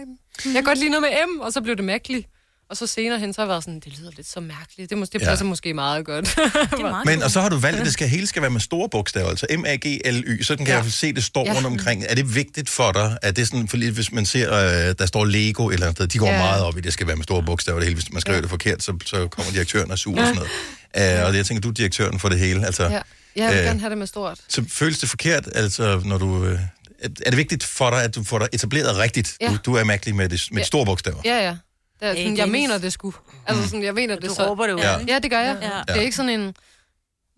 jeg 0.45 0.53
kan 0.53 0.63
godt 0.63 0.77
lide 0.77 0.89
noget 0.89 1.01
med 1.01 1.35
M, 1.35 1.39
og 1.39 1.53
så 1.53 1.61
blev 1.61 1.75
det 1.75 1.83
Magli. 1.85 2.25
Og 2.69 2.77
så 2.77 2.87
senere 2.87 3.19
hen, 3.19 3.33
så 3.33 3.41
har 3.41 3.45
jeg 3.45 3.49
været 3.49 3.63
sådan, 3.63 3.79
det 3.79 3.99
lyder 3.99 4.11
lidt 4.17 4.27
så 4.29 4.39
mærkeligt. 4.39 4.89
Det, 4.89 4.97
mås- 4.97 5.09
det 5.13 5.21
Ja. 5.21 5.25
passer 5.25 5.45
måske 5.45 5.73
meget 5.73 6.05
godt. 6.05 6.25
det 6.35 6.39
er 6.79 7.03
Men, 7.09 7.23
og 7.23 7.31
så 7.31 7.41
har 7.41 7.49
du 7.49 7.57
valgt, 7.57 7.79
at 7.79 7.85
det 7.85 7.93
skal, 7.93 8.07
hele 8.09 8.27
skal 8.27 8.41
være 8.41 8.51
med 8.51 8.59
store 8.61 8.89
bogstaver, 8.89 9.29
altså 9.29 9.45
M-A-G-L-Y. 9.57 10.41
Sådan 10.43 10.65
kan 10.65 10.75
ja. 10.75 10.81
jeg 10.83 10.91
se, 10.91 11.13
det 11.13 11.23
står 11.23 11.45
Ja. 11.45 11.53
rundt 11.53 11.67
omkring. 11.67 12.03
Er 12.09 12.15
det 12.15 12.35
vigtigt 12.35 12.69
for 12.69 12.91
dig? 12.91 13.17
Er 13.21 13.31
det 13.31 13.47
sådan, 13.47 13.67
fordi 13.67 13.87
hvis 13.89 14.11
man 14.11 14.25
ser, 14.25 14.53
øh, 14.89 14.95
der 14.99 15.05
står 15.05 15.25
Lego 15.25 15.69
et 15.69 15.73
eller 15.73 15.85
andet 15.87 15.97
sted, 15.97 16.07
de 16.07 16.17
går 16.17 16.25
Ja. 16.27 16.31
ja. 16.33 16.37
meget 16.39 16.63
op 16.63 16.77
i, 16.77 16.81
det 16.81 16.93
skal 16.93 17.07
være 17.07 17.15
med 17.15 17.23
store 17.23 17.43
bogstaver 17.43 17.79
det 17.79 17.87
hele. 17.87 17.95
Hvis 17.99 18.11
man 18.13 18.21
skriver 18.21 18.37
ja. 18.37 18.41
det 18.41 18.49
forkert, 18.49 18.83
så, 18.83 18.97
så 19.05 19.27
kommer 19.27 19.51
direktøren 19.51 19.91
og 19.91 19.99
sur 19.99 20.19
og 20.19 20.25
sådan 20.27 20.35
noget. 20.35 21.19
Uh, 21.21 21.27
og 21.27 21.35
jeg 21.35 21.45
tænker, 21.45 21.61
du 21.61 21.69
er 21.69 21.73
direktøren 21.73 22.19
for 22.19 22.29
det 22.29 22.39
hele. 22.39 22.65
Altså, 22.65 22.83
ja. 22.83 23.01
Jeg 23.35 23.49
vil 23.51 23.57
øh, 23.59 23.63
gerne 23.65 23.79
have 23.79 23.89
det 23.89 23.97
med 23.97 24.07
stort. 24.07 24.39
Så 24.49 24.63
føles 24.69 24.99
det 24.99 25.09
forkert, 25.09 25.49
altså, 25.55 26.01
når 26.05 26.17
du... 26.17 26.45
Øh, 26.45 26.59
er 27.03 27.07
er 27.25 27.29
det 27.29 27.37
vigtigt 27.37 27.63
for 27.63 27.89
dig, 27.89 28.03
at 28.03 28.15
du 28.15 28.23
får 28.23 28.39
dig 28.39 28.47
etableret 28.53 28.97
rigtigt? 28.97 29.37
Ja. 29.41 29.47
Du, 29.47 29.57
du 29.65 29.73
er 29.75 29.83
mærkelig 29.83 30.15
med, 30.15 30.29
det, 30.29 30.47
med 30.51 30.57
Ja. 30.61 30.65
store 30.65 30.85
bogstaver. 30.85 31.21
Ja, 31.25 31.45
ja. 31.47 31.55
Det 31.99 32.07
er 32.07 32.13
Hey, 32.13 32.17
sådan, 32.21 32.37
jeg 32.37 32.45
Dennis. 32.45 32.61
mener, 32.61 32.77
det 32.77 32.93
skulle. 32.93 33.17
Altså 33.45 33.63
sådan, 33.63 33.83
jeg 33.83 33.93
mener, 33.93 34.15
det 34.15 34.29
Du 34.29 34.33
så... 34.35 34.47
råber 34.49 34.67
det 34.67 34.73
ud, 34.73 34.79
Ja. 34.79 34.99
Ja, 35.07 35.19
det 35.19 35.31
gør 35.31 35.39
jeg. 35.39 35.57
Ja. 35.61 35.93
Det 35.93 35.97
er 35.97 36.01
ikke 36.05 36.15
sådan 36.15 36.39
en... 36.39 36.55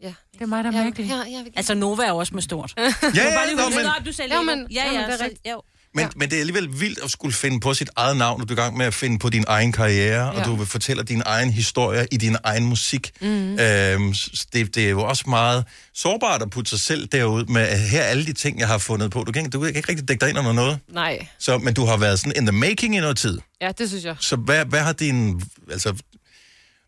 Ja. 0.02 0.14
Det 0.34 0.42
er 0.42 0.46
mig, 0.46 0.64
der 0.64 0.70
er 0.72 0.84
mærkelig. 0.84 1.08
Ja, 1.10 1.16
ja, 1.30 1.44
Altså, 1.56 1.74
Nova 1.74 2.04
er 2.04 2.12
også 2.12 2.34
med 2.34 2.42
stort. 2.42 2.74
Ja, 2.78 2.84
ja, 2.84 3.54
nå, 3.56 3.70
men, 3.70 4.06
du 4.06 4.12
sagde 4.12 4.34
Ja, 4.36 4.42
men- 4.42 4.68
ja, 4.72 4.84
jamen, 4.86 5.00
ja, 5.02 5.06
det 5.08 5.22
er 5.22 5.24
rigtigt. 5.26 5.48
Men, 5.94 6.08
men 6.16 6.30
det 6.30 6.36
er 6.36 6.40
alligevel 6.40 6.80
vildt 6.80 7.00
at 7.04 7.12
skulle 7.12 7.34
finde 7.34 7.60
på 7.60 7.74
sit 7.74 7.90
eget 7.96 8.18
navn, 8.18 8.40
når 8.40 8.46
du 8.46 8.54
er 8.54 8.58
i 8.58 8.62
gang 8.62 8.78
med 8.78 8.86
at 8.86 8.94
finde 8.94 9.20
på 9.20 9.30
din 9.30 9.44
egen 9.48 9.72
karriere, 9.72 10.26
ja. 10.26 10.34
Ja. 10.34 10.40
og 10.40 10.46
du 10.46 10.56
vil 10.56 10.68
fortælle 10.68 11.04
din 11.04 11.22
egen 11.26 11.52
historie 11.52 12.08
i 12.12 12.18
din 12.18 12.36
egen 12.44 12.66
musik. 12.66 13.12
Mm. 13.22 13.60
Øhm, 13.60 14.14
det, 14.54 14.76
det 14.76 14.78
er 14.78 14.90
jo 14.90 15.04
også 15.04 15.24
meget 15.28 15.66
sårbart 15.94 16.42
at 16.42 16.50
putte 16.50 16.70
sig 16.70 16.80
selv 16.80 17.08
derud 17.08 17.46
med, 17.46 17.62
at 17.62 17.80
her 17.80 18.02
er 18.02 18.06
alle 18.06 18.26
de 18.26 18.34
ting, 18.34 18.60
jeg 18.60 18.68
har 18.68 18.78
fundet 18.78 19.12
på. 19.12 19.24
Du 19.24 19.32
kan, 19.32 19.50
du 19.50 19.60
kan 19.60 19.76
ikke 19.76 19.90
rigtig 19.90 20.08
dække 20.08 20.22
dig 20.22 20.30
ind 20.30 20.40
under 20.40 20.54
noget. 20.54 20.80
Nej. 20.88 21.28
Så, 21.40 21.58
men 21.58 21.74
du 21.74 21.86
har 21.86 21.98
været 21.98 22.20
sådan 22.20 22.34
in 22.36 22.46
the 22.46 22.58
making 22.58 22.96
i 22.96 23.00
noget 23.00 23.18
tid. 23.18 23.40
Ja, 23.62 23.72
det 23.72 23.90
synes 23.90 24.06
jeg. 24.06 24.16
Så 24.20 24.36
hvad, 24.36 24.66
hvad 24.66 24.80
har 24.80 24.94
din... 24.94 25.42
Altså, 25.72 25.94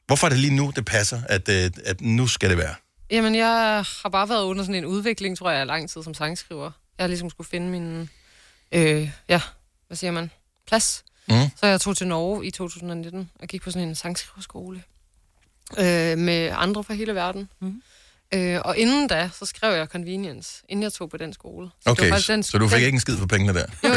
hvorfor 0.07 0.27
er 0.27 0.29
det 0.29 0.39
lige 0.39 0.55
nu, 0.55 0.71
det 0.75 0.85
passer, 0.85 1.21
at, 1.29 1.49
øh, 1.49 1.71
at 1.85 2.01
nu 2.01 2.27
skal 2.27 2.49
det 2.49 2.57
være? 2.57 2.75
Jamen, 3.11 3.35
jeg 3.35 3.83
har 4.03 4.09
bare 4.11 4.29
været 4.29 4.43
under 4.43 4.63
sådan 4.63 4.75
en 4.75 4.85
udvikling, 4.85 5.37
tror 5.37 5.51
jeg, 5.51 5.61
i 5.61 5.65
lang 5.65 5.89
tid 5.89 6.03
som 6.03 6.13
sangskriver. 6.13 6.71
Jeg 6.97 7.03
har 7.03 7.07
ligesom 7.07 7.29
skulle 7.29 7.47
finde 7.49 7.67
min, 7.67 8.09
øh, 8.73 9.09
ja, 9.29 9.41
hvad 9.87 9.97
siger 9.97 10.11
man, 10.11 10.31
plads. 10.67 11.03
Mm. 11.29 11.35
Så 11.55 11.65
jeg 11.65 11.81
tog 11.81 11.97
til 11.97 12.07
Norge 12.07 12.45
i 12.45 12.51
2019 12.51 13.29
og 13.39 13.47
gik 13.47 13.61
på 13.61 13.71
sådan 13.71 13.87
en 13.87 13.95
sangskriverskole 13.95 14.83
øh, 15.77 16.17
med 16.17 16.51
andre 16.55 16.83
fra 16.83 16.93
hele 16.93 17.15
verden. 17.15 17.49
Mm. 17.61 17.81
Øh, 18.33 18.59
og 18.65 18.77
inden 18.77 19.07
da, 19.07 19.29
så 19.39 19.45
skrev 19.45 19.73
jeg 19.73 19.87
Convenience, 19.87 20.63
inden 20.69 20.83
jeg 20.83 20.93
tog 20.93 21.09
på 21.09 21.17
den 21.17 21.33
skole. 21.33 21.67
Så 21.67 21.79
det 21.83 21.91
Okay, 21.91 22.03
var 22.03 22.09
faktisk 22.09 22.29
den, 22.29 22.43
så 22.43 22.57
du 22.57 22.67
fik 22.67 22.75
den, 22.75 22.85
ikke 22.85 22.95
en 22.95 22.99
skid 22.99 23.17
for 23.17 23.25
pengene 23.27 23.53
der? 23.53 23.65
Jo, 23.83 23.89
jo, 23.89 23.93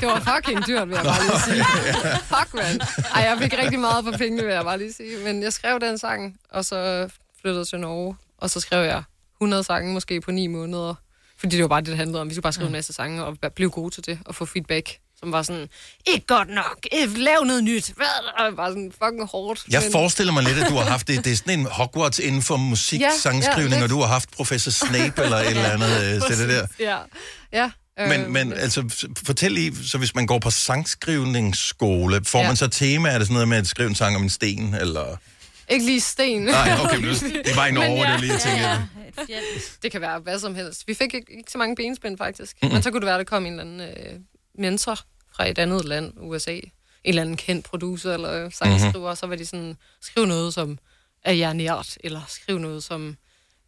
det 0.00 0.08
var 0.08 0.34
fucking 0.34 0.66
dyrt, 0.66 0.88
vil 0.88 0.94
jeg 0.94 1.04
bare 1.04 1.22
lige 1.22 1.40
sige. 1.44 1.64
Fuck, 2.34 2.54
mand. 2.54 2.80
Ej, 3.14 3.22
jeg 3.22 3.38
fik 3.38 3.58
rigtig 3.58 3.78
meget 3.78 4.04
for 4.04 4.12
pengene, 4.12 4.42
vil 4.42 4.52
jeg 4.54 4.64
bare 4.64 4.78
lige 4.78 4.92
sige. 4.92 5.24
Men 5.24 5.42
jeg 5.42 5.52
skrev 5.52 5.80
den 5.80 5.98
sang, 5.98 6.36
og 6.50 6.64
så 6.64 7.08
flyttede 7.40 7.64
til 7.64 7.80
Norge. 7.80 8.16
Og 8.38 8.50
så 8.50 8.60
skrev 8.60 8.84
jeg 8.84 9.02
100 9.36 9.64
sange, 9.64 9.92
måske 9.92 10.20
på 10.20 10.30
9 10.30 10.46
måneder. 10.46 10.94
Fordi 11.40 11.56
det 11.56 11.62
var 11.62 11.68
bare 11.68 11.80
det, 11.80 11.88
det 11.88 11.96
handlede 11.96 12.20
om. 12.20 12.28
Vi 12.28 12.34
skulle 12.34 12.42
bare 12.42 12.52
skrive 12.52 12.66
en 12.66 12.72
masse 12.72 12.92
sange 12.92 13.24
og 13.24 13.36
blive 13.56 13.70
gode 13.70 13.94
til 13.94 14.06
det, 14.06 14.18
og 14.26 14.34
få 14.34 14.46
feedback, 14.46 14.96
som 15.20 15.32
var 15.32 15.42
sådan, 15.42 15.66
ikke 16.06 16.26
godt 16.26 16.48
nok, 16.48 16.78
eh, 16.92 17.16
lav 17.16 17.44
noget 17.44 17.64
nyt. 17.64 17.86
Det 17.86 17.94
var 18.56 18.68
sådan 18.68 18.92
fucking 19.04 19.28
hårdt. 19.32 19.60
Jeg 19.70 19.82
men- 19.82 19.92
forestiller 19.92 20.32
mig 20.32 20.42
lidt, 20.42 20.58
at 20.58 20.70
du 20.70 20.74
har 20.76 20.84
haft 20.84 21.08
det. 21.08 21.24
Det 21.24 21.32
er 21.32 21.36
sådan 21.36 21.60
en 21.60 21.66
Hogwarts 21.70 22.18
inden 22.18 22.42
for 22.42 22.56
musik, 22.56 23.00
Ja, 23.00 23.04
ja, 23.06 23.10
ja, 23.12 23.18
sangskrivning, 23.18 23.70
lidt. 23.70 23.82
og 23.82 23.90
du 23.90 24.00
har 24.00 24.06
haft 24.06 24.30
professor 24.36 24.70
Snape 24.70 25.22
eller 25.22 25.36
et 25.36 25.48
eller 25.50 25.68
andet. 25.70 26.02
øh, 26.14 26.20
så 26.20 26.42
det 26.42 26.48
der. 26.48 26.66
Ja, 26.80 26.96
ja. 27.52 27.70
Men, 28.08 28.20
øh, 28.20 28.30
men 28.30 28.52
altså, 28.52 28.80
f- 28.80 29.12
fortæl 29.26 29.52
lige, 29.52 29.88
så 29.88 29.98
hvis 29.98 30.14
man 30.14 30.26
går 30.26 30.38
på 30.38 30.50
sangskrivningsskole, 30.50 32.20
får 32.24 32.38
Ja. 32.38 32.42
ja. 32.42 32.48
man 32.50 32.56
så 32.56 32.68
tema? 32.68 33.08
Er 33.08 33.18
det 33.18 33.26
sådan 33.26 33.34
noget 33.34 33.48
med 33.48 33.56
at 33.58 33.66
skrive 33.66 33.88
en 33.88 33.94
sang 33.94 34.16
om 34.16 34.22
en 34.22 34.30
sten, 34.30 34.74
eller... 34.74 35.16
Ikke 35.68 35.84
lige 35.86 36.00
sten. 36.00 36.42
Nej, 36.42 36.76
okay, 36.84 36.96
men 36.96 37.08
det- 37.14 37.56
var 37.56 37.66
i 37.66 37.72
Norge, 37.72 38.02
Men 38.04 38.12
det 38.12 38.20
lige, 38.20 38.32
jeg 38.32 38.40
tænkte. 38.40 38.62
Ja, 38.68 38.78
ja. 39.28 39.40
Det 39.82 39.92
kan 39.92 40.00
være 40.00 40.18
hvad 40.18 40.38
som 40.38 40.54
helst. 40.54 40.88
Vi 40.88 40.94
fik 40.94 41.14
ikke, 41.14 41.38
ikke 41.38 41.50
så 41.50 41.58
mange 41.58 41.76
benspænd, 41.76 42.18
faktisk. 42.18 42.56
Mm-hmm. 42.62 42.74
Men 42.74 42.82
så 42.82 42.90
kunne 42.90 43.00
det 43.00 43.06
være, 43.06 43.14
at 43.14 43.18
der 43.18 43.24
kom 43.24 43.46
en 43.46 43.60
eller 43.60 43.62
anden 43.62 43.80
øh, 43.80 44.20
mentor 44.54 44.98
fra 45.36 45.48
et 45.48 45.58
andet 45.58 45.84
land, 45.84 46.12
USA. 46.16 46.52
En 46.54 46.62
eller 47.04 47.22
anden 47.22 47.36
kendt 47.36 47.66
producer 47.66 48.14
eller 48.14 48.50
sangskriver. 48.50 48.98
Mm-hmm. 48.98 49.16
Så 49.16 49.26
var 49.26 49.36
de 49.36 49.46
sådan, 49.46 49.76
skriv 50.00 50.26
noget, 50.26 50.54
som 50.54 50.78
er 51.24 51.32
jer 51.32 51.52
nært, 51.52 51.98
eller 52.04 52.20
skriv 52.28 52.58
noget, 52.58 52.84
som 52.84 53.16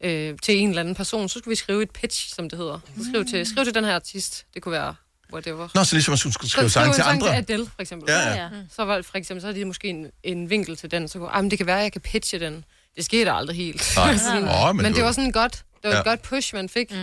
øh, 0.00 0.38
til 0.42 0.56
en 0.56 0.68
eller 0.68 0.80
anden 0.80 0.94
person. 0.94 1.28
Så 1.28 1.38
skulle 1.38 1.52
vi 1.52 1.56
skrive 1.56 1.82
et 1.82 1.90
pitch, 1.90 2.34
som 2.34 2.48
det 2.48 2.58
hedder. 2.58 2.80
Så 2.98 3.04
skriv 3.04 3.24
til, 3.24 3.46
skriv 3.46 3.64
til 3.64 3.74
den 3.74 3.84
her 3.84 3.94
artist. 3.94 4.46
Det 4.54 4.62
kunne 4.62 4.72
være 4.72 4.94
whatever. 5.32 5.68
Nå, 5.74 5.84
så 5.84 5.96
ligesom 5.96 6.12
at 6.12 6.18
skulle 6.18 6.50
skrive 6.50 6.68
Så 6.68 6.72
sang 6.72 6.94
til 6.94 7.02
sang 7.02 7.14
andre? 7.14 7.28
til 7.28 7.52
Adele, 7.52 7.66
for 7.66 7.82
eksempel. 7.82 8.10
Ja, 8.10 8.34
ja. 8.34 8.48
Så 8.70 8.84
var 8.84 9.02
for 9.02 9.18
eksempel, 9.18 9.40
så 9.40 9.46
har 9.46 9.54
de 9.54 9.64
måske 9.64 9.88
en, 9.88 10.06
en 10.22 10.50
vinkel 10.50 10.76
til 10.76 10.90
den, 10.90 11.08
så 11.08 11.18
kunne, 11.18 11.30
ah, 11.30 11.42
men 11.44 11.50
det 11.50 11.58
kan 11.58 11.66
være, 11.66 11.78
at 11.78 11.82
jeg 11.82 11.92
kan 11.92 12.00
pitche 12.00 12.38
den. 12.40 12.64
Det 12.96 13.04
skete 13.04 13.30
aldrig 13.32 13.56
helt. 13.56 13.92
Nej. 13.96 14.16
sådan, 14.26 14.44
Åh, 14.48 14.66
men 14.76 14.82
men 14.82 14.94
det 14.94 15.04
var 15.04 15.12
sådan 15.12 15.30
godt, 15.32 15.52
det 15.52 15.88
var 15.88 15.90
Ja. 15.90 15.98
et 15.98 16.04
godt 16.04 16.22
push, 16.22 16.54
man 16.54 16.68
fik. 16.68 16.90
Mm. 16.90 16.96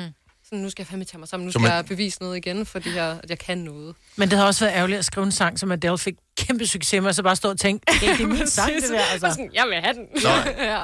Sådan, 0.45 0.59
nu 0.59 0.69
skal 0.69 0.83
jeg 0.83 0.87
fandme 0.87 1.05
tage 1.05 1.19
mig 1.19 1.27
sammen, 1.27 1.45
nu 1.45 1.51
Så 1.51 1.59
skal 1.59 1.61
man- 1.61 1.71
jeg 1.75 1.85
bevise 1.85 2.21
noget 2.21 2.37
igen, 2.37 2.65
fordi 2.65 2.95
jeg, 2.95 3.17
at 3.23 3.29
jeg 3.29 3.39
kan 3.39 3.57
noget. 3.57 3.95
Men 4.15 4.29
det 4.29 4.37
har 4.37 4.45
også 4.45 4.65
været 4.65 4.75
ærgerligt 4.77 4.99
at 4.99 5.05
skrive 5.05 5.25
en 5.25 5.31
sang, 5.31 5.59
som 5.59 5.71
Adele 5.71 5.97
fik 5.97 6.13
kæmpe 6.37 6.67
succes 6.67 7.01
med, 7.01 7.09
og 7.09 7.15
så 7.15 7.23
bare 7.23 7.35
stå 7.35 7.49
og 7.49 7.59
tænke, 7.59 7.85
det 8.01 8.09
er 8.21 8.25
min 8.27 8.47
sang, 8.57 8.73
det 8.81 8.89
der. 8.89 8.99
Altså. 9.11 9.29
Sådan, 9.29 9.49
jeg 9.53 9.65
vil 9.67 9.75
have 9.81 9.93
den. 9.93 10.05
Nå. 10.23 10.29
ja. 10.71 10.79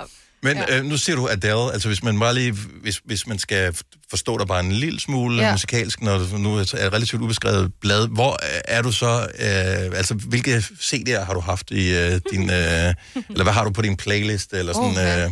Men 0.46 0.58
ja. 0.58 0.78
øh, 0.78 0.86
nu 0.86 0.98
siger 0.98 1.16
du 1.16 1.28
Adele, 1.28 1.74
altså 1.74 1.88
hvis 1.88 2.04
man 2.04 2.20
bare 2.20 2.34
lige, 2.34 2.52
hvis, 2.82 3.02
hvis 3.06 3.28
man 3.28 3.40
skal 3.40 3.78
forstå 4.10 4.38
dig 4.38 4.48
bare 4.48 4.60
en 4.60 4.72
lille 4.72 5.00
smule 5.00 5.42
Ja. 5.44 5.52
musikalsk, 5.52 6.02
når 6.02 6.18
du 6.18 6.38
nu 6.38 6.56
er 6.56 6.62
et 6.62 6.74
relativt 6.74 7.22
ubeskrevet 7.22 7.72
blad, 7.82 8.08
hvor 8.08 8.38
er 8.68 8.82
du 8.82 8.92
så, 8.92 9.28
øh, 9.40 9.98
altså 9.98 10.14
hvilke 10.14 10.58
CD'er 10.58 11.24
har 11.26 11.34
du 11.34 11.40
haft 11.40 11.72
i 11.72 11.96
øh, 11.96 12.22
din, 12.32 12.50
øh, 12.50 12.94
eller 13.30 13.44
hvad 13.44 13.54
har 13.54 13.64
du 13.64 13.70
på 13.70 13.82
din 13.82 13.98
playlist, 13.98 14.54
eller 14.54 14.74
sådan, 14.74 14.98
øh, 14.98 15.32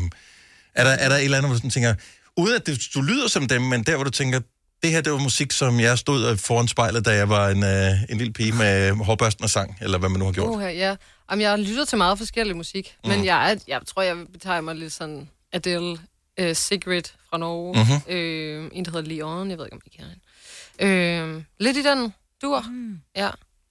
er, 0.75 0.83
der, 0.83 0.91
er 0.91 1.09
der 1.09 1.15
et 1.15 1.23
eller 1.23 1.37
andet, 1.37 1.49
hvor 1.49 1.53
du 1.53 1.59
sådan 1.59 1.69
tænker, 1.69 1.93
uden 2.37 2.55
at 2.55 2.65
det, 2.67 2.81
du 2.95 3.01
lyder 3.01 3.27
som 3.27 3.47
dem, 3.47 3.61
men 3.61 3.83
der 3.83 3.95
hvor 3.95 4.03
du 4.03 4.09
tænker, 4.09 4.39
det 4.83 4.91
her, 4.91 5.01
det 5.01 5.11
var 5.11 5.19
musik, 5.19 5.51
som 5.51 5.79
jeg 5.79 5.97
stod 5.97 6.37
foran 6.37 6.67
spejlet, 6.67 7.05
da 7.05 7.11
jeg 7.11 7.29
var 7.29 7.49
en, 7.49 7.63
øh, 7.63 7.91
en 8.09 8.17
lille 8.17 8.33
pige 8.33 8.51
med 8.51 8.91
hårbørsten 8.91 9.43
og 9.43 9.49
sang, 9.49 9.77
eller 9.81 9.97
hvad 9.97 10.09
man 10.09 10.19
nu 10.19 10.25
har 10.25 10.31
gjort. 10.31 10.55
Uh, 10.55 10.77
ja. 10.77 10.95
Jamen, 11.31 11.41
jeg 11.43 11.59
lytter 11.59 11.85
til 11.85 11.97
meget 11.97 12.17
forskellig 12.17 12.55
musik, 12.57 12.95
mm. 13.03 13.09
men 13.09 13.25
jeg, 13.25 13.51
er, 13.51 13.55
jeg 13.67 13.81
tror, 13.87 14.01
jeg 14.01 14.17
vil 14.17 14.25
betegne 14.25 14.61
mig 14.61 14.75
lidt 14.75 14.93
sådan 14.93 15.29
Adele, 15.51 15.97
øh, 16.39 16.55
Sigrid 16.55 17.03
fra 17.29 17.37
Norge, 17.37 17.73
Mhm. 17.83 17.91
mm-hmm. 17.93 18.13
øh, 18.15 18.69
en, 18.73 18.85
der 18.85 18.91
hedder 18.91 19.09
Leon, 19.09 19.49
jeg 19.49 19.57
ved 19.57 19.65
ikke, 19.65 19.75
om 19.75 19.81
I 19.85 19.89
kender 19.89 20.09
hende. 20.09 21.37
Øh, 21.37 21.43
lidt 21.59 21.77
i 21.77 21.83
den 21.83 22.13
dur, 22.41 22.61
mm. 22.61 22.99
ja. 23.15 23.29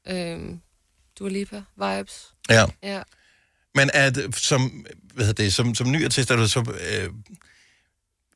Øh, 0.09 0.41
Dua 1.19 1.29
Lipa 1.29 1.63
vibes. 1.77 2.29
Ja. 2.51 2.65
Ja. 2.83 3.03
Men 3.75 3.91
er 3.95 4.11
det, 4.11 4.37
som, 4.37 4.87
hvad 5.15 5.27
hedder 5.27 5.43
det, 5.45 5.55
som, 5.55 5.75
som 5.75 5.91
ny 5.93 6.05
artist, 6.05 6.31
er 6.31 6.37
du 6.37 6.49
så, 6.49 6.61
øh, 6.61 7.11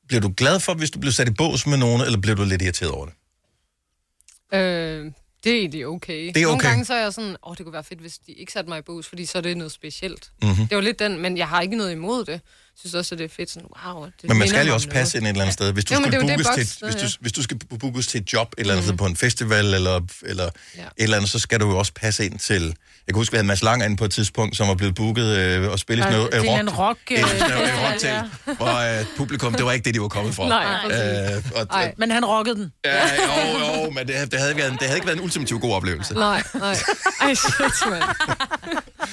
bliver 0.09 0.21
du 0.21 0.33
glad 0.37 0.61
for, 0.61 0.75
hvis 0.75 0.91
du 0.91 0.99
bliver 0.99 1.13
sat 1.13 1.29
i 1.29 1.33
bås 1.33 1.67
med 1.67 1.77
nogen, 1.79 2.01
eller 2.03 2.19
bliver 2.21 2.35
du 2.37 2.45
lidt 2.45 2.63
irriteret 2.63 2.91
over 2.93 3.07
det? 3.07 3.15
Øh, 4.59 5.13
det 5.47 5.55
er 5.55 5.59
egentlig 5.59 5.87
okay. 5.87 6.27
Det 6.27 6.37
er 6.37 6.43
Nogle 6.43 6.57
okay. 6.57 6.69
gange 6.69 6.85
så 6.85 6.95
er 6.95 7.03
jeg 7.03 7.13
sådan, 7.13 7.37
åh, 7.47 7.55
det 7.57 7.65
kunne 7.65 7.73
være 7.73 7.85
fedt, 7.85 8.01
hvis 8.01 8.19
de 8.19 8.33
ikke 8.33 8.53
satte 8.53 8.69
mig 8.69 8.79
i 8.79 8.83
bus, 8.83 9.09
fordi 9.09 9.25
så 9.27 9.39
er 9.39 9.43
det 9.43 9.57
noget 9.57 9.73
specielt. 9.73 10.31
Mhm. 10.43 10.69
Det 10.69 10.77
var 10.77 10.81
lidt 10.81 10.99
den, 10.99 11.19
men 11.23 11.37
jeg 11.37 11.49
har 11.49 11.61
ikke 11.61 11.77
noget 11.77 11.93
imod 11.93 12.25
det. 12.25 12.41
Jeg 12.77 12.81
synes 12.91 12.95
også, 12.95 13.15
at 13.15 13.19
det 13.19 13.25
er 13.25 13.29
fedt 13.37 13.51
sådan, 13.51 13.69
wow. 13.87 14.05
Det 14.05 14.13
Men 14.29 14.39
man 14.39 14.49
skal 14.49 14.67
jo 14.67 14.75
også 14.75 14.89
passe 14.89 15.19
ind 15.19 15.27
et 15.27 15.31
eller 15.31 15.43
andet 15.43 15.55
sted. 15.55 15.73
Hvis 15.73 15.85
du, 15.85 15.95
Jo, 15.95 16.01
er 16.01 16.11
det, 16.11 16.21
bookes 16.21 16.47
til, 16.47 16.87
hvis, 16.87 16.95
ja. 16.95 17.07
du, 17.07 17.13
hvis 17.21 17.33
du 17.33 17.43
skal 17.43 17.59
bookes 17.81 18.07
til 18.07 18.21
et 18.21 18.33
job 18.33 18.49
et 18.53 18.61
eller 18.61 18.75
andet 18.75 18.87
sted 18.87 18.97
på 18.97 19.07
en 19.07 19.17
festival, 19.17 19.75
eller, 19.75 20.01
eller 20.23 20.49
Ja. 20.77 20.81
et 20.83 20.89
eller 20.99 21.17
andet, 21.17 21.31
så 21.31 21.39
skal 21.39 21.61
du 21.61 21.71
jo 21.71 21.79
også 21.79 21.93
passe 21.93 22.25
ind 22.27 22.39
til... 22.39 22.63
Jeg 23.07 23.15
kan 23.15 23.21
huske, 23.21 23.33
vi 23.33 23.37
havde 23.37 23.47
Mads 23.47 23.63
Lang 23.63 23.85
inde 23.85 23.97
på 23.97 24.05
et 24.05 24.11
tidspunkt, 24.11 24.57
som 24.57 24.69
var 24.69 24.75
blevet 24.75 24.95
booket 24.95 25.37
øh, 25.39 25.71
og 25.71 25.79
spille 25.79 26.03
sådan 26.05 26.19
noget 26.19 26.33
det 26.33 26.51
er 26.51 26.61
en 26.61 26.71
rock, 26.71 26.99
øh, 27.11 27.19
et, 27.19 27.25
et 27.25 27.43
rocktal, 27.89 28.11
ja. 28.15 28.55
hvor 28.55 28.99
øh, 29.01 29.05
publikum, 29.17 29.55
det 29.55 29.65
var 29.65 29.73
ikke 29.73 29.85
det, 29.85 29.95
de 29.95 30.01
var 30.01 30.09
kommet 30.09 30.35
fra. 30.35 30.49
Nej, 30.49 31.35
øh, 31.37 31.43
og, 31.55 31.67
Ej, 31.71 31.95
men 31.99 32.11
han 32.11 32.25
rockede 32.25 32.57
den. 32.57 32.73
Ja, 32.85 33.03
jo, 33.03 33.59
jo, 33.85 33.91
men 33.91 34.09
det, 34.09 34.31
det, 34.33 34.39
havde 34.39 34.51
ikke 34.51 34.63
været, 34.63 34.73
det 34.73 34.83
havde 34.83 34.97
ikke 34.97 35.07
været 35.07 35.19
en 35.19 35.25
ultimativ 35.25 35.61
god 35.61 35.75
oplevelse. 35.75 36.15
Nej, 36.15 36.43
nej. 36.55 36.77
Ej, 37.21 37.35
shit, 37.35 37.91
man. 37.91 38.03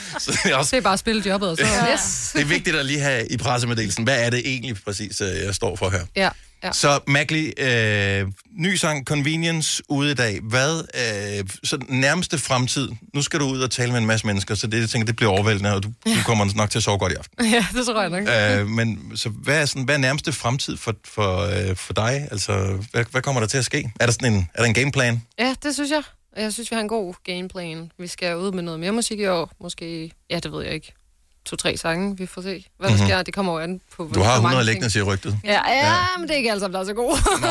Så 0.19 0.39
det 0.43 0.51
er 0.51 0.55
også 0.55 0.71
Det 0.71 0.77
er 0.77 0.81
bare 0.81 0.93
at 0.93 0.99
spille 0.99 1.23
jobbet, 1.25 1.49
og 1.49 1.57
så 1.57 1.63
yes. 1.93 2.31
det 2.33 2.41
er 2.41 2.45
vigtigt 2.45 2.75
at 2.75 2.85
lige 2.85 2.99
have 2.99 3.27
i 3.27 3.37
pressemeddelelsen, 3.37 4.03
hvad 4.03 4.25
er 4.25 4.29
det 4.29 4.41
egentlig 4.45 4.77
præcis, 4.85 5.21
øh, 5.21 5.27
jeg 5.45 5.55
står 5.55 5.75
for 5.75 5.89
her. 5.89 5.99
Ja, 6.15 6.29
ja. 6.63 6.71
Så 6.71 6.99
Magli, 7.07 7.53
øh, 7.57 8.27
ny 8.59 8.75
sang 8.75 9.05
Convenience 9.05 9.83
ude 9.89 10.11
i 10.11 10.13
dag. 10.13 10.39
Hvad 10.43 10.79
øh, 11.39 11.45
så 11.63 11.77
den 11.77 11.99
nærmeste 11.99 12.37
fremtid? 12.37 12.89
Nu 13.13 13.21
skal 13.21 13.39
du 13.39 13.45
ud 13.45 13.61
og 13.61 13.71
tale 13.71 13.91
med 13.91 13.99
en 13.99 14.05
masse 14.05 14.27
mennesker, 14.27 14.55
så 14.55 14.67
det, 14.67 14.79
jeg 14.79 14.89
tænker, 14.89 15.05
det 15.05 15.15
bliver 15.15 15.31
overvældende, 15.31 15.73
og 15.73 15.83
du, 15.83 15.91
du 16.05 16.23
kommer 16.25 16.45
nok 16.55 16.69
til 16.69 16.79
at 16.79 16.83
sove 16.83 16.97
godt 16.97 17.11
i 17.11 17.15
aften. 17.15 17.45
Ja, 17.53 17.65
det 17.73 17.85
tror 17.85 18.01
jeg 18.01 18.09
nok. 18.09 18.61
Øh, 18.61 18.67
men 18.67 19.11
så 19.15 19.29
hvad 19.29 19.61
er, 19.61 19.65
sådan, 19.65 19.83
hvad 19.83 19.95
er 19.95 19.99
nærmeste 19.99 20.31
fremtid 20.31 20.77
for, 20.77 20.93
for, 21.05 21.39
øh, 21.39 21.75
for 21.75 21.93
dig? 21.93 22.27
Altså, 22.31 22.83
hvad, 22.91 23.05
hvad 23.11 23.21
kommer 23.21 23.41
der 23.41 23.47
til 23.47 23.57
at 23.57 23.65
ske? 23.65 23.91
Er 23.99 24.05
der, 24.05 24.13
sådan 24.13 24.33
en, 24.33 24.49
er 24.53 24.61
der 24.61 24.67
en 24.67 24.73
gameplan? 24.73 25.21
Ja, 25.39 25.55
det 25.63 25.73
synes 25.73 25.91
jeg. 25.91 26.03
Jeg 26.38 26.53
synes, 26.53 26.71
vi 26.71 26.75
har 26.75 26.81
en 26.81 26.88
god 26.88 27.13
gameplan. 27.23 27.91
Vi 27.97 28.07
skal 28.07 28.38
ud 28.38 28.51
med 28.51 28.63
noget 28.63 28.79
mere 28.79 28.91
musik 28.91 29.19
i 29.19 29.25
år. 29.27 29.51
Måske, 29.61 30.11
ja, 30.29 30.39
det 30.39 30.51
ved 30.51 30.63
jeg 30.63 30.73
ikke. 30.73 30.93
To-tre 31.45 31.77
sange, 31.77 32.17
vi 32.17 32.25
får 32.25 32.41
se. 32.41 32.65
Hvad 32.77 32.89
der 32.89 32.95
Mhm. 32.97 33.05
sker, 33.05 33.21
det 33.23 33.34
kommer 33.34 33.53
jo 33.53 33.59
an 33.59 33.81
på... 33.95 34.09
Du 34.15 34.19
har 34.19 34.34
hvor 34.34 34.41
mange 34.41 34.47
100 34.47 34.59
ting- 34.63 34.65
liggende, 34.65 34.89
siger 34.89 35.03
rygtet. 35.03 35.38
Ja, 35.43 35.61
ja, 35.67 35.88
ja, 35.88 35.95
men 36.17 36.27
det 36.27 36.34
er 36.34 36.38
ikke 36.38 36.49
alle 36.51 36.59
sammen, 36.59 36.73
der 36.75 36.81
er 36.81 36.86
så 36.86 36.93
gode. 36.93 37.15
Nå, 37.41 37.47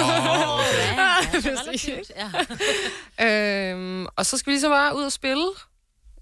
okay. 0.59 2.13
ja. 3.19 3.71
øhm, 3.73 4.07
og 4.17 4.27
så 4.27 4.39
skal 4.39 4.53
vi 4.53 4.59
så 4.59 4.69
bare 4.69 4.97
ud 4.97 5.03
og 5.03 5.13
spille. 5.13 5.45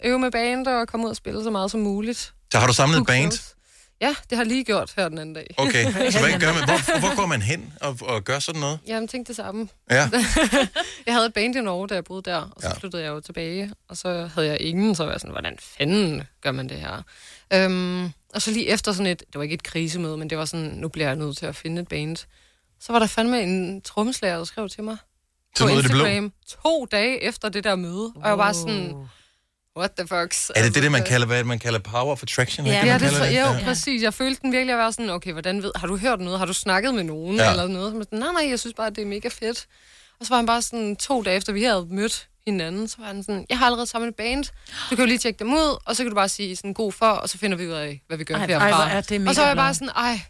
Øve 0.05 0.19
med 0.19 0.31
band 0.31 0.67
og 0.67 0.89
komme 0.89 1.07
ud 1.07 1.11
og 1.11 1.17
spille 1.17 1.45
så 1.45 1.51
meget 1.51 1.71
som 1.71 1.81
muligt. 1.81 2.33
Så 2.53 2.59
har 2.59 2.67
du 2.67 2.73
samlet 2.73 2.99
et 3.01 3.07
band? 3.07 3.33
Ja, 4.01 4.15
det 4.31 4.39
har 4.39 4.45
lige 4.45 4.65
gjort 4.65 4.93
her 4.97 5.09
den 5.09 5.19
anden 5.19 5.35
dag. 5.35 5.47
Okay, 5.57 5.85
så 6.13 6.19
hvad 6.21 6.41
gør 6.41 6.53
man? 6.53 6.65
Hvor, 6.65 6.99
hvor 7.01 7.17
går 7.17 7.27
man 7.27 7.43
hen 7.43 7.73
og, 7.81 7.99
og 8.03 8.25
gør 8.25 8.39
sådan 8.39 8.61
noget? 8.61 8.79
Jamen, 8.87 9.09
tænk 9.09 9.27
det 9.29 9.37
samme. 9.37 9.69
Ja. 9.91 10.11
jeg 11.07 11.15
havde 11.15 11.27
et 11.27 11.33
band 11.35 11.57
i 11.57 11.61
Norge, 11.61 11.89
da 11.89 11.95
jeg 11.95 12.05
boede 12.05 12.23
der, 12.23 12.37
og 12.37 12.63
så 12.63 12.69
Ja. 12.69 12.75
flyttede 12.75 13.03
jeg 13.03 13.11
jo 13.11 13.21
tilbage, 13.21 13.73
og 13.89 13.97
så 13.97 14.31
havde 14.35 14.49
jeg 14.49 14.61
ingen, 14.61 14.95
så 14.95 15.05
var 15.05 15.11
jeg 15.11 15.21
sådan, 15.21 15.33
hvordan 15.33 15.57
fanden 15.61 16.23
gør 16.43 16.53
man 16.53 16.69
det 16.69 16.77
her? 16.81 17.03
Øhm, 17.53 18.05
og 18.35 18.43
så 18.43 18.51
lige 18.51 18.67
efter 18.69 18.93
sådan 18.93 19.07
et, 19.07 19.21
det 19.21 19.35
var 19.35 19.43
ikke 19.43 19.55
et 19.55 19.63
krisemøde, 19.63 20.17
men 20.17 20.31
det 20.31 20.39
var 20.39 20.45
sådan, 20.45 20.67
nu 20.67 20.89
bliver 20.89 21.07
jeg 21.07 21.17
nødt 21.17 21.37
til 21.37 21.47
at 21.47 21.57
finde 21.57 21.83
et 21.83 21.89
band. 21.89 22.17
Så 22.81 22.93
var 22.93 22.99
der 22.99 23.07
fandme 23.07 23.43
en 23.43 23.83
trommeslager, 23.83 24.37
der 24.37 24.45
skrev 24.45 24.69
til 24.69 24.85
mig 24.85 24.97
Så 25.57 25.65
på 25.65 25.71
af 25.71 25.83
det 25.83 25.91
blå? 25.91 26.05
Instagram, 26.05 26.33
to 26.63 26.85
dage 26.91 27.23
efter 27.23 27.49
det 27.49 27.65
der 27.65 27.77
møde, 27.77 28.13
og 28.17 28.29
jeg 28.29 28.39
var 28.39 28.53
sådan, 28.53 28.95
what 29.81 29.91
the 29.99 30.07
fuck? 30.07 30.35
Er 30.57 30.63
det 30.63 30.75
det, 30.75 30.83
det 30.83 30.93
man 30.93 31.05
kalder, 31.05 31.27
hvad 31.27 31.45
man 31.45 31.59
kalder 31.59 31.79
power 31.79 32.13
of 32.13 32.23
attraction? 32.23 32.67
Ja, 32.67 32.75
ikke 32.75 32.87
ja 32.87 32.99
det 32.99 33.33
jeg. 33.35 33.57
Jo, 33.61 33.65
præcis. 33.65 34.03
Jeg 34.03 34.15
følte 34.15 34.41
den 34.43 34.53
virkelig 34.53 34.73
at 34.73 34.79
være 34.79 34.93
sådan, 34.93 35.11
okay, 35.11 35.33
hvordan 35.33 35.63
ved, 35.63 35.73
har 35.77 35.87
du 35.87 35.97
hørt 35.97 36.21
noget? 36.21 36.39
Har 36.39 36.47
du 36.47 36.53
snakket 36.53 36.95
med 36.95 37.05
nogen? 37.05 37.37
Ja. 37.37 37.45
Ja. 37.45 37.51
Eller 37.51 37.67
noget? 37.67 37.95
Jeg 37.95 38.03
sådan, 38.05 38.19
nej, 38.19 38.33
nej, 38.33 38.51
jeg 38.51 38.59
synes 38.61 38.75
bare, 38.75 38.91
det 38.91 38.99
er 38.99 39.07
mega 39.07 39.29
fedt. 39.29 39.67
Og 40.21 40.27
så 40.27 40.31
var 40.31 40.37
han 40.37 40.47
bare 40.47 40.63
sådan, 40.63 40.97
to 40.97 41.23
dage 41.23 41.37
efter 41.37 41.53
vi 41.53 41.63
havde 41.63 41.87
mødt 41.91 42.29
hinanden, 42.47 42.89
så 42.89 42.97
var 42.99 43.07
han 43.07 43.23
sådan, 43.23 43.47
jeg 43.49 43.59
har 43.59 43.67
allerede 43.67 43.87
samlet 43.87 44.09
et 44.09 44.15
band. 44.17 44.45
Du 44.91 44.97
kan 44.97 44.99
jo 44.99 45.07
lige 45.07 45.19
tjekke 45.19 45.39
dem 45.39 45.53
ud, 45.53 45.79
og 45.85 45.97
så 45.97 46.03
kan 46.03 46.11
du 46.11 46.15
bare 46.15 46.29
sige 46.29 46.57
sådan 46.57 46.75
god 46.75 46.93
for, 46.93 47.07
og 47.07 47.29
så 47.29 47.39
finder 47.39 47.57
vi 47.57 47.67
ud 47.67 47.73
af, 47.73 48.03
hvad 48.07 48.19
vi 48.19 48.25
gør 48.25 48.35
Ej, 48.35 48.47
herfra. 48.47 48.83
ej, 48.89 48.97
er 48.97 49.01
det 49.01 49.21
mega 49.21 49.29
og 49.29 49.35
så 49.35 49.41
var 49.41 49.49
jeg 49.49 49.57
bare 49.57 49.75
sådan, 49.75 49.89
ej, 49.89 50.21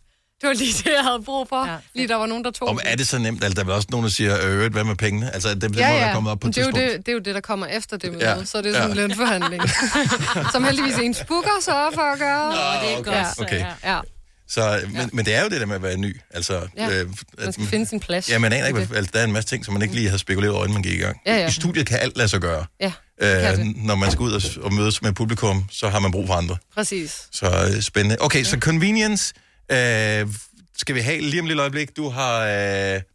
det 0.40 0.46
var 0.48 0.52
lige 0.54 0.72
det, 0.72 0.86
jeg 0.96 1.04
havde 1.04 1.22
brug 1.24 1.48
for. 1.48 1.66
Ja, 1.66 1.76
lige 1.94 2.08
der 2.08 2.14
var 2.16 2.26
nogen, 2.26 2.44
der 2.44 2.50
tog 2.50 2.68
Om 2.68 2.78
er 2.84 2.96
det 2.96 3.08
så 3.08 3.18
nemt? 3.18 3.44
Altså, 3.44 3.54
der 3.54 3.60
er 3.60 3.64
vel 3.64 3.74
også 3.74 3.88
nogen, 3.90 4.04
der 4.04 4.10
siger, 4.10 4.36
øh, 4.46 4.72
hvad 4.72 4.84
med 4.84 4.96
pengene? 4.96 5.34
Altså, 5.34 5.48
det, 5.54 5.62
det 5.62 5.76
ja, 5.76 5.88
må 5.90 5.94
ja. 5.96 6.04
der 6.06 6.14
komme 6.14 6.30
op 6.30 6.40
på 6.40 6.48
et 6.48 6.54
det, 6.54 6.60
er 6.62 6.66
jo 6.66 6.72
det, 6.72 6.96
det 7.06 7.08
er 7.08 7.12
jo 7.12 7.18
det, 7.18 7.34
der 7.34 7.40
kommer 7.40 7.66
efter 7.66 7.96
det 7.96 8.12
møde, 8.12 8.24
Ja, 8.30 8.36
ja. 8.38 8.44
så 8.44 8.62
det 8.62 8.66
er 8.66 8.72
sådan 8.72 8.96
ja. 8.96 9.02
en 9.02 9.08
lønforhandling. 9.08 9.62
Som 10.52 10.64
heldigvis 10.64 10.94
en 10.96 11.14
spooker 11.14 11.50
så 11.60 11.90
for 11.94 12.12
at 12.12 12.18
gøre. 12.18 12.48
Nå, 12.50 12.86
det 12.86 12.94
er 12.94 12.98
okay. 12.98 13.12
godt 13.22 13.36
så, 13.36 13.42
Okay. 13.42 13.64
Ja. 13.84 13.98
Så, 14.48 14.80
men, 14.92 15.10
men 15.12 15.24
det 15.24 15.34
er 15.34 15.42
jo 15.42 15.48
det 15.48 15.60
der 15.60 15.66
med 15.66 15.74
at 15.76 15.82
være 15.82 15.96
ny. 15.96 16.16
Altså, 16.30 16.60
Ja, 16.76 17.00
øh, 17.00 17.06
man 17.38 17.52
skal 17.52 17.66
finde 17.66 17.86
sin 17.86 18.00
plads. 18.00 18.30
Ja, 18.30 18.38
man 18.38 18.52
aner 18.52 18.66
ikke, 18.66 18.80
Det. 18.80 18.88
hvad, 18.88 18.96
altså, 18.98 19.10
der 19.14 19.20
er 19.20 19.24
en 19.24 19.32
masse 19.32 19.48
ting, 19.48 19.64
som 19.64 19.74
man 19.74 19.82
ikke 19.82 19.94
lige 19.94 20.06
havde 20.08 20.18
spekuleret 20.18 20.54
over, 20.54 20.64
inden 20.64 20.74
man 20.74 20.82
gik 20.82 20.92
i 20.92 21.02
gang. 21.02 21.16
Ja, 21.26 21.36
ja. 21.36 21.48
I 21.48 21.50
studiet 21.50 21.86
kan 21.86 21.98
alt 21.98 22.16
lade 22.16 22.28
sig 22.28 22.40
gøre. 22.40 22.64
Ja, 22.80 22.92
Øh, 23.22 23.58
når 23.76 23.94
man 23.94 24.10
skal 24.10 24.22
ud 24.22 24.32
og, 24.32 24.42
og 24.62 24.72
mødes 24.72 25.02
med 25.02 25.12
publikum, 25.12 25.64
så 25.70 25.88
har 25.88 25.98
man 25.98 26.10
brug 26.10 26.26
for 26.26 26.34
andre. 26.34 26.56
præcis. 26.74 27.22
Så 27.32 27.70
øh, 27.76 27.82
spændende. 27.82 28.16
Okay, 28.20 28.44
så 28.44 28.56
convenience 28.60 29.34
øh, 29.70 30.34
skal 30.78 30.94
vi 30.94 31.00
have 31.00 31.20
lige 31.20 31.40
om 31.40 31.46
et 31.46 31.48
lille 31.48 31.62
øjeblik. 31.62 31.96
Du 31.96 32.08
har... 32.08 32.38
Øh, 32.40 32.48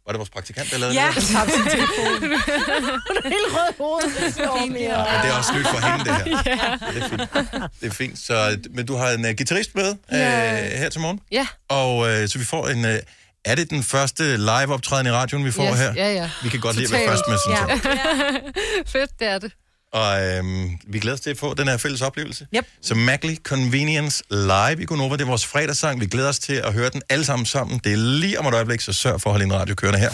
var 0.06 0.12
det 0.12 0.18
vores 0.18 0.30
praktikant, 0.30 0.70
der 0.70 0.78
lavede 0.78 0.94
Ja, 1.00 1.08
det? 1.14 1.22
tabte 1.24 1.52
sin 1.52 1.64
telefon. 1.64 2.22
Hun 3.08 3.16
er 3.16 3.28
helt 3.28 3.48
rød 3.56 3.70
i 3.70 3.74
hovedet. 3.78 4.10
Det 4.16 4.26
er 4.26 4.30
så 4.30 4.66
mere. 4.70 5.12
Ja, 5.14 5.22
det 5.22 5.30
er 5.30 5.36
også 5.38 5.52
nyt 5.58 5.66
for 5.66 5.86
hende, 5.86 6.04
det 6.04 6.14
her. 6.14 6.26
Ja. 6.52 6.92
Det 6.92 7.02
er 7.02 7.08
fint. 7.08 7.80
Det 7.80 7.86
er 7.90 7.94
fint. 7.94 8.18
Så, 8.18 8.58
men 8.70 8.86
du 8.86 8.94
har 8.96 9.10
en 9.10 9.24
uh, 9.24 9.30
guitarist 9.30 9.74
med 9.74 9.90
uh, 9.90 9.96
Ja. 10.18 10.78
her 10.78 10.88
til 10.88 11.00
morgen. 11.00 11.20
Ja. 11.32 11.46
Og 11.68 11.98
uh, 11.98 12.06
så 12.06 12.34
vi 12.38 12.44
får 12.44 12.68
en... 12.68 12.84
Uh, 12.84 12.90
er 13.44 13.54
det 13.54 13.70
den 13.70 13.82
første 13.82 14.36
live-optræden 14.36 15.06
i 15.06 15.10
radioen, 15.10 15.44
vi 15.44 15.50
får 15.52 15.70
yes, 15.72 15.78
her? 15.78 15.92
Ja, 15.96 16.12
ja. 16.12 16.30
Vi 16.42 16.48
kan 16.48 16.60
godt 16.60 16.76
lide 16.76 16.86
at 16.96 17.00
være 17.00 17.08
først 17.08 17.22
med, 17.28 17.38
synes 17.46 17.58
jeg. 17.60 17.80
Ja. 17.84 18.90
Fedt, 19.00 19.10
det 19.20 19.28
er 19.28 19.38
det. 19.38 19.52
Og 19.96 20.22
øhm, 20.22 20.70
vi 20.88 20.98
glæder 20.98 21.14
os 21.14 21.20
til 21.20 21.30
at 21.30 21.38
få 21.38 21.54
den 21.54 21.68
her 21.68 21.76
fælles 21.76 22.02
oplevelse. 22.02 22.46
Yep. 22.56 22.66
Så 22.82 22.94
Magley 22.94 23.36
Convenience 23.36 24.22
live 24.30 24.82
i 24.82 24.84
Gonova. 24.84 25.16
Det 25.16 25.22
er 25.22 25.26
vores 25.26 25.46
fredagssang. 25.46 26.00
Vi 26.00 26.06
glæder 26.06 26.28
os 26.28 26.38
til 26.38 26.52
at 26.52 26.72
høre 26.72 26.90
den 26.90 27.02
alle 27.08 27.24
sammen 27.24 27.46
sammen. 27.46 27.80
Det 27.84 27.92
er 27.92 27.96
lige 27.96 28.40
om 28.40 28.46
et 28.46 28.54
øjeblik, 28.54 28.80
så 28.80 28.92
sørg 28.92 29.20
for 29.20 29.30
at 29.30 29.32
holde 29.32 29.44
en 29.44 29.54
radio 29.54 29.74
kørende 29.74 29.98
her. 29.98 30.10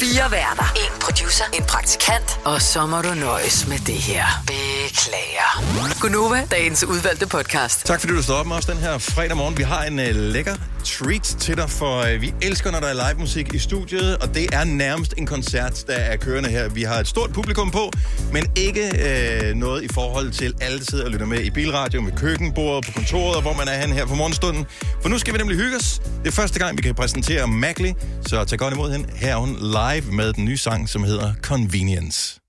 Fire 0.00 0.30
værter. 0.30 0.72
En 0.76 1.00
producer. 1.00 1.44
En 1.54 1.64
praktikant. 1.64 2.40
Og 2.44 2.62
så 2.62 2.86
må 2.86 3.02
du 3.02 3.14
nøjes 3.14 3.68
med 3.68 3.78
det 3.78 3.94
her. 3.94 4.24
Beklager. 4.46 6.00
Gunova, 6.00 6.46
dagens 6.50 6.84
udvalgte 6.84 7.26
podcast. 7.26 7.86
Tak 7.86 8.00
fordi 8.00 8.12
du 8.12 8.22
stod 8.22 8.34
op 8.34 8.46
med 8.46 8.56
os 8.56 8.66
den 8.66 8.78
her 8.78 8.98
fredag 8.98 9.36
morgen. 9.36 9.56
Vi 9.56 9.62
har 9.62 9.84
en 9.84 9.98
uh, 9.98 10.06
lækker 10.06 10.54
treat 10.84 11.22
til 11.22 11.56
dig, 11.56 11.70
for 11.70 12.00
øh, 12.00 12.20
vi 12.20 12.34
elsker, 12.42 12.70
når 12.70 12.80
der 12.80 12.86
er 12.86 12.92
live 12.94 13.20
musik 13.20 13.54
i 13.54 13.58
studiet, 13.58 14.16
og 14.16 14.34
det 14.34 14.54
er 14.54 14.64
nærmest 14.64 15.14
en 15.18 15.26
koncert, 15.26 15.84
der 15.86 15.94
er 15.94 16.16
kørende 16.16 16.50
her. 16.50 16.68
Vi 16.68 16.82
har 16.82 17.00
et 17.00 17.06
stort 17.06 17.32
publikum 17.32 17.70
på, 17.70 17.90
men 18.32 18.44
ikke 18.56 18.84
øh, 19.08 19.54
noget 19.54 19.82
i 19.82 19.88
forhold 19.88 20.30
til 20.30 20.54
alle, 20.60 20.78
der 20.78 20.84
sidder 20.84 21.04
og 21.04 21.10
lytter 21.10 21.26
med 21.26 21.40
i 21.40 21.50
bilradio, 21.50 22.00
med 22.00 22.12
køkkenbordet, 22.12 22.86
på 22.86 22.92
kontoret, 22.92 23.36
og 23.36 23.42
hvor 23.42 23.52
man 23.52 23.68
er 23.68 23.80
hen 23.80 23.92
her 23.92 24.06
for 24.06 24.14
morgenstunden. 24.14 24.66
For 25.02 25.08
nu 25.08 25.18
skal 25.18 25.32
vi 25.32 25.38
nemlig 25.38 25.56
hygge 25.56 25.76
os. 25.76 25.98
Det 26.04 26.26
er 26.26 26.32
første 26.32 26.58
gang, 26.58 26.76
vi 26.76 26.82
kan 26.82 26.94
præsentere 26.94 27.48
Mackley, 27.48 27.92
så 28.26 28.44
tag 28.44 28.58
godt 28.58 28.74
imod 28.74 28.92
hende. 28.92 29.08
Her 29.14 29.32
er 29.32 29.36
hun 29.36 29.56
live 29.60 30.12
med 30.12 30.32
den 30.32 30.44
nye 30.44 30.56
sang, 30.56 30.88
som 30.88 31.04
hedder 31.04 31.34
Convenience. 31.42 32.41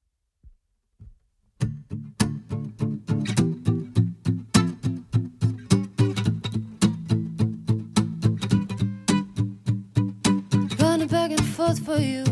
For 11.79 11.97
you. 11.97 12.23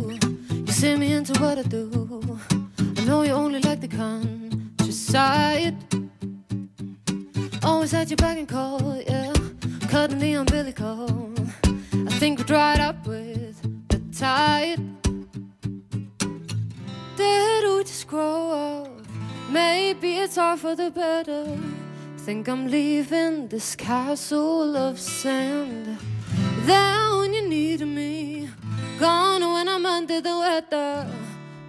You 0.52 0.68
send 0.68 1.00
me 1.00 1.14
into 1.14 1.34
what 1.42 1.58
I 1.58 1.64
do. 1.64 2.40
I 2.98 3.06
know 3.06 3.24
you 3.24 3.32
only 3.32 3.60
like 3.60 3.82
the 3.82 3.88
countryside. 3.88 5.76
Always 7.64 7.92
had 7.92 8.10
your 8.10 8.18
back 8.18 8.38
and 8.38 8.48
call, 8.48 9.02
yeah. 9.08 9.34
Cutting 9.90 10.20
the 10.20 10.34
umbilical. 10.34 11.34
I 11.64 12.12
think 12.20 12.40
we 12.40 12.46
dried 12.46 12.80
up 12.80 13.08
with 13.08 13.62
the 13.90 14.00
tide. 14.18 14.80
Did 17.16 17.64
we 17.64 17.84
just 17.84 18.08
grow 18.08 18.52
up? 18.52 18.90
Maybe 19.50 20.18
it's 20.18 20.38
all 20.38 20.58
for 20.58 20.76
the 20.76 20.92
better. 20.92 21.46
Think 22.18 22.48
I'm 22.48 22.68
leaving 22.68 23.48
this 23.48 23.76
castle 23.76 24.76
of 24.78 25.00
sand. 25.00 25.98
There 26.66 27.18
when 27.18 27.34
you 27.34 27.48
needed 27.48 27.88
me, 27.88 28.41
gone 29.02 29.42
when 29.42 29.68
I'm 29.68 29.84
under 29.84 30.22
the 30.22 30.38
weather. 30.38 31.08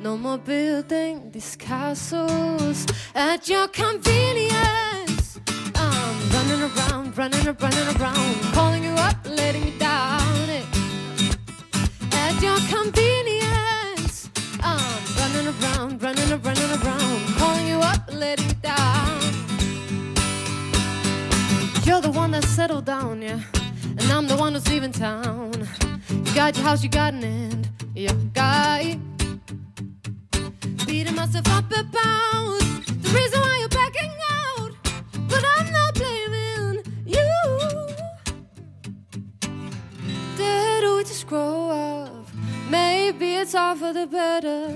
No 0.03 0.19
more 0.19 0.37
building 0.37 1.31
these 1.31 1.57
castles 1.57 2.87
at 3.15 3.49
your 3.49 3.69
convenience. 3.69 5.41
I'm 5.75 6.17
running 6.35 6.63
around, 6.69 7.17
running 7.17 7.47
around, 7.47 7.63
running 7.63 7.89
around, 7.97 8.35
calling 8.53 8.85
you 8.85 8.95
up, 9.09 9.17
letting 9.25 9.65
you 9.67 9.79
down. 9.79 10.51
It. 10.59 10.67
At 12.25 12.35
your 12.47 12.59
convenience, 12.77 14.29
I'm 14.61 15.03
running 15.21 15.47
around, 15.55 16.03
running 16.03 16.31
around, 16.33 16.45
running 16.45 16.71
around, 16.85 17.21
calling 17.41 17.67
you 17.67 17.79
up, 17.93 18.03
letting 18.13 18.49
you 18.49 18.59
down. 18.61 19.21
You're 21.87 22.03
the 22.03 22.13
one 22.13 22.33
that 22.33 22.45
settled 22.45 22.85
down, 22.85 23.23
yeah, 23.23 23.41
and 23.85 24.07
I'm 24.13 24.27
the 24.27 24.37
one 24.37 24.53
who's 24.53 24.69
leaving 24.69 24.93
town. 24.93 25.67
You 26.33 26.37
got 26.37 26.57
your 26.57 26.65
house, 26.65 26.83
you 26.83 26.89
got 26.89 27.13
an 27.13 27.25
end. 27.25 27.69
Yeah, 27.95 28.15
guy. 28.33 28.99
Beating 30.87 31.15
myself 31.15 31.47
up 31.49 31.71
about 31.71 32.59
the 32.59 33.11
reason 33.15 33.39
why 33.39 33.59
you're 33.61 33.69
backing 33.69 34.11
out. 34.31 34.73
But 35.29 35.45
I'm 35.57 35.71
not 35.71 35.95
blaming 35.95 36.85
you. 37.05 37.35
Did 40.39 40.97
we 40.97 41.05
just 41.05 41.27
grow 41.27 41.69
up? 41.69 42.27
Maybe 42.71 43.35
it's 43.35 43.55
all 43.55 43.77
for 43.77 43.93
the 43.93 44.07
better. 44.07 44.75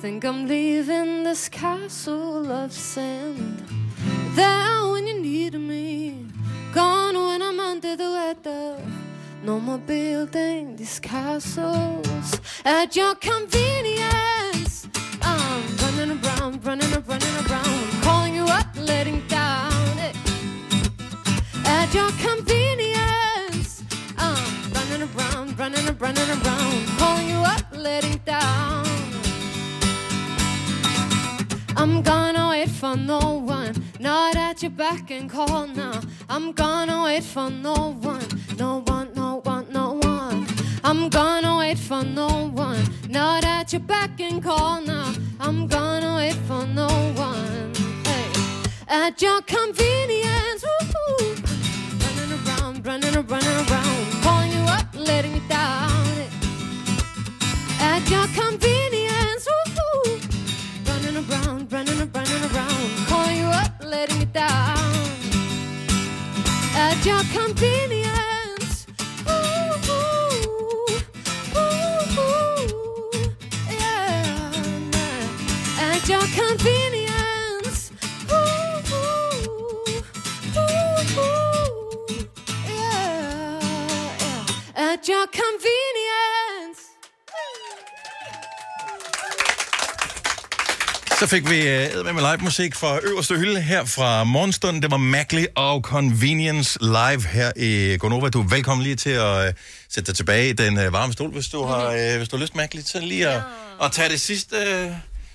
Think 0.00 0.24
I'm 0.24 0.48
leaving 0.48 1.22
this 1.22 1.50
castle 1.50 2.50
of 2.50 2.72
sand. 2.72 3.62
There 4.34 4.88
when 4.90 5.06
you 5.06 5.20
need 5.20 5.52
me, 5.52 6.28
gone 6.72 7.14
when 7.14 7.42
I'm 7.42 7.60
under 7.60 7.94
the 7.94 8.10
weather. 8.10 9.07
No 9.42 9.60
more 9.60 9.78
building 9.78 10.76
these 10.76 10.98
castles 10.98 12.40
at 12.64 12.96
your 12.96 13.14
convenience. 13.14 14.88
I'm 15.22 15.76
running 15.76 16.18
around, 16.22 16.64
running 16.64 16.92
around, 16.92 17.08
running 17.08 17.46
around, 17.46 18.02
calling 18.02 18.34
you 18.34 18.44
up, 18.44 18.66
letting 18.76 19.26
down 19.28 19.98
it. 19.98 20.16
At 21.64 21.94
your 21.94 22.10
convenience, 22.18 23.84
I'm 24.18 24.72
running 24.72 25.08
around, 25.08 25.58
running 25.58 25.86
around, 25.86 26.00
running 26.00 26.30
around, 26.30 26.86
calling 26.98 27.28
you 27.28 27.38
up, 27.38 27.64
letting 27.72 28.18
down. 28.24 28.86
I'm 31.76 32.02
gonna 32.02 32.48
wait 32.50 32.70
for 32.70 32.96
no 32.96 33.38
one, 33.46 33.72
not 34.00 34.36
at 34.36 34.62
your 34.62 34.70
back 34.70 35.10
and 35.10 35.28
call 35.30 35.66
now. 35.66 36.00
I'm 36.28 36.52
gonna 36.52 37.02
wait 37.04 37.24
for 37.24 37.50
no 37.50 37.94
one, 38.00 38.26
no 38.56 38.82
one, 38.86 39.10
no 39.14 39.40
one, 39.44 39.66
no 39.72 39.98
one. 40.02 40.46
I'm 40.84 41.08
gonna 41.08 41.58
wait 41.58 41.78
for 41.78 42.04
no 42.04 42.48
one, 42.48 42.82
not 43.08 43.44
at 43.44 43.72
your 43.72 43.80
back 43.80 44.20
and 44.20 44.42
call 44.42 44.80
now. 44.80 45.12
I'm 45.40 45.66
gonna 45.66 46.16
wait 46.16 46.36
for 46.46 46.64
no 46.66 46.88
one, 47.16 47.72
hey, 48.04 48.30
at 48.88 49.20
your 49.20 49.40
convenience. 49.42 50.64
Woo-hoo. 50.64 51.34
Running 52.02 52.32
around, 52.38 52.86
running 52.86 53.16
around, 53.16 53.30
running 53.30 53.70
around, 53.70 54.22
calling 54.22 54.52
you 54.52 54.64
up, 54.78 54.86
letting 54.94 55.34
you 55.34 55.42
down. 55.48 55.90
Hey. 56.14 56.28
At 57.80 58.08
your 58.10 58.26
convenience. 58.28 59.46
Woo-hoo 59.46 60.38
running 60.88 61.16
around, 61.30 61.72
running 61.72 61.98
around, 61.98 62.14
running 62.14 62.44
around, 62.54 63.07
calling 63.88 64.08
you 64.08 64.08
up, 64.08 64.10
letting 64.10 64.20
you 64.20 64.26
down. 64.26 64.78
At 66.74 67.04
your 67.04 67.22
convenience. 67.32 68.17
Fik 91.28 91.50
vi 91.50 91.60
uh, 91.60 92.14
med 92.14 92.20
live 92.20 92.44
musik 92.44 92.74
fra 92.74 92.98
øverste 93.02 93.34
hylde 93.34 93.60
her 93.60 93.84
fra 93.84 94.24
morgenstunden. 94.24 94.82
Det 94.82 94.90
var 94.90 94.96
Mackley 94.96 95.46
og 95.54 95.80
Convenience 95.80 96.78
live 96.80 97.22
her 97.26 97.52
i 97.56 97.96
Gonova. 97.98 98.28
Du 98.28 98.40
er 98.40 98.48
velkommen 98.48 98.84
lige 98.84 98.96
til 98.96 99.10
at 99.10 99.48
uh, 99.48 99.54
sætte 99.88 100.06
dig 100.06 100.16
tilbage 100.16 100.48
i 100.48 100.52
den 100.52 100.78
uh, 100.78 100.92
varme 100.92 101.12
stol, 101.12 101.30
hvis 101.30 101.48
du 101.48 101.64
har, 101.64 101.86
uh, 101.88 102.16
hvis 102.16 102.28
du 102.28 102.36
har 102.36 102.42
lyst, 102.42 102.54
Mackley, 102.56 102.82
til 102.82 103.02
lige 103.02 103.28
at, 103.28 103.42
at 103.82 103.92
tage 103.92 104.08
det 104.08 104.20
sidste, 104.20 104.56
uh, 104.56 104.92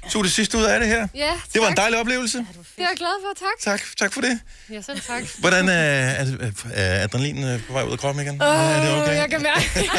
suge 0.09 0.23
det 0.23 0.31
sidste 0.31 0.57
ud 0.57 0.63
af 0.63 0.79
det 0.79 0.89
her. 0.89 1.07
Ja, 1.15 1.31
Det 1.53 1.61
var 1.61 1.67
en 1.67 1.75
tak. 1.75 1.77
dejlig 1.83 1.99
oplevelse. 1.99 2.37
Det 2.37 2.47
er 2.77 2.81
jeg 2.81 2.97
glad 2.97 3.15
for, 3.23 3.45
tak. 3.45 3.71
Tak, 3.71 3.81
tak 3.97 4.13
for 4.13 4.21
det. 4.21 4.39
Ja, 4.69 4.81
selv 4.81 5.01
tak. 5.01 5.23
Hvordan 5.39 5.65
uh, 5.65 5.71
er, 5.71 6.51
er 6.73 7.03
adrenalin 7.03 7.43
uh, 7.43 7.61
på 7.67 7.73
vej 7.73 7.83
ud 7.83 7.91
af 7.91 7.99
kroppen 7.99 8.23
igen? 8.25 8.41
Åh, 8.41 8.47
er 8.47 8.81
det 8.81 9.01
okay? 9.01 9.15
jeg 9.15 9.29
kan 9.29 9.41
mærke. 9.41 9.89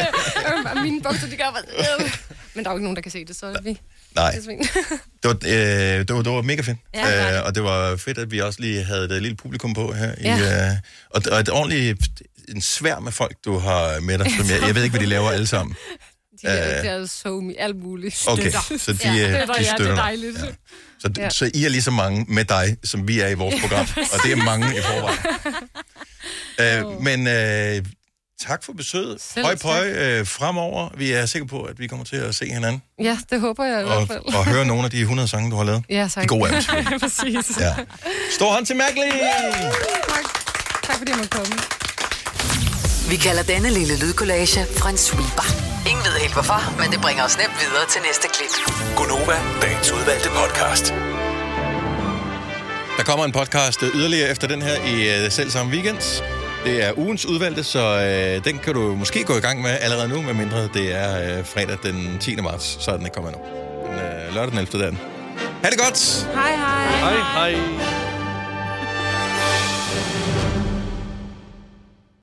Øh, 0.76 0.82
Mine 0.84 1.02
bukser, 1.02 1.28
de 1.28 1.36
gør 1.36 1.50
bare... 1.50 1.62
Men 2.54 2.64
der 2.64 2.70
er 2.70 2.74
jo 2.74 2.78
ikke 2.78 2.84
nogen, 2.84 2.96
der 2.96 3.02
kan 3.02 3.12
se 3.12 3.24
det, 3.24 3.36
så 3.36 3.46
er 3.46 3.62
vi... 3.62 3.80
Nej. 4.14 4.30
Det 4.30 4.48
er 5.24 5.28
var, 5.28 5.34
øh, 5.44 5.98
det, 6.08 6.14
var, 6.14 6.22
det 6.22 6.32
var 6.32 6.42
mega 6.42 6.62
fedt. 6.62 6.78
Ja, 6.94 7.36
øh, 7.38 7.46
og 7.46 7.54
det 7.54 7.64
var 7.64 7.96
fedt, 7.96 8.18
at 8.18 8.30
vi 8.30 8.40
også 8.40 8.60
lige 8.60 8.84
havde 8.84 9.04
et 9.04 9.22
lille 9.22 9.36
publikum 9.36 9.74
på 9.74 9.92
her. 9.92 10.14
Ja. 10.20 10.36
I, 10.36 10.70
øh, 10.70 10.76
og, 11.10 11.22
og 11.32 11.40
et 11.40 11.48
ordentligt 11.48 11.98
en 12.48 12.62
svær 12.62 12.98
med 12.98 13.12
folk, 13.12 13.36
du 13.44 13.58
har 13.58 14.00
med 14.00 14.18
dig. 14.18 14.32
Som 14.38 14.46
jeg, 14.50 14.66
jeg 14.66 14.74
ved 14.74 14.82
ikke, 14.82 14.92
hvad 14.92 15.06
de 15.06 15.10
laver 15.10 15.30
alle 15.30 15.46
sammen. 15.46 15.76
De 16.44 16.48
er, 16.50 16.78
Øh, 16.78 16.84
de 16.84 16.88
er 16.88 17.06
so 17.06 17.40
me, 17.40 17.54
alt 17.60 17.76
muligt. 17.82 18.24
Okay, 18.28 18.50
så 18.78 18.92
de, 18.92 18.98
ja, 19.18 19.28
øh, 19.28 19.28
støtter, 19.28 19.54
de 19.54 19.62
ja, 19.64 19.72
det 19.78 19.90
er 19.90 19.94
dejligt. 19.94 20.38
Ja. 20.38 20.44
Så, 21.00 21.10
Ja. 21.18 21.30
så 21.30 21.50
I 21.54 21.64
er 21.64 21.68
lige 21.68 21.82
så 21.82 21.90
mange 21.90 22.24
med 22.28 22.44
dig, 22.44 22.76
som 22.84 23.08
vi 23.08 23.20
er 23.20 23.28
i 23.28 23.34
vores 23.34 23.54
program. 23.60 23.86
og 23.96 24.18
det 24.24 24.32
er 24.32 24.36
mange 24.36 24.66
i 24.78 24.80
forvejen. 24.80 25.18
øh, 26.94 27.02
men 27.02 27.26
øh, 27.26 27.84
tak 28.46 28.64
for 28.64 28.72
besøget. 28.72 29.20
Selv 29.20 29.44
Høj 29.44 29.56
pøj 29.56 29.88
øh, 29.90 30.26
fremover. 30.26 30.88
Vi 30.96 31.12
er 31.12 31.26
sikre 31.26 31.46
på, 31.46 31.62
at 31.62 31.78
vi 31.78 31.86
kommer 31.86 32.04
til 32.04 32.16
at 32.16 32.34
se 32.34 32.46
hinanden. 32.46 32.82
Ja, 33.02 33.18
det 33.30 33.40
håber 33.40 33.64
jeg 33.64 33.80
i 33.80 33.84
Og, 33.84 33.96
hvert 33.96 34.08
fald. 34.08 34.34
og 34.34 34.44
høre 34.46 34.64
nogle 34.66 34.84
af 34.84 34.90
de 34.90 35.00
100 35.00 35.28
sange, 35.28 35.50
du 35.50 35.56
har 35.56 35.64
lavet. 35.64 35.84
Ja, 35.90 36.08
tak. 36.14 36.22
De 36.22 36.28
gode 36.28 36.48
af. 36.48 36.62
Præcis. 37.00 37.58
Ja. 37.60 37.74
Stor 38.30 38.52
hånd 38.52 38.66
til 38.66 38.76
Mackley! 38.76 39.10
tak. 40.08 40.24
tak 40.84 40.96
fordi 40.98 41.10
jeg 41.10 41.18
måtte 41.18 41.30
komme. 41.30 41.52
Vi 43.14 43.18
kalder 43.18 43.42
denne 43.42 43.70
lille 43.70 43.94
lydkollage 43.98 44.60
en 44.90 44.96
sweeper. 44.96 45.46
Ingen 45.90 46.04
ved 46.04 46.14
helt 46.24 46.32
hvorfor, 46.32 46.60
men 46.80 46.86
det 46.92 47.00
bringer 47.00 47.24
os 47.24 47.36
nemt 47.38 47.56
videre 47.62 47.86
til 47.92 48.00
næste 48.08 48.26
klip. 48.34 48.54
Gunova, 48.96 49.36
dagens 49.62 49.92
udvalgte 49.92 50.28
podcast. 50.40 50.86
Der 52.96 53.04
kommer 53.04 53.24
en 53.24 53.32
podcast 53.32 53.82
øh, 53.82 53.88
yderligere 53.94 54.30
efter 54.30 54.48
den 54.48 54.62
her 54.62 54.76
i 54.92 55.24
øh, 55.24 55.30
selv 55.30 55.50
samme 55.50 55.72
weekend. 55.72 56.22
Det 56.64 56.84
er 56.84 56.98
ugens 56.98 57.26
udvalgte, 57.26 57.64
så 57.64 57.82
øh, 58.06 58.44
den 58.44 58.58
kan 58.58 58.74
du 58.74 58.94
måske 58.94 59.24
gå 59.24 59.36
i 59.36 59.40
gang 59.40 59.62
med 59.62 59.70
allerede 59.80 60.08
nu, 60.08 60.22
medmindre 60.22 60.68
det 60.74 60.86
er 61.02 61.38
øh, 61.38 61.46
fredag 61.46 61.78
den 61.82 62.18
10. 62.20 62.36
marts, 62.36 62.84
så 62.84 62.90
er 62.90 62.96
den 62.96 63.06
ikke 63.06 63.14
kommet 63.14 63.32
nu. 63.36 63.40
Men 63.88 63.98
øh, 63.98 64.34
lørdag 64.34 64.50
den 64.50 64.58
11. 64.58 64.82
dagen. 64.82 64.98
Ha' 65.62 65.70
det 65.70 65.78
godt! 65.78 66.26
Hej, 66.34 66.56
hej. 66.56 66.86
Hej, 66.86 67.50
hej. 67.50 68.03